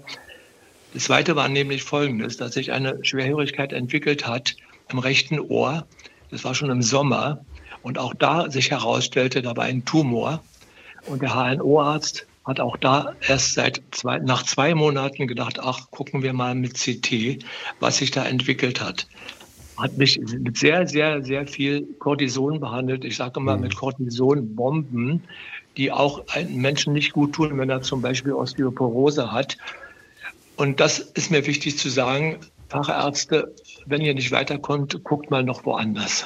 das 0.98 1.04
Zweite 1.04 1.36
war 1.36 1.48
nämlich 1.48 1.84
Folgendes, 1.84 2.38
dass 2.38 2.56
sich 2.56 2.72
eine 2.72 2.98
Schwerhörigkeit 3.04 3.72
entwickelt 3.72 4.26
hat 4.26 4.56
im 4.90 4.98
rechten 4.98 5.40
Ohr. 5.40 5.86
Das 6.32 6.44
war 6.44 6.56
schon 6.56 6.72
im 6.72 6.82
Sommer. 6.82 7.46
Und 7.84 8.00
auch 8.00 8.16
da 8.16 8.50
sich 8.50 8.72
herausstellte, 8.72 9.44
da 9.44 9.56
war 9.56 9.66
ein 9.66 9.86
Tumor. 9.86 10.44
Und 11.06 11.22
der 11.22 11.36
HNO-Arzt 11.36 12.26
hat 12.46 12.60
auch 12.60 12.78
da 12.78 13.14
erst 13.28 13.54
seit 13.54 13.84
zwei, 13.92 14.18
nach 14.18 14.42
zwei 14.42 14.74
Monaten 14.74 15.28
gedacht, 15.28 15.60
ach, 15.62 15.92
gucken 15.92 16.24
wir 16.24 16.34
mal 16.34 16.56
mit 16.56 16.74
CT, 16.74 17.46
was 17.80 17.98
sich 17.98 18.10
da 18.10 18.26
entwickelt 18.26 18.82
hat. 18.82 19.08
Hat 19.78 19.96
mich 19.98 20.20
mit 20.20 20.58
sehr, 20.58 20.88
sehr, 20.88 21.24
sehr 21.24 21.46
viel 21.46 21.86
Cortison 22.00 22.60
behandelt. 22.60 23.06
Ich 23.06 23.18
sage 23.18 23.40
mal 23.40 23.60
mit 23.60 23.76
Cortisonbomben, 23.76 25.22
die 25.78 25.92
auch 25.92 26.28
einem 26.30 26.56
Menschen 26.56 26.94
nicht 26.94 27.14
gut 27.14 27.34
tun, 27.34 27.56
wenn 27.60 27.70
er 27.70 27.84
zum 27.84 28.02
Beispiel 28.02 28.34
Osteoporose 28.34 29.32
hat. 29.32 29.60
Und 30.58 30.80
das 30.80 31.00
ist 31.00 31.32
mir 31.32 31.46
wichtig 31.46 31.78
zu 31.78 31.90
sagen. 31.90 32.40
Fachärzte, 32.70 33.56
wenn 33.86 34.02
ihr 34.02 34.14
nicht 34.14 34.32
weiterkommt, 34.32 35.02
guckt 35.04 35.32
mal 35.32 35.44
noch 35.44 35.66
woanders. 35.66 36.26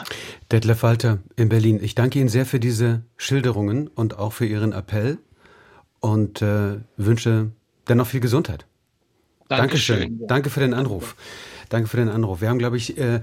Detlef 0.52 0.82
Walter 0.82 1.20
in 1.36 1.50
Berlin, 1.50 1.80
ich 1.84 1.94
danke 1.94 2.18
Ihnen 2.20 2.30
sehr 2.30 2.48
für 2.48 2.60
diese 2.60 3.04
Schilderungen 3.18 3.88
und 3.88 4.18
auch 4.18 4.34
für 4.34 4.48
Ihren 4.48 4.74
Appell 4.74 5.20
und 6.00 6.42
äh, 6.42 6.80
wünsche 6.98 7.52
dennoch 7.88 8.08
viel 8.08 8.22
Gesundheit. 8.22 8.66
Dankeschön. 9.50 10.00
Dankeschön. 10.00 10.28
Danke 10.28 10.50
für 10.50 10.62
den 10.62 10.74
Anruf. 10.74 11.16
Danke 11.72 11.88
für 11.88 11.96
den 11.96 12.10
Anruf. 12.10 12.42
Wir 12.42 12.50
haben, 12.50 12.60
glaube 12.60 12.76
ich, 12.76 12.98
äh, 12.98 13.22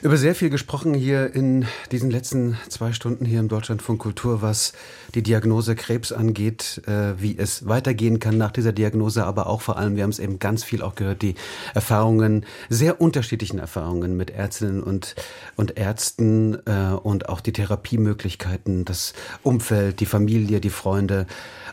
über 0.00 0.16
sehr 0.16 0.34
viel 0.34 0.48
gesprochen 0.48 0.94
hier 0.94 1.34
in 1.34 1.66
diesen 1.92 2.10
letzten 2.10 2.56
zwei 2.70 2.94
Stunden 2.94 3.26
hier 3.26 3.40
im 3.40 3.48
Deutschlandfunk 3.48 4.00
Kultur, 4.00 4.40
was 4.40 4.72
die 5.14 5.22
Diagnose 5.22 5.76
Krebs 5.76 6.10
angeht, 6.10 6.80
äh, 6.86 7.20
wie 7.20 7.36
es 7.36 7.68
weitergehen 7.68 8.18
kann 8.18 8.38
nach 8.38 8.52
dieser 8.52 8.72
Diagnose, 8.72 9.26
aber 9.26 9.48
auch 9.48 9.60
vor 9.60 9.76
allem, 9.76 9.96
wir 9.96 10.04
haben 10.04 10.10
es 10.10 10.18
eben 10.18 10.38
ganz 10.38 10.64
viel 10.64 10.80
auch 10.80 10.94
gehört, 10.94 11.20
die 11.20 11.34
Erfahrungen, 11.74 12.46
sehr 12.70 13.02
unterschiedlichen 13.02 13.58
Erfahrungen 13.58 14.16
mit 14.16 14.30
Ärztinnen 14.30 14.82
und, 14.82 15.14
und 15.56 15.76
Ärzten 15.76 16.54
äh, 16.64 16.94
und 16.94 17.28
auch 17.28 17.42
die 17.42 17.52
Therapiemöglichkeiten, 17.52 18.86
das 18.86 19.12
Umfeld, 19.42 20.00
die 20.00 20.06
Familie, 20.06 20.62
die 20.62 20.70
Freunde. 20.70 21.26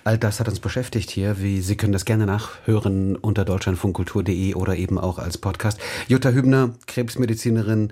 All 0.08 0.18
das 0.18 0.40
hat 0.40 0.48
uns 0.48 0.62
beschäftigt 0.62 1.12
hier. 1.12 1.42
Wie, 1.42 1.60
Sie 1.60 1.76
können 1.76 1.92
das 1.92 2.06
gerne 2.06 2.26
nachhören 2.26 3.18
unter 3.18 3.44
deutschlandfunkkultur.de 3.44 4.54
oder 4.54 4.78
eben 4.78 4.98
auch 4.98 5.20
als 5.20 5.38
Podcast. 5.38 5.82
Jutta 6.08 6.30
Hübner, 6.30 6.76
Krebsmedizinerin, 6.86 7.92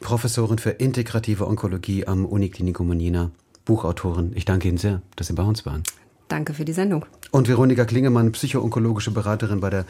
Professorin 0.00 0.56
für 0.56 0.70
integrative 0.70 1.46
Onkologie 1.46 2.06
am 2.06 2.24
Uniklinikum 2.24 2.86
Monina, 2.86 3.30
Buchautorin. 3.66 4.32
Ich 4.34 4.46
danke 4.46 4.68
Ihnen 4.68 4.78
sehr, 4.78 5.02
dass 5.16 5.26
Sie 5.26 5.34
bei 5.34 5.42
uns 5.42 5.66
waren. 5.66 5.82
Danke 6.28 6.54
für 6.54 6.64
die 6.64 6.72
Sendung. 6.72 7.04
Und 7.30 7.46
Veronika 7.46 7.84
Klingemann, 7.84 8.32
psychoonkologische 8.32 9.10
Beraterin 9.10 9.60
bei 9.60 9.68
der 9.68 9.84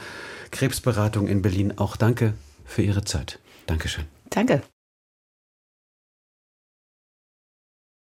Krebsberatung 0.51 1.28
in 1.28 1.40
Berlin. 1.40 1.74
Auch 1.76 1.94
danke 1.94 2.34
für 2.64 2.82
Ihre 2.82 3.05
Zeit. 3.05 3.38
Dankeschön. 3.66 4.06
Danke. 4.30 4.62